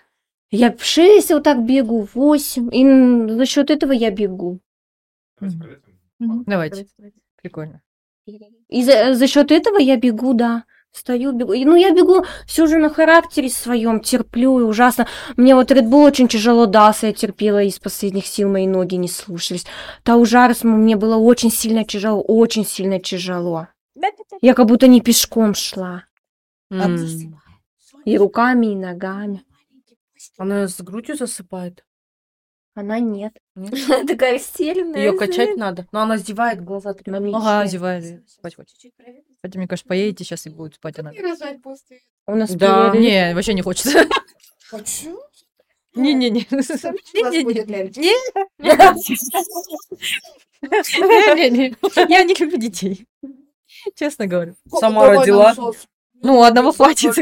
Я 0.51 0.71
в 0.75 0.83
6 0.83 1.31
вот 1.31 1.43
так 1.43 1.63
бегу, 1.65 2.07
8, 2.13 2.69
и 2.73 3.33
за 3.33 3.45
счет 3.45 3.71
этого 3.71 3.93
я 3.93 4.11
бегу. 4.11 4.59
Мгм. 6.19 6.43
Давайте. 6.45 6.87
Прикольно. 7.41 7.81
И 8.67 8.83
за, 8.83 9.15
за 9.15 9.27
счет 9.27 9.51
этого 9.51 9.77
я 9.77 9.97
бегу, 9.97 10.33
да. 10.33 10.65
Стою, 10.91 11.31
бегу. 11.31 11.53
И, 11.53 11.63
Ну, 11.63 11.75
я 11.75 11.91
бегу 11.91 12.25
все 12.45 12.67
же 12.67 12.77
на 12.77 12.89
характере 12.89 13.49
своем, 13.49 14.01
терплю 14.01 14.59
и 14.59 14.63
ужасно. 14.63 15.07
Мне 15.37 15.55
вот 15.55 15.71
Red 15.71 15.89
Bull 15.89 16.05
очень 16.05 16.27
тяжело 16.27 16.65
дался, 16.65 17.07
я 17.07 17.13
терпела 17.13 17.63
из 17.63 17.79
последних 17.79 18.27
сил, 18.27 18.49
мои 18.49 18.67
ноги 18.67 18.95
не 18.95 19.07
слушались. 19.07 19.65
Таужарс 20.03 20.65
мне 20.65 20.97
было 20.97 21.15
очень 21.15 21.49
сильно 21.49 21.85
тяжело, 21.85 22.21
очень 22.21 22.65
сильно 22.65 22.99
тяжело. 22.99 23.69
Я 24.41 24.53
как 24.53 24.65
будто 24.67 24.87
не 24.87 24.99
пешком 24.99 25.53
шла. 25.55 26.03
М. 26.69 26.97
И 28.03 28.17
руками, 28.17 28.67
и 28.67 28.75
ногами. 28.75 29.43
Она 30.37 30.67
с 30.67 30.81
грудью 30.81 31.15
засыпает. 31.15 31.85
Она 32.73 32.99
нет. 32.99 33.33
Нет? 33.55 33.73
Такая 34.07 34.39
стеленная. 34.39 34.99
Ее 34.99 35.17
качать 35.17 35.57
надо. 35.57 35.87
Но 35.91 36.01
она 36.01 36.17
зевает, 36.17 36.63
глаза 36.63 36.93
такие. 36.93 37.15
Ага, 37.15 37.65
зевает. 37.67 38.29
Спать 38.29 38.55
хочет. 38.55 38.75
Хотя, 39.41 39.59
мне 39.59 39.67
кажется, 39.67 39.87
поедете 39.87 40.23
сейчас 40.23 40.45
и 40.45 40.49
будет 40.49 40.75
спать 40.75 40.97
она. 40.99 41.11
У 42.27 42.35
нас 42.35 42.51
Да. 42.55 42.95
Не, 42.95 43.33
вообще 43.35 43.53
не 43.53 43.61
хочется. 43.61 44.07
Хочу. 44.69 45.19
Не-не-не. 45.95 46.47
Не-не-не. 51.41 51.75
Я 52.09 52.23
не 52.23 52.33
люблю 52.33 52.57
детей. 52.57 53.05
Честно 53.95 54.27
говорю. 54.27 54.55
Сама 54.79 55.09
родила. 55.09 55.53
Ну, 56.13 56.43
одного 56.43 56.71
хватит. 56.71 57.13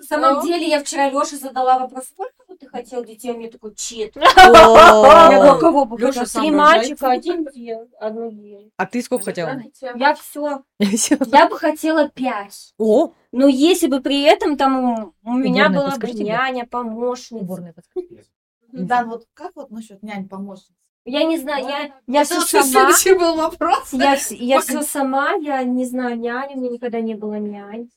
На 0.00 0.06
самом 0.06 0.42
деле, 0.46 0.66
я 0.66 0.82
вчера 0.82 1.10
Лёше 1.10 1.36
задала 1.36 1.78
вопрос, 1.78 2.06
сколько 2.06 2.32
бы 2.48 2.56
ты 2.56 2.66
хотел 2.68 3.04
детей? 3.04 3.30
Он 3.32 3.36
мне 3.36 3.50
такой. 3.50 3.72
О. 3.72 4.16
Я 4.16 5.54
кого 5.60 5.84
бы 5.84 5.98
Лёша 5.98 6.24
сам 6.24 6.42
Три 6.42 6.50
мальчика, 6.50 7.10
один 7.10 7.44
дев- 7.44 7.88
одну. 8.00 8.32
А 8.76 8.86
ты 8.86 9.02
сколько 9.02 9.26
хотела? 9.26 9.62
Я 9.94 10.14
все. 10.14 10.62
Всё. 10.80 11.18
Я 11.26 11.48
бы 11.48 11.58
хотела 11.58 12.08
пять. 12.08 12.72
О, 12.78 13.12
Но 13.32 13.46
если 13.46 13.88
бы 13.88 14.00
при 14.00 14.22
этом 14.22 14.56
там 14.56 15.12
у 15.22 15.32
меня 15.32 15.66
Уборная 15.66 15.68
была 15.68 15.96
бы 15.98 16.12
няня, 16.12 16.66
помощница. 16.66 17.72
подскажи. 17.74 18.24
Да, 18.72 19.04
вот 19.04 19.26
как 19.34 19.52
вот 19.54 19.70
насчет 19.70 20.02
нянь 20.02 20.28
помощниц? 20.28 20.74
Я 21.04 21.24
не 21.24 21.38
знаю, 21.38 21.66
я, 21.66 21.90
я 22.06 22.24
все 22.24 22.40
сама. 22.40 22.64
следующий 22.64 23.14
был 23.18 23.34
вопрос. 23.36 23.92
Я, 23.92 24.16
я 24.30 24.60
все 24.60 24.82
сама, 24.82 25.32
я 25.32 25.62
не 25.64 25.84
знаю 25.84 26.18
няни, 26.18 26.54
у 26.54 26.58
меня 26.58 26.70
никогда 26.70 27.00
не 27.00 27.14
было 27.14 27.34
нянь. 27.34 27.90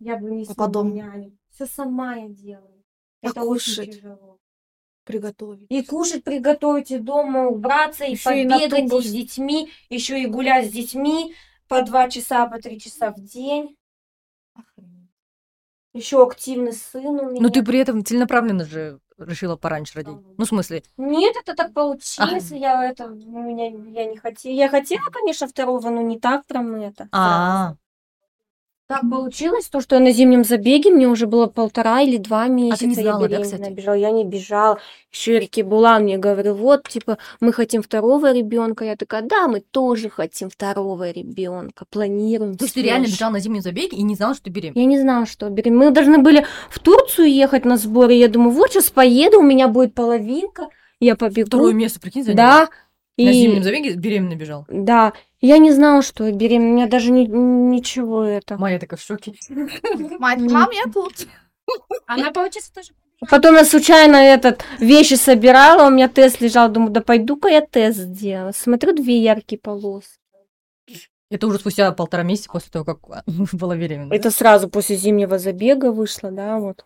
Я 0.00 0.16
бы 0.16 0.30
не 0.30 0.42
А 0.44 0.46
по 0.48 0.54
смогла 0.54 0.68
дому? 0.68 0.94
няню. 0.94 1.38
Все 1.50 1.66
сама 1.66 2.14
я 2.16 2.28
делаю. 2.28 2.82
А 3.22 3.28
Это 3.28 3.42
очень 3.42 3.74
кушать? 3.74 3.96
тяжело. 3.96 4.38
Приготовить. 5.04 5.66
И 5.70 5.82
кушать 5.82 6.24
приготовить, 6.24 6.90
и 6.90 6.98
дома 6.98 7.48
убраться, 7.48 8.04
и 8.04 8.12
Ещё 8.12 8.30
и 8.32 8.44
на 8.44 8.56
побегать, 8.58 8.78
и 8.78 8.88
тумбу 8.88 9.02
с 9.02 9.10
детьми, 9.10 9.70
еще 9.90 10.20
и 10.22 10.26
гулять 10.26 10.68
с 10.68 10.72
детьми 10.72 11.34
по 11.68 11.82
два 11.82 12.08
часа, 12.08 12.46
по 12.46 12.58
три 12.58 12.80
часа 12.80 13.10
в 13.12 13.20
день. 13.20 13.76
Еще 15.92 16.22
активный 16.24 16.72
сын 16.72 17.06
у 17.06 17.30
меня. 17.30 17.40
Ну, 17.42 17.50
ты 17.50 17.62
при 17.62 17.78
этом 17.78 18.04
целенаправленно 18.04 18.64
же 18.64 18.98
решила 19.16 19.56
пораньше 19.56 19.94
родить. 19.96 20.16
Ну, 20.36 20.44
в 20.44 20.48
смысле, 20.48 20.82
Нет, 20.96 21.36
это 21.36 21.54
так 21.54 21.72
получилось. 21.72 22.50
Я 22.50 22.84
это 22.90 23.06
у 23.06 23.14
меня 23.14 23.68
я 23.68 24.06
не 24.06 24.16
хотела. 24.16 24.52
Я 24.52 24.68
хотела, 24.68 25.04
конечно, 25.10 25.46
второго, 25.46 25.90
но 25.90 26.00
не 26.02 26.18
так 26.18 26.46
прям 26.46 26.74
это. 26.74 27.08
а, 27.12 27.76
Так 28.86 29.00
получилось, 29.10 29.68
то, 29.70 29.80
что 29.80 29.96
я 29.96 30.00
на 30.02 30.12
зимнем 30.12 30.44
забеге, 30.44 30.90
мне 30.90 31.08
уже 31.08 31.26
было 31.26 31.46
полтора 31.46 32.02
или 32.02 32.18
два 32.18 32.48
месяца. 32.48 32.86
не 32.86 32.94
знала, 32.94 33.22
я 33.22 33.28
да, 33.28 33.28
беременна 33.28 33.56
кстати? 33.56 33.72
бежала. 33.72 33.94
Я 33.94 34.10
не 34.10 34.24
бежала. 34.24 34.78
Еще 35.10 35.38
Эрики 35.38 35.62
Булан 35.62 36.02
мне 36.02 36.18
говорил, 36.18 36.54
вот, 36.54 36.86
типа, 36.86 37.16
мы 37.40 37.54
хотим 37.54 37.82
второго 37.82 38.34
ребенка. 38.34 38.84
Я 38.84 38.96
такая, 38.96 39.22
да, 39.22 39.48
мы 39.48 39.60
тоже 39.60 40.10
хотим 40.10 40.50
второго 40.50 41.10
ребенка. 41.10 41.86
Планируем. 41.88 42.56
то 42.56 42.64
есть 42.64 42.74
ты 42.74 42.80
всё 42.80 42.88
реально 42.90 43.06
ж». 43.06 43.12
бежала 43.12 43.32
на 43.32 43.40
зимнем 43.40 43.62
забеге 43.62 43.96
и 43.96 44.02
не 44.02 44.16
знала, 44.16 44.34
что 44.34 44.44
ты 44.44 44.50
беременна? 44.50 44.78
Я 44.78 44.84
не 44.84 45.00
знала, 45.00 45.24
что 45.24 45.48
беременна. 45.48 45.86
Мы 45.86 45.90
должны 45.90 46.18
были 46.18 46.46
в 46.68 46.78
Турцию 46.78 47.32
ехать 47.32 47.64
на 47.64 47.78
сборы. 47.78 48.12
Я 48.12 48.28
думаю, 48.28 48.50
вот 48.50 48.70
сейчас 48.70 48.90
поеду, 48.90 49.38
у 49.38 49.42
меня 49.42 49.68
будет 49.68 49.94
половинка. 49.94 50.68
Я 51.00 51.16
побегу. 51.16 51.46
Второе 51.46 51.72
место, 51.72 52.00
прикинь, 52.00 52.22
заняла? 52.24 52.66
Да. 52.66 52.68
На 53.16 53.30
И- 53.30 53.32
зимнем 53.32 53.62
забеге 53.62 53.94
беременна 53.94 54.34
бежал. 54.34 54.66
Да. 54.68 55.12
Я 55.44 55.58
не 55.58 55.72
знала, 55.72 56.00
что 56.00 56.26
я 56.26 56.32
беременна. 56.32 56.70
У 56.70 56.74
меня 56.76 56.86
даже 56.86 57.10
ни- 57.12 57.26
ничего 57.26 58.24
это. 58.24 58.56
Майя 58.56 58.78
такая 58.78 58.96
в 58.98 59.02
шоке. 59.02 59.34
Мать, 60.18 60.40
мам, 60.40 60.70
я 60.70 60.90
тут. 60.90 61.26
Она, 62.06 62.30
получается, 62.30 62.72
тоже... 62.72 62.92
Потом 63.28 63.54
я 63.54 63.64
случайно 63.66 64.16
этот 64.16 64.64
вещи 64.80 65.14
собирала, 65.14 65.86
у 65.86 65.90
меня 65.90 66.08
тест 66.08 66.40
лежал, 66.40 66.70
думаю, 66.70 66.92
да 66.92 67.02
пойду-ка 67.02 67.48
я 67.48 67.60
тест 67.60 67.98
сделаю. 67.98 68.54
Смотрю, 68.54 68.94
две 68.94 69.18
яркие 69.22 69.58
полоски. 69.60 70.18
Это 71.30 71.46
уже 71.46 71.58
спустя 71.58 71.92
полтора 71.92 72.22
месяца 72.22 72.48
после 72.50 72.70
того, 72.70 72.86
как 72.86 73.00
была 73.52 73.76
беременна. 73.76 74.14
Это 74.14 74.30
сразу 74.30 74.70
после 74.70 74.96
зимнего 74.96 75.38
забега 75.38 75.92
вышло, 75.92 76.30
да, 76.30 76.58
вот. 76.58 76.84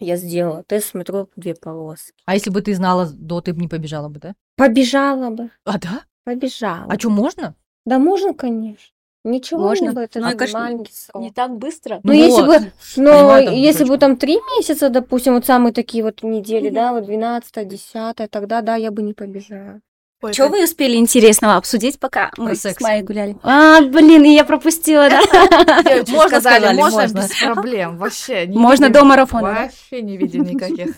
Я 0.00 0.16
сделала 0.16 0.64
тест, 0.64 0.88
смотрю, 0.90 1.28
две 1.36 1.54
полоски. 1.54 2.12
А 2.24 2.34
если 2.34 2.50
бы 2.50 2.60
ты 2.60 2.74
знала 2.74 3.08
до, 3.12 3.40
ты 3.40 3.52
бы 3.52 3.60
не 3.60 3.68
побежала 3.68 4.08
бы, 4.08 4.18
да? 4.18 4.34
Побежала 4.56 5.30
бы, 5.30 5.50
А, 5.64 5.78
да? 5.78 6.02
побежала. 6.24 6.86
А 6.88 6.98
что, 6.98 7.10
можно? 7.10 7.54
Да 7.88 7.98
можно, 7.98 8.34
конечно. 8.34 8.92
Ничего 9.24 9.60
Можно. 9.60 9.84
не 9.86 9.90
будет, 9.90 10.16
это 10.16 10.20
Ну, 10.20 10.36
конечно, 10.36 10.60
маленький 10.60 10.92
срок. 10.92 11.22
Не 11.22 11.30
так 11.30 11.56
быстро. 11.56 12.00
Ну, 12.02 12.12
если 12.12 12.42
вот. 12.42 12.60
бы, 12.60 12.72
но 12.96 13.12
Понимаю, 13.12 13.44
там 13.46 13.54
если 13.54 13.84
бы 13.84 13.98
там 13.98 14.16
три 14.16 14.38
месяца, 14.56 14.90
допустим, 14.90 15.34
вот 15.34 15.46
самые 15.46 15.72
такие 15.72 16.04
вот 16.04 16.22
недели, 16.22 16.68
да, 16.68 16.92
вот 16.92 17.06
12 17.06 17.66
10 17.66 18.30
тогда, 18.30 18.60
да, 18.60 18.76
я 18.76 18.90
бы 18.90 19.00
не 19.00 19.14
побежала. 19.14 19.80
Ой, 20.20 20.34
Что 20.34 20.48
вы 20.48 20.64
успели 20.64 20.96
интересного 20.96 21.56
обсудить, 21.56 21.98
пока 21.98 22.30
мы 22.36 22.48
Про 22.48 22.54
с 22.56 22.60
секс. 22.60 22.80
Майей 22.82 23.02
гуляли? 23.02 23.36
А, 23.42 23.80
блин, 23.80 24.22
я 24.24 24.44
пропустила, 24.44 25.08
да? 25.08 25.20
Можно 26.08 26.28
сказали, 26.28 26.76
можно, 26.76 27.06
без 27.06 27.40
проблем. 27.40 27.96
Вообще. 27.96 28.46
Можно 28.48 28.90
до 28.90 29.04
марафона. 29.04 29.54
Вообще 29.54 30.02
не 30.02 30.18
видим 30.18 30.42
никаких. 30.42 30.94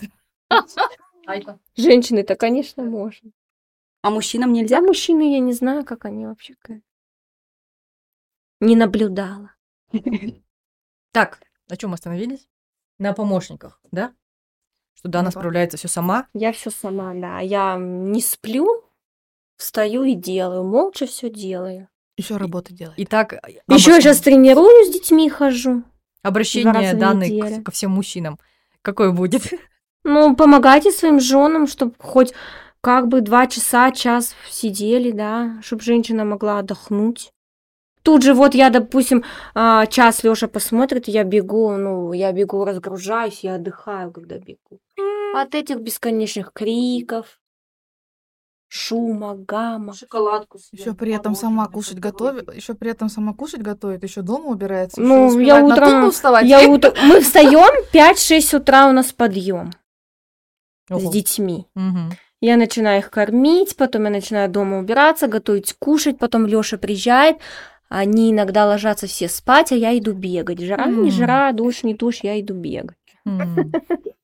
Женщины-то, 1.77 2.35
конечно, 2.35 2.83
можно. 2.83 3.31
А 4.01 4.09
мужчинам 4.09 4.49
А 4.51 4.53
нельзя? 4.53 4.81
мужчины, 4.81 5.33
я 5.33 5.39
не 5.39 5.53
знаю, 5.53 5.85
как 5.85 6.05
они 6.05 6.25
вообще. 6.25 6.55
Не 8.59 8.75
наблюдала. 8.75 9.51
Так, 11.11 11.39
на 11.67 11.77
чем 11.77 11.89
мы 11.91 11.95
остановились? 11.95 12.47
На 12.99 13.13
помощниках, 13.13 13.79
да? 13.91 14.13
Что 14.93 15.09
Дана 15.09 15.31
справляется 15.31 15.77
все 15.77 15.87
сама. 15.87 16.27
Я 16.33 16.51
все 16.51 16.69
сама, 16.69 17.13
да. 17.13 17.39
Я 17.39 17.77
не 17.77 18.21
сплю, 18.21 18.83
встаю 19.57 20.03
и 20.03 20.13
делаю, 20.13 20.63
молча 20.63 21.05
все 21.07 21.29
делаю. 21.29 21.87
Еще 22.17 22.37
работу 22.37 22.73
делать. 22.73 22.95
Итак, 22.97 23.33
Еще 23.67 23.91
я 23.91 24.01
сейчас 24.01 24.19
тренируюсь 24.21 24.89
с 24.89 24.93
детьми, 24.93 25.29
хожу. 25.29 25.83
Обращение 26.21 27.61
к- 27.61 27.63
ко 27.65 27.71
всем 27.71 27.91
мужчинам. 27.91 28.37
Какое 28.81 29.11
будет? 29.11 29.43
Ну, 30.03 30.35
помогайте 30.35 30.91
своим 30.91 31.19
женам, 31.19 31.67
чтобы 31.67 31.93
хоть 31.99 32.33
как 32.81 33.07
бы 33.07 33.21
два 33.21 33.47
часа, 33.47 33.91
час 33.91 34.35
сидели, 34.49 35.11
да, 35.11 35.59
чтобы 35.61 35.83
женщина 35.83 36.25
могла 36.25 36.59
отдохнуть. 36.59 37.31
Тут 38.03 38.23
же 38.23 38.33
вот 38.33 38.55
я, 38.55 38.71
допустим, 38.71 39.23
а, 39.53 39.85
час 39.85 40.23
Лёша 40.23 40.47
посмотрит, 40.47 41.07
я 41.07 41.23
бегу, 41.23 41.71
ну, 41.77 42.13
я 42.13 42.31
бегу, 42.31 42.65
разгружаюсь, 42.65 43.43
я 43.43 43.55
отдыхаю, 43.55 44.11
когда 44.11 44.39
бегу. 44.39 44.79
От 45.35 45.53
этих 45.53 45.77
бесконечных 45.79 46.51
криков, 46.51 47.39
шума, 48.67 49.35
гамма. 49.35 49.93
Шоколадку 49.93 50.57
Еще 50.71 50.93
при 50.93 51.13
этом 51.13 51.35
сама 51.35 51.67
кушать 51.67 51.99
готовит, 51.99 52.53
еще 52.55 52.73
при 52.73 52.89
этом 52.89 53.09
сама 53.09 53.33
кушать 53.33 53.61
готовит, 53.61 54.01
еще 54.03 54.23
дома 54.23 54.45
убирается. 54.47 54.99
Ну, 54.99 55.37
я 55.39 55.63
утром- 55.63 56.09
вставать. 56.09 56.47
Я 56.47 56.61
утро- 56.69 56.95
Мы 57.03 57.21
встаем 57.21 57.71
5-6 57.93 58.55
утра 58.55 58.87
у 58.89 58.93
нас 58.93 59.11
подъем 59.13 59.71
с 60.89 61.09
детьми. 61.11 61.67
Мгм. 61.75 62.11
Я 62.41 62.57
начинаю 62.57 62.99
их 62.99 63.11
кормить, 63.11 63.75
потом 63.77 64.05
я 64.05 64.09
начинаю 64.09 64.49
дома 64.49 64.79
убираться, 64.79 65.27
готовить 65.27 65.75
кушать, 65.77 66.17
потом 66.17 66.47
Лёша 66.47 66.79
приезжает, 66.79 67.37
они 67.87 68.31
иногда 68.31 68.65
ложатся 68.65 69.05
все 69.05 69.29
спать, 69.29 69.71
а 69.71 69.75
я 69.75 69.95
иду 69.97 70.13
бегать. 70.13 70.59
Жара, 70.59 70.87
не 70.87 71.11
М. 71.11 71.11
жара, 71.11 71.51
дождь, 71.51 71.83
не 71.83 71.93
дождь, 71.93 72.21
я 72.23 72.39
иду 72.41 72.55
бегать. 72.55 72.97
М. 73.25 73.71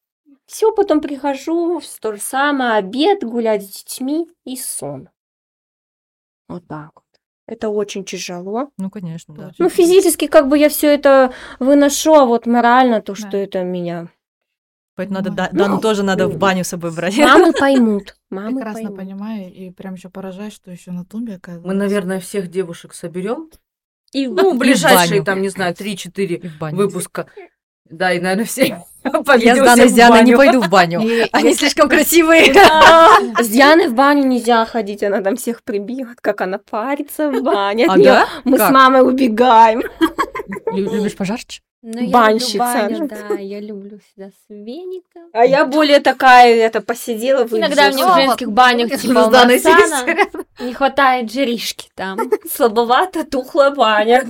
Все, 0.48 0.72
потом 0.74 1.02
прихожу, 1.02 1.82
то 2.02 2.14
же 2.14 2.22
самое, 2.22 2.74
обед, 2.74 3.24
гулять 3.24 3.64
с 3.64 3.84
детьми 3.84 4.28
и 4.46 4.56
сон. 4.58 5.10
Вот 6.48 6.68
так 6.68 6.92
вот. 6.96 7.04
Это 7.46 7.70
очень 7.70 8.04
тяжело. 8.04 8.70
Ну, 8.78 8.90
конечно, 8.90 9.36
да. 9.36 9.52
Ну, 9.60 9.70
физически 9.70 10.28
как 10.28 10.48
бы 10.48 10.58
я 10.58 10.70
все 10.70 10.88
это 10.94 11.34
выношу, 11.60 12.14
а 12.14 12.26
вот 12.26 12.46
морально 12.46 13.02
то, 13.02 13.16
что 13.16 13.32
Да. 13.32 13.38
это 13.38 13.64
меня 13.64 14.08
Поэтому 14.98 15.20
надо. 15.20 15.30
Да- 15.32 15.50
Дану 15.54 15.80
тоже 15.80 16.04
надо 16.04 16.28
в 16.28 16.38
баню 16.38 16.66
с 16.66 16.68
собой 16.70 16.92
брать. 16.92 17.16
Мамы 17.18 17.54
поймут. 17.58 18.18
Мамы 18.30 18.56
Прекрасно 18.56 18.82
поймут. 18.82 18.98
понимаю, 18.98 19.54
и 19.54 19.70
прям 19.70 19.94
еще 19.94 20.10
поражаюсь, 20.10 20.54
что 20.54 20.72
еще 20.72 20.92
на 20.92 21.06
тумбе 21.06 21.36
оказывается. 21.36 21.68
Мы, 21.68 21.74
наверное, 21.76 22.20
всех 22.20 22.50
девушек 22.50 22.94
соберем. 22.94 23.50
И 24.12 24.28
Ну, 24.28 24.54
в 24.54 24.58
ближайшие, 24.58 25.12
баню. 25.22 25.24
там, 25.26 25.42
не 25.42 25.50
знаю, 25.50 25.74
3-4 25.76 26.24
И 26.36 26.48
в 26.50 26.58
баню. 26.58 26.78
выпуска. 26.78 27.28
Да, 27.90 28.12
и, 28.12 28.20
наверное, 28.20 28.44
все 28.46 28.66
Я 29.04 29.56
с 29.56 29.60
Даной 29.60 29.88
с 29.88 29.94
Дианой 29.94 30.24
не 30.24 30.36
пойду 30.36 30.62
в 30.62 30.70
баню. 30.70 31.00
И- 31.02 31.30
Они 31.32 31.54
слишком 31.54 31.88
красивые. 31.88 32.54
С 33.42 33.48
Дианой 33.48 33.88
в 33.88 33.94
баню 33.96 34.26
нельзя 34.26 34.66
ходить, 34.66 35.04
она 35.04 35.22
там 35.22 35.36
всех 35.38 35.64
прибьет, 35.64 36.20
как 36.22 36.42
она 36.42 36.58
парится 36.58 37.30
в 37.32 37.42
бане. 37.44 37.88
А? 37.88 38.26
Мы 38.44 38.58
с 38.58 38.70
мамой 38.72 39.02
убегаем. 39.08 39.84
Лю- 40.74 40.96
Любишь 40.96 41.16
пожарче? 41.16 41.62
Ну, 41.84 42.02
я 42.02 42.10
Банщица. 42.10 42.88
люблю 42.90 43.08
баню, 43.08 43.08
да, 43.08 43.36
я 43.36 43.60
люблю 43.60 44.00
всегда 44.00 44.30
с 44.32 44.50
веником. 44.50 45.30
А 45.32 45.46
я 45.46 45.64
более 45.64 46.00
такая, 46.00 46.56
это 46.56 46.82
посидела, 46.82 47.46
Иногда 47.46 47.90
мне 47.92 48.04
в 48.06 48.16
женских 48.16 48.52
банях 48.52 48.94
С 48.94 49.02
типа 49.02 49.20
у 49.28 49.30
Даной 49.30 49.62
Марсана 49.64 50.02
сидеть. 50.02 50.34
не 50.60 50.74
хватает 50.74 51.32
жиришки 51.32 51.90
там. 51.94 52.18
слабовато, 52.52 53.26
тухлая 53.26 53.72
баня. 53.72 54.26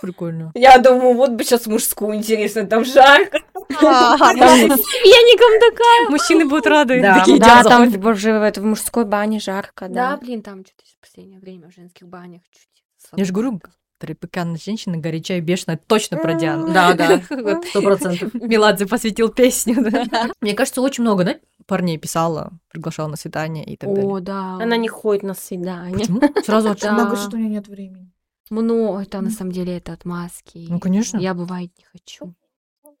Прикольно. 0.00 0.50
Я 0.54 0.78
думаю, 0.78 1.14
вот 1.14 1.30
бы 1.32 1.44
сейчас 1.44 1.66
мужскую, 1.66 2.14
интересно, 2.16 2.66
там 2.66 2.84
жарко. 2.84 3.38
Да. 3.68 4.16
Веником 4.16 5.60
такая. 5.70 6.08
Мужчины 6.10 6.46
будут 6.46 6.66
рады. 6.66 7.02
Да, 7.02 7.18
Такие 7.18 7.38
Да, 7.38 7.62
там 7.62 7.82
это 7.82 8.60
в 8.60 8.64
мужской 8.64 9.04
бане 9.04 9.40
жарко, 9.40 9.88
Да, 9.88 10.12
да. 10.12 10.16
блин, 10.16 10.42
там 10.42 10.64
что-то 10.64 10.84
в 10.84 11.06
последнее 11.06 11.38
время 11.38 11.68
в 11.70 11.74
женских 11.74 12.08
банях 12.08 12.40
чуть 12.50 12.68
Я 13.14 13.24
же 13.26 13.32
говорю, 13.32 13.60
трепеканная 13.98 14.58
женщина, 14.58 14.96
горячая 14.96 15.38
и 15.38 15.40
бешеная, 15.40 15.78
точно 15.86 16.16
про 16.16 16.34
Диану. 16.34 16.72
Да, 16.72 16.94
да, 16.94 17.20
сто 17.68 17.82
процентов. 17.82 18.34
Меладзе 18.34 18.86
посвятил 18.86 19.28
песню. 19.28 19.76
да. 19.90 20.30
Мне 20.40 20.54
кажется, 20.54 20.80
очень 20.80 21.02
много, 21.02 21.24
да, 21.24 21.36
парней 21.66 21.98
писала, 21.98 22.52
приглашала 22.68 23.08
на 23.08 23.16
свидание 23.16 23.64
и 23.64 23.76
так 23.76 23.92
далее. 23.92 24.10
О, 24.10 24.20
да. 24.20 24.54
Она 24.54 24.76
не 24.76 24.88
ходит 24.88 25.22
на 25.22 25.34
свидание. 25.34 25.98
Почему? 25.98 26.20
Сразу. 26.44 26.68
Она 26.82 27.04
говорит, 27.04 27.24
что 27.24 27.36
у 27.36 27.38
нее 27.38 27.50
нет 27.50 27.68
времени. 27.68 28.10
Много, 28.50 29.02
это 29.02 29.20
на 29.20 29.30
самом 29.30 29.52
деле 29.52 29.76
это 29.76 29.92
отмазки. 29.92 30.66
Ну, 30.68 30.80
конечно. 30.80 31.18
Я 31.18 31.34
бывает 31.34 31.70
не 31.76 31.84
хочу. 31.84 32.34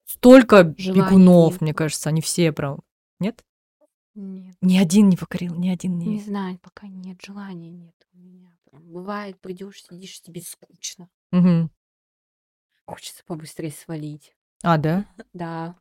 Столько 0.04 0.62
бегунов, 0.62 1.60
мне 1.60 1.74
кажется, 1.74 2.08
они 2.08 2.20
все 2.20 2.52
прям... 2.52 2.80
Нет? 3.20 3.44
Нет, 4.14 4.56
Ни 4.62 4.78
один 4.78 5.08
не 5.08 5.16
покорил, 5.16 5.54
ни 5.54 5.68
один 5.68 5.96
не 5.96 6.06
не... 6.06 6.20
знаю, 6.20 6.58
пока 6.58 6.88
нет, 6.88 7.18
желания 7.24 7.70
нет 7.70 7.94
у 8.12 8.18
меня. 8.18 8.47
Бывает, 8.78 9.40
придешь, 9.40 9.82
сидишь, 9.82 10.20
тебе 10.20 10.40
скучно. 10.42 11.08
Мгм. 11.32 11.70
Хочется 12.86 13.22
побыстрее 13.26 13.70
свалить. 13.70 14.34
А, 14.62 14.78
да? 14.78 15.06
Да. 15.32 15.76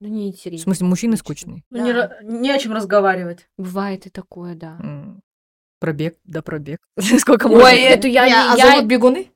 Ну, 0.00 0.08
В 0.08 0.10
неинтересно. 0.10 0.64
смысле, 0.64 0.86
мужчины 0.88 1.16
скучно. 1.16 1.58
скучные? 1.58 1.64
Ну, 1.70 1.84
не, 1.84 1.92
ра- 1.92 2.22
не 2.22 2.50
о 2.50 2.58
чем 2.58 2.72
разговаривать. 2.72 3.48
Бывает 3.56 4.06
и 4.06 4.10
такое, 4.10 4.54
да. 4.54 4.76
М, 4.82 5.22
Пробег, 5.78 6.18
да 6.24 6.42
пробег. 6.42 6.80
Сколько 7.18 7.46
Ой, 7.46 7.52
можно? 7.54 7.68
эту 7.68 8.06
я, 8.08 8.26
Я- 8.26 8.52
а 8.52 8.54
не- 8.54 8.60
я... 8.60 8.70
зовут 8.72 8.86
бегуны? 8.88 9.30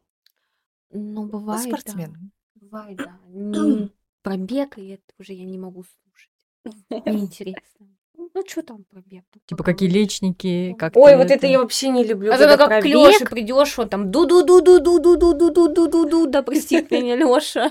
Ну, 0.90 1.26
бывает, 1.26 1.62
да. 1.70 1.76
Спортсмен. 1.78 2.32
Бывает, 2.54 2.96
да. 2.96 3.18
Пробег, 4.22 4.78
и 4.78 4.88
это 4.88 5.04
уже 5.18 5.32
я 5.34 5.44
не 5.44 5.58
могу 5.58 5.84
слушать. 5.84 6.32
Неинтересно. 7.06 7.86
Ну, 8.34 8.42
что 8.46 8.62
там 8.62 8.84
пробег? 8.84 9.24
Ну, 9.34 9.40
Типа 9.46 9.64
какие 9.64 9.88
лечники, 9.88 10.74
как 10.78 10.96
Ой, 10.96 11.16
вот 11.16 11.30
это 11.30 11.46
я 11.46 11.58
вообще 11.58 11.88
не 11.88 12.04
люблю. 12.04 12.32
А 12.32 12.38
когда 12.38 12.56
как 12.56 12.82
к. 12.82 12.86
Лёше 12.86 13.24
придешь, 13.26 13.78
он 13.78 13.88
там 13.88 14.10
ду 14.10 14.26
ду 14.26 14.44
ду 14.44 14.60
ду 14.60 14.78
ду 14.80 14.98
ду 14.98 15.16
ду 15.16 15.34
ду 15.34 15.50
ду 15.50 15.68
ду 15.68 15.88
ду 15.88 16.08
ду 16.08 16.26
да 16.26 16.42
простит 16.42 16.90
меня 16.90 17.16
Лёша. 17.16 17.70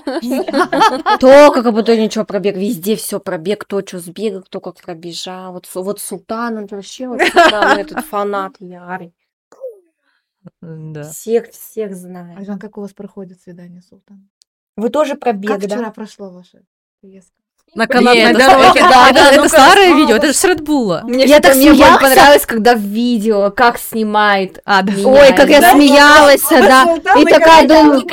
Только 1.20 1.62
как 1.62 1.72
будто 1.72 1.96
ничего 1.96 2.24
пробег, 2.24 2.56
везде 2.56 2.96
все 2.96 3.20
пробег, 3.20 3.64
кто 3.64 3.80
что 3.80 3.98
сбегал, 3.98 4.42
кто 4.42 4.60
как 4.60 4.80
пробежал. 4.80 5.52
Вот, 5.52 5.68
вот 5.74 6.00
Султан, 6.00 6.58
он 6.58 6.66
вообще 6.66 7.08
вот 7.08 7.20
Султан, 7.20 7.78
этот 7.78 8.04
фанат 8.04 8.56
ярый. 8.60 9.14
Да. 10.60 11.04
Всех, 11.04 11.50
всех 11.50 11.94
знает. 11.94 12.38
Айжан, 12.38 12.58
как 12.58 12.78
у 12.78 12.80
вас 12.80 12.92
проходит 12.92 13.40
свидание, 13.40 13.82
Султан? 13.82 14.28
Вы 14.76 14.90
тоже 14.90 15.14
пробег, 15.16 15.50
Как 15.50 15.60
да? 15.60 15.76
вчера 15.76 15.90
прошло 15.90 16.30
ваша 16.30 16.62
поездка? 17.00 17.37
На 17.74 17.86
канатной 17.86 18.22
это, 18.22 18.38
дороге. 18.38 18.68
это- 18.80 18.88
Да, 18.88 19.06
это- 19.10 19.14
да, 19.14 19.28
это 19.30 19.36
ну-ка. 19.36 19.48
старое 19.48 19.94
видео, 19.94 20.16
это 20.16 20.26
же 20.28 20.32
с 20.34 20.44
Редбула. 20.44 21.04
Я 21.06 21.40
так 21.40 21.54
смеялся. 21.54 21.98
понравилось, 22.00 22.46
когда 22.46 22.74
в 22.74 22.78
видео, 22.80 23.50
как 23.50 23.78
снимает. 23.78 24.60
А. 24.64 24.82
Ой, 25.04 25.32
как 25.36 25.48
я 25.48 25.60
Да? 25.60 25.72
смеялась, 25.72 26.42
да. 26.50 26.96
И 27.18 27.24
такая 27.24 27.68
думаю, 27.68 28.04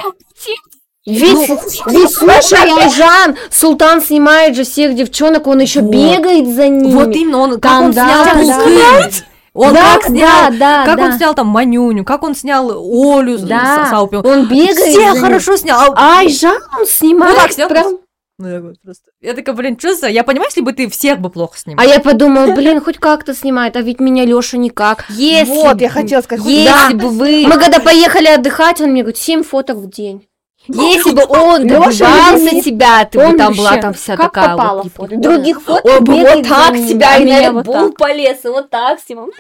ведь, 1.08 1.50
ведь 1.88 2.12
слушай, 2.14 2.82
Айжан, 2.82 3.36
Султан 3.52 4.02
снимает 4.02 4.56
же 4.56 4.64
всех 4.64 4.96
девчонок, 4.96 5.46
он 5.48 5.60
еще 5.60 5.82
Вот. 5.82 5.92
бегает 5.92 6.48
за 6.48 6.68
ними. 6.68 6.92
Вот 6.92 7.16
именно, 7.16 7.38
он, 7.40 7.52
как 7.60 7.72
Там, 7.72 7.84
он 7.86 7.92
да, 7.92 8.06
снял 8.42 8.60
да. 8.70 9.10
Он 9.54 9.74
да, 9.74 9.82
как 9.94 10.04
снял, 10.08 10.20
да, 10.20 10.50
да, 10.52 10.86
как 10.86 10.98
да. 10.98 11.04
он 11.06 11.14
снял 11.14 11.34
там 11.34 11.48
Манюню, 11.48 12.04
как 12.04 12.24
он 12.24 12.36
снял 12.36 12.70
Олю 12.72 13.38
Да. 13.38 13.86
с 13.86 13.90
Саупи. 13.90 14.18
Он 14.18 14.48
бегает 14.48 14.78
Все 14.78 15.16
хорошо 15.22 15.56
снял. 15.56 15.94
А 15.96 16.20
Айжан 16.20 16.58
он 16.78 16.86
снимает 16.86 17.36
Ну, 17.36 17.42
как 17.42 17.52
снял? 17.54 17.70
прям. 17.70 17.98
Ну, 18.38 18.50
я 18.50 18.60
говорю, 18.60 18.76
просто- 18.84 19.12
Я 19.22 19.34
такая, 19.34 19.56
блин, 19.56 19.80
что 19.80 19.96
за... 19.96 20.08
Я 20.08 20.24
понимаю, 20.26 20.50
если 20.50 20.62
бы 20.62 20.74
ты 20.74 20.90
всех 20.90 21.20
бы 21.20 21.30
плохо 21.30 21.58
снимал. 21.58 21.86
А 21.86 21.88
я 21.88 22.00
подумала, 22.02 22.54
блин, 22.54 22.82
хоть 22.82 22.98
как-то 22.98 23.34
снимает, 23.34 23.78
а 23.78 23.82
ведь 23.82 24.02
меня 24.02 24.26
Лёша 24.26 24.58
никак. 24.58 25.06
Если 25.10 25.54
Вот, 25.54 25.78
б- 25.78 25.84
я 25.84 25.90
хотела 25.90 26.22
сказать, 26.22 26.46
Если 26.46 26.94
да. 26.94 27.04
бы 27.04 27.10
вы... 27.10 27.46
Мы 27.48 27.58
когда 27.58 27.80
поехали 27.80 28.28
отдыхать, 28.28 28.82
он 28.82 28.90
мне 28.92 29.04
говорит, 29.04 29.18
7 29.18 29.44
фоток 29.44 29.78
в 29.78 29.90
день. 29.90 30.28
Если 30.68 31.12
бы 31.14 31.24
он 31.30 31.68
добивался 31.68 32.62
тебя, 32.62 33.06
ты 33.06 33.20
бы 33.20 33.38
там 33.38 33.54
была 33.54 33.78
там 33.78 33.94
вся 33.94 34.18
как 34.18 34.34
такая 34.34 34.56
вот. 34.56 34.92
фото. 34.94 35.10
типа, 35.10 35.22
Других 35.22 35.62
фоток 35.62 35.86
Он 35.86 36.04
бы 36.04 36.14
вот 36.16 36.48
так 36.48 36.76
себя 36.76 37.18
и 37.18 37.24
меня 37.24 37.52
на 37.52 37.54
вот 37.54 37.68
Red 37.68 37.72
так. 37.72 37.84
Bull 37.84 37.92
полез, 37.96 38.46
и 38.46 38.48
вот 38.48 38.70
так 38.72 39.00
снимал. 39.00 39.28
Да. 39.28 39.34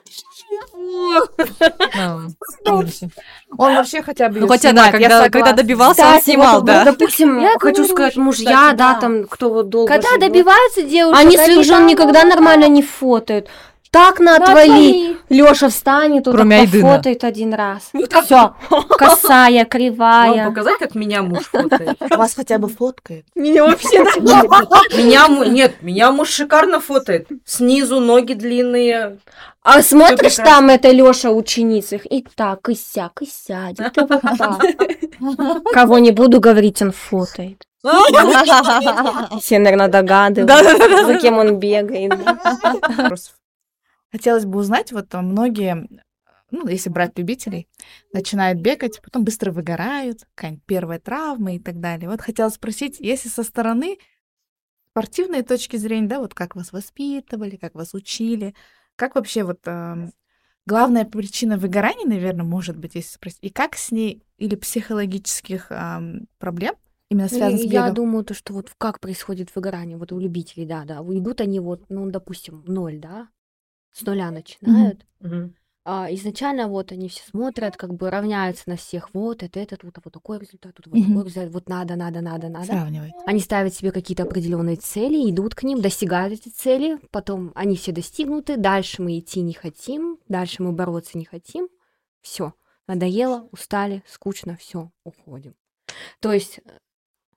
Он 3.57 3.75
вообще 3.75 4.01
хотя 4.01 4.29
бы 4.29 4.39
Ну, 4.39 4.47
хотя, 4.47 4.71
да, 4.71 4.91
когда, 4.91 5.29
когда 5.29 5.53
добивался, 5.53 6.05
он 6.05 6.21
снимал, 6.21 6.55
вот, 6.57 6.65
да. 6.65 6.83
допустим, 6.85 7.39
Я 7.39 7.57
хочу 7.59 7.85
сказать, 7.85 8.17
мужья, 8.17 8.73
да, 8.73 8.95
там, 8.95 9.25
кто 9.25 9.49
вот 9.49 9.69
долго 9.69 9.91
Когда 9.91 10.17
добиваются 10.17 10.81
девушек, 10.81 11.19
они 11.19 11.37
своих 11.37 11.63
жен 11.65 11.85
никогда 11.85 12.23
ну, 12.23 12.29
нормально 12.29 12.67
не 12.67 12.81
фотают. 12.81 13.49
Так 13.95 14.19
на 14.19 14.35
отвали. 14.35 15.15
Лёша 15.29 15.69
встанет, 15.69 16.27
вот 16.27 16.35
Кроме 16.35 16.67
так 16.67 16.81
пофотает 16.81 17.23
один 17.23 17.53
раз. 17.53 17.91
Все, 18.25 18.53
косая, 18.89 19.59
Вам 19.59 19.69
кривая. 19.69 20.49
показать, 20.49 20.77
как 20.79 20.95
меня 20.95 21.23
муж 21.23 21.45
фотает? 21.45 21.97
Вас 22.09 22.33
хотя 22.35 22.57
бы 22.57 22.67
фоткает. 22.67 23.25
Меня 23.35 23.63
вообще 23.63 24.03
Меня 24.97 25.27
нет, 25.47 25.81
меня 25.81 26.11
муж 26.11 26.29
шикарно 26.29 26.81
фотает. 26.81 27.29
Снизу 27.45 28.01
ноги 28.01 28.33
длинные. 28.33 29.19
А 29.63 29.81
смотришь, 29.81 30.35
там 30.35 30.69
это 30.69 30.91
Лёша 30.91 31.31
ученица 31.31 31.95
их 31.95 32.05
и 32.11 32.25
так, 32.35 32.67
и 32.67 32.75
сяк, 32.75 33.21
и 33.21 33.25
сядет, 33.25 33.95
вот 33.95 34.21
так. 34.37 34.61
Кого 35.71 35.99
не 35.99 36.11
буду 36.11 36.41
говорить, 36.41 36.81
он 36.81 36.91
фотает. 36.91 37.63
Все, 39.39 39.57
наверное, 39.57 39.87
догадываются, 39.87 41.05
за 41.05 41.17
кем 41.17 41.37
он 41.37 41.59
бегает. 41.59 42.13
Хотелось 44.16 44.45
бы 44.45 44.59
узнать, 44.59 44.93
вот 44.93 45.09
там 45.09 45.26
многие, 45.26 45.89
ну, 46.49 46.66
если 46.70 46.89
брать 46.89 47.20
любителей, 47.20 47.68
начинают 48.13 48.61
бегать, 48.61 49.01
потом 49.01 49.26
быстро 49.26 49.51
выгорают, 49.51 50.22
какая-нибудь 50.36 50.63
первая 50.66 50.99
травма 50.99 51.55
и 51.55 51.59
так 51.59 51.82
далее. 51.82 52.09
Вот 52.09 52.22
хотела 52.22 52.47
спросить, 52.47 53.01
если 53.01 53.28
со 53.28 53.43
стороны 53.43 53.97
спортивной 54.91 55.41
точки 55.41 55.76
зрения, 55.76 56.07
да, 56.07 56.20
вот 56.20 56.34
как 56.34 56.55
вас 56.55 56.72
воспитывали, 56.72 57.57
как 57.57 57.76
вас 57.76 57.93
учили, 57.93 58.55
как 58.95 59.16
вообще 59.16 59.43
вот 59.43 59.59
эм, 59.66 60.13
главная 60.66 61.03
причина 61.03 61.57
выгорания, 61.57 62.07
наверное, 62.07 62.45
может 62.45 62.78
быть, 62.78 62.95
если 62.95 63.16
спросить, 63.16 63.39
и 63.41 63.49
как 63.49 63.76
с 63.76 63.91
ней, 63.91 64.24
или 64.38 64.55
психологических 64.55 65.74
эм, 65.74 66.30
проблем, 66.39 66.76
именно 67.09 67.28
связано 67.28 67.57
с 67.57 67.66
Я 67.66 67.82
бегом? 67.82 67.95
думаю, 67.95 68.24
то, 68.24 68.34
что 68.34 68.53
вот 68.53 68.72
как 68.78 69.01
происходит 69.01 69.53
выгорание, 69.53 69.97
вот 69.97 70.13
у 70.13 70.20
любителей, 70.20 70.66
да, 70.66 70.86
да, 70.86 70.99
идут 70.99 71.41
они 71.41 71.59
вот, 71.59 71.89
ну, 71.89 72.09
допустим, 72.09 72.63
ноль, 72.66 72.99
да, 72.99 73.28
с 73.95 74.01
нуля 74.01 74.29
начинают. 74.31 75.05
А, 75.87 76.11
изначально 76.15 76.67
вот 76.67 76.91
они 76.91 77.09
все 77.09 77.21
смотрят, 77.29 77.77
как 77.77 77.93
бы 77.93 78.09
равняются 78.09 78.63
на 78.65 78.75
всех, 78.75 79.13
вот 79.13 79.43
это 79.43 79.59
этот, 79.59 79.83
вот, 79.83 79.93
вот 80.03 80.13
такой 80.13 80.39
результат, 80.39 80.73
вот, 80.77 80.87
вот 80.87 80.95
Мгм. 80.99 81.07
такой 81.09 81.25
результат, 81.25 81.53
вот 81.53 81.69
надо, 81.69 81.95
надо, 81.95 82.21
надо, 82.21 82.49
надо. 82.49 82.65
Сравнивать. 82.65 83.13
Они 83.27 83.39
ставят 83.39 83.73
себе 83.75 83.91
какие-то 83.91 84.23
определенные 84.23 84.77
цели, 84.77 85.29
идут 85.29 85.53
к 85.53 85.61
ним, 85.61 85.81
достигают 85.81 86.33
эти 86.33 86.49
цели, 86.49 86.97
потом 87.11 87.51
они 87.53 87.75
все 87.75 87.91
достигнуты, 87.91 88.57
дальше 88.57 89.03
мы 89.03 89.19
идти 89.19 89.41
не 89.41 89.53
хотим, 89.53 90.17
дальше 90.27 90.63
мы 90.63 90.71
бороться 90.71 91.19
не 91.19 91.25
хотим, 91.25 91.69
все, 92.21 92.55
надоело, 92.87 93.47
устали, 93.51 94.01
скучно, 94.07 94.57
все, 94.57 94.91
уходим. 95.03 95.53
То 96.19 96.33
есть 96.33 96.61
э, 96.65 96.79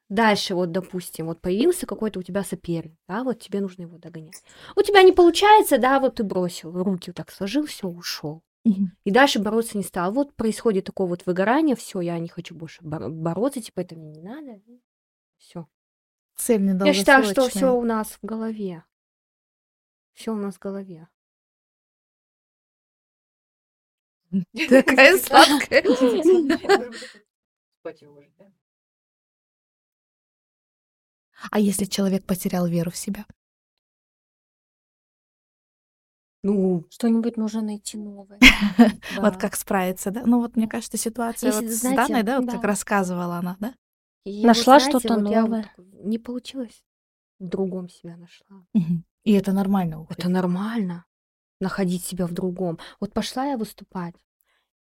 дальше 0.08 0.54
вот, 0.54 0.72
допустим, 0.72 1.26
вот 1.26 1.40
появился 1.40 1.86
какой-то 1.86 2.20
у 2.20 2.22
тебя 2.22 2.44
соперник, 2.44 2.98
да, 3.08 3.24
вот 3.24 3.40
тебе 3.40 3.60
нужно 3.60 3.82
его 3.82 3.98
догонять. 3.98 4.42
У 4.76 4.82
тебя 4.82 5.02
не 5.02 5.12
получается, 5.12 5.78
да, 5.78 6.00
вот 6.00 6.16
ты 6.16 6.24
бросил, 6.24 6.72
руки 6.72 7.10
вот 7.10 7.16
так 7.16 7.30
сложил, 7.30 7.66
все, 7.66 7.88
ушел. 7.88 8.42
И 9.04 9.10
дальше 9.10 9.38
бороться 9.38 9.78
не 9.78 9.84
стал. 9.84 10.12
Вот 10.12 10.34
происходит 10.34 10.84
такое 10.84 11.06
вот 11.06 11.24
выгорание, 11.24 11.74
все, 11.74 12.00
я 12.00 12.18
не 12.18 12.28
хочу 12.28 12.54
больше 12.54 12.82
бор- 12.82 13.08
бороться, 13.08 13.62
типа 13.62 13.80
это 13.80 13.96
мне 13.96 14.10
не 14.10 14.22
надо. 14.22 14.60
Все. 15.38 15.66
цель 16.36 16.62
не 16.62 16.86
Я 16.86 16.92
считаю, 16.92 17.24
что 17.24 17.48
все 17.48 17.74
у 17.74 17.82
нас 17.84 18.18
в 18.20 18.26
голове. 18.26 18.84
Все 20.12 20.32
у 20.32 20.36
нас 20.36 20.56
в 20.56 20.58
голове. 20.58 21.08
Такая 24.68 25.16
сладкая. 25.18 25.84
А 31.50 31.58
если 31.60 31.84
человек 31.84 32.24
потерял 32.24 32.66
веру 32.66 32.90
в 32.90 32.96
себя? 32.96 33.26
Ну, 36.44 36.84
что-нибудь 36.90 37.36
нужно 37.36 37.62
найти 37.62 37.96
новое. 37.96 38.38
Вот 39.16 39.36
как 39.36 39.56
справиться, 39.56 40.10
да? 40.10 40.22
Ну 40.24 40.38
вот 40.40 40.56
мне 40.56 40.68
кажется, 40.68 40.96
ситуация 40.96 41.48
Если, 41.48 41.66
вот 41.66 41.72
с 41.74 41.80
знаете, 41.80 42.06
Даной, 42.08 42.22
да, 42.22 42.40
вот 42.40 42.50
как 42.50 42.62
да. 42.62 42.68
рассказывала 42.68 43.36
она, 43.36 43.56
да? 43.58 43.74
И 44.24 44.46
Нашла 44.46 44.74
вот, 44.74 44.82
знаете, 44.82 44.98
что-то 45.00 45.20
вот 45.20 45.30
я 45.30 45.42
вот 45.42 45.48
новое. 45.50 45.74
не 46.04 46.18
получилось. 46.18 46.84
В 47.38 47.48
другом 47.48 47.88
себя 47.88 48.16
нашла. 48.16 48.64
Мгм. 48.74 49.04
И 49.24 49.32
это 49.32 49.52
нормально. 49.52 50.00
уходить. 50.00 50.18
Это 50.18 50.28
нормально. 50.28 51.04
Находить 51.60 52.04
себя 52.04 52.26
в 52.26 52.32
другом. 52.32 52.78
Вот 53.00 53.12
пошла 53.12 53.46
я 53.46 53.56
выступать. 53.56 54.14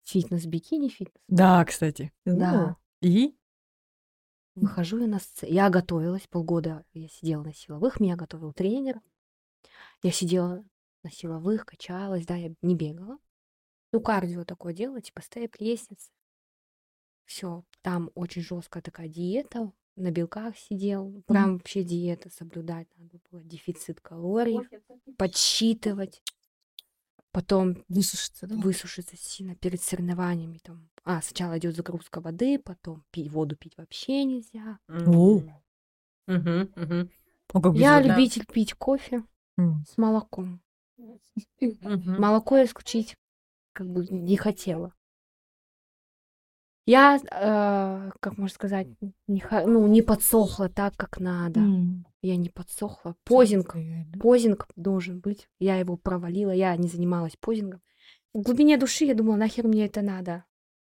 Фитнес-бикини, 0.04 0.88
фитнес. 0.88 1.22
Да, 1.28 1.64
кстати. 1.64 2.12
Да. 2.24 2.76
И? 3.00 3.36
Выхожу 4.56 4.98
я 4.98 5.06
на 5.06 5.18
сцену. 5.18 5.52
Я 5.52 5.68
готовилась 5.68 6.26
полгода. 6.26 6.84
Я 6.94 7.08
сидела 7.08 7.42
на 7.42 7.52
силовых, 7.52 8.00
меня 8.00 8.16
готовил 8.16 8.52
тренер. 8.52 9.00
Я 10.02 10.10
сидела 10.10 10.64
на 11.02 11.10
силовых, 11.10 11.66
качалась, 11.66 12.26
да, 12.26 12.36
я 12.36 12.54
не 12.62 12.74
бегала. 12.74 13.18
Ну, 13.92 14.00
кардио 14.00 14.44
такое 14.44 14.72
делала, 14.72 15.00
типа 15.00 15.22
степ, 15.22 15.56
лестницы. 15.58 16.10
Все, 17.26 17.64
там 17.82 18.10
очень 18.14 18.42
жесткая 18.42 18.82
такая 18.82 19.08
диета, 19.08 19.72
на 19.96 20.10
белках 20.10 20.56
сидел. 20.56 21.22
Прям 21.26 21.58
вообще 21.58 21.82
диета 21.82 22.30
соблюдать 22.30 22.88
надо 22.96 23.18
было. 23.30 23.42
Дефицит 23.42 24.00
калорий, 24.00 24.60
подсчитывать. 25.18 26.22
Потом 27.30 27.84
Высушиться, 27.88 28.46
да? 28.46 28.56
высушиться 28.56 29.16
сильно 29.16 29.54
перед 29.54 29.82
соревнованиями. 29.82 30.58
Там. 30.58 30.88
А, 31.08 31.22
сначала 31.22 31.56
идет 31.56 31.76
загрузка 31.76 32.20
воды, 32.20 32.58
потом 32.58 33.04
пить 33.12 33.30
воду 33.30 33.54
пить 33.54 33.74
вообще 33.76 34.24
нельзя. 34.24 34.80
О. 34.88 35.40
Мгм, 36.26 36.72
мгм. 36.74 37.10
О, 37.54 37.60
как 37.60 37.74
Я 37.76 37.98
безумно. 38.00 38.16
любитель 38.16 38.44
пить 38.52 38.74
кофе 38.74 39.22
М. 39.56 39.84
с 39.88 39.96
молоком. 39.96 40.60
Мгм. 41.60 42.20
Молоко 42.20 42.60
исключить 42.64 43.14
как 43.72 43.88
бы 43.88 44.04
не 44.10 44.36
хотела. 44.36 44.92
Я, 46.86 47.18
э, 47.18 48.10
как 48.20 48.36
можно 48.36 48.52
сказать, 48.54 48.88
не, 49.28 49.44
ну, 49.66 49.86
не 49.86 50.02
подсохла 50.02 50.68
так, 50.68 50.96
как 50.96 51.20
надо. 51.20 51.60
М. 51.60 52.04
Я 52.20 52.36
не 52.36 52.48
подсохла. 52.48 53.14
Позинг, 53.22 53.76
позинг 54.20 54.66
должен 54.74 55.20
быть. 55.20 55.48
Я 55.60 55.76
его 55.76 55.96
провалила, 55.96 56.50
я 56.50 56.76
не 56.76 56.88
занималась 56.88 57.36
позингом. 57.36 57.80
В 58.34 58.42
глубине 58.42 58.76
души 58.76 59.04
я 59.04 59.14
думала, 59.14 59.36
нахер 59.36 59.68
мне 59.68 59.86
это 59.86 60.02
надо. 60.02 60.44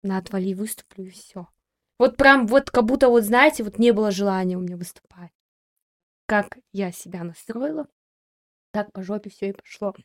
На 0.05 0.19
отвали 0.19 0.53
выступлю 0.53 1.05
и 1.05 1.09
все. 1.09 1.47
Вот 1.97 2.15
прям 2.15 2.45
вот 2.45 2.69
как 2.69 2.85
будто 2.85 3.09
вот, 3.09 3.23
знаете, 3.23 3.63
вот 3.63 3.79
не 3.79 3.91
было 3.91 4.11
желания 4.11 4.55
у 4.55 4.61
меня 4.61 4.77
выступать. 4.77 5.31
Как 6.27 6.59
я 6.73 6.91
себя 6.91 7.23
настроила, 7.23 7.87
так 8.71 8.91
по 8.91 9.01
жопе 9.01 9.31
все 9.31 9.49
и 9.49 9.53
пошло. 9.53 9.95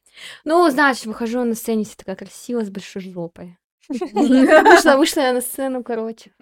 Ну, 0.45 0.71
значит, 0.71 1.05
выхожу 1.05 1.45
на 1.45 1.55
сцене, 1.55 1.85
вся 1.85 1.97
такая 1.99 2.17
красивая, 2.17 2.65
с 2.65 2.71
большой 2.71 3.03
жопой. 3.03 3.59
Вышла, 3.91 4.97
вышла 4.97 5.21
я 5.21 5.33
на 5.35 5.43
сцену, 5.43 5.85
короче. 5.85 6.33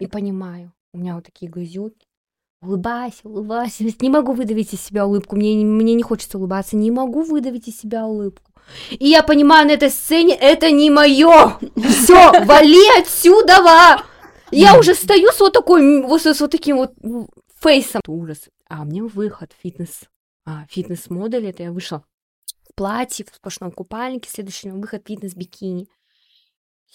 И 0.00 0.08
понимаю, 0.08 0.72
у 0.92 0.98
меня 0.98 1.14
вот 1.14 1.24
такие 1.26 1.48
глазюки. 1.48 2.08
Улыбайся, 2.62 3.28
улыбайся. 3.28 3.84
Не 3.84 4.10
могу 4.10 4.32
выдавить 4.32 4.74
из 4.74 4.80
себя 4.80 5.06
улыбку. 5.06 5.36
Мне, 5.36 5.54
не- 5.54 5.64
мне 5.64 5.94
не 5.94 6.02
хочется 6.02 6.36
улыбаться. 6.38 6.76
Не 6.76 6.90
могу 6.90 7.22
выдавить 7.22 7.68
из 7.68 7.78
себя 7.78 8.06
улыбку. 8.06 8.51
И 8.90 9.08
я 9.08 9.22
понимаю, 9.22 9.66
на 9.66 9.72
этой 9.72 9.90
сцене 9.90 10.34
это 10.34 10.70
не 10.70 10.90
мое. 10.90 11.58
Все, 11.76 12.44
вали 12.44 13.00
отсюда, 13.00 13.62
ва! 13.62 14.02
Я 14.50 14.78
уже 14.78 14.94
стою 14.94 15.30
с 15.32 15.40
вот 15.40 15.52
такой, 15.52 16.02
вот, 16.02 16.22
с 16.22 16.40
вот 16.40 16.50
таким 16.50 16.76
вот 16.76 16.92
фейсом. 17.60 18.02
Ужас. 18.06 18.48
А 18.68 18.84
мне 18.84 19.02
выход 19.02 19.52
фитнес. 19.62 20.02
А, 20.44 20.66
фитнес-модель, 20.68 21.46
это 21.46 21.62
я 21.62 21.72
вышла 21.72 22.04
в 22.68 22.74
платье, 22.74 23.24
в 23.30 23.34
сплошном 23.34 23.70
купальнике, 23.70 24.28
следующий 24.30 24.70
выход 24.70 25.06
фитнес-бикини. 25.06 25.88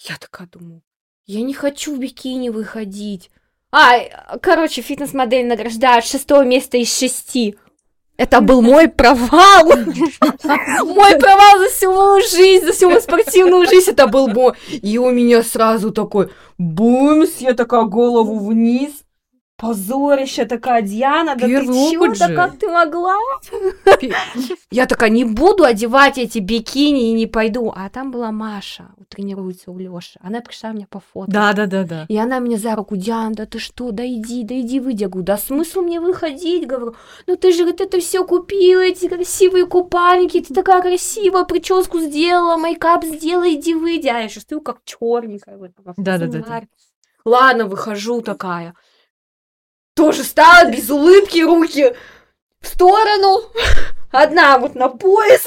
Я 0.08 0.16
такая 0.18 0.48
думаю, 0.48 0.82
я 1.26 1.42
не 1.42 1.54
хочу 1.54 1.94
в 1.94 1.98
бикини 1.98 2.50
выходить. 2.50 3.30
А, 3.70 4.38
короче, 4.38 4.82
фитнес-модель 4.82 5.46
награждают 5.46 6.04
шестое 6.04 6.46
место 6.46 6.76
из 6.78 6.96
шести. 6.96 7.56
Это 8.18 8.40
был 8.40 8.62
мой 8.62 8.88
провал. 8.88 9.64
Мой 10.84 11.18
провал 11.18 11.58
за 11.60 11.68
всю 11.70 11.92
мою 11.92 12.20
жизнь, 12.20 12.66
за 12.66 12.72
всю 12.72 12.88
мою 12.88 13.00
спортивную 13.00 13.66
жизнь. 13.68 13.92
Это 13.92 14.08
был 14.08 14.26
мой. 14.26 14.54
И 14.70 14.98
у 14.98 15.10
меня 15.10 15.44
сразу 15.44 15.92
такой 15.92 16.30
бумс, 16.58 17.36
я 17.38 17.54
такая 17.54 17.84
голову 17.84 18.44
вниз. 18.44 18.90
Позорище 19.58 20.44
такая, 20.44 20.82
Диана, 20.82 21.34
да 21.34 21.48
Первый 21.48 21.90
ты 21.90 21.98
опыт 21.98 22.18
да 22.20 22.32
как 22.32 22.58
ты 22.58 22.68
могла? 22.68 23.16
Я 24.70 24.86
такая, 24.86 25.10
не 25.10 25.24
буду 25.24 25.64
одевать 25.64 26.16
эти 26.16 26.38
бикини 26.38 27.10
и 27.10 27.12
не 27.12 27.26
пойду. 27.26 27.72
А 27.74 27.88
там 27.88 28.12
была 28.12 28.30
Маша, 28.30 28.90
тренируется 29.08 29.72
у 29.72 29.78
Лёши. 29.78 30.20
Она 30.22 30.42
пришла 30.42 30.70
меня 30.70 30.86
по 30.88 31.00
фото. 31.00 31.32
Да, 31.32 31.52
да, 31.54 31.66
да, 31.66 31.82
да. 31.82 32.06
И 32.08 32.16
она 32.16 32.38
меня 32.38 32.56
за 32.56 32.76
руку, 32.76 32.94
Диан, 32.94 33.32
да 33.32 33.46
ты 33.46 33.58
что, 33.58 33.90
да 33.90 34.06
иди, 34.06 34.44
да 34.44 34.54
иди 34.60 34.78
выйди. 34.78 35.02
Я 35.02 35.08
говорю, 35.08 35.26
да 35.26 35.36
смысл 35.36 35.80
мне 35.80 35.98
выходить? 35.98 36.64
Говорю, 36.64 36.94
ну 37.26 37.34
ты 37.34 37.52
же 37.52 37.64
вот 37.64 37.80
это 37.80 37.98
все 37.98 38.24
купила, 38.24 38.82
эти 38.82 39.08
красивые 39.08 39.66
купальники, 39.66 40.40
ты 40.40 40.54
такая 40.54 40.82
красивая, 40.82 41.42
прическу 41.42 41.98
сделала, 41.98 42.56
мейкап 42.58 43.04
сделала, 43.04 43.52
иди 43.52 43.74
выйди. 43.74 44.06
А 44.06 44.18
я 44.18 44.24
еще 44.26 44.38
стою 44.38 44.60
как 44.60 44.84
черненькая. 44.84 45.58
Такая, 45.58 45.94
Да-да-да-да. 45.96 46.44
фонарь. 46.44 46.68
Ладно, 47.24 47.66
выхожу 47.66 48.22
такая. 48.22 48.74
Тоже 49.98 50.22
стала 50.22 50.70
без 50.70 50.88
улыбки, 50.90 51.40
руки 51.40 51.92
в 52.60 52.66
сторону. 52.68 53.42
Одна 54.12 54.56
вот 54.58 54.76
на 54.76 54.88
пояс. 54.88 55.42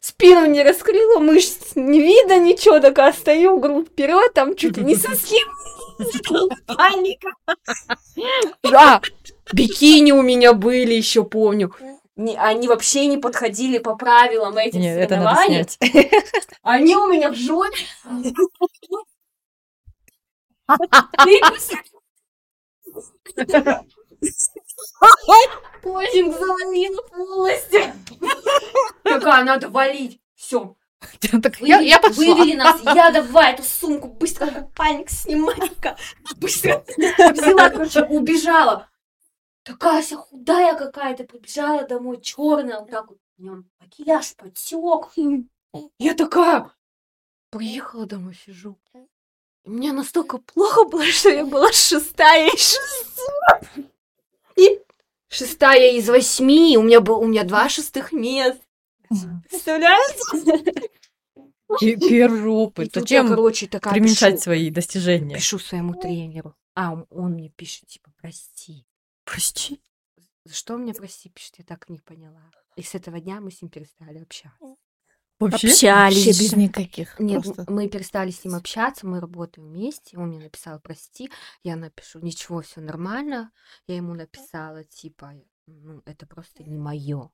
Спину 0.00 0.44
не 0.44 0.62
раскрыла, 0.62 1.18
мышц 1.18 1.74
не 1.74 1.98
видно, 1.98 2.38
ничего, 2.38 2.78
такая 2.78 3.14
стою, 3.14 3.58
грудь 3.58 3.88
вперед, 3.88 4.34
там 4.34 4.54
чуть 4.54 4.76
ли 4.76 4.84
не 4.84 4.94
соски. 4.96 5.38
Паника. 6.66 7.30
Да, 8.62 9.00
бикини 9.50 10.12
у 10.12 10.20
меня 10.20 10.52
были, 10.52 10.92
еще 10.92 11.24
помню. 11.24 11.74
Не- 12.16 12.36
они 12.36 12.68
вообще 12.68 13.06
не 13.06 13.16
подходили 13.16 13.78
по 13.78 13.96
правилам 13.96 14.58
этих 14.58 14.78
Нет, 14.78 14.98
это 14.98 15.16
надо 15.16 15.42
снять. 15.46 15.78
Они 16.62 16.94
у 16.96 17.06
меня 17.10 17.30
в 17.30 17.34
жопе. 17.34 17.78
Позинг 25.82 26.34
заломила 26.38 27.02
полностью. 27.02 27.80
Такая, 29.02 29.44
надо 29.44 29.68
валить. 29.68 30.20
Все. 30.34 30.76
Так 31.42 31.60
я, 31.60 31.80
я 31.80 32.00
пошла. 32.00 32.16
Вывели 32.16 32.56
нас. 32.56 32.80
Я 32.94 33.10
давай 33.10 33.52
эту 33.52 33.62
сумку 33.62 34.08
быстро 34.08 34.46
купальник 34.46 35.10
снимай-ка. 35.10 35.96
Быстро 36.36 36.82
взяла, 36.96 37.68
короче, 37.70 38.04
убежала. 38.04 38.88
Такая 39.64 40.02
вся 40.02 40.16
худая 40.16 40.74
какая-то, 40.74 41.24
побежала 41.24 41.86
домой, 41.86 42.20
черная, 42.20 42.80
вот 42.80 42.90
так 42.90 43.08
вот. 43.08 43.18
У 43.36 43.42
меня 43.42 43.62
макияж 43.80 44.34
потек. 44.36 45.10
Я 45.98 46.14
такая 46.14 46.70
приехала 47.50 48.06
домой, 48.06 48.34
сижу. 48.34 48.78
Мне 49.64 49.92
настолько 49.92 50.38
плохо 50.38 50.84
было, 50.84 51.04
что 51.06 51.30
я 51.30 51.44
была 51.44 51.72
шестая 51.72 52.48
из 52.50 52.60
шести. 52.60 53.88
И 54.56 54.80
шестая 55.28 55.92
из 55.92 56.08
восьми. 56.08 56.76
У 56.76 56.82
меня 56.82 57.00
был, 57.00 57.18
у 57.20 57.26
меня 57.26 57.44
два 57.44 57.68
шестых 57.68 58.12
мест. 58.12 58.60
Представляете? 59.48 60.90
Пе- 61.80 61.96
Первый 61.96 62.44
опыт. 62.46 62.90
Зачем 62.94 63.28
короче, 63.28 63.66
такая 63.66 63.94
преуменьшать 63.94 64.34
пишу, 64.34 64.42
свои 64.42 64.70
достижения? 64.70 65.34
пишу 65.36 65.58
своему 65.58 65.94
тренеру. 65.94 66.54
А 66.74 66.92
он, 66.92 67.06
он 67.10 67.32
мне 67.32 67.48
пишет, 67.50 67.88
типа, 67.88 68.12
прости. 68.20 68.86
Прости. 69.24 69.80
За 70.44 70.54
что 70.54 70.76
мне 70.76 70.92
прости 70.92 71.30
пишет, 71.30 71.54
я 71.58 71.64
так 71.64 71.88
не 71.88 71.98
поняла. 71.98 72.50
И 72.76 72.82
с 72.82 72.94
этого 72.94 73.18
дня 73.18 73.40
мы 73.40 73.50
с 73.50 73.62
ним 73.62 73.70
перестали 73.70 74.18
общаться. 74.18 74.58
Вообще? 75.40 75.68
Вообще 75.68 75.90
Общались. 75.90 76.40
без 76.40 76.52
никаких. 76.52 77.18
Нет, 77.18 77.42
просто. 77.42 77.70
мы 77.70 77.88
перестали 77.88 78.30
с 78.30 78.44
ним 78.44 78.54
общаться, 78.54 79.06
мы 79.06 79.20
работаем 79.20 79.68
вместе. 79.68 80.16
Он 80.16 80.28
мне 80.28 80.38
написал 80.38 80.78
прости, 80.80 81.30
я 81.62 81.76
напишу 81.76 82.20
ничего, 82.20 82.60
все 82.62 82.80
нормально. 82.80 83.50
Я 83.86 83.96
ему 83.96 84.14
написала 84.14 84.84
типа, 84.84 85.34
ну 85.66 86.02
это 86.06 86.26
просто 86.26 86.62
не 86.62 86.78
мое. 86.78 87.30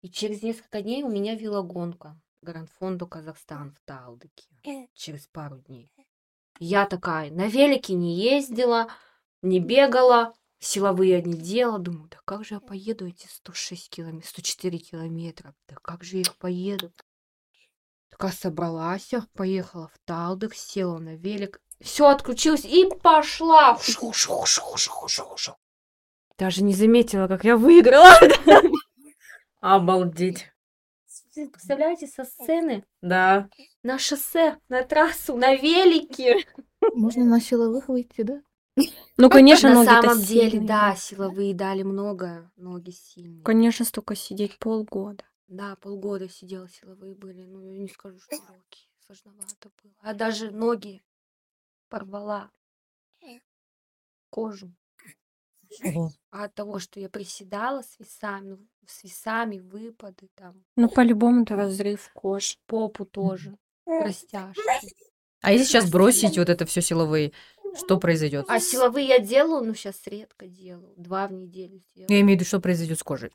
И 0.00 0.08
через 0.08 0.42
несколько 0.42 0.82
дней 0.82 1.02
у 1.02 1.10
меня 1.10 1.34
велогонка 1.34 2.18
Гранд-фонду 2.42 3.06
Казахстан 3.06 3.72
в 3.72 3.80
Талдыке. 3.84 4.46
Через 4.94 5.26
пару 5.26 5.58
дней. 5.58 5.90
Я 6.58 6.86
такая 6.86 7.30
на 7.30 7.48
велике 7.48 7.94
не 7.94 8.16
ездила, 8.18 8.88
не 9.42 9.60
бегала. 9.60 10.32
силовые 10.58 11.16
одни 11.16 11.34
дела. 11.38 11.78
Думаю, 11.78 12.08
да 12.08 12.18
как 12.24 12.44
же 12.44 12.54
я 12.54 12.60
поеду 12.60 13.06
эти 13.06 13.26
106 13.26 13.90
километров, 13.90 14.30
104 14.30 14.78
километра? 14.78 15.54
Да 15.68 15.76
как 15.82 16.02
же 16.02 16.16
я 16.16 16.22
их 16.22 16.36
поеду? 16.38 16.92
Такая 18.18 18.32
собралась, 18.32 19.12
я 19.12 19.26
поехала 19.34 19.88
в 19.88 19.98
Талдык, 20.06 20.54
села 20.54 20.96
на 20.96 21.16
велик, 21.16 21.60
все 21.82 22.08
отключилось 22.08 22.64
и 22.64 22.88
пошла. 23.02 23.76
Шу-шу-шу-шу-шу-шу. 23.78 25.54
Даже 26.38 26.62
не 26.62 26.72
заметила, 26.72 27.28
как 27.28 27.44
я 27.44 27.58
выиграла. 27.58 28.10
Обалдеть. 29.60 30.50
Представляете, 31.34 32.06
со 32.06 32.24
сцены 32.24 32.84
Да. 33.02 33.50
на 33.82 33.98
шоссе, 33.98 34.56
на 34.70 34.82
трассу, 34.82 35.36
на 35.36 35.54
велике. 35.54 36.46
Можно 36.94 37.26
на 37.26 37.38
силовых 37.38 37.88
выйти, 37.88 38.22
да? 38.22 38.40
Ну, 39.18 39.28
конечно, 39.28 39.74
на 39.74 39.84
самом 39.84 40.22
деле, 40.22 40.52
сильные. 40.52 40.68
да, 40.68 40.96
силовые 40.96 41.54
дали 41.54 41.82
много, 41.82 42.50
ноги 42.56 42.92
сильные. 42.92 43.42
Конечно, 43.42 43.84
столько 43.84 44.14
сидеть 44.14 44.58
полгода. 44.58 45.24
Да, 45.48 45.76
полгода 45.76 46.28
сидела, 46.28 46.68
силовые 46.68 47.14
были. 47.14 47.44
Ну, 47.44 47.60
я 47.60 47.78
не 47.78 47.88
скажу, 47.88 48.18
что 48.18 48.36
руки. 48.36 48.88
Сложновато 49.06 49.70
было. 49.82 49.92
А 50.00 50.14
даже 50.14 50.50
ноги 50.50 51.02
порвала. 51.88 52.50
Кожу. 54.30 54.72
А 56.30 56.44
от 56.44 56.54
того, 56.54 56.78
что 56.78 57.00
я 57.00 57.08
приседала 57.08 57.82
с 57.82 57.98
весами, 57.98 58.50
ну, 58.50 58.68
с 58.86 59.02
весами, 59.04 59.58
выпады 59.58 60.28
там, 60.34 60.64
Ну, 60.76 60.88
по-любому 60.88 61.42
это 61.42 61.56
разрыв 61.56 62.10
кожи. 62.14 62.56
попу 62.66 63.04
тоже, 63.04 63.56
растяжки. 63.84 64.60
А 65.42 65.52
если 65.52 65.64
сейчас 65.66 65.90
бросить 65.90 66.38
вот 66.38 66.48
это 66.48 66.66
все 66.66 66.80
силовые, 66.80 67.32
что 67.76 67.98
произойдет? 67.98 68.46
А 68.48 68.58
силовые 68.60 69.06
я 69.06 69.18
делаю, 69.18 69.64
ну, 69.64 69.74
сейчас 69.74 70.06
редко 70.06 70.46
делаю. 70.46 70.94
Два 70.96 71.26
в 71.28 71.32
неделю 71.32 71.82
Я 71.94 72.06
делаю. 72.06 72.20
имею 72.22 72.26
в 72.38 72.40
виду, 72.40 72.44
что 72.44 72.60
произойдет 72.60 72.98
с 72.98 73.02
кожей. 73.02 73.32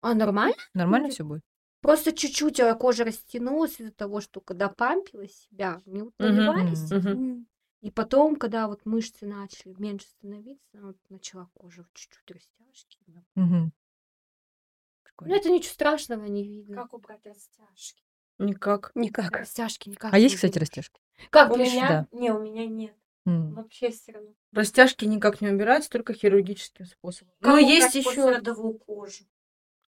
А, 0.00 0.14
нормально? 0.14 0.56
Нормально 0.74 1.10
все 1.10 1.24
будет? 1.24 1.42
Просто 1.82 2.12
чуть-чуть 2.12 2.60
а, 2.60 2.74
кожа 2.74 3.04
растянулась 3.04 3.80
из-за 3.80 3.92
того, 3.92 4.20
что 4.20 4.40
когда 4.40 4.68
пампила 4.68 5.26
себя, 5.26 5.80
не 5.86 6.02
вот 6.02 6.14
Мгм. 6.18 7.46
И 7.80 7.90
потом, 7.90 8.36
когда 8.36 8.68
вот 8.68 8.84
мышцы 8.84 9.24
начали 9.26 9.74
меньше 9.78 10.06
становиться, 10.06 10.78
вот 10.82 10.96
начала 11.08 11.48
кожа 11.54 11.82
вот 11.82 11.92
чуть-чуть 11.94 12.30
растяжки. 12.30 12.98
Мгм. 13.34 13.64
Ну, 13.64 13.72
Прикольно. 15.02 15.34
это 15.34 15.50
ничего 15.50 15.72
страшного 15.72 16.24
не 16.26 16.44
видно. 16.44 16.76
убрать 16.92 17.24
растяжки? 17.24 18.02
Никак. 18.38 18.92
Никак. 18.94 19.32
Растяжки 19.32 19.88
никак 19.88 20.12
А 20.12 20.18
не 20.18 20.24
есть, 20.24 20.36
кстати, 20.36 20.52
видно. 20.54 20.60
растяжки? 20.66 21.00
Как 21.30 21.50
У 21.52 21.56
меня? 21.56 21.88
Да. 21.88 22.18
Не, 22.18 22.32
у 22.32 22.40
меня 22.40 22.66
нет. 22.66 22.94
М. 23.26 23.54
Вообще 23.54 23.90
все 23.90 24.12
равно. 24.12 24.34
Растяжки 24.52 25.04
никак 25.04 25.40
не 25.40 25.48
убираются, 25.48 25.90
только 25.90 26.12
хирургическим 26.12 26.86
способом. 26.86 27.32
Как 27.40 27.52
Но 27.52 27.58
убрать 27.58 27.68
есть 27.70 27.94
еще 27.94 28.10
послеродовую 28.10 28.78
кожу? 28.78 29.24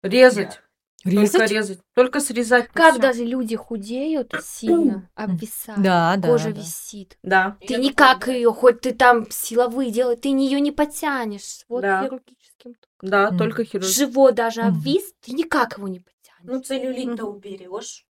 Резать. 0.07 0.61
Только 1.03 1.21
Резать? 1.21 1.51
резать. 1.51 1.79
Только 1.95 2.19
срезать. 2.19 2.67
Как 2.73 2.93
всё. 2.93 3.01
даже 3.01 3.23
люди 3.23 3.55
худеют 3.55 4.33
сильно, 4.43 5.09
обвисают, 5.15 5.81
Да, 5.81 6.15
да, 6.17 6.27
кожа 6.27 6.51
да. 6.51 6.59
висит. 6.59 7.17
Да. 7.23 7.55
Ты 7.65 7.75
никак 7.77 8.27
ее, 8.27 8.51
хоть 8.51 8.81
ты 8.81 8.93
там 8.93 9.29
силовые 9.29 9.91
делай, 9.91 10.17
ты 10.17 10.29
ее 10.29 10.59
не 10.59 10.71
потянешь. 10.71 11.63
Вот 11.69 11.81
Да. 11.81 12.03
хирургическим. 12.03 12.73
Да, 13.01 13.27
Мгм. 13.29 13.37
только 13.37 13.63
хирургическим. 13.63 14.07
Живот 14.07 14.35
даже 14.35 14.63
обвис, 14.63 15.13
ты 15.21 15.31
никак 15.33 15.77
его 15.77 15.87
не 15.87 15.99
потянешь. 15.99 16.41
Ну, 16.43 16.59
целлюлит-то 16.61 17.25
уберешь. 17.25 18.03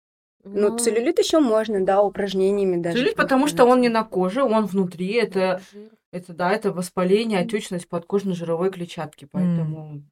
Ну, 0.44 0.78
целлюлит 0.78 1.18
еще 1.20 1.40
можно, 1.40 1.84
да, 1.84 2.02
упражнениями 2.04 2.80
даже. 2.82 2.98
Целлюлит, 2.98 3.16
потому 3.16 3.48
что 3.48 3.66
он 3.66 3.82
не 3.82 3.90
на 3.90 4.04
коже, 4.04 4.44
он 4.44 4.68
внутри. 4.68 5.12
Это, 5.14 5.60
это 6.12 6.34
да, 6.34 6.52
это 6.52 6.72
воспаление, 6.72 7.40
отечность 7.40 7.90
подкожно-жировой 7.90 8.70
клетчатки. 8.72 9.28
Поэтому 9.30 10.04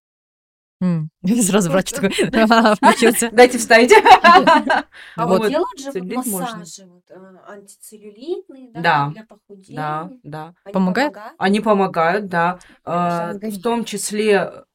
М. 0.83 1.09
Сразу 1.41 1.69
врач 1.71 1.91
такой 1.91 2.09
«Ага, 2.33 2.75
включился. 2.75 3.29
дайте 3.31 3.57
вставить. 3.57 3.91
А 5.15 5.27
Вот. 5.27 5.47
делают 5.49 5.79
же 5.79 5.91
массажи 6.03 6.83
э, 7.09 7.15
антицеллюлитные, 7.47 8.71
да, 8.73 8.81
Да. 8.81 9.09
для 9.11 9.25
похудения. 9.25 9.75
Да, 9.75 10.11
да. 10.23 10.53
Помогают? 10.73 11.15
Они 11.37 11.61
помогают, 11.61 12.27
да. 12.27 12.59
А. 12.83 13.33
В 13.33 13.61
том 13.61 13.85
числе 13.85 14.65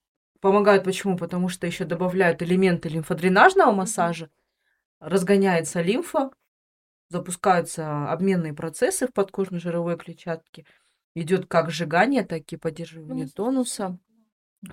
помогают 0.41 0.85
почему? 0.85 1.17
Потому 1.19 1.49
что 1.49 1.67
еще 1.67 1.85
добавляют 1.85 2.43
элементы 2.43 2.89
лимфодренажного 2.89 3.73
массажа, 3.73 4.31
разгоняется 5.01 5.83
лимфа, 5.83 6.31
запускаются 7.11 8.11
обменные 8.11 8.55
процессы 8.55 9.07
в 9.07 9.13
подкожно-жировой 9.13 9.97
клетчатке, 9.99 10.65
идет 11.15 11.47
как 11.47 11.71
сжигание, 11.71 12.25
так 12.25 12.43
и 12.53 12.57
поддерживание 12.57 13.27
Ну, 13.27 13.31
тонуса 13.35 13.99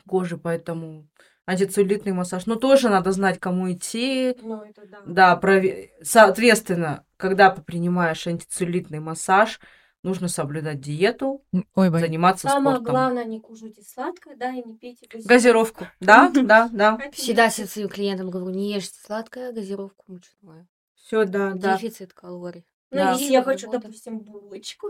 кожи, 0.07 0.37
поэтому 0.37 1.07
антицеллюлитный 1.45 2.11
массаж. 2.13 2.45
Но 2.47 2.55
тоже 2.55 2.89
надо 2.89 3.11
знать, 3.11 3.39
кому 3.39 3.71
идти, 3.71 4.35
Ну, 4.41 4.61
это 4.63 4.85
да. 4.87 5.01
да, 5.05 5.39
прове- 5.41 5.89
соответственно, 6.01 7.05
когда 7.17 7.51
принимаешь 7.51 8.25
антицеллюлитный 8.27 8.99
массаж, 8.99 9.59
нужно 10.01 10.27
соблюдать 10.27 10.81
диету, 10.81 11.43
Ой, 11.75 11.89
боюсь. 11.89 12.05
заниматься 12.05 12.47
Самое 12.47 12.77
спортом. 12.77 12.93
главное, 12.93 13.25
не 13.25 13.39
кушайте 13.39 13.81
сладкое, 13.83 14.35
да, 14.35 14.51
и 14.51 14.63
не 14.63 14.75
пейте 14.77 15.07
газировку. 15.07 15.27
Газировку. 15.29 15.87
Да, 15.99 16.29
да, 16.33 16.69
да. 16.71 16.99
Всегда 17.11 17.49
всем 17.49 17.67
своим 17.67 17.89
клиентам 17.89 18.29
говорю, 18.31 18.55
не 18.55 18.73
ешьте 18.73 18.99
сладкое, 19.03 19.51
газировку 19.51 20.03
мучную. 20.07 20.67
Все, 20.95 21.25
да, 21.25 21.53
да. 21.55 21.75
Дефицит 21.77 22.13
калорий. 22.13 22.65
Ну, 22.95 23.01
Да. 23.01 23.11
если 23.13 23.31
я 23.33 23.43
хочу, 23.43 23.69
допустим, 23.69 24.19
булочку. 24.19 24.87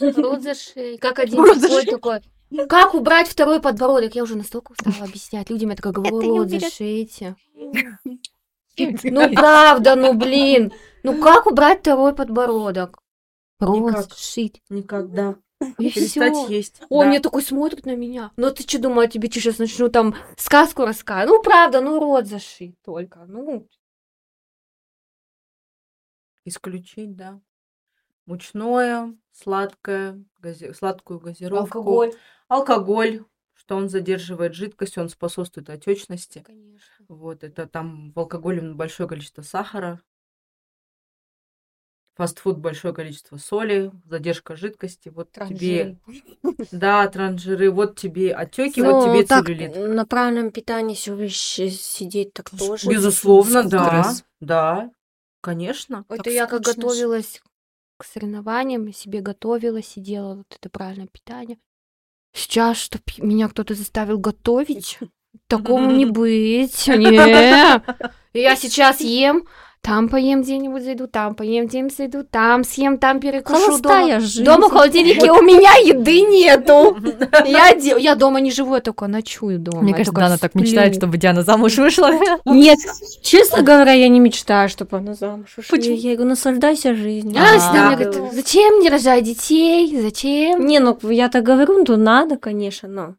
Рот 0.00 0.42
за 0.42 0.54
шеей. 0.54 0.98
Как 0.98 1.18
один 1.20 1.38
Рот 1.38 1.56
за 1.58 1.68
приходит 1.68 1.90
такой, 1.90 2.20
как 2.68 2.94
убрать 2.94 3.28
второй 3.28 3.60
подбородок? 3.60 4.14
Я 4.14 4.22
уже 4.24 4.36
настолько 4.36 4.72
устала 4.72 5.06
объяснять 5.08 5.48
людям. 5.50 5.70
Я 5.70 5.76
такая 5.76 5.92
говорю, 5.92 6.16
Это 6.18 6.26
не 6.26 6.38
рот 6.38 6.46
уберет. 6.46 6.62
зашейте. 6.62 7.36
Ну 9.04 9.34
правда, 9.34 9.94
ну 9.96 10.12
блин. 10.14 10.72
Ну 11.02 11.20
как 11.20 11.46
убрать 11.46 11.80
второй 11.80 12.14
подбородок? 12.14 12.98
Рот 13.60 13.90
Никак. 13.90 14.10
зашить. 14.10 14.60
Никогда. 14.68 15.36
И 15.78 15.90
Перестать 15.90 16.34
всё. 16.34 16.48
есть. 16.48 16.82
Он 16.90 17.04
да. 17.04 17.08
мне 17.08 17.20
такой 17.20 17.42
смотрит 17.42 17.86
на 17.86 17.96
меня. 17.96 18.30
Ну 18.36 18.50
ты 18.50 18.64
что 18.64 18.78
думала, 18.78 19.02
я 19.02 19.08
тебе 19.08 19.30
сейчас 19.30 19.58
начну 19.58 19.88
там 19.88 20.14
сказку 20.36 20.84
рассказывать? 20.84 21.28
Ну 21.28 21.42
правда, 21.42 21.80
ну 21.80 21.98
рот 21.98 22.26
зашить 22.26 22.74
только. 22.84 23.24
Ну, 23.26 23.66
Исключить, 26.46 27.16
да. 27.16 27.40
Мучное, 28.24 29.14
сладкое, 29.32 30.24
гази- 30.40 30.72
сладкую 30.72 31.18
газировку. 31.20 31.78
Алкоголь. 31.78 32.12
Алкоголь, 32.48 33.24
что 33.52 33.76
он 33.76 33.88
задерживает 33.88 34.54
жидкость, 34.54 34.96
он 34.96 35.08
способствует 35.08 35.68
отечности. 35.70 36.42
конечно. 36.46 37.04
Вот, 37.08 37.42
это 37.44 37.66
там 37.66 38.12
в 38.12 38.18
алкоголе 38.20 38.62
большое 38.62 39.08
количество 39.08 39.42
сахара, 39.42 40.00
фастфуд 42.14 42.58
большое 42.58 42.94
количество 42.94 43.36
соли, 43.36 43.90
задержка 44.04 44.56
жидкости. 44.56 45.08
Вот 45.08 45.30
тебе, 45.32 45.98
да, 46.70 47.06
транжиры, 47.08 47.70
вот 47.72 47.98
тебе 47.98 48.32
отеки, 48.32 48.80
вот 48.82 49.04
Ну, 49.04 49.04
тебе 49.04 49.26
так, 49.26 49.44
целлюлит. 49.46 49.76
на 49.76 50.06
правильном 50.06 50.50
питании 50.52 50.94
всё 50.94 51.16
щ- 51.28 51.70
сидеть 51.70 52.32
так 52.32 52.50
тоже. 52.50 52.88
Безусловно, 52.88 53.64
да, 53.68 54.14
да, 54.40 54.90
конечно. 55.40 56.04
Это 56.08 56.24
Так 56.24 56.32
я 56.32 56.46
как 56.46 56.64
скучно 56.64 56.82
ж. 56.82 56.86
готовилась 56.86 57.42
к 57.98 58.04
соревнованиям, 58.04 58.92
себе 58.92 59.20
готовила, 59.20 59.82
сидела 59.82 60.36
вот 60.36 60.46
это 60.50 60.68
правильное 60.68 61.08
питание. 61.08 61.58
Сейчас, 62.32 62.76
чтоб 62.76 63.00
меня 63.18 63.48
кто-то 63.48 63.74
заставил 63.74 64.18
готовить, 64.18 64.98
такому 65.46 65.90
не 65.90 66.04
быть. 66.04 66.86
Не. 66.88 67.82
Я 68.34 68.56
сейчас 68.56 69.00
ем, 69.00 69.46
там 69.80 70.08
поем 70.08 70.42
где-нибудь 70.42 70.82
зайду, 70.82 71.06
там 71.06 71.36
поем 71.36 71.66
где-нибудь 71.66 71.96
зайду, 71.96 72.24
там 72.24 72.64
съем, 72.64 72.98
там 72.98 73.20
перекушу 73.20 73.78
дома. 73.78 73.94
Холостая 73.94 74.20
жизнь. 74.20 74.44
Дома 74.44 74.68
в 74.68 74.72
холодильнике 74.72 75.30
у 75.30 75.42
меня 75.42 75.72
еды 75.74 76.22
нету. 76.22 76.96
Я, 77.46 77.68
я 77.70 78.14
дома 78.16 78.40
не 78.40 78.50
живу, 78.50 78.74
я 78.74 78.80
только 78.80 79.06
ночую 79.06 79.60
дома. 79.60 79.82
Мне 79.82 79.92
кажется, 79.92 80.12
Дана 80.12 80.38
так 80.38 80.56
мечтает, 80.56 80.96
чтобы 80.96 81.18
Диана 81.18 81.42
замуж 81.42 81.76
вышла. 81.76 82.10
Нет, 82.44 82.78
честно 83.22 83.62
говоря, 83.62 83.92
я 83.92 84.08
не 84.08 84.18
мечтаю, 84.18 84.68
чтобы 84.68 84.96
она 84.96 85.14
замуж 85.14 85.56
ушла. 85.56 85.76
Почему? 85.76 85.94
Я 85.94 86.14
говорю, 86.14 86.30
наслаждайся 86.30 86.94
жизнью. 86.94 87.36
А, 87.40 87.58
всегда 87.58 87.86
мне 87.86 87.96
говорит, 87.96 88.32
зачем 88.32 88.80
не 88.80 88.90
рожать 88.90 89.22
детей? 89.22 90.00
Зачем? 90.00 90.66
Не, 90.66 90.80
ну 90.80 90.98
я 91.10 91.28
так 91.28 91.44
говорю, 91.44 91.84
ну 91.86 91.96
надо, 91.96 92.36
конечно, 92.36 92.88
но. 92.88 93.14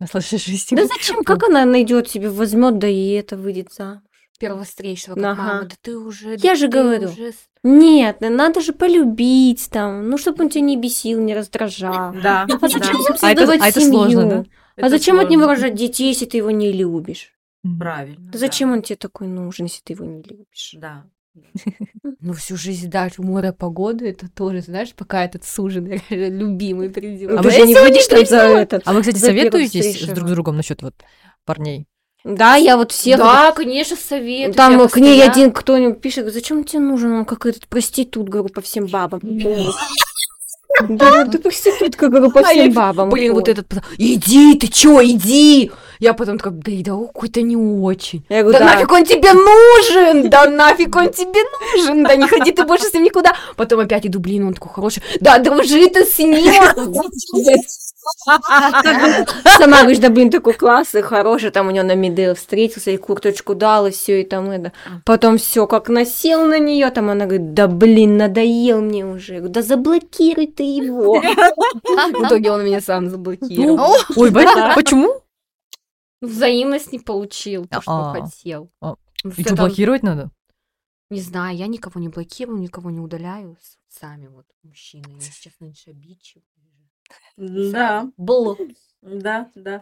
Наслаждайся 0.00 0.50
жизнью. 0.50 0.80
Да 0.82 0.86
зачем? 0.86 1.22
Как 1.22 1.44
она 1.44 1.64
найдет 1.64 2.08
себе, 2.08 2.28
возьмет, 2.28 2.78
да 2.78 2.88
и 2.88 3.10
это 3.12 3.36
выйдет 3.36 3.72
замуж? 3.72 4.02
Первого 4.38 4.64
встречного, 4.64 5.16
как 5.20 5.32
Ага. 5.32 5.42
мама, 5.42 5.62
да 5.64 5.74
ты 5.82 5.98
уже... 5.98 6.30
Я 6.32 6.36
да 6.38 6.54
же 6.54 6.68
говорю. 6.68 7.08
уже 7.08 7.32
Нет, 7.64 8.20
надо 8.20 8.60
же 8.60 8.72
полюбить 8.72 9.68
там, 9.70 10.08
ну, 10.08 10.16
чтобы 10.18 10.44
он 10.44 10.50
тебя 10.50 10.60
не 10.62 10.76
бесил, 10.76 11.20
не 11.20 11.34
раздражал. 11.34 12.14
Да, 12.22 12.46
А 12.48 12.68
зачем 12.68 12.80
да. 12.80 13.16
А 13.20 13.30
это- 13.32 13.40
создавать 13.46 13.60
а 13.60 13.68
это 13.68 13.80
семью? 13.80 13.92
сложно, 13.92 14.28
да? 14.28 14.44
А 14.76 14.80
Это 14.82 14.90
зачем 14.90 15.18
от 15.18 15.28
него 15.28 15.46
рожать 15.46 15.74
детей, 15.74 16.08
если 16.08 16.24
ты 16.26 16.36
его 16.36 16.52
не 16.52 16.70
любишь? 16.72 17.32
Правильно. 17.80 18.30
Да 18.30 18.38
Зачем 18.38 18.70
он 18.70 18.82
тебе 18.82 18.94
такой 18.96 19.26
нужен, 19.26 19.66
если 19.66 19.82
ты 19.82 19.94
его 19.94 20.04
не 20.04 20.22
любишь? 20.22 20.74
Да, 20.78 21.04
Ну, 22.20 22.32
всю 22.32 22.56
жизнь 22.56 22.88
дальше 22.88 23.22
море 23.22 23.52
погоды, 23.52 24.08
это 24.10 24.28
тоже, 24.30 24.60
знаешь, 24.60 24.94
пока 24.94 25.24
этот 25.24 25.44
суженый 25.44 26.00
любимый 26.10 26.90
придет. 26.90 27.30
Ну, 27.30 27.38
А 27.38 27.42
ты 27.42 27.48
вы 27.48 27.50
же 27.54 27.66
не 27.66 27.74
будешь 27.74 28.06
там 28.06 28.24
за 28.24 28.36
этот. 28.38 28.82
А 28.86 28.92
вы, 28.92 29.00
кстати, 29.00 29.18
советуетесь 29.18 30.00
с 30.00 30.06
друг 30.08 30.28
с 30.28 30.32
другом 30.32 30.56
насчет 30.56 30.82
вот 30.82 30.94
парней? 31.44 31.86
Да, 32.24 32.56
я 32.56 32.76
вот 32.76 32.92
всех... 32.92 33.18
Да, 33.18 33.52
конечно, 33.52 33.96
советую. 33.96 34.54
Там 34.54 34.72
к 34.88 34.96
ней 34.96 35.18
постоянно- 35.20 35.32
один 35.32 35.52
кто-нибудь 35.52 36.00
пишет, 36.00 36.32
зачем 36.32 36.64
тебе 36.64 36.80
нужен? 36.80 37.12
Он 37.12 37.24
как 37.24 37.46
этот 37.46 37.66
проститут, 37.68 38.28
говорю, 38.28 38.52
по 38.52 38.60
всем 38.60 38.86
бабам. 38.86 39.20
Да, 40.88 41.24
ты 41.26 41.38
проститутка, 41.38 42.08
говорю, 42.08 42.30
по 42.30 42.40
А 42.40 42.44
всем 42.44 42.72
бабам. 42.72 43.10
Блин, 43.10 43.34
вот 43.34 43.48
этот, 43.48 43.66
иди, 43.96 44.54
ты 44.58 44.68
чё, 44.68 45.02
иди! 45.02 45.70
Я 45.98 46.14
потом 46.14 46.38
такая, 46.38 46.52
да 46.54 46.70
и 46.70 46.82
да 46.84 46.92
какой-то 46.92 47.42
не 47.42 47.56
очень. 47.56 48.24
Я 48.28 48.42
говорю, 48.42 48.58
Да, 48.58 48.64
да. 48.64 48.74
нафиг 48.74 48.92
он 48.92 49.04
тебе 49.04 49.32
нужен! 49.32 50.30
Да 50.30 50.48
нафиг 50.48 50.94
он 50.94 51.10
тебе 51.10 51.40
нужен! 51.60 52.04
Да 52.04 52.14
не 52.14 52.28
ходи 52.28 52.52
ты 52.52 52.64
больше 52.64 52.86
с 52.86 52.94
ним 52.94 53.02
никуда! 53.02 53.32
Потом 53.56 53.80
опять 53.80 54.06
иду, 54.06 54.20
блин, 54.20 54.46
он 54.46 54.54
такой 54.54 54.70
хороший. 54.72 55.02
Да 55.20 55.38
дружи 55.38 55.88
ты 55.88 56.04
с 56.04 56.18
ним! 56.18 56.54
Сама 59.58 59.80
говоришь, 59.80 59.98
да 59.98 60.08
блин, 60.08 60.30
такой 60.30 60.54
классный, 60.54 61.02
хороший, 61.02 61.50
там 61.50 61.68
у 61.68 61.70
него 61.70 61.84
на 61.84 61.94
Медейл 61.94 62.34
встретился, 62.34 62.90
и 62.90 62.96
курточку 62.96 63.54
дал, 63.54 63.86
и 63.86 63.90
все, 63.90 64.20
и 64.22 64.24
там 64.24 64.50
это. 64.50 64.72
Потом 65.04 65.38
все, 65.38 65.66
как 65.66 65.88
насел 65.88 66.44
на 66.44 66.58
нее, 66.58 66.90
там 66.90 67.10
она 67.10 67.26
говорит, 67.26 67.54
да 67.54 67.66
блин, 67.66 68.16
надоел 68.16 68.80
мне 68.80 69.04
уже. 69.04 69.34
Я 69.34 69.38
говорю, 69.40 69.54
да 69.54 69.62
заблокируй 69.62 70.46
ты 70.46 70.62
его. 70.76 71.20
В 71.20 72.26
итоге 72.26 72.50
он 72.52 72.64
меня 72.64 72.80
сам 72.80 73.08
заблокировал. 73.08 73.94
Ой, 74.16 74.30
ба- 74.30 74.72
почему? 74.74 75.22
Взаимность 76.20 76.92
не 76.92 76.98
получил, 76.98 77.66
то, 77.66 77.80
что 77.80 77.92
А. 77.92 78.12
хотел. 78.20 78.70
А. 78.80 78.96
И 79.36 79.42
что, 79.42 79.54
блокировать 79.56 80.02
надо? 80.02 80.30
Не 81.10 81.20
знаю, 81.20 81.56
я 81.56 81.66
никого 81.68 82.00
не 82.00 82.08
блокирую, 82.08 82.58
никого 82.60 82.90
не 82.90 83.00
удаляю. 83.00 83.56
Сами 83.88 84.26
вот 84.28 84.44
мужчины. 84.62 85.04
Я 85.14 85.20
сейчас 85.20 85.54
меньше 85.60 85.90
обидчив. 85.90 86.42
Да, 87.36 88.10
Блок. 88.16 88.58
да, 89.00 89.50
да. 89.54 89.80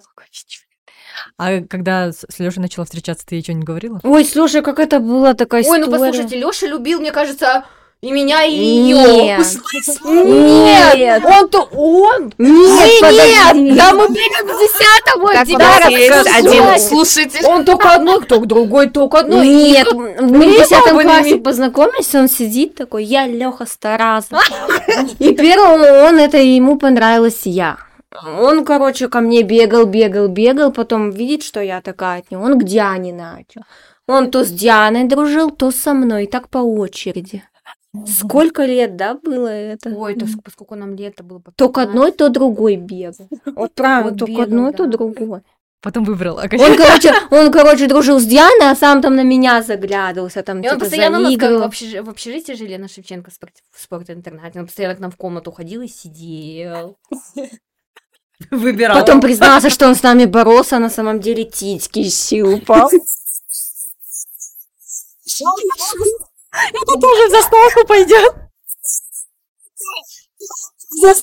А 1.37 1.61
когда 1.62 2.12
с 2.12 2.39
Лёшей 2.39 2.61
начала 2.62 2.84
встречаться, 2.84 3.26
ты 3.26 3.34
ей 3.37 3.43
что-нибудь 3.43 3.66
говорила? 3.66 4.01
Ой, 4.05 4.24
слушай, 4.24 4.62
как 4.62 4.78
это 4.78 5.01
была 5.01 5.34
такая 5.34 5.62
Ой, 5.62 5.64
история. 5.66 5.84
ну 5.87 5.91
послушайте, 5.91 6.39
Лёша 6.39 6.66
любил, 6.66 7.01
мне 7.01 7.11
кажется, 7.12 7.66
и 8.03 8.12
меня, 8.12 8.44
и 8.44 8.82
Нет. 8.82 9.47
ее. 10.05 10.97
Нет. 10.97 11.24
Он-то 11.24 11.62
он. 11.72 12.32
Нет, 12.36 13.01
подожди. 13.01 13.61
Нет, 13.61 13.76
да 13.76 13.92
мы 13.94 14.07
в 14.07 14.12
десятом, 14.12 15.26
Так 15.32 15.47
тебя 15.47 15.88
есть 15.88 16.28
один 16.36 16.78
слушатель. 16.78 17.44
Он 17.47 17.64
только 17.64 17.94
одной, 17.94 18.20
кто 18.20 18.38
другой, 18.40 18.90
только 18.90 19.20
одной. 19.20 19.47
Нет, 19.47 19.88
мы 19.92 20.12
в 20.18 20.59
десятом 20.59 21.01
классе 21.01 21.34
ми- 21.34 21.40
познакомились, 21.40 22.14
он 22.14 22.28
сидит 22.28 22.74
такой, 22.74 23.05
я 23.05 23.26
Леха 23.26 23.64
Старазов. 23.64 24.42
И 25.18 25.34
первым 25.34 25.80
он, 26.07 26.18
это 26.18 26.36
ему 26.36 26.78
понравилась 26.78 27.42
я. 27.44 27.78
Он, 28.40 28.64
короче, 28.64 29.09
ко 29.09 29.20
мне 29.20 29.42
бегал, 29.42 29.86
бегал, 29.86 30.28
бегал, 30.28 30.70
потом 30.70 31.11
видит, 31.11 31.42
что 31.42 31.61
я 31.61 31.80
такая 31.80 32.20
от 32.20 32.30
него, 32.30 32.44
он 32.44 32.59
к 32.59 32.64
Диане 32.64 33.12
начал. 33.12 33.62
Он 34.07 34.30
то 34.30 34.44
с 34.44 34.51
Дианой 34.51 35.05
дружил, 35.05 35.51
то 35.51 35.70
со 35.70 35.92
мной, 35.92 36.26
так 36.26 36.49
по 36.49 36.59
очереди. 36.59 37.42
Сколько 38.07 38.64
лет, 38.64 38.97
да, 38.97 39.14
было 39.14 39.49
это? 39.49 39.90
Ой, 39.90 40.14
это 40.14 40.26
ск- 40.26 40.51
сколько 40.53 40.74
нам 40.74 40.94
лет 40.94 41.22
было? 41.22 41.40
То 41.57 41.68
к 41.68 41.74
15? 41.74 41.88
одной, 41.88 42.12
то 42.12 42.28
другой 42.28 42.76
бегал. 42.76 43.28
Вот 43.57 43.74
правильно, 43.74 44.11
Вот 44.11 44.18
то 44.18 44.26
к 44.26 44.38
одной, 44.40 44.72
то 44.72 44.84
да. 44.86 44.90
другой. 44.92 45.40
Потом 45.82 46.05
выбрал. 46.05 46.38
А 46.38 46.42
Он, 46.44 46.76
короче, 46.76 47.12
он, 47.30 47.53
короче, 47.53 47.86
дружил 47.86 48.18
с 48.18 48.24
Дианой, 48.24 48.70
а 48.70 48.74
сам 48.76 49.01
там 49.03 49.14
на 49.14 49.22
меня 49.22 49.62
заглядывался, 49.62 50.42
там 50.42 50.61
И 50.61 50.66
он 50.68 50.74
типа 50.74 50.80
постоянно 50.80 51.18
у 51.18 51.22
нас 51.22 51.32
как 51.32 51.38
в, 51.38 51.40
заигрывал. 51.42 51.68
общежи- 51.68 52.03
в 52.03 52.09
общежитии 52.11 52.53
жили 52.55 52.76
на 52.76 52.88
Шевченко 52.88 53.30
в 53.30 53.34
спорт- 53.34 53.62
в 53.70 53.80
спорт-интернате. 53.82 54.59
Он 54.59 54.66
постоянно 54.66 54.97
к 54.97 55.01
нам 55.01 55.11
в 55.11 55.16
комнату 55.16 55.53
ходил 55.53 55.82
и 55.82 55.88
сидел. 55.88 56.97
Выбирал. 58.51 58.99
Потом 58.99 59.20
признался, 59.20 59.70
что 59.70 59.86
он 59.86 59.94
с 59.94 60.03
нами 60.03 60.24
боролся, 60.24 60.76
а 60.76 60.80
на 60.80 60.90
самом 60.90 61.20
деле 61.20 61.44
титьки 61.44 62.03
щупал. 62.11 62.90
Это 66.72 67.00
тоже 67.00 67.28
в 67.28 67.30
заставку 67.30 67.86
пойдет. 67.86 68.34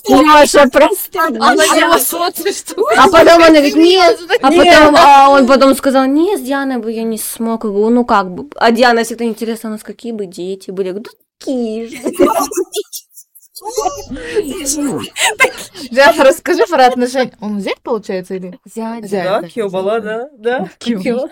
Маша, 0.09 0.69
прости. 0.69 1.17
А 1.17 1.99
что 1.99 2.29
А 2.97 3.09
потом 3.09 3.36
она 3.36 3.49
говорит, 3.49 3.75
нет, 3.89 4.19
а 4.41 4.51
потом, 4.51 4.95
а 4.95 5.29
он 5.29 5.47
потом 5.47 5.75
сказал, 5.75 6.05
нет, 6.05 6.39
с 6.39 6.43
Дианой 6.43 6.77
бы 6.77 6.91
я 6.91 7.03
не 7.03 7.17
смог. 7.17 7.63
Я 7.63 7.69
говорю, 7.69 7.89
ну 7.89 8.05
как 8.05 8.31
бы. 8.31 8.49
А 8.55 8.71
Диана 8.71 9.03
всегда 9.03 9.25
интересно, 9.25 9.69
у 9.69 9.73
нас 9.73 9.84
какие 9.84 10.11
бы 10.11 10.25
дети 10.25 10.71
были. 10.71 10.88
Я 10.88 10.93
говорю, 10.93 11.09
да 11.09 11.17
такие 11.39 11.88
же. 11.88 11.97
Диана, 15.91 16.23
расскажи 16.23 16.65
про 16.65 16.88
отношения. 16.88 17.34
Он 17.39 17.59
зять, 17.59 17.79
получается, 17.81 18.36
или 18.36 18.59
Зять. 18.65 19.09
Да, 19.09 19.43
Кьёбала, 19.43 20.01
да, 20.01 20.29
да. 20.38 20.69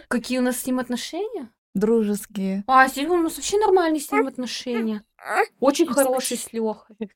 Какие 0.07 0.39
у 0.39 0.41
нас 0.41 0.57
с 0.57 0.65
ним 0.65 0.79
отношения? 0.79 1.49
Дружеские? 1.73 2.63
А, 2.67 2.87
с 2.87 2.95
ним 2.95 3.11
у 3.11 3.17
нас 3.17 3.37
вообще 3.37 3.59
нормальные 3.59 4.01
с 4.01 4.11
ним 4.11 4.27
отношения. 4.27 5.03
Очень 5.59 5.87
хороший 5.87 6.37
с 6.37 6.51
Лехой. 6.53 6.95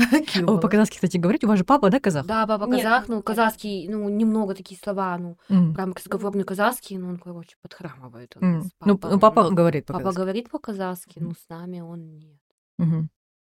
О, 0.46 0.58
по-казахски, 0.58 0.94
кстати, 0.94 1.18
говорить, 1.18 1.44
у 1.44 1.48
вас 1.48 1.58
же 1.58 1.64
папа, 1.64 1.90
да, 1.90 2.00
казах? 2.00 2.26
Да, 2.26 2.46
папа 2.46 2.64
Нет, 2.64 2.82
казах, 2.82 3.08
ну, 3.08 3.22
казахский, 3.22 3.86
ну, 3.88 4.08
немного 4.08 4.54
такие 4.54 4.80
слова, 4.80 5.18
ну, 5.18 5.36
прям 5.48 5.92
разговорный 5.92 6.44
казахский, 6.44 6.96
но 6.96 7.08
он, 7.08 7.18
короче, 7.18 7.56
подхрамывает. 7.62 8.34
Ну, 8.40 8.64
ну, 8.80 8.98
папа 8.98 9.50
говорит 9.50 9.86
Папа 9.86 9.98
по-казахски. 9.98 10.20
говорит 10.20 10.50
по-казахски, 10.50 11.18
но 11.18 11.32
с 11.32 11.48
нами 11.48 11.80
он 11.80 12.16
нет. 12.16 12.40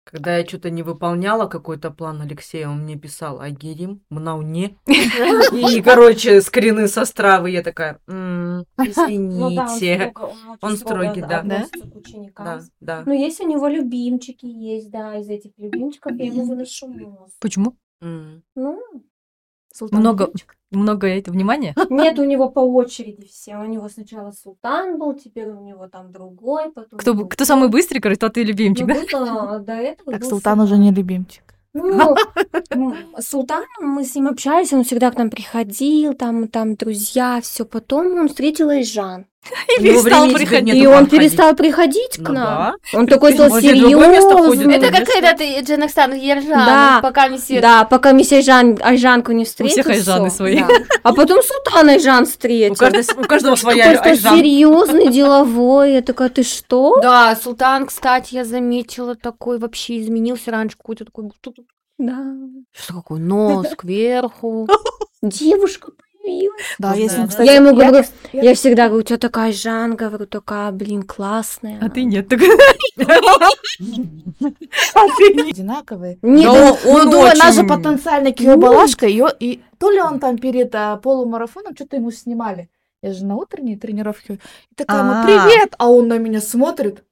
Когда 0.06 0.38
я 0.38 0.45
что-то 0.45 0.70
не 0.70 0.84
выполняла, 0.84 1.47
какой-то 1.47 1.89
план 1.89 2.22
Алексея, 2.22 2.70
он 2.70 2.84
мне 2.84 2.95
писал 2.95 3.41
Агирим, 3.41 4.03
Мнауне. 4.12 4.78
И, 4.88 5.82
короче, 5.82 6.41
скрины 6.41 6.88
со 6.88 7.06
стравы. 7.06 7.49
Я 7.49 7.64
такая, 7.64 7.99
«М, 8.08 8.66
Ну 8.78 8.86
извините. 8.86 10.14
Он 10.62 10.78
строгий, 10.78 11.22
да. 11.22 11.41
Да? 11.41 11.66
Да, 12.38 12.62
да. 12.80 13.03
Ну, 13.08 13.14
есть 13.14 13.41
у 13.41 13.47
него 13.47 13.68
любимчики, 13.68 14.45
есть, 14.45 14.91
да, 14.91 15.18
из 15.18 15.28
этих 15.28 15.51
любимчиков 15.58 16.12
я 16.18 16.28
ему 16.28 16.45
выношу 16.45 16.88
мозг. 16.88 17.34
Почему? 17.39 17.76
Ну, 17.99 18.80
Много, 19.91 20.26
Любимчик? 20.26 20.56
Много 20.76 21.08
это 21.08 21.32
внимания? 21.32 21.76
нет, 21.90 22.20
у 22.20 22.24
него 22.24 22.50
по 22.50 22.60
очереди 22.60 23.28
все. 23.28 23.58
У 23.58 23.66
него 23.66 23.90
сначала 23.90 24.32
Султан 24.32 24.98
был, 25.00 25.14
теперь 25.14 25.50
у 25.50 25.62
него 25.62 25.88
там 25.88 26.12
другой, 26.12 26.72
потом... 26.72 27.00
Кто, 27.00 27.14
другой. 27.14 27.30
кто 27.30 27.46
самый 27.46 27.70
быстрый, 27.70 28.00
короче, 28.00 28.20
тот 28.20 28.38
и 28.38 28.44
любимчик, 28.44 28.88
Ну, 28.88 28.94
да? 28.94 29.60
до 29.60 29.74
этого 29.74 30.12
Так, 30.14 30.22
был 30.22 30.30
Султан 30.30 30.60
уже 30.60 30.78
не 30.78 30.92
любимчик. 30.92 31.44
Ну, 31.74 32.16
м, 32.72 32.96
с 33.18 33.28
Султаном 33.28 33.68
мы 33.82 34.06
с 34.06 34.16
ним 34.16 34.28
общались, 34.28 34.72
он 34.72 34.84
всегда 34.86 35.12
к 35.12 35.18
нам 35.18 35.30
приходил, 35.30 36.14
там, 36.14 36.48
там 36.48 36.76
друзья, 36.76 37.40
все. 37.42 37.66
Потом 37.66 38.18
он 38.18 38.30
встретил 38.30 38.70
Айжан. 38.70 39.26
И 39.78 39.80
У 39.80 39.84
него 39.84 40.02
перестал 40.04 40.30
приходить. 40.32 40.76
И 40.76 40.88
он 40.88 41.06
перестал 41.08 41.56
приходить 41.56 42.16
к 42.18 42.30
Ну 42.30 42.34
нам. 42.34 42.46
да. 42.46 42.76
Он 42.98 43.08
такой 43.08 43.34
стал 43.34 43.62
серьезный. 43.62 44.76
Это 44.76 44.91
как 44.91 45.06
когда 45.08 45.34
ты 45.34 45.60
Джанакстан 45.62 46.14
Ержан, 46.14 46.50
Да. 46.50 47.00
пока 47.02 47.36
все... 47.38 47.62
Да, 47.62 47.84
пока 47.86 48.14
мы 48.14 48.24
с 48.24 48.32
Айжан, 48.32 48.78
Айжанку 48.82 49.32
не 49.34 49.46
встретил. 49.46 49.84
всех 49.84 49.88
Айжаны 49.88 50.30
свои. 50.32 50.60
да. 50.60 50.68
А 51.04 51.14
потом 51.14 51.41
Султан 51.43 51.89
Айжан 51.89 52.26
встретил. 52.26 52.74
У 52.74 52.76
каждого, 52.76 53.22
у 53.22 53.24
каждого 53.28 53.56
своя 53.56 54.00
Айжан. 54.00 54.38
серьезный, 54.38 55.10
деловой. 55.10 55.93
Я 55.93 56.02
такая, 56.02 56.30
ты 56.30 56.43
что? 56.43 57.00
Да, 57.02 57.36
Султан, 57.36 57.86
кстати, 57.86 58.34
я 58.36 58.46
заметила, 58.46 59.16
такой 59.16 59.60
вообще 59.60 60.02
изменился 60.02 60.52
раньше, 60.52 60.76
какой-то 60.78 61.06
такой... 61.06 61.30
Да. 61.98 62.18
Что 62.72 62.96
такое? 62.96 63.20
Нос 63.20 63.68
кверху. 63.78 64.68
Девушка. 65.22 65.91
Да, 66.80 66.94
я 66.94 67.10
с 67.10 67.14
ним, 67.14 67.22
Да. 67.24 67.28
кстати, 67.28 67.48
Я 67.48 67.56
ему 67.56 67.76
говорю, 67.76 68.04
я- 68.34 68.44
я 68.44 68.56
всегда 68.56 68.88
говорю, 68.88 69.02
у 69.02 69.06
тебя 69.06 69.18
такая 69.18 69.52
Жан, 69.52 69.96
говорю, 69.96 70.26
такая, 70.26 70.72
блин, 70.72 71.04
классная. 71.04 71.80
А 71.82 71.90
ты 71.90 72.04
нет. 72.04 72.28
такой. 72.28 72.48
одинаковые. 75.50 76.18
Нет, 76.22 76.80
ну, 76.86 77.26
она 77.26 77.52
же 77.52 77.64
потенциально 77.64 78.32
киобалашка, 78.32 79.08
ее 79.08 79.28
и 79.40 79.62
то 79.80 79.92
ли 79.92 80.02
он 80.02 80.20
там 80.20 80.38
перед 80.38 80.74
а, 80.76 80.98
полумарафоном 80.98 81.76
что-то 81.76 81.98
ему 81.98 82.12
снимали. 82.12 82.70
Я 83.02 83.14
же 83.14 83.26
на 83.26 83.36
утренней 83.36 83.76
тренировке. 83.78 84.40
И 84.72 84.76
такая 84.76 85.02
А. 85.04 85.24
привет, 85.26 85.76
а 85.78 85.90
он 85.92 86.08
на 86.08 86.18
меня 86.18 86.42
смотрит. 86.42 87.04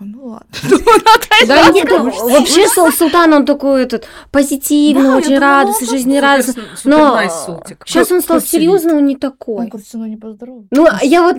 Я 0.00 0.06
такой, 0.06 0.06
ну 0.08 0.26
ладно. 0.26 0.46
Да 1.46 1.68
нет, 1.70 1.88
вообще 1.90 2.66
Сул- 2.68 2.90
Султан, 2.92 3.32
он 3.32 3.44
такой 3.46 3.82
этот 3.84 4.06
позитивный, 4.30 5.14
очень 5.14 5.34
думала, 5.36 5.40
радостный, 5.62 5.88
он 5.88 5.94
жизнерадостный. 5.94 6.62
Но 6.84 7.18
сейчас 7.86 8.10
он 8.12 8.20
стал 8.20 8.40
серьезный, 8.40 8.94
он 8.94 9.06
не 9.06 9.14
Он, 9.14 9.20
такой. 9.20 9.66
говорит, 9.66 9.88
со 9.88 9.96
мной 9.98 10.10
не 10.10 10.16
поздоровался. 10.16 10.68
Ну, 10.70 10.86
я 11.02 11.22
вот 11.22 11.36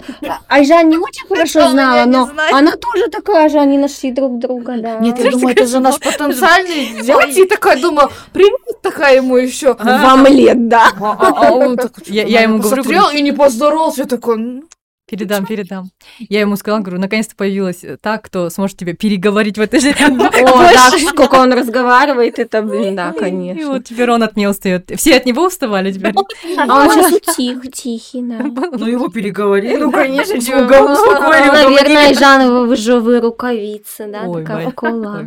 Айжан 0.47 0.89
не 0.89 0.97
очень 0.97 1.27
хорошо 1.27 1.65
Он 1.65 1.71
знала, 1.71 2.05
но 2.05 2.29
она 2.51 2.71
тоже 2.77 3.07
такая 3.09 3.49
же, 3.49 3.59
они 3.59 3.77
нашли 3.77 4.11
друг 4.11 4.39
друга, 4.39 4.77
да. 4.77 4.99
Нет, 4.99 5.19
я 5.19 5.31
думаю, 5.31 5.51
это 5.55 5.65
же 5.67 5.79
наш 5.79 5.99
потенциальный 5.99 7.01
зять. 7.01 7.37
И 7.37 7.45
такая 7.45 7.79
думаю, 7.81 8.09
привет, 8.33 8.81
такая 8.81 9.17
ему 9.17 9.37
еще. 9.37 9.73
Вам 9.75 10.25
лет, 10.27 10.67
да. 10.67 10.91
А, 10.99 11.11
а- 11.19 11.47
а 11.47 11.51
он 11.51 11.77
Я- 12.05 12.41
ему 12.41 12.59
говорю, 12.59 12.83
посмотрел 12.83 13.09
и 13.09 13.21
не 13.21 13.31
поздоровался. 13.31 14.05
Такой, 14.05 14.37
«Ну, 14.37 14.63
Передам, 15.09 15.45
передам. 15.45 15.91
Я 16.19 16.41
ему 16.41 16.55
сказала, 16.55 16.81
говорю, 16.81 16.99
наконец-то 16.99 17.35
появилась 17.35 17.83
э, 17.83 17.97
та, 17.99 18.17
кто 18.19 18.49
сможет 18.49 18.77
тебе 18.77 18.93
переговорить 18.93 19.57
в 19.57 19.61
этой 19.61 19.79
же 19.79 19.89
О, 19.89 20.09
да, 20.73 20.91
сколько 20.91 21.35
он 21.35 21.51
разговаривает, 21.53 22.39
это, 22.39 22.61
блин, 22.61 22.95
да, 22.95 23.11
И 23.15 23.19
конечно. 23.19 23.67
вот 23.73 23.85
теперь 23.85 24.11
он 24.11 24.23
от 24.23 24.35
меня 24.35 24.49
устает. 24.49 24.91
Все 24.95 25.15
от 25.17 25.25
него 25.25 25.45
уставали 25.45 25.91
теперь. 25.91 26.13
А 26.57 26.83
он 26.83 26.91
сейчас 26.91 27.11
утих, 27.11 27.71
тихий, 27.73 28.21
да. 28.21 28.39
Ну, 28.71 28.85
его 28.85 29.07
переговорили. 29.09 29.77
Ну, 29.77 29.91
конечно, 29.91 30.37
успокоили, 30.37 31.47
Ну, 31.47 31.53
Наверное, 31.53 32.11
и 32.11 32.13
Жанова 32.13 32.65
выжевые 32.65 33.19
рукавицы, 33.19 34.07
да, 34.07 34.31
такая 34.31 34.71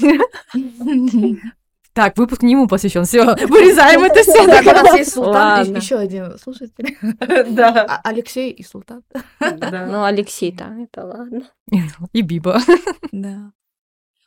Так, 1.98 2.16
выпуск 2.16 2.42
не 2.44 2.52
ему 2.52 2.68
посвящен. 2.68 3.04
Все, 3.04 3.24
вырезаем 3.48 4.04
это 4.04 4.22
все. 4.22 4.46
Так, 4.46 4.64
у 4.64 4.70
нас 4.70 4.98
есть 4.98 5.12
Султан, 5.14 5.74
еще 5.74 5.96
один 5.96 6.38
слушатель. 6.38 6.96
Да. 7.56 7.86
А- 7.88 8.08
Алексей 8.08 8.52
и 8.52 8.62
Султан. 8.62 9.02
Да. 9.40 9.86
Ну, 9.86 10.04
Алексей-то, 10.04 10.64
это 10.78 11.04
ладно. 11.04 11.50
И 12.12 12.22
Биба. 12.22 12.60
Да. 13.10 13.50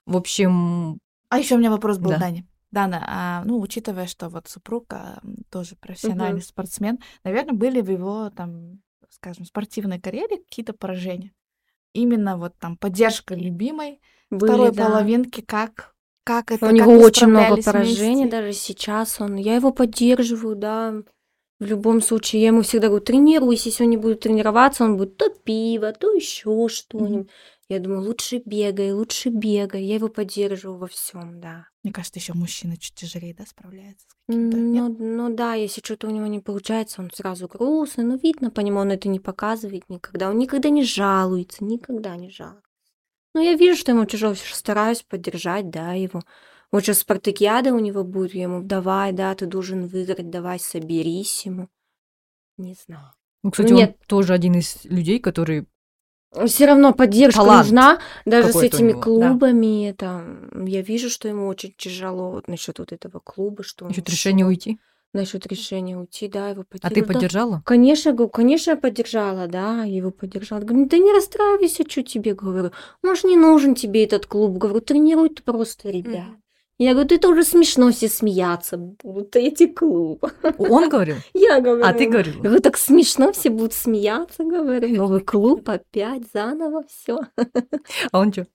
В 0.06 0.18
общем, 0.18 0.99
А 1.30 1.39
еще 1.39 1.56
у 1.56 1.60
меня 1.60 1.72
вопрос 1.72 1.98
был, 1.98 2.11
Да. 2.11 2.18
Дане. 2.18 2.45
Дана, 2.72 3.06
а, 3.07 3.43
ну, 3.45 3.61
учитывая, 3.61 4.06
что 4.06 4.27
вот 4.27 4.49
супруг 4.49 4.91
а, 4.91 5.22
тоже 5.49 5.77
профессиональный 5.77 6.39
Мгм. 6.39 6.45
спортсмен, 6.45 6.99
наверное, 7.23 7.53
были 7.53 7.80
в 7.80 7.89
его, 7.89 8.31
там, 8.35 8.81
скажем, 9.11 9.45
спортивной 9.45 10.02
карьере 10.02 10.39
какие-то 10.39 10.73
поражения? 10.73 11.31
Именно 11.93 12.35
вот 12.38 12.60
там 12.60 12.76
поддержка 12.76 13.34
любимой 13.34 14.02
Были, 14.30 14.52
второй 14.52 14.72
да. 14.73 14.88
половинки, 14.88 15.39
как, 15.39 15.93
как 16.23 16.52
это, 16.52 16.65
У 16.65 16.69
как 16.69 16.77
него 16.77 16.98
очень 16.99 17.27
много 17.27 17.61
поражений, 17.61 18.23
вместе? 18.23 18.31
даже 18.31 18.53
сейчас 18.53 19.19
он. 19.22 19.35
Я 19.35 19.56
его 19.56 19.72
поддерживаю, 19.72 20.56
да. 20.56 20.93
В 21.60 21.65
любом 21.65 22.02
случае, 22.02 22.41
я 22.41 22.48
ему 22.48 22.64
всегда 22.64 22.88
говорю, 22.88 23.06
тренируйся, 23.06 23.69
если 23.69 23.84
он 23.84 23.91
не 23.91 23.98
будет 23.98 24.22
тренироваться, 24.22 24.84
он 24.84 24.98
будет 24.98 25.18
то 25.18 25.30
пиво, 25.30 25.93
то 25.93 26.11
еще 26.11 26.68
что-нибудь. 26.69 27.30
Я 27.69 27.80
думаю, 27.80 28.02
лучше 28.02 28.41
бегай, 28.43 28.91
лучше 28.91 29.30
бегай. 29.30 29.84
Я 29.84 29.95
его 29.95 30.10
поддерживаю 30.10 30.77
во 30.80 30.88
всем, 30.88 31.39
да. 31.39 31.68
Мне 31.84 31.93
кажется, 31.93 32.19
еще 32.19 32.34
мужчина 32.34 32.76
чуть 32.77 32.95
тяжелее, 32.95 33.34
да, 33.34 33.45
справляется 33.45 34.07
с 34.10 34.14
каким-то. 34.27 34.57
Ну, 34.57 34.89
нет? 34.89 34.99
ну 34.99 35.34
да, 35.34 35.53
если 35.53 35.81
что-то 35.81 36.07
у 36.07 36.11
него 36.11 36.27
не 36.27 36.39
получается, 36.39 37.02
он 37.02 37.10
сразу 37.14 37.48
грустный. 37.48 38.03
Ну, 38.03 38.18
видно 38.18 38.52
по 38.52 38.60
нему, 38.60 38.80
он 38.80 38.91
это 38.91 39.07
не 39.07 39.19
показывает 39.19 39.88
никогда. 39.88 40.30
Он 40.30 40.38
никогда 40.38 40.69
не 40.69 40.84
жалуется, 40.84 41.64
никогда 41.64 42.15
не 42.18 42.30
жалуется. 42.30 42.70
Ну, 43.34 43.41
я 43.41 43.53
вижу, 43.56 43.78
что 43.80 43.91
ему 43.91 44.06
тяжело, 44.06 44.34
всё 44.34 44.45
же 44.48 44.56
стараюсь 44.56 45.03
поддержать, 45.03 45.70
да, 45.70 45.94
его. 45.94 46.22
Вот 46.72 46.84
сейчас 46.84 46.99
спартакиада 46.99 47.74
у 47.74 47.80
него 47.80 48.03
будет, 48.03 48.34
я 48.34 48.44
ему, 48.44 48.62
давай, 48.62 49.12
да, 49.14 49.34
ты 49.36 49.45
должен 49.45 49.88
выиграть, 49.88 50.30
давай, 50.30 50.60
соберись 50.60 51.45
ему. 51.45 51.70
Не 52.58 52.76
знаю. 52.86 53.14
ну, 53.44 53.52
кстати, 53.52 53.70
Ну, 53.72 53.76
он 53.78 53.82
нет. 53.82 53.98
тоже 54.08 54.34
один 54.34 54.56
из 54.56 54.84
людей, 54.86 55.20
который... 55.20 55.68
Все 56.45 56.66
равно 56.66 56.94
поддержка 56.94 57.41
Талант 57.41 57.66
нужна, 57.66 57.99
даже 58.26 58.53
с 58.53 58.56
этими 58.56 58.90
него, 58.90 58.99
да. 58.99 59.03
клубами. 59.03 59.94
Там, 59.98 60.66
я 60.66 60.82
вижу, 60.82 61.10
что 61.10 61.28
ему 61.28 61.48
очень 61.48 61.74
тяжело 61.78 62.32
вот 62.32 62.48
насчет 62.48 62.80
вот 62.80 62.94
этого 62.94 63.20
клуба, 63.20 63.64
что 63.64 63.84
он 63.86 63.90
Насчет 63.90 64.10
решения 64.10 64.44
ушёл. 64.45 64.49
уйти. 64.49 64.80
Насчет 65.14 65.46
решения 65.48 65.98
уйти, 65.98 66.30
да, 66.30 66.50
его 66.50 66.64
А 66.82 66.90
ты. 66.90 67.02
Да, 67.02 67.08
поддержала? 67.08 67.62
Конечно, 67.66 68.14
говорю, 68.14 68.30
конечно, 68.30 68.72
я 68.72 68.78
поддержала, 68.78 69.48
да, 69.48 69.84
я 69.84 69.98
его 69.98 70.12
поддержала. 70.12 70.62
Говорю, 70.62 70.88
да 70.88 70.98
не 70.98 71.12
расстраивайся, 71.12 71.84
что 71.88 72.02
тебе, 72.02 72.34
говорю. 72.34 72.72
Может, 73.04 73.26
не 73.26 73.36
нужен 73.36 73.76
тебе 73.76 74.06
этот 74.06 74.26
клуб. 74.26 74.58
Говорю, 74.58 74.80
тренируй 74.80 75.30
ты 75.30 75.44
просто 75.44 75.90
ребят. 75.90 76.30
Я 76.78 76.94
говорю, 76.94 77.16
это 77.16 77.30
уже 77.30 77.44
смешно 77.44 77.92
все 77.92 78.08
смеяться 78.08 78.76
будут 78.78 79.36
эти 79.36 79.68
клубы. 79.68 80.32
Он 80.58 80.90
говорил? 80.90 81.18
Я 81.36 81.62
говорю. 81.62 81.84
А 81.86 81.94
ты 81.94 82.10
говорила? 82.10 82.42
Говорю, 82.42 82.60
так 82.60 82.76
смешно, 82.76 83.32
все 83.34 83.52
будут 83.52 83.74
смеяться, 83.74 84.44
говорю. 84.44 84.88
Новый 84.96 85.20
клуб 85.20 85.70
опять 85.70 86.24
заново 86.34 86.84
все. 86.88 87.20
А 88.12 88.20
он 88.20 88.34
что? 88.34 88.48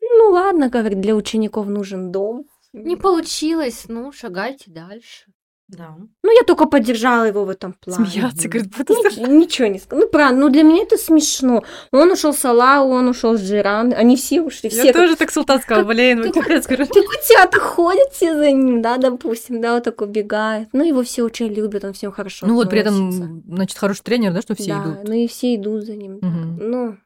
Ну 0.00 0.30
ладно, 0.30 0.70
говорит, 0.70 1.00
для 1.00 1.14
учеников 1.14 1.66
нужен 1.66 2.10
дом. 2.10 2.46
Не 2.72 2.96
получилось, 2.96 3.84
ну, 3.88 4.12
шагайте 4.12 4.70
дальше. 4.70 5.26
Да. 5.66 5.96
Ну, 6.22 6.30
я 6.30 6.42
только 6.46 6.66
поддержала 6.66 7.24
его 7.24 7.44
в 7.44 7.48
этом 7.48 7.72
плане. 7.72 8.06
Смеяться, 8.10 8.48
говорит, 8.48 8.70
Нич- 8.70 8.84
просто... 8.84 9.20
Ничего 9.22 9.68
не 9.68 9.78
сказала. 9.78 10.04
Ну, 10.04 10.10
правда, 10.10 10.36
ну 10.38 10.48
для 10.50 10.62
меня 10.62 10.82
это 10.82 10.98
смешно. 10.98 11.64
Он 11.90 12.12
ушел 12.12 12.34
с 12.34 12.44
Алау, 12.44 12.90
он 12.90 13.08
ушел 13.08 13.38
с 13.38 13.40
Джиран. 13.40 13.94
Они 13.96 14.16
все 14.16 14.42
ушли. 14.42 14.68
Все 14.68 14.84
Я 14.84 14.92
тоже 14.92 15.16
так 15.16 15.30
султан 15.30 15.62
сказала, 15.62 15.84
блин, 15.86 16.20
вы 16.20 16.32
капец, 16.32 16.66
говорю. 16.66 16.86
Как 16.86 16.96
утята 17.04 17.58
ходят 17.60 18.12
все 18.12 18.36
за 18.36 18.50
ним, 18.52 18.82
да, 18.82 18.98
допустим, 18.98 19.62
да, 19.62 19.74
вот 19.74 19.84
так 19.84 20.02
убегает. 20.02 20.68
Ну, 20.74 20.84
его 20.84 21.02
все 21.02 21.22
очень 21.22 21.46
любят, 21.46 21.82
он 21.84 21.94
всем 21.94 22.12
хорошо 22.12 22.46
Ну 22.46 22.56
вот 22.56 22.68
при 22.68 22.80
этом, 22.80 23.42
значит, 23.46 23.78
хороший 23.78 24.02
тренер, 24.02 24.34
да, 24.34 24.42
что 24.42 24.54
все 24.54 24.74
да, 24.74 24.84
идут? 24.84 25.08
ну 25.08 25.14
и 25.14 25.26
все 25.26 25.54
идут 25.54 25.84
за 25.84 25.96
ним. 25.96 26.18
да. 26.20 26.26
Мгм. 26.28 26.58
Ну, 26.60 26.96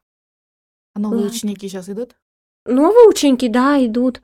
А 0.95 0.99
новые 0.99 1.27
ученики 1.27 1.69
сейчас 1.69 1.89
идут? 1.89 2.17
новые 2.67 3.09
ученики, 3.09 3.49
да, 3.49 3.83
идут. 3.85 4.21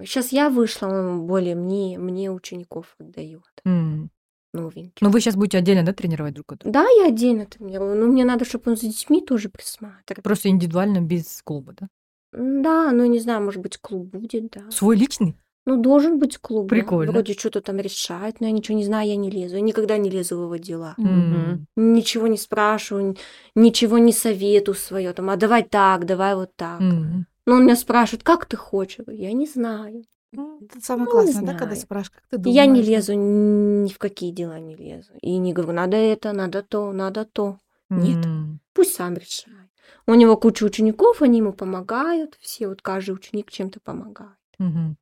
Сейчас 0.00 0.32
я 0.32 0.50
вышла, 0.50 0.86
он 0.88 1.26
более 1.26 1.54
мне, 1.54 1.98
мне 1.98 2.30
учеников 2.30 2.94
отдает. 2.98 3.42
М. 3.64 4.10
Новеньких. 4.54 5.00
Ну 5.00 5.08
вы 5.10 5.20
сейчас 5.20 5.34
будете 5.34 5.58
отдельно, 5.58 5.82
да, 5.82 5.92
тренировать 5.94 6.34
друг 6.34 6.46
друга? 6.58 6.70
Да, 6.72 6.86
я 7.00 7.06
отдельно 7.08 7.46
тренирую, 7.46 7.96
но 7.98 8.06
мне 8.06 8.24
надо, 8.24 8.44
чтобы 8.44 8.70
он 8.70 8.76
за 8.76 8.86
детьми 8.86 9.22
тоже 9.24 9.48
присматривал. 9.48 10.22
Просто 10.22 10.50
индивидуально, 10.50 11.00
без 11.00 11.40
клуба, 11.42 11.74
да? 11.80 11.88
Да, 12.32 12.92
ну 12.92 13.06
не 13.06 13.18
знаю, 13.18 13.42
может 13.42 13.62
быть, 13.62 13.78
клуб 13.78 14.08
будет, 14.08 14.50
да. 14.50 14.70
Свой 14.70 14.96
личный? 14.96 15.36
Ну, 15.64 15.80
должен 15.80 16.18
быть 16.18 16.38
клуб. 16.38 16.66
да. 16.68 16.74
Прикольно. 16.76 17.12
Вроде 17.12 17.34
что-то 17.34 17.60
там 17.60 17.78
решает, 17.78 18.40
но 18.40 18.46
я 18.46 18.52
ничего 18.52 18.76
не 18.76 18.84
знаю, 18.84 19.08
я 19.08 19.16
не 19.16 19.30
лезу. 19.30 19.54
Я 19.54 19.60
никогда 19.60 19.96
не 19.96 20.10
лезу 20.10 20.36
в 20.36 20.42
его 20.42 20.56
дела. 20.56 20.94
М. 20.98 21.66
Ничего 21.76 22.26
не 22.26 22.36
спрашиваю, 22.36 23.16
ничего 23.54 23.98
не 23.98 24.12
советую 24.12 24.74
свое. 24.74 25.12
Там, 25.12 25.30
а 25.30 25.36
давай 25.36 25.62
так, 25.62 26.04
давай 26.04 26.34
вот 26.34 26.50
так. 26.56 26.80
М. 26.80 27.26
Но 27.46 27.54
он 27.54 27.64
меня 27.64 27.76
спрашивает, 27.76 28.22
как 28.22 28.46
ты 28.46 28.56
хочешь? 28.56 28.98
Я 28.98 29.04
говорю, 29.04 29.22
Я 29.22 29.32
не 29.32 29.46
знаю. 29.46 30.04
Это 30.32 30.80
самое 30.80 31.04
Ну, 31.06 31.10
классное, 31.10 31.42
да, 31.42 31.52
когда 31.52 31.66
знаю. 31.74 31.80
спрашивают, 31.80 32.14
как 32.20 32.26
ты 32.30 32.38
думаешь? 32.38 32.56
я 32.56 32.66
не 32.66 32.82
лезу, 32.82 33.12
ни 33.14 33.88
в 33.92 33.98
какие 33.98 34.30
дела 34.30 34.58
не 34.58 34.74
лезу. 34.76 35.12
И 35.20 35.36
не 35.36 35.52
говорю, 35.52 35.72
надо 35.74 35.96
это, 35.96 36.32
надо 36.32 36.62
то, 36.62 36.92
надо 36.92 37.24
то. 37.26 37.58
Нет. 37.90 38.24
М. 38.24 38.60
Пусть 38.72 38.94
сам 38.94 39.14
решает. 39.14 39.68
У 40.06 40.14
него 40.14 40.36
куча 40.38 40.64
учеников, 40.64 41.20
они 41.20 41.38
ему 41.38 41.52
помогают. 41.52 42.38
Все, 42.40 42.68
вот 42.68 42.80
каждый 42.80 43.10
ученик 43.10 43.50
чем-то 43.50 43.80
помогает. 43.80 44.38
Мгм. 44.58 44.96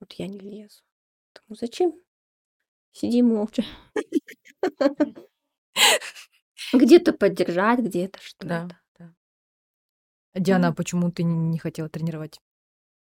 Вот 0.00 0.12
я 0.12 0.28
не 0.28 0.38
лезу. 0.38 0.82
Поэтому 1.34 1.56
зачем? 1.58 1.94
Сиди 2.92 3.22
молча. 3.22 3.64
Где-то 6.72 7.12
поддержать, 7.12 7.80
где-то 7.80 8.18
что-то. 8.20 8.68
Диана, 10.34 10.68
а 10.68 10.72
почему 10.72 11.10
ты 11.10 11.22
не- 11.22 11.48
не 11.50 11.58
хотела 11.58 11.88
тренировать 11.88 12.40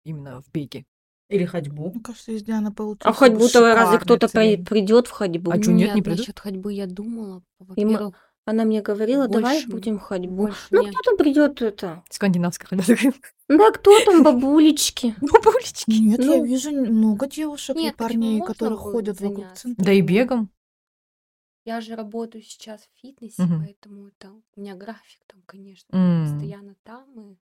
именно 0.05 0.41
в 0.41 0.51
беге? 0.51 0.85
Или 1.29 1.45
ходьбу. 1.45 1.89
Мне 1.91 2.01
кажется, 2.03 2.31
из 2.33 2.43
Дианы 2.43 2.71
получился 2.71 3.09
А 3.09 3.13
в 3.13 3.17
ходьбу-то 3.17 3.73
разве 3.73 3.97
кто-то 3.99 4.27
тренинг. 4.27 4.67
придет 4.69 5.07
в 5.07 5.11
ходьбу? 5.11 5.51
А 5.51 5.57
чё, 5.59 5.71
нет, 5.71 5.95
не 5.95 6.01
придут? 6.01 6.19
насчет 6.19 6.39
ходьбы 6.39 6.73
я 6.73 6.85
думала. 6.85 7.41
И 7.75 7.85
мы- 7.85 7.93
Во-первых, 7.93 8.15
Она 8.45 8.65
мне 8.65 8.81
говорила, 8.81 9.29
давай 9.29 9.55
Больше- 9.59 9.69
будем 9.69 9.99
ходьбу. 9.99 10.35
больше 10.35 10.67
Ну, 10.69 10.81
нет. 10.81 10.93
кто 10.93 11.01
там 11.11 11.17
придет 11.17 11.61
это? 11.61 12.03
Скандинавская 12.09 12.67
ходьба. 12.67 13.13
Да, 13.47 13.71
кто 13.71 13.97
там, 14.03 14.21
бабулечки? 14.21 15.15
Бабулечки. 15.21 15.89
Нет, 15.91 16.19
я 16.19 16.25
Ну. 16.25 16.43
вижу 16.43 16.71
много 16.71 17.27
девушек 17.27 17.77
и 17.77 17.79
Нет, 17.83 17.95
почему 17.95 18.09
парней, 18.09 18.39
можно 18.39 18.53
которые 18.53 18.77
было 18.79 18.91
ходят 18.91 19.21
вокруг 19.21 19.37
заняться? 19.37 19.61
центра. 19.63 19.85
Да 19.85 19.91
и 19.93 20.01
бегом. 20.01 20.49
Я 21.65 21.79
же 21.81 21.95
работаю 21.95 22.43
сейчас 22.43 22.81
в 22.81 22.99
фитнесе, 22.99 23.43
Мгм. 23.43 23.59
поэтому 23.63 24.07
это 24.09 24.31
у 24.31 24.43
меня 24.59 24.75
график 24.75 25.21
там, 25.27 25.41
конечно, 25.45 25.87
М. 25.97 26.25
постоянно 26.29 26.75
там 26.83 27.19
и 27.19 27.37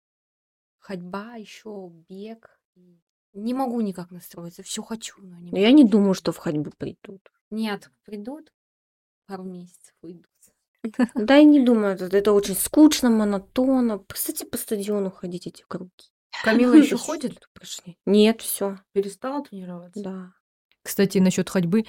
ходьба, 0.78 1.34
еще 1.34 1.90
бег. 2.08 2.58
И 2.76 2.98
Не 3.34 3.52
могу 3.54 3.80
никак 3.82 4.10
настроиться, 4.10 4.62
все 4.62 4.82
хочу, 4.82 5.16
но 5.20 5.38
не 5.38 5.50
Но 5.52 5.58
я 5.58 5.70
не 5.72 5.84
думаю, 5.84 6.14
что 6.14 6.32
в 6.32 6.38
ходьбу 6.38 6.70
придут. 6.78 7.30
Нет, 7.50 7.90
придут 8.04 8.52
пару 9.26 9.44
месяцев, 9.44 9.94
уйдут. 10.02 10.26
Да, 11.14 11.36
я 11.36 11.44
не 11.44 11.62
думаю, 11.64 11.94
это, 11.94 12.04
это 12.16 12.32
очень 12.32 12.54
скучно, 12.54 13.10
монотонно. 13.10 13.98
Кстати, 14.08 14.44
по 14.44 14.56
стадиону 14.56 15.10
ходить 15.10 15.46
эти 15.46 15.62
круги. 15.68 15.90
Камила 16.42 16.74
еще 16.74 16.96
ходит? 16.96 17.48
Пришли. 17.52 17.98
Нет, 18.06 18.40
все, 18.40 18.78
Перестала 18.92 19.44
тренироваться? 19.44 20.02
да. 20.02 20.32
Кстати, 20.82 21.18
насчет 21.18 21.50
ходьбы. 21.50 21.84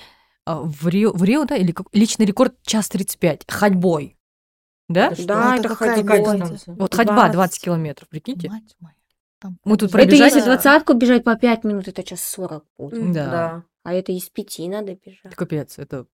А, 0.47 0.61
В 0.61 0.87
Рио, 0.87 1.11
в 1.13 1.23
Рио, 1.23 1.45
да, 1.45 1.55
или 1.55 1.71
как- 1.71 1.87
личный 1.93 2.25
рекорд 2.25 2.55
час 2.63 2.89
35 2.89 3.45
ходьбой. 3.49 4.17
Да? 4.89 5.07
Это 5.07 5.15
что? 5.15 5.27
Да, 5.27 5.55
это 5.55 5.59
это 5.67 5.69
какая 5.69 6.01
дистанция? 6.03 6.75
Вот 6.75 6.93
ходьба 6.95 7.15
20. 7.29 7.33
20 7.33 7.63
километров, 7.63 8.07
прикиньте. 8.09 8.49
Мать 8.49 8.75
моя. 8.79 8.93
Там 9.39 9.57
Мы 9.65 9.77
тут 9.77 9.91
пробежать. 9.91 10.29
Это 10.31 10.37
если 10.37 10.41
двадцатку 10.49 10.93
бежать 10.93 11.23
по 11.23 11.35
пять 11.35 11.63
минут, 11.63 11.87
это 11.87 12.01
час 12.03 12.21
сорок 12.21 12.63
будет. 12.77 12.99
М, 12.99 13.13
Да. 13.13 13.25
Да. 13.29 13.63
А 13.83 13.93
это 13.93 14.11
из 14.11 14.29
пяти 14.29 14.67
надо 14.67 14.95
бежать. 14.95 15.35
Капец, 15.35 15.77
это... 15.77 16.07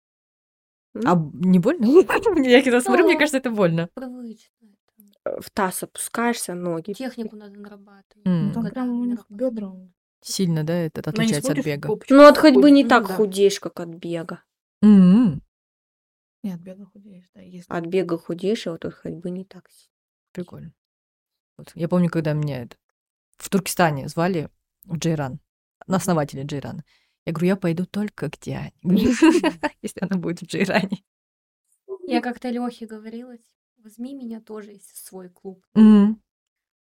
М? 0.94 1.02
А 1.06 1.30
не 1.34 1.58
больно? 1.58 1.84
Я 2.46 2.62
когда 2.62 2.80
смотрю, 2.80 3.04
мне 3.04 3.14
Да. 3.14 3.18
кажется, 3.20 3.38
это 3.38 3.50
больно. 3.50 3.88
Привычно. 3.94 4.48
это. 5.24 5.40
В 5.40 5.50
таз 5.50 5.82
опускаешься, 5.84 6.54
ноги. 6.54 6.92
Технику 6.94 7.36
надо 7.36 7.58
нарабатывать. 7.60 8.24
Ну, 8.24 8.52
Там 8.52 8.66
прям 8.70 8.88
у 9.00 9.04
них 9.04 9.24
бедра. 9.28 9.72
Сильно, 10.22 10.62
да, 10.62 10.74
это 10.74 11.02
Но 11.04 11.22
не 11.22 11.32
отличается 11.32 11.52
от 11.52 11.64
бега. 11.64 11.88
Ну, 12.08 12.26
от 12.26 12.38
ходьбы 12.38 12.70
не 12.70 12.86
так 12.86 13.02
Ну, 13.02 13.08
да. 13.08 13.14
худеешь, 13.16 13.58
как 13.58 13.80
от 13.80 13.88
бега. 13.88 14.42
М. 14.80 15.42
Нет, 16.44 16.60
бега 16.60 16.86
худеешь, 16.86 17.28
да. 17.34 17.40
Если... 17.40 17.72
От 17.72 17.86
бега 17.86 18.16
худеешь, 18.18 18.66
а 18.66 18.72
вот 18.72 18.84
от 18.84 18.94
ходьбы 18.94 19.30
не 19.30 19.44
так. 19.44 19.68
Прикольно. 20.32 20.72
Вот. 21.58 21.72
Я 21.74 21.88
помню, 21.88 22.08
когда 22.08 22.34
меня 22.34 22.62
это, 22.62 22.76
в 23.36 23.50
Туркестане 23.50 24.08
звали 24.08 24.48
в 24.84 24.96
Джейран, 24.96 25.40
на 25.86 25.96
основателя 25.96 26.44
Джейрана. 26.44 26.84
Я 27.26 27.32
говорю, 27.32 27.48
я 27.48 27.56
пойду 27.56 27.84
только 27.84 28.30
к 28.30 28.38
Диане, 28.38 28.72
если 29.82 30.00
она 30.00 30.16
будет 30.20 30.40
в 30.40 30.46
Джейране. 30.46 31.02
Я 32.06 32.20
как-то 32.20 32.48
Лёхе 32.50 32.86
говорила, 32.86 33.34
возьми 33.76 34.14
меня 34.14 34.40
тоже, 34.40 34.70
если 34.70 34.94
свой 34.94 35.28
клуб. 35.28 35.64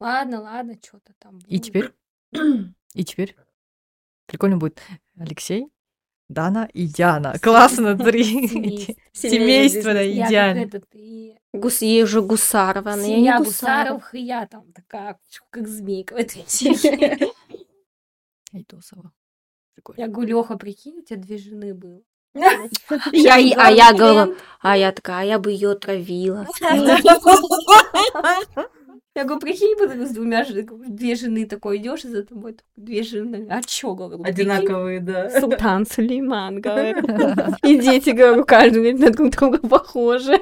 Ладно, 0.01 0.41
ладно, 0.41 0.79
что-то 0.83 1.15
там. 1.19 1.39
И 1.47 1.59
теперь? 1.59 1.93
И 2.95 3.05
теперь? 3.05 3.37
Прикольно 4.27 4.57
будет 4.57 4.81
Алексей, 5.19 5.69
Дана 6.29 6.69
и 6.73 6.85
Яна. 6.97 7.39
Классно, 7.41 7.97
три. 8.05 8.97
Семейство. 9.13 9.91
Да, 9.93 10.07
идеально. 10.07 10.71
Гус, 11.53 11.83
ей 11.83 12.05
же 12.07 12.23
Гусарова, 12.23 12.97
но 12.97 13.03
я 13.07 13.21
не 13.21 13.39
Гусаров, 13.39 14.15
и 14.15 14.21
я 14.21 14.47
там 14.47 14.73
такая, 14.73 15.19
как 15.51 15.69
змейка 15.69 16.15
в 16.15 16.19
этой 16.19 16.45
семье. 16.49 17.19
Айтосова. 18.53 19.13
Я 19.97 20.09
говорю, 20.09 20.29
Лёха, 20.39 20.57
прикинь, 20.57 20.99
у 21.01 21.03
тебя 21.03 21.21
две 21.21 21.37
жены 21.37 21.75
было. 21.75 22.01
Я, 23.13 23.39
и- 23.39 23.53
а 23.53 23.71
я 23.71 23.93
говорю, 23.93 24.37
а 24.61 24.77
я 24.77 24.91
такая, 24.93 25.21
а 25.21 25.25
я 25.25 25.39
бы 25.39 25.51
ее 25.53 25.75
травила. 25.75 26.47
Я 29.17 29.25
говорю, 29.25 29.41
прикинь, 29.41 29.77
потом 29.79 30.07
с 30.07 30.11
двумя 30.11 30.45
женами, 30.45 30.69
две 30.89 31.15
жены 31.15 31.47
такой 31.47 31.77
идешь, 31.77 32.05
и 32.05 32.09
за 32.09 32.25
тобой 32.25 32.57
две 32.75 33.05
жены. 33.05 33.47
А 33.49 33.63
чё, 33.63 33.95
говорю, 33.95 34.19
прикинь? 34.23 34.51
Одинаковые, 34.51 35.01
да. 35.01 35.41
Султан 35.41 35.87
Сулейман, 35.87 36.61
говорю. 36.61 37.01
И 37.63 37.79
дети, 37.79 38.11
говорю, 38.11 38.45
каждый 38.45 38.93
на 38.93 39.11
друг 39.11 39.31
друга 39.31 39.59
похожи. 39.59 40.41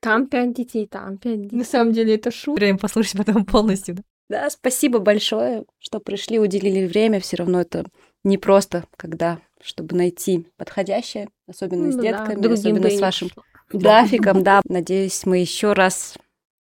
Там 0.00 0.26
пять 0.26 0.54
детей, 0.54 0.86
там 0.86 1.18
пять 1.18 1.42
детей. 1.42 1.56
На 1.56 1.64
самом 1.64 1.92
деле 1.92 2.14
это 2.14 2.30
шутка. 2.30 2.60
Время 2.60 2.78
послушать 2.78 3.18
потом 3.18 3.44
полностью. 3.44 3.96
да. 3.96 4.02
Да, 4.28 4.50
спасибо 4.50 4.98
большое, 4.98 5.64
что 5.78 6.00
пришли, 6.00 6.38
уделили 6.38 6.86
время. 6.86 7.20
Все 7.20 7.36
равно 7.36 7.60
это 7.60 7.84
не 8.24 8.38
просто, 8.38 8.84
когда, 8.96 9.38
чтобы 9.62 9.94
найти 9.96 10.46
подходящее, 10.56 11.28
особенно 11.46 11.92
с 11.92 11.96
Ну 11.96 12.02
да, 12.02 12.08
детками, 12.08 12.40
другим 12.40 12.52
особенно 12.54 12.90
с 12.90 13.00
вашим 13.00 13.28
графиком, 13.70 14.42
да. 14.42 14.62
Надеюсь, 14.68 15.24
мы 15.26 15.38
еще 15.38 15.74
раз 15.74 16.16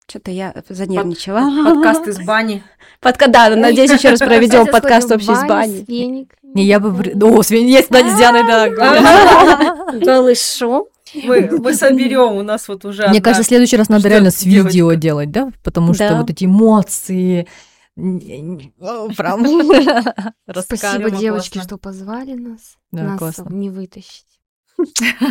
что-то 0.07 0.31
я 0.31 0.53
занервничала. 0.69 1.41
Подкаст 1.63 2.07
из 2.07 2.19
бани. 2.25 2.63
Подка... 2.99 3.27
Да, 3.27 3.49
надеюсь, 3.55 3.91
еще 3.91 4.09
раз 4.09 4.19
проведем 4.19 4.65
Кстати, 4.65 4.71
подкаст 4.71 5.11
общий 5.11 5.35
с 5.35 5.47
баню, 5.47 5.85
бани. 5.87 6.27
Не, 6.43 6.65
я 6.65 6.79
бы... 6.79 6.89
О, 6.89 7.43
свинья, 7.43 7.79
есть 7.79 7.89
Надя 7.89 8.11
с 8.11 8.17
Дианой, 8.17 8.43
да. 8.43 9.75
Голышом. 9.93 10.85
Мы, 11.13 11.49
мы 11.59 11.73
соберем, 11.73 12.35
у 12.35 12.43
нас 12.43 12.67
вот 12.67 12.83
уже 12.83 13.07
Мне 13.07 13.21
кажется, 13.21 13.43
в 13.43 13.47
следующий 13.47 13.77
раз 13.77 13.89
надо 13.89 14.09
реально 14.09 14.31
с 14.31 14.39
девочка? 14.39 14.69
видео 14.69 14.93
делать, 14.93 15.31
да? 15.31 15.51
Потому 15.63 15.93
что 15.93 16.17
вот 16.17 16.29
эти 16.29 16.45
эмоции... 16.45 17.47
Прям 17.95 19.45
Спасибо, 20.61 21.11
девочки, 21.11 21.59
что 21.59 21.77
позвали 21.77 22.33
нас. 22.33 22.77
Да, 22.91 23.03
нас 23.03 23.19
классно. 23.19 23.47
не 23.49 23.69
вытащить. 23.69 24.25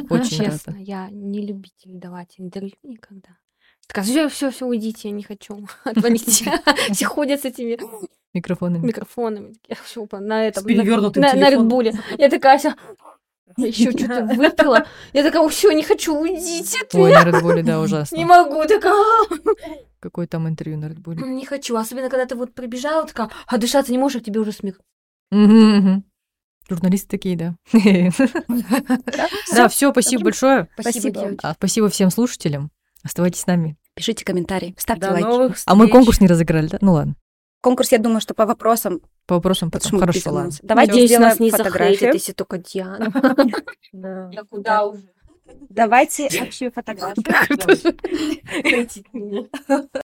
Очень 0.08 0.46
Честно, 0.46 0.72
рада. 0.72 0.78
я 0.78 1.08
не 1.10 1.46
любитель 1.46 1.98
давать 1.98 2.34
интервью 2.38 2.76
никогда. 2.82 3.36
Такая, 3.86 4.04
все, 4.04 4.28
все, 4.28 4.50
все, 4.50 4.66
уйдите, 4.66 5.08
я 5.08 5.14
не 5.14 5.22
хочу. 5.22 5.66
Отвалите. 5.84 6.52
Все 6.92 7.06
ходят 7.06 7.40
с 7.40 7.44
этими 7.44 7.78
Микрофонами. 8.32 8.84
микрофонами. 8.84 9.54
Я 9.68 9.76
все 9.76 10.06
на 10.10 10.48
этом. 10.48 10.64
На, 10.66 11.34
на. 11.34 11.50
Редбуле. 11.50 11.92
Я 12.18 12.28
такая 12.28 12.58
вся 12.58 12.74
еще 13.56 13.92
что-то 13.92 14.24
выпила. 14.24 14.86
Я 15.12 15.22
такая, 15.22 15.46
все, 15.48 15.70
не 15.70 15.84
хочу, 15.84 16.18
уйдите. 16.18 16.78
Ой, 16.94 17.10
меня». 17.10 17.24
на 17.24 17.30
Редбуле, 17.30 17.62
да, 17.62 17.76
Не 17.76 17.84
ужасно. 17.84 18.26
могу, 18.26 18.64
такая. 18.64 18.94
Какое 20.00 20.26
там 20.26 20.48
интервью 20.48 20.78
на 20.78 20.88
Редбуле? 20.88 21.22
Не 21.22 21.46
хочу. 21.46 21.76
Особенно, 21.76 22.10
когда 22.10 22.26
ты 22.26 22.34
вот 22.34 22.54
прибежала, 22.54 23.06
такая, 23.06 23.30
а 23.46 23.58
дышаться 23.58 23.92
не 23.92 23.98
можешь, 23.98 24.20
а 24.20 24.24
тебе 24.24 24.40
уже 24.40 24.52
смех. 24.52 24.80
Журналисты 25.30 27.08
такие, 27.08 27.36
да. 27.36 27.54
Да, 29.54 29.68
все, 29.68 29.92
спасибо 29.92 30.24
большое. 30.24 30.68
Спасибо, 30.78 31.10
Спасибо. 31.10 31.38
А, 31.42 31.54
Спасибо 31.54 31.88
всем 31.90 32.10
слушателям. 32.10 32.70
Оставайтесь 33.04 33.40
с 33.40 33.46
нами. 33.46 33.76
Пишите 33.94 34.24
комментарии, 34.24 34.74
ставьте 34.78 35.06
До 35.06 35.12
лайки. 35.12 35.26
новых 35.26 35.56
А 35.66 35.74
мы 35.74 35.88
конкурс 35.88 36.20
не 36.20 36.26
разыграли, 36.26 36.66
да? 36.68 36.78
Ну 36.80 36.94
ладно. 36.94 37.14
Конкурс, 37.60 37.92
я 37.92 37.98
думаю, 37.98 38.20
что 38.20 38.34
по 38.34 38.44
вопросам 38.46 39.00
По 39.26 39.36
вопросам 39.36 39.70
потом. 39.70 40.00
Хорошо, 40.00 40.32
ладно. 40.32 40.50
Давайте 40.62 40.92
Надеюсь, 40.92 41.10
сделаем 41.10 41.28
нас 41.30 41.38
не 41.40 41.50
фотографию. 41.50 42.12
если 42.12 42.32
только 42.32 42.58
Диана. 42.58 43.12
Да. 43.92 44.30
Да 44.34 44.42
куда 44.50 44.84
уже? 44.86 45.08
Давайте 45.68 46.26
общую 46.42 46.72
фотографию. 46.74 47.24